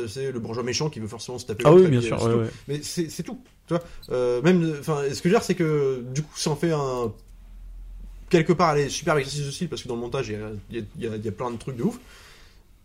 C'est 0.08 0.32
le 0.32 0.38
bourgeois 0.40 0.62
méchant 0.64 0.88
qui 0.90 0.98
veut 1.00 1.08
forcément 1.08 1.38
se 1.40 1.46
taper. 1.46 1.64
Ah 1.66 1.72
oui, 1.72 1.86
bien 1.88 2.00
sûr. 2.00 2.20
ouais, 2.22 2.34
ouais. 2.34 2.46
Mais 2.68 2.80
c'est 2.82 3.08
c'est 3.10 3.22
tout. 3.24 3.40
Tu 3.66 3.74
vois 3.74 3.82
Euh, 4.10 4.42
même, 4.42 4.76
enfin, 4.80 5.02
ce 5.12 5.20
que 5.20 5.28
je 5.28 5.34
veux 5.34 5.38
dire, 5.38 5.42
c'est 5.42 5.54
que 5.56 6.02
du 6.12 6.22
coup, 6.22 6.36
ça 6.36 6.50
en 6.50 6.56
fait 6.56 6.70
un 6.72 7.12
quelque 8.30 8.54
part, 8.54 8.70
allez, 8.70 8.88
super 8.88 9.16
exercice 9.18 9.44
de 9.44 9.50
style 9.50 9.68
parce 9.68 9.82
que 9.82 9.88
dans 9.88 9.96
le 9.96 10.00
montage, 10.00 10.28
il 10.28 10.78
y 10.78 10.78
y 10.78 11.06
y 11.06 11.18
y 11.24 11.28
a 11.28 11.32
plein 11.32 11.50
de 11.50 11.58
trucs 11.58 11.76
de 11.76 11.82
ouf. 11.82 11.98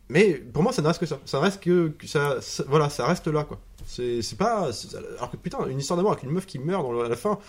Mais 0.10 0.34
pour 0.34 0.62
moi, 0.62 0.72
ça 0.74 0.82
ne 0.84 0.88
reste 0.88 1.00
que 1.00 1.06
ça. 1.08 1.18
Ça 1.26 1.40
reste 1.40 1.62
que, 1.62 1.88
que 1.98 2.06
ça, 2.06 2.40
ça- 2.42 2.64
voilà, 2.68 2.90
ça 2.90 3.08
reste 3.08 3.28
là, 3.28 3.44
quoi. 3.44 3.60
C'est 3.88 4.22
pas, 4.38 4.70
alors 5.18 5.32
que 5.32 5.38
putain, 5.38 5.66
une 5.68 5.80
histoire 5.80 5.98
d'amour 5.98 6.12
avec 6.12 6.24
une 6.24 6.32
meuf 6.32 6.46
qui 6.46 6.60
meurt 6.60 6.84
dans 6.84 6.92
le- 6.92 7.06
à 7.06 7.10
la 7.10 7.16
fin. 7.16 7.40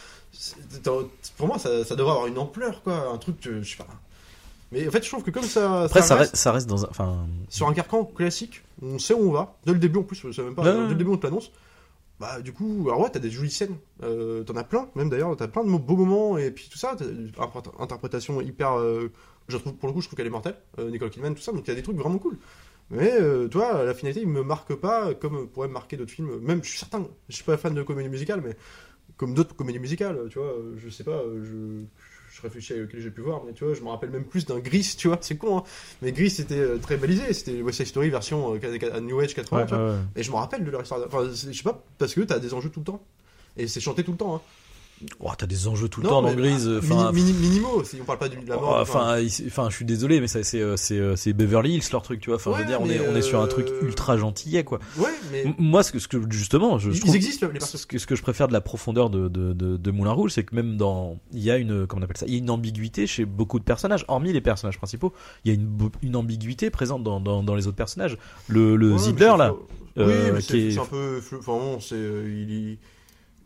Pour 1.36 1.47
moi, 1.49 1.59
ça, 1.59 1.84
ça 1.84 1.97
devrait 1.97 2.12
avoir 2.12 2.26
une 2.26 2.38
ampleur, 2.38 2.82
quoi. 2.82 3.11
Un 3.12 3.18
truc, 3.18 3.47
euh, 3.47 3.62
je 3.62 3.70
sais 3.70 3.76
pas. 3.76 3.86
Mais 4.72 4.86
en 4.86 4.90
fait, 4.90 5.05
je 5.05 5.09
trouve 5.11 5.22
que 5.22 5.30
comme 5.30 5.44
ça, 5.44 5.82
Après, 5.84 6.01
ça 6.03 6.14
reste- 6.16 6.36
ça 6.36 6.51
reste 6.53 6.66
dans 6.68 6.84
un. 6.84 6.88
Enfin, 6.90 7.26
sur 7.49 7.68
un 7.68 7.72
carcan 7.74 8.05
classique, 8.05 8.62
on 8.82 8.99
sait 8.99 9.14
où 9.14 9.28
on 9.28 9.32
va. 9.32 9.55
Dès 9.64 9.72
le 9.72 9.78
début, 9.78 9.99
en 9.99 10.03
plus, 10.03 10.16
je 10.16 10.32
sais 10.32 10.42
même 10.42 10.55
pas. 10.55 10.62
Dès 10.64 10.88
le 10.88 10.94
début, 10.94 11.11
on 11.11 11.16
te 11.16 11.26
l'annonce. 11.26 11.51
Bah, 12.18 12.40
du 12.40 12.52
coup, 12.52 12.84
alors 12.88 13.00
ouais, 13.00 13.10
t'as 13.12 13.18
des 13.18 13.30
jolies 13.30 13.50
scènes. 13.50 13.76
Euh, 14.02 14.42
T'en 14.44 14.56
as 14.56 14.64
plein, 14.64 14.88
même 14.94 15.10
d'ailleurs. 15.10 15.36
T'as 15.36 15.48
plein 15.48 15.64
de 15.64 15.70
beaux 15.76 15.96
moments 15.96 16.38
et 16.38 16.50
puis 16.50 16.68
tout 16.70 16.78
ça. 16.78 16.94
T'as 16.98 17.04
une 17.04 17.30
interpré- 17.36 17.70
interprétation 17.82 18.40
hyper. 18.40 18.78
euh, 18.78 19.10
je 19.48 19.56
trouve, 19.58 19.74
pour 19.74 19.88
le 19.88 19.92
coup, 19.94 20.00
je 20.00 20.06
trouve 20.08 20.16
qu'elle 20.16 20.26
est 20.26 20.30
mortelle. 20.30 20.56
Euh, 20.78 20.90
Nicole 20.90 21.10
Kidman, 21.10 21.34
tout 21.34 21.42
ça. 21.42 21.52
Donc 21.52 21.66
il 21.66 21.68
y 21.68 21.72
a 21.72 21.74
des 21.76 21.82
trucs 21.82 21.96
vraiment 21.96 22.18
cool. 22.18 22.38
Mais 22.90 23.12
toi, 23.50 23.82
la 23.84 23.94
finalité, 23.94 24.22
il 24.22 24.28
me 24.28 24.42
marque 24.44 24.74
pas 24.76 25.12
comme 25.14 25.48
pourrait 25.48 25.68
marquer 25.68 25.96
d'autres 25.96 26.12
films. 26.12 26.38
Même, 26.40 26.62
je 26.62 26.70
suis 26.70 26.78
certain, 26.78 27.06
je 27.28 27.34
suis 27.34 27.44
pas 27.44 27.56
fan 27.56 27.74
de 27.74 27.82
comédie 27.82 28.08
musicale, 28.08 28.40
mais 28.44 28.56
comme 29.16 29.34
d'autres 29.34 29.56
comédies 29.56 29.78
musicales, 29.80 30.18
tu 30.30 30.38
vois, 30.38 30.54
je 30.76 30.88
sais 30.90 31.04
pas, 31.04 31.22
je, 31.42 31.84
je 32.37 32.43
réfléchis 32.43 32.74
à 32.74 32.76
lequel 32.76 33.01
j'ai 33.01 33.11
pu 33.11 33.22
voir, 33.22 33.43
mais 33.47 33.53
tu 33.55 33.64
vois, 33.64 33.72
je 33.72 33.80
me 33.80 33.89
rappelle 33.89 34.11
même 34.11 34.24
plus 34.24 34.45
d'un 34.45 34.59
Gris, 34.59 34.95
tu 34.99 35.09
vois, 35.09 35.18
c'est 35.22 35.37
con, 35.37 35.59
hein. 35.59 35.62
Mais 36.03 36.12
Gris, 36.12 36.30
c'était 36.30 36.59
euh, 36.59 36.76
très 36.76 36.99
balisé, 36.99 37.32
c'était 37.32 37.62
West 37.62 37.78
Side 37.78 37.87
Story 37.87 38.11
version 38.11 38.55
euh, 38.55 39.01
New 39.01 39.18
Age 39.20 39.34
80, 39.34 39.59
ouais, 39.59 39.66
tu 39.66 39.74
vois. 39.74 39.91
ouais. 39.91 39.97
Et 40.16 40.22
je 40.22 40.30
me 40.30 40.37
rappelle 40.37 40.64
de 40.64 40.70
leur 40.70 40.82
histoire. 40.82 41.01
Enfin, 41.07 41.24
je 41.30 41.53
sais 41.53 41.62
pas, 41.62 41.82
parce 41.97 42.14
que 42.14 42.20
t'as 42.20 42.39
des 42.39 42.53
enjeux 42.53 42.68
tout 42.68 42.80
le 42.80 42.84
temps. 42.84 43.03
Et 43.57 43.66
c'est 43.68 43.80
chanté 43.80 44.05
tout 44.05 44.12
le 44.12 44.18
temps. 44.18 44.37
Hein. 44.37 44.41
Oh, 45.20 45.30
t'as 45.36 45.47
des 45.47 45.68
enjeux 45.68 45.88
tout 45.90 46.01
le 46.01 46.07
Non, 46.07 46.14
temps 46.14 46.22
dans 46.22 46.34
Grise. 46.34 46.66
Enfin, 46.78 47.12
mini- 47.12 47.32
mini- 47.32 47.49
minimaux, 47.49 47.84
si 47.84 47.99
on 48.01 48.05
parle 48.05 48.18
pas 48.18 48.30
du- 48.30 48.36
de 48.38 48.49
la 48.49 48.57
mort. 48.57 48.76
Oh, 48.78 48.80
Enfin, 48.80 49.18
enfin, 49.47 49.68
je 49.68 49.76
suis 49.76 49.84
désolé, 49.84 50.20
mais 50.22 50.26
ça, 50.26 50.42
c'est, 50.42 50.61
euh, 50.62 50.76
c'est, 50.78 50.99
euh, 50.99 51.16
c'est 51.16 51.34
Beverly 51.34 51.74
Hills 51.74 51.82
leur 51.92 52.01
truc, 52.03 52.20
tu 52.20 52.30
vois. 52.30 52.36
Enfin, 52.36 52.53
je 52.53 52.57
veux 52.57 52.62
Ouais, 52.62 52.66
dire, 52.66 52.80
on 52.80 52.88
est, 52.88 53.07
on 53.07 53.14
est 53.14 53.20
sur 53.22 53.40
un 53.42 53.47
truc 53.47 53.68
euh, 53.68 53.84
ultra 53.86 54.16
gentillet, 54.16 54.64
quoi. 54.64 54.78
ouais, 54.97 55.11
mais 55.30 55.42
M- 55.42 55.55
Moi, 55.59 55.82
ce 55.82 55.92
que, 55.92 55.99
ce 55.99 56.09
que 56.09 56.18
justement, 56.30 56.78
je, 56.78 56.90
je 56.90 56.97
ils, 56.97 57.01
trouve, 57.01 57.12
ils 57.12 57.16
existent, 57.16 57.47
les 57.53 57.61
ce 57.61 57.84
que, 57.86 57.99
ce 57.99 58.07
que 58.07 58.16
je 58.16 58.22
préfère 58.22 58.49
de 58.49 58.55
la 58.55 58.62
profondeur 58.62 59.11
de, 59.11 59.28
de, 59.28 59.53
de, 59.53 59.76
de 59.76 59.90
Moulin 59.90 60.12
Rouge, 60.12 60.32
c'est 60.32 60.44
que 60.44 60.55
même 60.55 60.78
dans, 60.78 61.18
il 61.32 61.42
y 61.42 61.51
a 61.51 61.59
une, 61.59 61.86
comment 61.86 62.01
on 62.01 62.05
appelle 62.05 62.16
ça, 62.16 62.24
il 62.26 62.32
y 62.32 62.36
a 62.36 62.38
une 62.38 62.49
ambiguïté 62.51 63.07
chez 63.07 63.26
beaucoup 63.26 63.59
de 63.59 63.64
personnages, 63.64 64.05
hormis 64.09 64.32
les 64.32 64.40
personnages 64.40 64.78
principaux. 64.78 65.12
Il 65.44 65.53
y 65.53 65.55
a 65.55 65.59
une, 66.03 66.16
ambiguïté 66.16 66.70
présente 66.70 67.03
dans, 67.03 67.20
dans, 67.20 67.42
dans 67.42 67.55
les 67.55 67.66
autres 67.66 67.76
personnages. 67.76 68.16
Le, 68.49 68.76
le 68.76 68.92
Ouais, 68.92 68.99
c'est 68.99 69.12
là, 69.20 69.55
euh, 69.99 70.07
oui, 70.28 70.32
mais 70.36 70.40
qui 70.42 70.68
est- 70.68 70.78
un 70.78 70.86
peu. 70.86 71.20
flou. 71.20 71.38
Enfin, 71.40 71.53
bon, 71.53 71.80
c'est. 71.80 71.97
il, 71.97 72.51
il, 72.51 72.78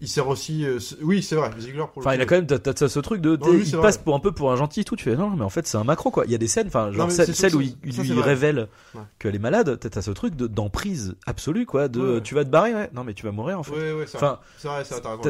il 0.01 0.09
sert 0.09 0.29
aussi. 0.29 0.65
euh, 0.65 0.79
oui, 1.03 1.23
c'est 1.23 1.37
vrai, 1.37 1.51
Ziegler 1.59 1.85
pour 1.93 2.03
le 2.03 2.07
Enfin, 2.07 2.15
il 2.17 2.21
a 2.21 2.27
quand 2.27 2.35
même, 2.37 2.47
t'as, 2.47 2.59
t'as 2.59 2.89
ce 2.89 2.99
truc 3.01 3.21
de, 3.21 3.37
Non, 3.37 3.51
lui, 3.53 3.63
il 3.67 3.77
passe 3.79 3.97
vrai. 3.97 4.05
pour 4.05 4.15
un 4.15 4.21
peu 4.21 4.33
pour 4.33 4.51
un 4.53 4.57
gentil 4.57 4.81
et 4.81 4.85
tout. 4.85 4.97
Tu 4.97 5.05
fais 5.05 5.17
non, 5.17 5.31
mais 5.31 5.45
en 5.45 5.49
fait, 5.51 5.67
c'est 5.67 5.77
un 5.77 5.85
macro 5.85 6.11
quoi. 6.11 6.25
Il 6.27 6.33
y 6.33 6.35
a 6.35 6.39
des 6.39 6.49
scènes, 6.49 6.69
enfin, 6.69 6.91
genre 6.93 7.09
mais 7.09 7.13
celle, 7.15 7.35
celle 7.35 7.55
où 7.57 7.61
il, 7.61 7.77
ça, 7.93 8.03
lui 8.03 8.21
révèle 8.21 8.69
Ouais. 8.95 9.03
qu'elle 9.19 9.35
est 9.35 9.39
malade. 9.39 9.79
T'as, 9.79 10.03
ce 10.03 10.11
truc 10.11 10.35
de, 10.37 10.47
d'emprise 10.47 11.15
absolue 11.27 11.67
quoi. 11.67 11.89
De, 11.89 12.01
Ouais, 12.17 12.21
tu 12.23 12.35
vas 12.35 12.45
te 12.45 12.51
barrer, 12.51 12.75
ouais. 12.75 12.91
Non, 12.95 13.05
mais 13.05 13.15
tu 13.15 13.25
vas 13.27 13.33
mourir 13.33 13.59
en 13.59 13.63
fait. 13.63 13.73
Ouais, 13.73 13.93
ouais. 13.93 14.07
Enfin, 14.15 14.39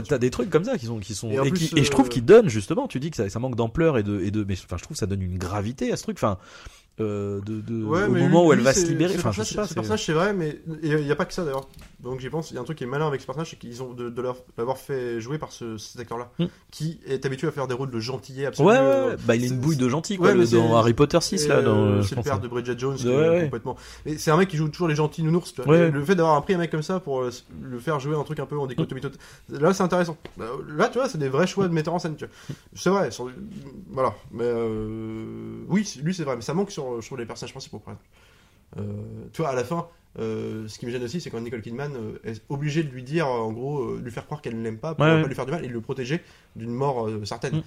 t'as 0.08 0.18
des 0.18 0.30
trucs 0.30 0.50
comme 0.50 0.64
ça 0.64 0.78
qui 0.78 0.86
sont 0.86 0.98
qui 0.98 1.14
sont 1.14 1.30
Et 1.30 1.34
et, 1.34 1.50
plus, 1.50 1.68
qui- 1.68 1.78
et 1.78 1.84
je 1.84 1.90
trouve 1.90 2.06
euh, 2.06 2.08
qu'ils 2.08 2.24
donnent 2.24 2.48
justement. 2.48 2.86
Tu 2.88 3.00
dis 3.00 3.10
que 3.10 3.16
ça, 3.16 3.28
ça 3.28 3.38
manque 3.38 3.56
d'ampleur 3.56 3.98
et 3.98 4.02
de 4.02 4.20
et 4.20 4.30
de 4.30 4.44
mais 4.44 4.54
enfin 4.54 4.76
je 4.76 4.82
trouve 4.84 4.94
que 4.94 4.98
ça 5.00 5.06
donne 5.06 5.22
une 5.22 5.38
gravité 5.38 5.92
à 5.92 5.96
ce 5.96 6.02
truc. 6.04 6.16
Enfin 6.18 6.38
euh, 7.00 7.40
de, 7.40 7.60
de 7.60 7.84
Ouais, 7.84 8.04
au 8.04 8.10
moment 8.10 8.40
lui- 8.42 8.48
où 8.48 8.52
elle 8.52 8.60
va 8.60 8.72
se 8.72 8.86
libérer. 8.86 9.14
Enfin 9.16 9.32
je 9.32 9.42
sais 9.42 9.54
pas. 9.54 9.62
Ce 9.64 9.68
c'est- 9.70 9.74
personnage, 9.74 10.04
c'est 10.04 10.12
vrai, 10.12 10.32
mais 10.32 10.60
il 10.82 10.96
n'y 10.96 11.10
a 11.10 11.16
pas 11.16 11.24
que 11.24 11.32
ça 11.34 11.44
d'ailleurs. 11.44 11.68
Donc 12.02 12.20
j'y 12.20 12.30
pense. 12.30 12.50
Il 12.50 12.54
y 12.54 12.58
a 12.58 12.60
un 12.60 12.64
truc 12.64 12.78
qui 12.78 12.84
est 12.84 12.86
malin 12.86 13.06
avec 13.06 13.20
ce 13.20 13.26
personnage, 13.26 13.50
c'est 13.50 13.56
qu'ils 13.58 13.82
ont 13.82 13.92
de, 13.92 14.08
de 14.08 14.22
l'avoir 14.56 14.78
fait 14.78 15.20
jouer 15.20 15.36
par 15.38 15.52
ce, 15.52 15.76
cet 15.76 16.00
acteur-là, 16.00 16.30
Hmm. 16.38 16.46
qui 16.70 16.98
est 17.06 17.26
habitué 17.26 17.46
à 17.48 17.50
faire 17.50 17.66
des 17.66 17.74
rôles 17.74 17.90
de 17.90 18.00
gentillet 18.00 18.46
absolu. 18.46 18.68
Ouais, 18.68 18.74
ouais, 18.74 18.80
euh. 18.80 19.16
Bah 19.26 19.36
il 19.36 19.44
a 19.44 19.46
une 19.48 19.58
bouille 19.58 19.76
de 19.76 19.88
gentil 19.88 20.16
quoi 20.16 20.32
Ouais, 20.32 20.46
dans 20.46 20.76
Harry 20.76 20.94
Potter 20.94 21.20
6 21.20 21.44
Et, 21.44 21.48
là. 21.48 21.56
Euh, 21.56 22.02
c'est 22.02 22.16
le 22.16 22.22
père 22.22 22.36
hein. 22.36 22.38
de 22.38 22.48
Bridget 22.48 22.78
Jones, 22.78 22.96
qui 22.96 23.08
est 23.08 23.42
complètement. 23.44 23.76
Mais 24.06 24.16
c'est 24.16 24.30
un 24.30 24.36
mec 24.38 24.48
qui 24.48 24.56
joue 24.56 24.68
toujours 24.68 24.88
les 24.88 24.94
gentils 24.94 25.22
nounours. 25.22 25.52
Tu 25.52 25.60
vois. 25.62 25.72
Ouais. 25.74 25.88
Et 25.88 25.90
Le 25.90 26.02
fait 26.04 26.14
d'avoir 26.14 26.42
pris 26.42 26.54
un 26.54 26.58
mec 26.58 26.70
comme 26.70 26.82
ça 26.82 27.00
pour 27.00 27.20
euh, 27.20 27.30
le 27.62 27.78
faire 27.78 28.00
jouer 28.00 28.16
un 28.16 28.22
truc 28.24 28.38
un 28.40 28.46
peu 28.46 28.58
en 28.58 28.66
dichotomie 28.66 29.00
totale, 29.02 29.18
là 29.50 29.74
c'est 29.74 29.82
intéressant. 29.82 30.16
Là 30.38 30.88
tu 30.88 30.98
vois, 30.98 31.08
c'est 31.08 31.18
des 31.18 31.28
vrais 31.28 31.46
choix 31.46 31.68
de 31.68 31.72
metteur 31.74 31.92
en 31.94 31.98
scène. 31.98 32.16
C'est 32.74 32.90
vrai. 32.90 33.10
Voilà, 33.90 34.14
mais 34.32 34.50
oui, 35.68 35.86
lui 36.02 36.14
c'est 36.14 36.24
vrai, 36.24 36.36
mais 36.36 36.42
ça 36.42 36.54
manque 36.54 36.70
sur, 36.70 36.89
sur 37.00 37.16
les 37.16 37.26
personnages 37.26 37.52
principaux. 37.52 37.78
Par 37.78 37.94
exemple. 37.94 38.08
Euh, 38.78 38.82
tu 39.32 39.42
vois, 39.42 39.50
à 39.50 39.54
la 39.54 39.64
fin, 39.64 39.88
euh, 40.18 40.68
ce 40.68 40.78
qui 40.78 40.86
me 40.86 40.90
gêne 40.92 41.02
aussi, 41.02 41.20
c'est 41.20 41.30
quand 41.30 41.40
Nicole 41.40 41.60
Kidman 41.62 41.92
euh, 41.96 42.18
est 42.24 42.40
obligée 42.48 42.82
de 42.84 42.88
lui 42.90 43.02
dire, 43.02 43.26
euh, 43.26 43.30
en 43.38 43.52
gros, 43.52 43.80
euh, 43.80 44.00
lui 44.02 44.10
faire 44.12 44.26
croire 44.26 44.40
qu'elle 44.42 44.56
ne 44.58 44.62
l'aime 44.62 44.78
pas 44.78 44.94
pour 44.94 45.04
Ouais, 45.04 45.22
pas 45.22 45.28
lui 45.28 45.34
faire 45.34 45.46
du 45.46 45.52
mal 45.52 45.64
et 45.64 45.68
le 45.68 45.80
protéger 45.80 46.22
d'une 46.56 46.70
mort 46.70 47.08
euh, 47.08 47.24
certaine. 47.24 47.56
Mm. 47.56 47.62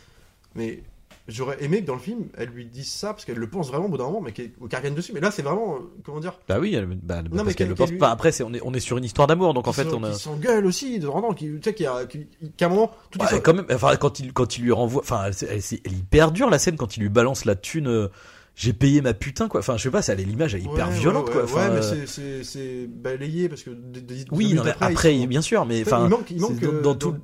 Mais 0.56 0.84
j'aurais 1.28 1.62
aimé 1.64 1.82
que 1.82 1.88
dans 1.88 1.96
le 1.96 2.00
film, 2.00 2.28
elle 2.38 2.50
lui 2.50 2.66
dise 2.66 2.88
ça 2.90 3.10
parce 3.14 3.26
qu'elle 3.26 3.38
le 3.38 3.50
pense 3.50 3.68
vraiment 3.68 3.86
au 3.88 3.90
bout 3.90 3.98
d'un 3.98 4.06
moment, 4.06 4.22
mais 4.22 4.32
qu'elle 4.32 4.52
qu'elle 4.70 4.78
revienne 4.80 4.96
dessus. 4.96 5.12
Mais 5.14 5.20
là, 5.20 5.30
c'est 5.32 5.42
vraiment, 5.42 5.76
euh, 5.76 5.80
comment 6.06 6.22
dire, 6.22 6.40
Bah 6.48 6.58
oui, 6.60 6.74
elle, 6.74 6.86
bah, 6.86 7.22
parce 7.36 7.54
qu'elle 7.56 7.68
le 7.68 7.76
pense 7.76 7.92
lui- 7.92 7.98
pas. 7.98 8.10
Après, 8.12 8.32
c'est, 8.32 8.44
on, 8.44 8.54
est, 8.54 8.62
on 8.64 8.74
est 8.74 8.80
sur 8.80 8.98
une 8.98 9.04
histoire 9.04 9.28
d'amour, 9.28 9.54
donc 9.54 9.68
en 9.68 9.74
fait, 9.74 9.92
on 9.94 10.04
a. 10.04 10.12
qui 10.12 10.20
s'engueule 10.20 10.66
aussi 10.66 11.00
de 11.00 11.08
temps, 11.08 11.34
qui, 11.34 11.48
tu 11.48 11.60
sais, 11.64 11.74
qui 11.74 11.86
un 11.86 12.70
moment, 12.70 12.92
tout 13.12 13.20
est 13.20 13.34
Ouais, 13.34 13.42
quand 13.42 13.54
même, 13.56 13.66
enfin, 13.74 13.96
quand 13.98 14.20
il, 14.22 14.32
quand 14.32 14.58
il 14.58 14.64
lui 14.64 14.72
renvoie, 14.72 15.02
enfin, 15.02 15.32
c'est, 15.34 15.50
est 15.54 15.88
hyper 15.92 16.32
dure 16.32 16.50
la 16.50 16.60
scène 16.60 16.78
quand 16.78 16.96
il 16.96 17.02
lui 17.02 17.10
balance 17.10 17.44
la 17.44 17.56
thune. 17.56 18.10
J'ai 18.56 18.74
payé 18.74 19.02
ma 19.02 19.14
putain, 19.14 19.48
quoi. 19.48 19.60
Enfin, 19.62 19.78
je 19.78 19.84
sais 19.84 19.90
pas, 19.92 20.02
ça, 20.02 20.14
l'image 20.16 20.54
est 20.56 20.60
hyper 20.62 20.90
Ouais, 20.90 20.94
violente, 21.00 21.26
ouais, 21.28 21.32
quoi. 21.34 21.44
ouais, 21.44 21.50
Enfin, 21.52 21.70
ouais, 21.70 21.80
mais 21.80 21.86
euh, 21.86 22.06
c'est- 22.06 22.44
c'est 22.44 22.88
balayé 22.88 23.50
parce 23.50 23.64
que 23.64 23.72
des- 23.72 24.26
oui, 24.32 24.54
non, 24.54 24.64
mais 24.64 24.74
après, 24.80 25.18
sont- 25.20 25.26
bien 25.28 25.42
sûr, 25.42 25.66
mais 25.66 25.82
enfin, 25.82 26.04
il 26.06 26.10
manque, 26.10 26.32
il 26.32 26.40
manque 26.40 26.60
dans, 26.60 26.68
euh, 26.74 26.82
dans 26.82 26.96
tout. 26.96 27.16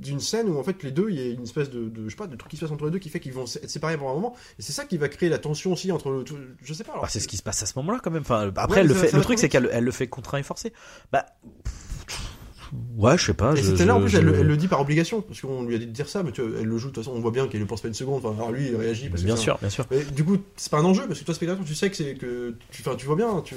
d'une 0.00 0.20
scène 0.20 0.48
où 0.48 0.56
en 0.58 0.62
fait 0.62 0.80
les 0.84 0.92
deux, 0.92 1.08
il 1.10 1.16
y 1.16 1.20
a 1.20 1.32
une 1.32 1.42
espèce 1.42 1.68
de, 1.70 1.88
de- 1.88 2.04
je 2.04 2.10
sais 2.10 2.16
pas, 2.16 2.28
de 2.28 2.36
truc 2.36 2.48
qui 2.50 2.56
se 2.56 2.60
passe 2.64 2.70
entre 2.70 2.84
les 2.84 2.92
deux 2.92 3.00
qui 3.00 3.08
fait 3.08 3.18
qu'ils 3.18 3.32
vont 3.32 3.42
être 3.44 3.68
séparés 3.68 3.98
pour 3.98 4.08
un 4.08 4.14
moment. 4.14 4.34
Et 4.58 4.62
c'est 4.62 4.72
ça 4.72 4.84
qui 4.84 4.96
va 4.96 5.08
créer 5.08 5.28
la 5.28 5.38
tension 5.38 5.72
aussi 5.72 5.90
entre, 5.90 6.10
le- 6.10 6.24
je 6.62 6.72
sais 6.72 6.84
pas. 6.84 6.92
Bah, 7.02 7.08
c'est 7.10 7.18
ce 7.20 7.26
qui 7.26 7.36
se 7.36 7.42
passe 7.42 7.60
à 7.64 7.66
ce 7.66 7.72
moment-là, 7.80 7.98
quand 8.02 8.12
même. 8.12 8.22
Enfin, 8.22 8.50
après, 8.56 8.80
elle 8.80 8.86
le 8.86 8.94
fait. 8.94 9.12
Le 9.12 9.20
truc, 9.20 9.38
c'est 9.40 9.48
qu'elle, 9.48 9.68
elle 9.72 9.82
le 9.84 9.90
fait 9.90 10.06
contraint 10.06 10.38
et 10.38 10.44
forcé. 10.44 10.72
Bah, 11.10 11.26
ouais, 12.96 13.16
je 13.18 13.24
sais 13.26 13.34
pas. 13.34 13.54
Et 13.54 13.62
cette 13.62 13.76
scène-là, 13.78 13.96
en 13.96 14.00
plus, 14.00 14.14
elle, 14.14 14.22
je- 14.24 14.30
le- 14.30 14.38
elle 14.40 14.46
le 14.46 14.56
dit 14.56 14.68
par 14.68 14.80
obligation, 14.80 15.20
parce 15.22 15.40
qu'on 15.40 15.64
lui 15.64 15.74
a 15.74 15.78
dit 15.78 15.86
de 15.86 15.92
dire 15.92 16.08
ça, 16.08 16.22
mais 16.22 16.32
tu 16.32 16.42
vois, 16.42 16.58
elle 16.60 16.66
le 16.66 16.78
joue, 16.78 16.88
de 16.88 16.94
toute 16.94 17.04
façon, 17.04 17.16
on 17.16 17.20
voit 17.20 17.30
bien 17.30 17.46
qu'elle 17.48 17.60
ne 17.60 17.66
pense 17.66 17.80
pas 17.80 17.88
une 17.88 17.94
seconde. 17.94 18.24
Enfin, 18.24 18.34
alors 18.36 18.52
lui, 18.52 18.68
il 18.68 18.76
réagit 18.76 19.08
parce 19.08 19.22
que 19.22 19.26
Bien 19.26 19.34
un- 19.34 19.38
sûr, 19.38 19.58
bien 19.58 19.70
sûr. 19.70 19.86
Mais 19.90 20.02
du 20.04 20.24
coup, 20.24 20.36
c'est 20.56 20.70
pas 20.70 20.78
un 20.78 20.84
enjeu, 20.84 21.06
parce 21.06 21.20
que 21.20 21.24
toi, 21.24 21.34
spectateur, 21.34 21.64
tu 21.64 21.74
sais 21.74 21.90
que 21.90 21.96
c'est 21.96 22.14
que. 22.14 22.54
Tu, 22.70 22.82
enfin, 22.82 22.96
tu 22.96 23.06
vois 23.06 23.16
bien, 23.16 23.40
tu. 23.44 23.54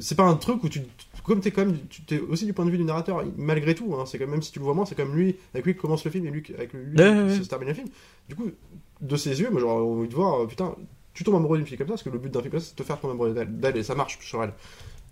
C'est 0.00 0.16
pas 0.16 0.24
un 0.24 0.34
truc 0.34 0.62
où 0.64 0.68
tu. 0.68 0.82
Comme 1.24 1.40
t'es 1.40 1.50
quand 1.50 1.64
même. 1.64 1.76
Tu 1.88 2.02
t'es 2.02 2.18
aussi 2.20 2.44
du 2.46 2.52
point 2.52 2.64
de 2.64 2.70
vue 2.70 2.78
du 2.78 2.84
narrateur, 2.84 3.22
malgré 3.36 3.74
tout, 3.74 3.94
hein, 3.94 4.04
c'est 4.06 4.18
quand 4.18 4.24
même, 4.24 4.32
même 4.32 4.42
si 4.42 4.52
tu 4.52 4.58
le 4.58 4.64
vois 4.64 4.74
moins, 4.74 4.84
c'est 4.86 4.94
comme 4.94 5.14
lui, 5.14 5.36
avec 5.54 5.64
lui 5.66 5.74
qui 5.74 5.80
commence 5.80 6.04
le 6.04 6.10
film 6.10 6.26
et 6.26 6.30
lui 6.30 6.42
avec 6.56 6.72
lui 6.72 6.80
Ouais, 6.96 7.08
ouais, 7.08 7.14
qui 7.32 7.38
ouais. 7.38 7.44
se 7.44 7.48
termine 7.48 7.68
le 7.68 7.74
film. 7.74 7.88
Du 8.28 8.34
coup, 8.34 8.50
de 9.00 9.16
ses 9.16 9.40
yeux, 9.40 9.48
moi 9.50 9.60
j'aurais 9.60 9.74
envie 9.82 10.08
de 10.08 10.14
voir, 10.14 10.42
euh, 10.42 10.46
putain, 10.46 10.74
tu 11.14 11.24
tombes 11.24 11.34
amoureux 11.36 11.58
d'une 11.58 11.66
fille 11.66 11.76
comme 11.78 11.86
ça, 11.86 11.92
parce 11.94 12.02
que 12.02 12.10
le 12.10 12.18
but 12.18 12.32
d'un 12.32 12.40
film 12.40 12.50
comme 12.52 12.60
ça, 12.60 12.66
c'est 12.66 12.76
de 12.76 12.82
te 12.82 12.86
faire 12.86 12.98
tomber 13.00 13.12
amoureux 13.14 13.32
d'elle, 13.34 13.58
d'elle, 13.60 13.76
et 13.76 13.82
ça 13.82 13.94
marche 13.94 14.18
sur 14.20 14.42
elle. 14.42 14.52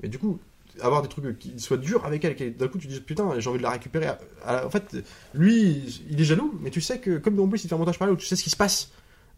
Mais 0.02 0.08
du 0.08 0.18
coup, 0.18 0.38
avoir 0.80 1.02
des 1.02 1.08
trucs 1.08 1.38
qui 1.38 1.58
soient 1.58 1.76
durs 1.76 2.04
avec 2.04 2.24
elle, 2.24 2.56
d'un 2.56 2.68
coup 2.68 2.78
tu 2.78 2.86
dis 2.86 3.00
putain, 3.00 3.38
j'ai 3.38 3.48
envie 3.48 3.58
de 3.58 3.62
la 3.62 3.70
récupérer. 3.70 4.08
En 4.46 4.70
fait, 4.70 4.96
lui, 5.34 6.02
il 6.10 6.20
est 6.20 6.24
jaloux, 6.24 6.58
mais 6.62 6.70
tu 6.70 6.80
sais 6.80 6.98
que, 6.98 7.18
comme 7.18 7.38
en 7.40 7.48
plus 7.48 7.64
il 7.64 7.68
fait 7.68 7.74
un 7.74 7.78
montage 7.78 7.98
parallèle 7.98 8.14
où 8.16 8.20
tu 8.20 8.26
sais 8.26 8.36
ce 8.36 8.42
qui 8.42 8.50
se 8.50 8.56
passe 8.56 8.90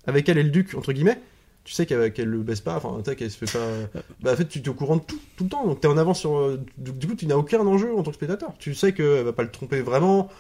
avec 0.07 0.29
elle 0.29 0.39
et 0.39 0.43
le 0.43 0.51
duc, 0.51 0.75
entre 0.75 0.93
guillemets, 0.93 1.21
tu 1.65 1.75
sais 1.75 1.85
qu'elle 1.85 2.13
qu'elle 2.13 2.29
le 2.29 2.39
baisse 2.39 2.61
pas, 2.63 2.77
enfin, 2.77 2.97
tu 2.99 3.11
sais 3.11 3.17
qu'elle 3.17 3.31
se 3.31 3.45
fait 3.45 3.59
pas. 3.59 4.01
Bah, 4.23 4.33
en 4.33 4.37
fait, 4.37 4.47
tu 4.49 4.59
es 4.61 4.69
au 4.69 4.75
courant 4.75 4.97
de 4.97 5.03
tout, 5.03 5.19
tout 5.37 5.45
le 5.45 5.51
temps, 5.51 5.67
donc 5.67 5.81
t'es 5.81 5.89
en 5.89 5.99
avance 5.99 6.21
sur. 6.21 6.37
euh, 6.39 6.61
Du, 6.79 6.93
du 6.93 7.07
coup, 7.07 7.15
tu 7.15 7.27
n'as 7.27 7.37
aucun 7.37 7.61
enjeu 7.61 7.95
en 7.95 8.03
tant 8.03 8.11
que 8.11 8.17
spectateur. 8.17 8.53
Tu 8.59 8.75
sais 8.75 8.93
qu'elle 8.95 9.25
va 9.25 9.33
pas 9.35 9.43
le 9.43 9.51
tromper 9.51 9.81
vraiment. 9.83 10.31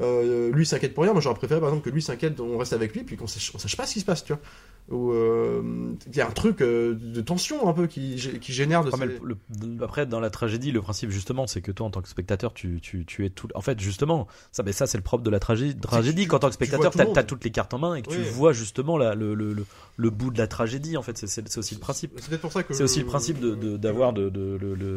Euh, 0.00 0.50
lui 0.50 0.66
s'inquiète 0.66 0.92
pour 0.92 1.04
rien. 1.04 1.12
Moi, 1.12 1.22
j'aurais 1.22 1.36
préféré 1.36 1.60
par 1.60 1.68
exemple 1.68 1.84
que 1.88 1.94
lui 1.94 2.02
s'inquiète, 2.02 2.40
on 2.40 2.58
reste 2.58 2.72
avec 2.72 2.94
lui, 2.96 3.04
puis 3.04 3.16
qu'on 3.16 3.28
sache, 3.28 3.52
on 3.54 3.58
sache 3.58 3.76
pas 3.76 3.86
ce 3.86 3.92
qui 3.94 4.00
se 4.00 4.04
passe, 4.04 4.24
tu 4.24 4.32
vois. 4.32 4.42
Ou 4.90 5.12
euh, 5.12 5.62
il 6.08 6.16
y 6.16 6.20
a 6.20 6.26
un 6.28 6.32
truc 6.32 6.60
euh, 6.60 6.94
de 7.00 7.20
tension 7.20 7.68
un 7.68 7.72
peu 7.72 7.86
qui, 7.86 8.16
qui 8.40 8.52
génère 8.52 8.82
de 8.84 8.90
mais 8.90 9.06
ces- 9.06 9.18
le- 9.22 9.36
le- 9.76 9.84
après, 9.84 10.04
dans 10.04 10.18
la 10.20 10.30
tragédie, 10.30 10.72
le 10.72 10.82
principe 10.82 11.10
justement, 11.10 11.46
c'est 11.46 11.60
que 11.62 11.70
toi, 11.70 11.86
en 11.86 11.90
tant 11.90 12.02
que 12.02 12.08
spectateur, 12.08 12.52
tu, 12.52 12.80
tu, 12.82 13.06
tu 13.06 13.24
es 13.24 13.30
tout. 13.30 13.48
En 13.54 13.60
fait, 13.62 13.78
justement, 13.80 14.26
ça, 14.52 14.62
mais 14.64 14.72
ça, 14.72 14.86
c'est 14.88 14.98
le 14.98 15.04
propre 15.04 15.22
de 15.22 15.30
la 15.30 15.38
tragédie. 15.38 15.80
tragédie 15.80 16.22
tu- 16.24 16.28
qu'en 16.28 16.38
tant 16.40 16.48
que 16.48 16.52
tu 16.54 16.66
spectateur, 16.66 16.92
monde. 17.06 17.16
as 17.16 17.22
toutes 17.22 17.44
les 17.44 17.50
cartes 17.52 17.72
en 17.72 17.78
main 17.78 17.94
et 17.94 18.02
que 18.02 18.10
tu 18.10 18.20
vois 18.20 18.52
justement 18.52 18.98
la, 18.98 19.14
le, 19.14 19.34
le, 19.34 19.52
le, 19.54 19.64
le 19.96 20.10
bout 20.10 20.30
de 20.32 20.38
la 20.38 20.48
tragédie. 20.48 20.96
En 20.96 21.02
fait, 21.02 21.16
c'est- 21.16 21.56
aussi 21.56 21.74
le 21.76 21.80
principe. 21.80 22.12
C'est 22.20 22.28
peut-être 22.30 22.40
pour 22.42 22.52
ça 22.52 22.62
que. 22.64 22.74
C'est 22.74 22.82
aussi 22.82 22.98
le 22.98 23.06
principe 23.06 23.38
de 23.38 23.54
de- 23.54 23.76
d'avoir 23.76 24.12
de, 24.12 24.28
de, 24.28 24.58
le, 24.60 24.74
le- 24.74 24.96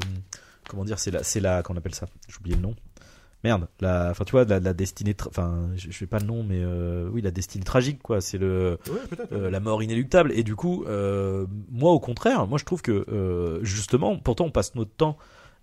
comment 0.68 0.84
dire, 0.84 0.98
c'est 1.00 1.12
la, 1.12 1.22
c'est 1.24 1.40
la, 1.40 1.62
qu'on 1.64 1.78
appelle 1.78 1.96
ça. 1.96 2.08
J'ai 2.28 2.36
oublié 2.40 2.56
le 2.56 2.62
nom. 2.64 2.76
Merde, 3.44 3.68
la, 3.82 4.10
enfin 4.12 4.24
tu 4.26 4.32
vois, 4.32 4.46
la, 4.46 4.60
la 4.60 4.74
destinée, 4.74 5.16
enfin, 5.28 5.70
je, 5.76 5.92
je 5.92 5.98
sais 5.98 6.08
pas 6.08 6.20
le 6.20 6.26
nom, 6.26 6.44
mais 6.44 6.60
euh, 6.60 7.08
oui, 7.12 7.22
la 7.22 7.32
destinée 7.32 7.64
tragique, 7.64 8.02
quoi. 8.02 8.20
C'est 8.20 8.38
le, 8.40 8.80
Ouais, 8.90 9.28
euh, 9.32 9.50
la 9.52 9.60
mort 9.60 9.84
inéluctable. 9.84 10.32
Et 10.34 10.44
du 10.44 10.56
coup, 10.56 10.84
euh, 10.88 11.46
moi 11.70 11.92
au 11.92 12.00
contraire, 12.00 12.48
moi 12.48 12.58
je 12.58 12.66
trouve 12.66 12.82
que 12.82 13.60
justement, 13.62 14.18
pourtant 14.18 14.46
on 14.46 14.52
passe 14.52 14.74
notre 14.76 14.92
temps 14.92 15.18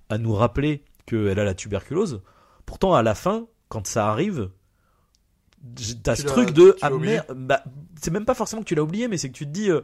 à 0.08 0.18
nous 0.18 0.34
rappeler 0.34 0.84
qu'elle 1.06 1.38
a 1.38 1.44
la 1.44 1.54
tuberculose. 1.54 2.22
Pourtant 2.64 2.94
à 2.94 3.02
la 3.02 3.14
fin, 3.14 3.46
quand 3.68 3.86
ça 3.86 4.08
arrive, 4.08 4.50
t'as 6.02 6.16
ce 6.16 6.22
truc 6.26 6.52
de 6.52 6.76
ah 6.82 6.90
merde, 6.90 7.26
bah, 7.36 7.62
c'est 8.00 8.10
même 8.10 8.24
pas 8.24 8.34
forcément 8.34 8.62
que 8.62 8.68
tu 8.68 8.74
l'as 8.74 8.82
oublié, 8.82 9.08
mais 9.08 9.16
c'est 9.18 9.28
que 9.28 9.34
tu 9.34 9.46
te 9.46 9.50
dis, 9.50 9.70
ouais, 9.70 9.82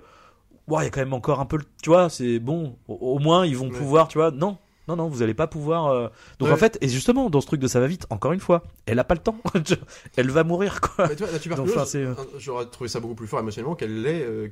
il 0.82 0.84
y 0.84 0.86
a 0.86 0.90
quand 0.90 1.00
même 1.00 1.12
encore 1.12 1.40
un 1.40 1.46
peu, 1.46 1.56
le- 1.56 1.64
tu 1.82 1.90
vois, 1.90 2.08
c'est 2.08 2.38
bon, 2.38 2.76
au, 2.88 2.94
au 2.94 3.18
moins 3.18 3.44
ils 3.46 3.56
vont 3.56 3.68
Ouais. 3.68 3.76
pouvoir, 3.78 4.08
tu 4.08 4.18
vois, 4.18 4.30
non. 4.30 4.58
Non, 4.90 5.04
non, 5.04 5.08
vous 5.08 5.22
allez 5.22 5.34
pas 5.34 5.46
pouvoir. 5.46 5.86
euh, 5.88 6.08
Donc 6.38 6.48
Ouais. 6.48 6.54
en 6.54 6.56
fait, 6.56 6.78
et 6.80 6.88
justement, 6.88 7.30
dans 7.30 7.40
ce 7.40 7.46
truc 7.46 7.60
de 7.60 7.68
ça 7.68 7.78
va 7.80 7.86
vite, 7.86 8.06
encore 8.10 8.32
une 8.32 8.40
fois, 8.40 8.62
elle 8.86 8.98
a 8.98 9.04
pas 9.04 9.14
le 9.14 9.20
temps. 9.20 9.36
elle 10.16 10.30
va 10.30 10.42
mourir, 10.44 10.80
quoi. 10.80 11.06
Mais 11.08 11.16
tu 11.16 11.22
vois, 11.22 11.32
la 11.32 11.38
tuberculose, 11.38 11.72
enfin, 11.76 11.84
c'est, 11.84 12.02
euh, 12.02 12.12
un- 12.12 12.38
j'aurais 12.38 12.66
trouvé 12.66 12.88
ça 12.88 12.98
beaucoup 13.00 13.14
plus 13.14 13.26
fort 13.26 13.40
émotionnellement 13.40 13.74
qu'elle 13.76 14.02
l'est 14.02 14.22
euh, 14.22 14.48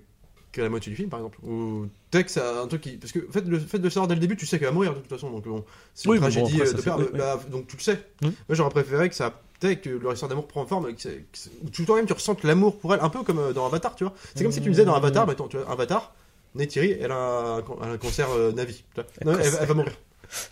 qu'à 0.52 0.62
la 0.62 0.68
moitié 0.70 0.90
du 0.90 0.96
film, 0.96 1.08
par 1.10 1.18
exemple. 1.20 1.38
Ou 1.44 1.86
sais 2.12 2.24
que 2.24 2.30
c'est 2.30 2.40
un 2.40 2.66
truc 2.68 2.80
qui. 2.82 2.92
Parce 2.96 3.12
que 3.12 3.18
en 3.28 3.32
fait, 3.32 3.42
le 3.46 3.58
fait 3.58 3.78
de 3.78 3.84
le 3.84 3.90
savoir 3.90 4.06
dès 4.08 4.14
le 4.14 4.20
début, 4.20 4.36
tu 4.36 4.46
sais 4.46 4.58
qu'elle 4.58 4.68
va 4.68 4.72
mourir 4.74 4.94
de 4.94 5.00
toute 5.00 5.08
façon. 5.10 5.30
Donc 5.30 5.44
bon, 5.46 5.64
c'est 5.94 6.08
Oui, 6.08 6.16
une 6.18 6.22
mais 6.22 6.28
bon, 6.28 6.32
tragédie 6.40 6.60
après, 6.62 6.68
euh, 6.68 6.70
ça 6.70 6.76
de 6.76 6.82
fait- 6.82 6.90
oui, 6.90 7.04
oui. 7.12 7.18
bah, 7.18 7.40
donc 7.50 7.66
tu 7.66 7.76
le 7.76 7.82
sais. 7.82 7.94
Mm. 8.22 8.26
Moi, 8.26 8.32
j'aurais 8.52 8.70
préféré 8.70 9.08
que 9.08 9.14
ça. 9.14 9.40
Peut-être 9.60 9.80
que 9.82 9.90
leur 9.90 10.12
histoire 10.12 10.28
d'amour 10.28 10.46
prend 10.46 10.64
forme, 10.66 10.88
et 10.88 10.94
que 10.94 11.02
c'est- 11.02 11.16
que 11.16 11.24
c'est- 11.38 11.50
où 11.64 11.68
tout 11.70 11.84
toi-même 11.84 12.06
tu 12.06 12.12
ressentes 12.12 12.44
l'amour 12.44 12.78
pour 12.78 12.94
elle, 12.94 13.00
un 13.00 13.08
peu 13.08 13.24
comme 13.24 13.40
euh, 13.40 13.52
dans 13.52 13.66
Avatar, 13.66 13.96
tu 13.96 14.04
vois. 14.04 14.14
C'est 14.34 14.44
comme 14.44 14.52
si 14.52 14.60
tu 14.60 14.68
me 14.68 14.72
disais 14.74 14.84
dans 14.84 14.94
Avatar, 14.94 15.26
Mm. 15.26 15.30
mettons, 15.30 15.48
tu 15.48 15.56
vois, 15.58 15.68
Avatar, 15.70 16.14
Neytiri, 16.54 16.92
elle 17.00 17.10
a 17.12 17.16
un, 17.16 17.58
elle 17.82 17.88
a 17.88 17.92
un 17.92 17.98
cancer 17.98 18.26
euh, 18.30 18.52
Navi. 18.52 18.84
tu 18.94 19.00
vois. 19.00 19.04
Un 19.20 19.24
Non, 19.26 19.32
elle, 19.38 19.44
cancer. 19.44 19.58
elle 19.62 19.68
va 19.68 19.74
mourir. 19.74 19.92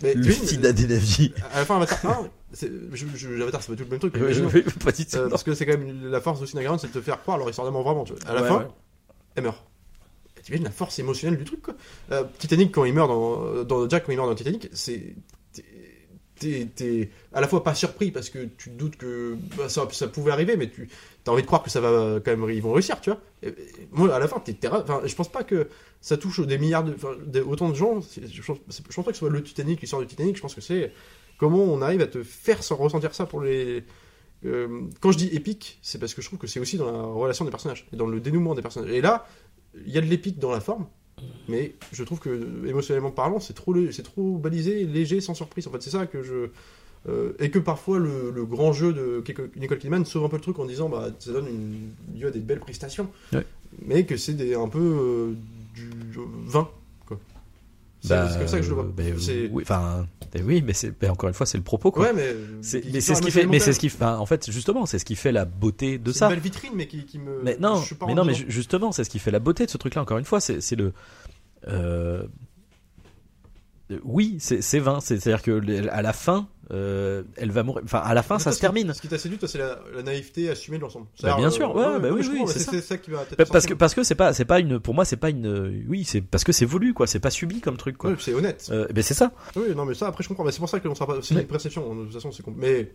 Mais 0.02 0.14
sida 0.32 0.72
des 0.72 0.86
navis. 0.86 1.32
à 1.52 1.58
la 1.60 1.64
fin, 1.66 1.76
Avatar 1.76 2.20
1, 2.22 2.30
c'est- 2.52 2.70
pas 3.68 3.76
tout 3.76 3.84
le 3.84 3.90
même 3.90 3.98
truc. 3.98 4.14
Ouais, 4.20 4.62
pas 4.84 4.92
Euh, 5.18 5.28
parce 5.28 5.42
que 5.42 5.54
c'est 5.54 5.66
quand 5.66 5.76
même 5.78 6.10
la 6.10 6.20
force 6.20 6.40
de 6.40 6.46
Cinégaron, 6.46 6.78
c'est 6.78 6.88
de 6.88 6.92
te 6.92 7.00
faire 7.00 7.20
croire 7.20 7.38
leur 7.38 7.48
histoire 7.48 7.66
d'amour 7.66 7.82
vraiment. 7.82 8.04
Tu 8.04 8.12
vois. 8.14 8.30
À 8.30 8.34
la 8.34 8.42
Ouais, 8.42 8.48
fin, 8.48 8.58
ouais. 8.60 8.66
elle 9.34 9.44
meurt. 9.44 9.62
T'imagines 10.42 10.64
la 10.64 10.70
force 10.70 10.98
émotionnelle 11.00 11.38
du 11.38 11.44
truc, 11.44 11.60
quoi. 11.62 11.74
Euh, 12.12 12.22
Titanic, 12.38 12.72
quand 12.72 12.84
il 12.84 12.94
meurt 12.94 13.08
dans, 13.08 13.64
dans 13.64 13.88
Jack, 13.88 14.04
quand 14.06 14.12
il 14.12 14.16
meurt 14.16 14.28
dans 14.28 14.34
Titanic, 14.34 14.68
c'est. 14.72 15.14
t'es 16.38 17.10
à 17.32 17.40
la 17.40 17.48
fois 17.48 17.64
pas 17.64 17.74
surpris 17.74 18.10
parce 18.10 18.28
que 18.30 18.44
tu 18.58 18.70
te 18.70 18.76
doutes 18.76 18.96
que 18.96 19.36
bah, 19.56 19.68
ça, 19.68 19.88
ça 19.90 20.06
pouvait 20.06 20.32
arriver, 20.32 20.56
mais 20.56 20.68
tu 20.70 20.88
as 21.26 21.32
envie 21.32 21.42
de 21.42 21.46
croire 21.46 21.62
que 21.62 21.70
ça 21.70 21.80
va 21.80 22.20
quand 22.24 22.36
même, 22.36 22.48
ils 22.50 22.62
vont 22.62 22.72
réussir, 22.72 23.00
tu 23.00 23.10
vois. 23.10 23.20
Moi, 23.92 24.14
à 24.14 24.18
la 24.18 24.28
fin, 24.28 24.40
t'es 24.40 24.56
enfin, 24.68 25.02
je 25.04 25.14
pense 25.14 25.30
pas 25.30 25.44
que 25.44 25.68
ça 26.00 26.16
touche 26.16 26.40
des 26.40 26.58
milliards 26.58 26.84
de. 26.84 27.40
autant 27.42 27.68
de 27.68 27.74
gens. 27.74 28.00
Je 28.00 28.42
pense, 28.42 28.58
pense 28.58 29.04
pas 29.04 29.10
que 29.10 29.16
ce 29.16 29.20
soit 29.20 29.30
le 29.30 29.42
Titanic, 29.42 29.80
l'histoire 29.80 30.02
du 30.02 30.08
Titanic, 30.08 30.36
je 30.36 30.42
pense 30.42 30.54
que 30.54 30.60
c'est 30.60 30.92
comment 31.38 31.62
on 31.62 31.82
arrive 31.82 32.00
à 32.00 32.06
te 32.06 32.22
faire 32.22 32.58
ressentir 32.78 33.14
ça 33.14 33.26
pour 33.26 33.40
les. 33.40 33.84
Euh, 34.44 34.82
quand 35.00 35.12
je 35.12 35.18
dis 35.18 35.28
épique, 35.28 35.78
c'est 35.82 35.98
parce 35.98 36.14
que 36.14 36.22
je 36.22 36.28
trouve 36.28 36.38
que 36.38 36.46
c'est 36.46 36.60
aussi 36.60 36.76
dans 36.76 36.90
la 36.90 37.02
relation 37.02 37.44
des 37.44 37.50
personnages 37.50 37.86
et 37.92 37.96
dans 37.96 38.06
le 38.06 38.20
dénouement 38.20 38.54
des 38.54 38.62
personnages. 38.62 38.90
Et 38.90 39.00
là, 39.00 39.26
il 39.74 39.92
y 39.92 39.98
a 39.98 40.00
de 40.00 40.06
l'épique 40.06 40.38
dans 40.38 40.52
la 40.52 40.60
forme, 40.60 40.86
mais 41.48 41.74
je 41.92 42.04
trouve 42.04 42.20
que 42.20 42.66
émotionnellement 42.66 43.10
parlant, 43.10 43.40
c'est 43.40 43.54
trop, 43.54 43.74
c'est 43.90 44.02
trop 44.02 44.38
balisé, 44.38 44.84
léger, 44.84 45.20
sans 45.20 45.34
surprise. 45.34 45.66
En 45.66 45.70
fait, 45.70 45.82
c'est 45.82 45.90
ça 45.90 46.06
que 46.06 46.22
je. 46.22 46.50
Euh, 47.08 47.32
et 47.38 47.50
que 47.50 47.58
parfois 47.58 47.98
le, 47.98 48.30
le 48.34 48.44
grand 48.44 48.72
jeu 48.72 48.92
de 48.92 49.22
Nicole 49.56 49.78
Kidman 49.78 50.04
sauve 50.04 50.24
un 50.24 50.28
peu 50.28 50.36
le 50.36 50.42
truc 50.42 50.58
en 50.58 50.64
disant 50.64 50.88
bah 50.88 51.08
ça 51.18 51.32
donne 51.32 51.46
une, 51.46 52.18
lieu 52.20 52.28
à 52.28 52.30
des 52.30 52.40
belles 52.40 52.60
prestations, 52.60 53.08
Ouais. 53.32 53.44
mais 53.84 54.04
que 54.04 54.16
c'est 54.16 54.34
des, 54.34 54.54
un 54.54 54.68
peu 54.68 54.78
euh, 54.80 55.32
du 55.74 55.88
vin 56.46 56.68
quoi. 57.06 57.18
C'est 58.00 58.08
Bah, 58.10 58.28
c'est 58.30 58.38
comme 58.38 58.48
ça 58.48 58.56
que 58.58 58.62
je 58.64 58.68
le 58.70 58.74
vois. 58.74 58.86
C'est- 59.18 59.48
oui, 59.52 59.62
enfin, 59.62 60.06
oui, 60.44 60.62
mais 60.66 60.72
c'est 60.74 60.92
encore 61.08 61.28
une 61.28 61.34
fois, 61.34 61.46
c'est 61.46 61.56
le 61.58 61.64
propos, 61.64 61.90
quoi. 61.90 62.04
Ouais, 62.06 62.12
mais 62.12 62.34
C'est- 62.60 62.84
mais 62.92 63.00
c'est 63.00 63.14
ce 63.14 63.22
qui 63.22 63.30
fait, 63.30 63.46
mais 63.46 63.58
c'est 63.58 63.72
ce 63.72 63.78
qui, 63.80 63.86
enfin, 63.86 64.18
en 64.18 64.26
fait, 64.26 64.50
justement, 64.50 64.84
c'est 64.86 64.98
ce 64.98 65.04
qui 65.04 65.16
fait 65.16 65.32
la 65.32 65.44
beauté 65.44 65.98
de 65.98 66.12
C'est 66.12 66.18
ça. 66.20 66.26
une 66.26 66.32
belle 66.34 66.40
vitrine, 66.42 66.72
mais 66.74 66.86
qui, 66.88 67.04
qui 67.06 67.18
me. 67.18 67.40
Mais 67.42 67.56
non, 67.58 67.76
je 67.80 67.86
suis 67.86 67.94
pas 67.94 68.06
mais 68.06 68.14
non, 68.14 68.24
mais 68.24 68.34
justement, 68.34 68.92
c'est 68.92 69.04
ce 69.04 69.10
qui 69.10 69.18
fait 69.18 69.30
la 69.30 69.38
beauté 69.38 69.64
de 69.64 69.70
ce 69.70 69.78
truc-là. 69.78 70.02
Encore 70.02 70.18
une 70.18 70.24
fois, 70.24 70.40
c'est 70.40 70.60
c'est 70.60 70.76
le. 70.76 70.92
euh, 71.68 72.24
Oui, 74.04 74.36
c'est 74.40 74.62
c'est 74.62 74.80
vain. 74.80 75.00
C'est- 75.00 75.18
C'est-à-dire 75.20 75.42
que 75.42 75.88
à 75.88 76.02
la 76.02 76.12
fin, 76.12 76.48
euh, 76.72 77.22
elle 77.36 77.50
va 77.52 77.62
mourir. 77.62 77.82
Enfin, 77.84 77.98
à 78.00 78.12
la 78.14 78.22
fin, 78.22 78.38
ça 78.38 78.44
toi, 78.50 78.52
se 78.52 78.60
termine. 78.60 78.92
Ce 78.92 79.00
qui 79.00 79.08
t'a 79.08 79.18
séduit, 79.18 79.38
toi, 79.38 79.48
c'est 79.48 79.58
la, 79.58 79.78
la 79.94 80.02
naïveté 80.02 80.50
assumée 80.50 80.78
de 80.78 80.82
l'ensemble. 80.82 81.06
Bah, 81.22 81.36
bien 81.36 81.50
sûr, 81.50 81.74
ouais, 81.74 82.00
bah 82.00 82.08
oui, 82.12 82.26
oui, 82.28 82.42
c'est 82.48 82.80
ça. 82.80 82.98
qui 82.98 83.10
va. 83.10 83.24
Bah, 83.38 83.44
Parce 83.50 83.66
que 83.66 83.74
parce 83.74 83.94
que 83.94 84.02
c'est 84.02 84.14
pas 84.14 84.32
c'est 84.32 84.44
pas 84.44 84.58
une 84.60 84.80
pour 84.80 84.94
moi 84.94 85.04
c'est 85.04 85.16
pas 85.16 85.30
une 85.30 85.84
oui 85.88 86.04
c'est 86.04 86.20
parce 86.20 86.44
que 86.44 86.52
c'est 86.52 86.64
voulu 86.66 86.92
quoi 86.94 87.06
c'est 87.06 87.20
pas 87.20 87.30
subi 87.30 87.60
comme 87.60 87.76
truc 87.76 87.96
quoi. 87.96 88.10
Ouais, 88.10 88.16
c'est 88.18 88.34
honnête. 88.34 88.68
Euh, 88.70 88.86
ben 88.92 89.02
c'est 89.02 89.14
ça. 89.14 89.32
Oui, 89.54 89.74
non, 89.76 89.84
mais 89.84 89.94
ça, 89.94 90.08
après, 90.08 90.22
je 90.24 90.28
comprends. 90.28 90.44
Mais 90.44 90.52
c'est 90.52 90.58
pour 90.60 90.68
ça 90.68 90.80
que 90.80 90.88
l'on 90.88 90.94
sera 90.94 91.06
pas. 91.06 91.18
C'est 91.22 91.34
Ouais. 91.34 91.42
une 91.42 91.46
perception. 91.46 91.94
De 91.94 92.04
toute 92.04 92.14
façon, 92.14 92.32
c'est. 92.32 92.44
Mais 92.56 92.92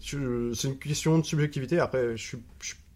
c'est 0.00 0.16
une 0.16 0.78
question 0.78 1.18
de 1.18 1.24
subjectivité. 1.24 1.78
Après, 1.78 2.16
je 2.16 2.22
suis, 2.22 2.38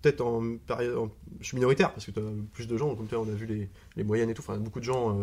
peut-être 0.02 0.20
en 0.20 0.56
période. 0.66 0.96
en- 0.96 1.10
Je 1.40 1.46
suis 1.46 1.56
minoritaire 1.56 1.92
parce 1.92 2.06
que 2.06 2.10
t'as 2.10 2.20
plus 2.52 2.66
de 2.66 2.76
gens. 2.76 2.94
Comme 2.94 3.06
tu 3.06 3.14
vois, 3.14 3.24
on 3.24 3.28
a 3.28 3.34
vu 3.34 3.46
les, 3.46 3.68
les 3.96 4.04
moyennes 4.04 4.30
et 4.30 4.34
tout. 4.34 4.42
Enfin, 4.46 4.58
beaucoup 4.58 4.80
de 4.80 4.84
gens. 4.84 5.18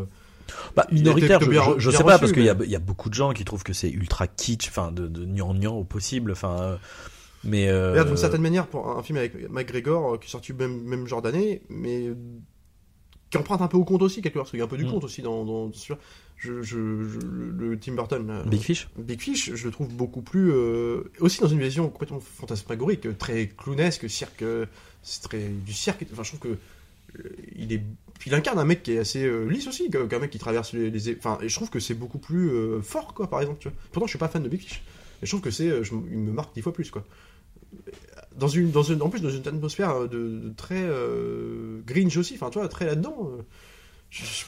Bah, 0.75 0.87
minoritaire, 0.91 1.39
je, 1.41 1.49
bien- 1.49 1.63
je, 1.75 1.79
je 1.79 1.89
bien 1.89 1.97
sais 1.99 2.03
pas, 2.03 2.19
parce 2.19 2.31
qu'il 2.31 2.43
y 2.43 2.49
a, 2.49 2.53
mais- 2.53 2.65
il 2.65 2.71
y 2.71 2.75
a 2.75 2.79
beaucoup 2.79 3.09
de 3.09 3.13
gens 3.13 3.33
qui 3.33 3.43
trouvent 3.45 3.63
que 3.63 3.73
c'est 3.73 3.89
ultra 3.89 4.27
kitsch, 4.27 4.67
enfin, 4.69 4.91
de, 4.91 5.07
de 5.07 5.25
gnangnan 5.25 5.75
au 5.75 5.83
possible, 5.83 6.31
enfin, 6.31 6.59
euh, 6.59 6.77
Mais 7.43 7.67
euh, 7.69 8.03
d'une 8.03 8.17
certaine 8.17 8.41
manière, 8.41 8.67
pour 8.67 8.89
un 8.97 9.03
film 9.03 9.17
avec 9.17 9.49
McGregor 9.49 10.13
euh, 10.13 10.17
qui 10.17 10.27
est 10.27 10.31
sorti 10.31 10.53
même, 10.53 10.81
même 10.83 11.07
genre 11.07 11.21
d'année, 11.21 11.61
mais 11.69 12.07
euh, 12.07 12.15
qui 13.29 13.37
emprunte 13.37 13.61
un 13.61 13.67
peu 13.67 13.77
au 13.77 13.85
conte 13.85 14.01
aussi, 14.01 14.21
quelque 14.21 14.33
part, 14.33 14.43
parce 14.43 14.51
qu'il 14.51 14.59
y 14.59 14.61
a 14.61 14.65
un 14.65 14.69
peu 14.69 14.77
du 14.77 14.85
Mm. 14.85 14.91
conte 14.91 15.03
aussi 15.05 15.21
dans, 15.21 15.45
dans 15.45 15.71
sur- 15.73 15.97
je, 16.37 16.61
je, 16.63 16.77
je- 17.03 17.19
le, 17.25 17.77
Tim 17.79 17.93
Burton. 17.93 18.43
Big 18.47 18.59
Fish. 18.61 18.89
Big 18.97 19.21
Fish, 19.21 19.53
je 19.53 19.65
le 19.65 19.71
trouve 19.71 19.87
beaucoup 19.93 20.21
plus. 20.21 20.51
euh, 20.51 21.03
aussi 21.19 21.39
dans 21.39 21.47
une 21.47 21.59
vision 21.61 21.87
complètement 21.89 22.19
fantasmagorique, 22.19 23.17
très 23.19 23.47
clownesque, 23.47 24.09
cirque. 24.09 24.43
C'est 25.03 25.21
très 25.23 25.47
du 25.47 25.71
cirque. 25.73 26.05
Enfin, 26.11 26.23
je 26.23 26.35
trouve 26.35 26.39
que. 26.51 26.57
euh, 27.19 27.29
il 27.55 27.71
est. 27.73 27.83
Il 28.25 28.33
incarne 28.35 28.59
un 28.59 28.65
mec 28.65 28.83
qui 28.83 28.93
est 28.93 28.99
assez 28.99 29.23
euh, 29.25 29.45
lisse 29.45 29.67
aussi, 29.67 29.89
qu'un 29.89 30.19
mec 30.19 30.29
qui 30.29 30.37
traverse 30.39 30.73
les. 30.73 30.89
les- 30.91 31.17
Enfin, 31.17 31.37
et 31.41 31.49
je 31.49 31.55
trouve 31.55 31.69
que 31.69 31.79
c'est 31.79 31.93
beaucoup 31.95 32.19
plus 32.19 32.49
euh, 32.49 32.81
fort, 32.81 33.13
quoi, 33.13 33.29
par 33.29 33.41
exemple. 33.41 33.59
Tu 33.59 33.67
vois. 33.69 33.77
Pourtant, 33.91 34.05
je 34.07 34.11
suis 34.11 34.19
pas 34.19 34.27
fan 34.27 34.43
de 34.43 34.49
Big 34.49 34.61
Fish. 34.61 34.83
Et 35.21 35.25
je 35.25 35.31
trouve 35.31 35.41
que 35.41 35.51
c'est. 35.51 35.69
euh, 35.69 35.83
je- 35.83 35.93
il 36.11 36.17
me 36.19 36.31
marque 36.31 36.53
dix 36.53 36.61
fois 36.61 36.73
plus, 36.73 36.91
quoi. 36.91 37.03
Dans 38.37 38.47
une, 38.47 38.71
dans 38.71 38.83
une, 38.83 39.01
en 39.01 39.09
plus, 39.09 39.21
dans 39.21 39.29
une 39.29 39.47
atmosphère 39.47 40.01
de, 40.07 40.07
de 40.39 40.53
très 40.55 40.87
Grinch 41.85 42.15
aussi, 42.17 42.35
enfin, 42.35 42.49
tu 42.49 42.59
vois, 42.59 42.67
très 42.67 42.85
là-dedans. 42.85 43.31
je- 44.09 44.23
je- 44.25 44.45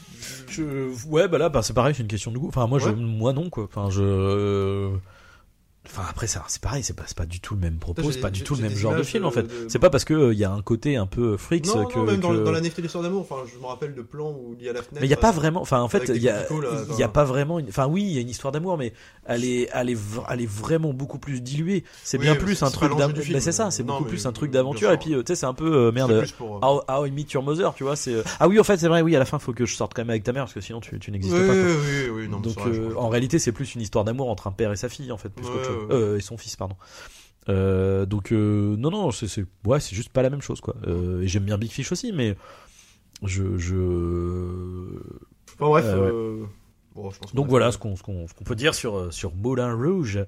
Je- 0.50 1.08
ouais, 1.08 1.26
bah 1.28 1.38
là, 1.38 1.48
bah, 1.48 1.62
c'est 1.62 1.72
pareil, 1.74 1.94
c'est 1.94 2.02
une 2.02 2.08
question 2.08 2.30
de 2.30 2.38
goût. 2.38 2.48
Enfin, 2.48 2.66
moi, 2.66 2.78
je, 2.78 2.90
moi 2.90 3.32
non, 3.32 3.50
quoi. 3.50 3.64
Enfin, 3.64 3.90
je. 3.90 4.90
Enfin, 5.86 6.02
après, 6.08 6.26
ça, 6.26 6.42
c'est 6.48 6.62
pareil, 6.62 6.82
c'est 6.82 6.96
pas, 6.96 7.04
c'est 7.06 7.16
pas 7.16 7.26
du 7.26 7.40
tout 7.40 7.54
le 7.54 7.60
même 7.60 7.76
propos, 7.76 8.10
c'est 8.10 8.20
pas 8.20 8.30
du 8.30 8.42
tout 8.42 8.54
le 8.54 8.62
même 8.62 8.74
genre 8.74 8.94
de 8.96 9.02
film, 9.02 9.26
en 9.26 9.30
fait. 9.30 9.42
de- 9.42 9.48
C'est 9.68 9.78
pas 9.78 9.90
parce 9.90 10.04
que 10.04 10.32
il 10.32 10.38
y 10.38 10.44
a 10.44 10.50
un 10.50 10.62
côté 10.62 10.96
un 10.96 11.06
peu 11.06 11.36
freaks 11.36 11.66
Non, 11.66 11.84
que. 11.84 11.98
non, 11.98 12.04
même 12.04 12.20
dans, 12.20 12.30
que- 12.32 12.42
dans 12.42 12.52
la 12.52 12.60
nef 12.62 12.80
d'histoire 12.80 13.04
d'amour, 13.04 13.20
enfin, 13.20 13.42
je 13.52 13.58
me 13.60 13.66
rappelle 13.66 13.94
de 13.94 14.00
plans 14.02 14.30
où 14.30 14.56
il 14.58 14.64
y 14.64 14.68
a 14.68 14.72
la 14.72 14.80
fenêtre. 14.80 14.98
Mais 15.02 15.06
il 15.06 15.10
y 15.10 15.14
a 15.14 15.18
pas 15.18 15.28
euh, 15.28 15.32
vraiment. 15.32 15.60
Enfin, 15.60 15.80
en 15.82 15.88
fait, 15.88 16.08
il 16.08 16.22
y 16.22 16.28
a, 16.30 16.40
picots, 16.42 16.60
là, 16.62 16.70
il 16.90 16.96
y 16.98 17.02
a 17.02 17.08
pas 17.08 17.24
vraiment. 17.24 17.58
Une... 17.58 17.68
Enfin, 17.68 17.86
oui, 17.86 18.02
il 18.02 18.12
y 18.12 18.18
a 18.18 18.22
une 18.22 18.30
histoire 18.30 18.50
d'amour, 18.50 18.78
mais 18.78 18.94
elle 19.26 19.44
est, 19.44 19.68
elle 19.74 19.90
est, 19.90 19.98
elle 20.30 20.40
est 20.40 20.50
vraiment 20.50 20.94
beaucoup 20.94 21.18
plus 21.18 21.42
diluée. 21.42 21.84
C'est 22.02 22.16
Oui, 22.18 22.24
bien 22.24 22.32
mais 22.32 22.38
plus 22.38 22.62
un 22.62 22.70
truc 22.70 22.96
d'amour. 22.96 23.16
film. 23.18 23.38
c'est 23.40 23.52
ça, 23.52 23.70
c'est 23.70 23.82
beaucoup 23.82 24.04
mais 24.04 24.08
plus 24.10 24.26
un 24.26 24.32
truc 24.32 24.50
d'aventure. 24.50 24.90
Et 24.90 24.98
puis, 24.98 25.14
euh, 25.14 25.22
tu 25.22 25.32
sais, 25.32 25.36
c'est 25.36 25.46
un 25.46 25.54
peu 25.54 25.70
euh, 25.70 25.92
merde. 25.92 26.10
euh, 26.12 26.24
How, 26.40 27.04
I 27.06 27.10
Meet 27.10 27.32
Your 27.32 27.42
Mother, 27.42 27.74
tu 27.74 27.84
vois. 27.84 27.96
C'est. 27.96 28.14
euh, 28.14 28.22
Ah 28.40 28.48
oui, 28.48 28.58
en 28.58 28.64
fait, 28.64 28.78
c'est 28.78 28.88
vrai. 28.88 29.02
Oui, 29.02 29.14
à 29.14 29.18
la 29.18 29.26
fin, 29.26 29.38
faut 29.38 29.52
que 29.52 29.66
je 29.66 29.74
sorte 29.76 29.92
quand 29.94 30.00
même 30.02 30.10
avec 30.10 30.22
ta 30.24 30.32
mère 30.32 30.44
parce 30.44 30.54
que 30.54 30.60
sinon, 30.62 30.80
tu, 30.80 30.98
n'existes 31.10 31.36
pas. 31.36 31.52
mais 31.52 32.26
Donc 32.28 32.56
euh, 32.66 32.94
en 32.96 33.08
réalité 33.08 33.38
c'est 33.38 33.52
plus 33.52 33.74
une 33.74 33.80
histoire 33.80 34.04
d'amour 34.04 34.28
entre 34.30 34.46
un 34.46 34.50
père 34.52 34.72
et 34.72 34.76
sa 34.76 34.88
fille 34.88 35.12
en 35.12 35.16
fait 35.18 35.28
plus 35.28 35.44
Chose. 35.74 35.88
ouais. 35.88 35.94
Euh, 35.94 36.16
et 36.18 36.20
son 36.20 36.36
fils 36.36 36.56
pardon. 36.56 36.76
Euh, 37.50 38.06
donc 38.06 38.32
euh, 38.32 38.74
non 38.78 38.90
non 38.90 39.10
c'est 39.10 39.28
c'est 39.28 39.44
ouais 39.66 39.78
c'est 39.78 39.94
juste 39.94 40.08
pas 40.10 40.22
la 40.22 40.30
même 40.30 40.40
chose 40.40 40.60
quoi. 40.60 40.74
Euh, 40.86 41.20
et 41.22 41.28
j'aime 41.28 41.44
bien 41.44 41.58
Big 41.58 41.70
Fish 41.70 41.92
aussi 41.92 42.12
mais 42.12 42.36
je 43.22 43.58
je 43.58 43.74
Enfin, 45.54 45.66
bref. 45.66 45.84
Euh, 45.86 46.40
ouais. 46.40 46.46
Bon, 46.94 47.10
je 47.10 47.18
pense 47.18 47.34
donc 47.34 47.48
voilà 47.48 47.72
ce 47.72 47.78
qu'on 47.78 47.96
ce 47.96 48.02
qu'on 48.02 48.26
ce 48.28 48.34
qu'on 48.34 48.44
peut 48.44 48.54
dire 48.54 48.74
sur 48.74 49.12
sur 49.12 49.32
Moulin 49.34 49.74
Rouge. 49.74 50.18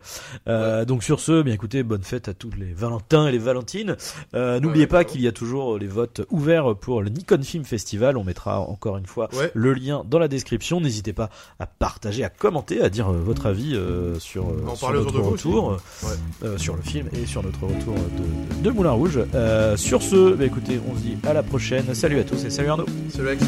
Euh, 0.49 0.85
Donc 0.85 1.03
sur 1.03 1.21
ce, 1.21 1.43
bien 1.43 1.55
écoutez, 1.55 1.83
bonne 1.83 2.03
fête 2.03 2.29
à 2.29 2.35
tous 2.35 2.51
les 2.59 2.73
Valentins 2.73 3.29
et 3.29 3.33
les 3.33 3.39
Valentines. 3.39 3.97
Euh, 4.35 4.61
N'oubliez 4.61 4.85
Ouais, 4.85 4.89
pas 4.89 5.05
qu'il 5.05 5.21
y 5.21 5.27
a 5.29 5.33
toujours 5.33 5.79
les 5.79 5.87
votes 5.87 6.23
ouverts 6.31 6.75
pour 6.77 7.03
le 7.03 7.09
Nikon 7.11 7.43
Film 7.43 7.65
Festival. 7.65 8.17
On 8.17 8.25
mettra 8.25 8.61
encore 8.61 8.97
une 8.97 9.07
fois 9.07 9.29
Ouais. 9.35 9.51
le 9.55 9.73
lien 9.75 10.03
dans 10.09 10.19
la 10.19 10.29
description. 10.29 10.81
N'hésitez 10.81 11.13
pas 11.13 11.31
à 11.59 11.67
partager, 11.67 12.25
à 12.25 12.29
commenter, 12.29 12.81
à 12.83 12.89
dire 12.89 13.11
euh, 13.13 13.19
votre 13.19 13.47
avis 13.47 13.75
euh, 13.75 14.19
sur, 14.19 14.45
euh, 14.49 14.75
sur 14.75 14.93
notre 14.93 15.21
retour, 15.21 15.79
Ouais. 16.03 16.09
euh, 16.45 16.59
sur 16.59 16.77
le 16.77 16.83
film 16.83 17.09
et 17.13 17.27
sur 17.27 17.43
notre 17.43 17.63
retour 17.65 17.95
de, 17.95 18.63
de 18.63 18.71
Moulin 18.71 18.93
Rouge. 18.93 19.19
Euh, 19.35 19.77
sur 19.77 20.03
ce, 20.03 20.35
bah, 20.35 20.45
écoutez, 20.45 20.81
on 20.91 20.95
se 20.97 21.01
dit 21.01 21.17
à 21.27 21.33
la 21.33 21.43
prochaine. 21.43 21.95
Salut 21.95 22.19
à 22.19 22.25
tous 22.25 22.45
et 22.45 22.51
salut 22.51 22.69
Arnaud. 22.69 22.87
Lex. 23.19 23.43